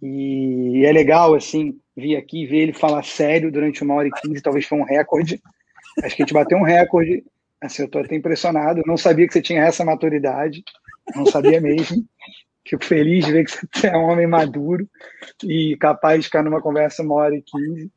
e 0.01 0.85
é 0.85 0.93
legal 0.93 1.35
assim 1.35 1.79
vir 1.99 2.17
aqui 2.17 2.47
ver 2.47 2.59
ele 2.59 2.73
falar 2.73 3.03
sério 3.05 3.51
durante 3.51 3.83
uma 3.83 3.95
hora 3.95 4.09
e 4.09 4.11
quinze, 4.11 4.43
talvez 4.43 4.65
foi 4.67 4.79
um 4.79 4.85
recorde. 4.85 5.41
Acho 6.03 6.17
que 6.17 6.23
a 6.23 6.25
gente 6.25 6.35
bateu 6.35 6.59
um 6.59 6.63
recorde. 6.63 7.25
Assim, 7.61 7.83
eu 7.83 7.87
estou 7.87 8.01
até 8.01 8.15
impressionado. 8.15 8.83
Não 8.87 8.97
sabia 8.97 9.27
que 9.27 9.33
você 9.33 9.43
tinha 9.43 9.63
essa 9.63 9.85
maturidade. 9.85 10.63
Não 11.15 11.27
sabia 11.27 11.61
mesmo. 11.61 12.05
Fico 12.67 12.85
feliz 12.85 13.25
de 13.25 13.33
ver 13.33 13.45
que 13.45 13.51
você 13.51 13.87
é 13.89 13.97
um 13.97 14.05
homem 14.05 14.27
maduro 14.27 14.87
e 15.43 15.77
capaz 15.79 16.21
de 16.21 16.27
ficar 16.27 16.43
numa 16.43 16.61
conversa 16.61 17.03
uma 17.03 17.15
hora 17.15 17.35
e 17.35 17.43
quinze. 17.43 17.91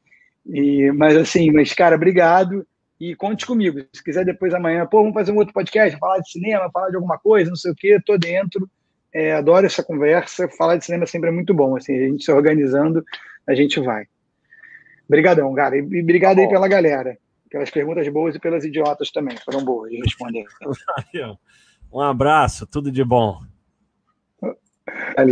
E, 0.45 0.91
mas 0.91 1.15
assim, 1.15 1.51
mas 1.51 1.73
cara, 1.73 1.95
obrigado 1.95 2.65
e 2.99 3.15
conte 3.15 3.45
comigo. 3.45 3.79
Se 3.93 4.03
quiser 4.03 4.23
depois 4.23 4.53
amanhã, 4.53 4.85
pô, 4.85 4.99
vamos 4.99 5.13
fazer 5.13 5.31
um 5.31 5.37
outro 5.37 5.53
podcast, 5.53 5.97
falar 5.99 6.19
de 6.19 6.31
cinema, 6.31 6.69
falar 6.71 6.89
de 6.89 6.95
alguma 6.95 7.17
coisa, 7.17 7.49
não 7.49 7.57
sei 7.57 7.71
o 7.71 7.75
quê, 7.75 7.99
tô 8.05 8.17
dentro. 8.17 8.69
É, 9.13 9.33
adoro 9.33 9.65
essa 9.65 9.83
conversa. 9.83 10.47
Falar 10.49 10.77
de 10.77 10.85
cinema 10.85 11.05
sempre 11.05 11.29
é 11.29 11.33
muito 11.33 11.53
bom. 11.53 11.75
Assim, 11.75 11.93
a 11.93 12.07
gente 12.07 12.23
se 12.23 12.31
organizando, 12.31 13.03
a 13.47 13.53
gente 13.55 13.79
vai. 13.79 14.05
Obrigadão, 15.07 15.53
cara. 15.53 15.77
E 15.77 16.01
obrigado 16.01 16.37
tá 16.37 16.41
aí 16.43 16.49
pela 16.49 16.67
galera, 16.67 17.17
pelas 17.49 17.69
perguntas 17.69 18.07
boas 18.07 18.35
e 18.35 18.39
pelas 18.39 18.63
idiotas 18.63 19.11
também, 19.11 19.37
foram 19.37 19.63
boas 19.63 19.91
de 19.91 19.97
responder. 19.97 20.45
Um 21.93 21.99
abraço, 21.99 22.65
tudo 22.65 22.89
de 22.89 23.03
bom. 23.03 23.41